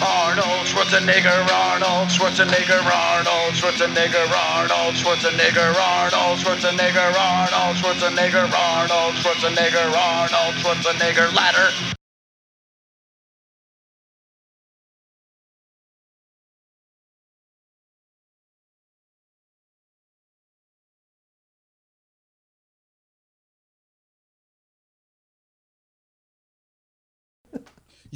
Arnold 0.00 0.66
Schwarzenegger, 0.68 1.46
Arnold 1.52 2.10
Schwarzenegger, 2.10 2.80
Arnold 2.80 3.56
Schwarzenegger, 3.56 4.24
Arnold 4.32 4.96
Schwarzenegger, 4.96 5.76
Arnold 5.76 6.40
Schwarzenegger, 6.40 7.14
Arnold 7.14 7.76
Schwarzenegger, 7.76 8.48
Arnold 8.54 9.16
Schwarzenegger, 9.18 9.94
Arnold 9.94 10.54
Schwarzenegger 10.60 11.32
ladder. 11.34 11.95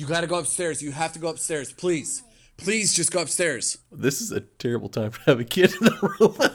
You 0.00 0.06
got 0.06 0.22
to 0.22 0.26
go 0.26 0.38
upstairs. 0.38 0.82
You 0.82 0.92
have 0.92 1.12
to 1.12 1.18
go 1.18 1.28
upstairs, 1.28 1.74
please. 1.74 2.22
Please 2.56 2.94
just 2.94 3.12
go 3.12 3.20
upstairs. 3.20 3.76
This 3.92 4.22
is 4.22 4.32
a 4.32 4.40
terrible 4.40 4.88
time 4.88 5.12
to 5.12 5.20
have 5.26 5.40
a 5.40 5.44
kid 5.44 5.74
in 5.74 5.84
the 5.84 6.16
room. 6.18 6.36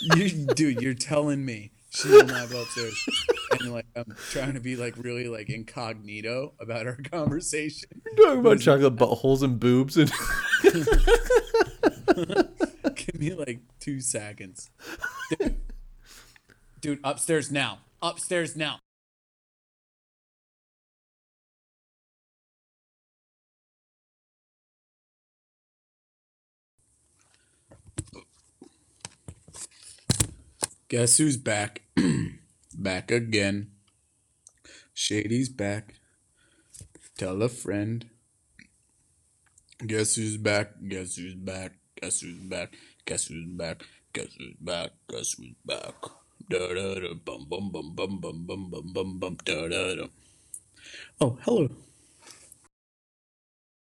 You, 0.00 0.46
dude, 0.54 0.80
you're 0.80 0.94
telling 0.94 1.44
me 1.44 1.72
she 1.90 2.08
will 2.08 2.24
not 2.24 2.48
go 2.48 2.62
upstairs. 2.62 2.94
And 3.58 3.72
like, 3.72 3.86
I'm 3.96 4.14
trying 4.30 4.54
to 4.54 4.60
be 4.60 4.76
like 4.76 4.94
really 4.96 5.26
like 5.26 5.50
incognito 5.50 6.52
about 6.60 6.86
our 6.86 6.96
conversation. 7.10 7.88
Talking 8.16 8.38
about 8.38 8.60
chocolate 8.60 8.94
buttholes 8.94 9.42
and 9.42 9.58
boobs 9.58 9.96
and 9.96 10.12
Give 12.94 13.20
me 13.20 13.34
like 13.34 13.58
two 13.80 14.00
seconds. 14.00 14.70
Dude, 15.36 15.56
dude, 16.80 17.00
upstairs 17.02 17.50
now. 17.50 17.80
Upstairs 18.00 18.54
now. 18.54 18.78
Guess 30.88 31.18
who's 31.18 31.36
back? 31.36 31.82
back 32.74 33.10
again. 33.10 33.72
Shady's 34.94 35.50
back. 35.50 35.96
Tell 37.18 37.42
a 37.42 37.50
friend. 37.50 38.08
Guess 39.86 40.16
who's 40.16 40.38
back? 40.38 40.80
Guess 40.88 41.16
who's 41.16 41.34
back? 41.34 41.72
Guess 42.00 42.20
who's 42.22 42.38
back? 42.38 42.72
Guess 43.04 43.26
who's 43.26 43.46
back? 43.46 43.82
Guess 44.14 44.32
who's 44.38 44.54
back? 44.62 44.90
Guess 45.10 45.34
who's 45.34 45.54
back? 45.62 45.94
Da 46.48 46.58
da 46.72 46.94
da 46.94 47.12
bum 47.22 47.44
bum 47.50 47.70
bum 47.70 47.94
bum 47.94 48.20
bum 48.20 48.46
bum 48.46 48.70
bum 48.70 48.92
bum 48.94 49.18
bum 49.18 49.36
da 49.44 49.68
da 49.68 49.94
da. 49.94 50.06
Oh, 51.20 51.36
hello. 51.42 51.68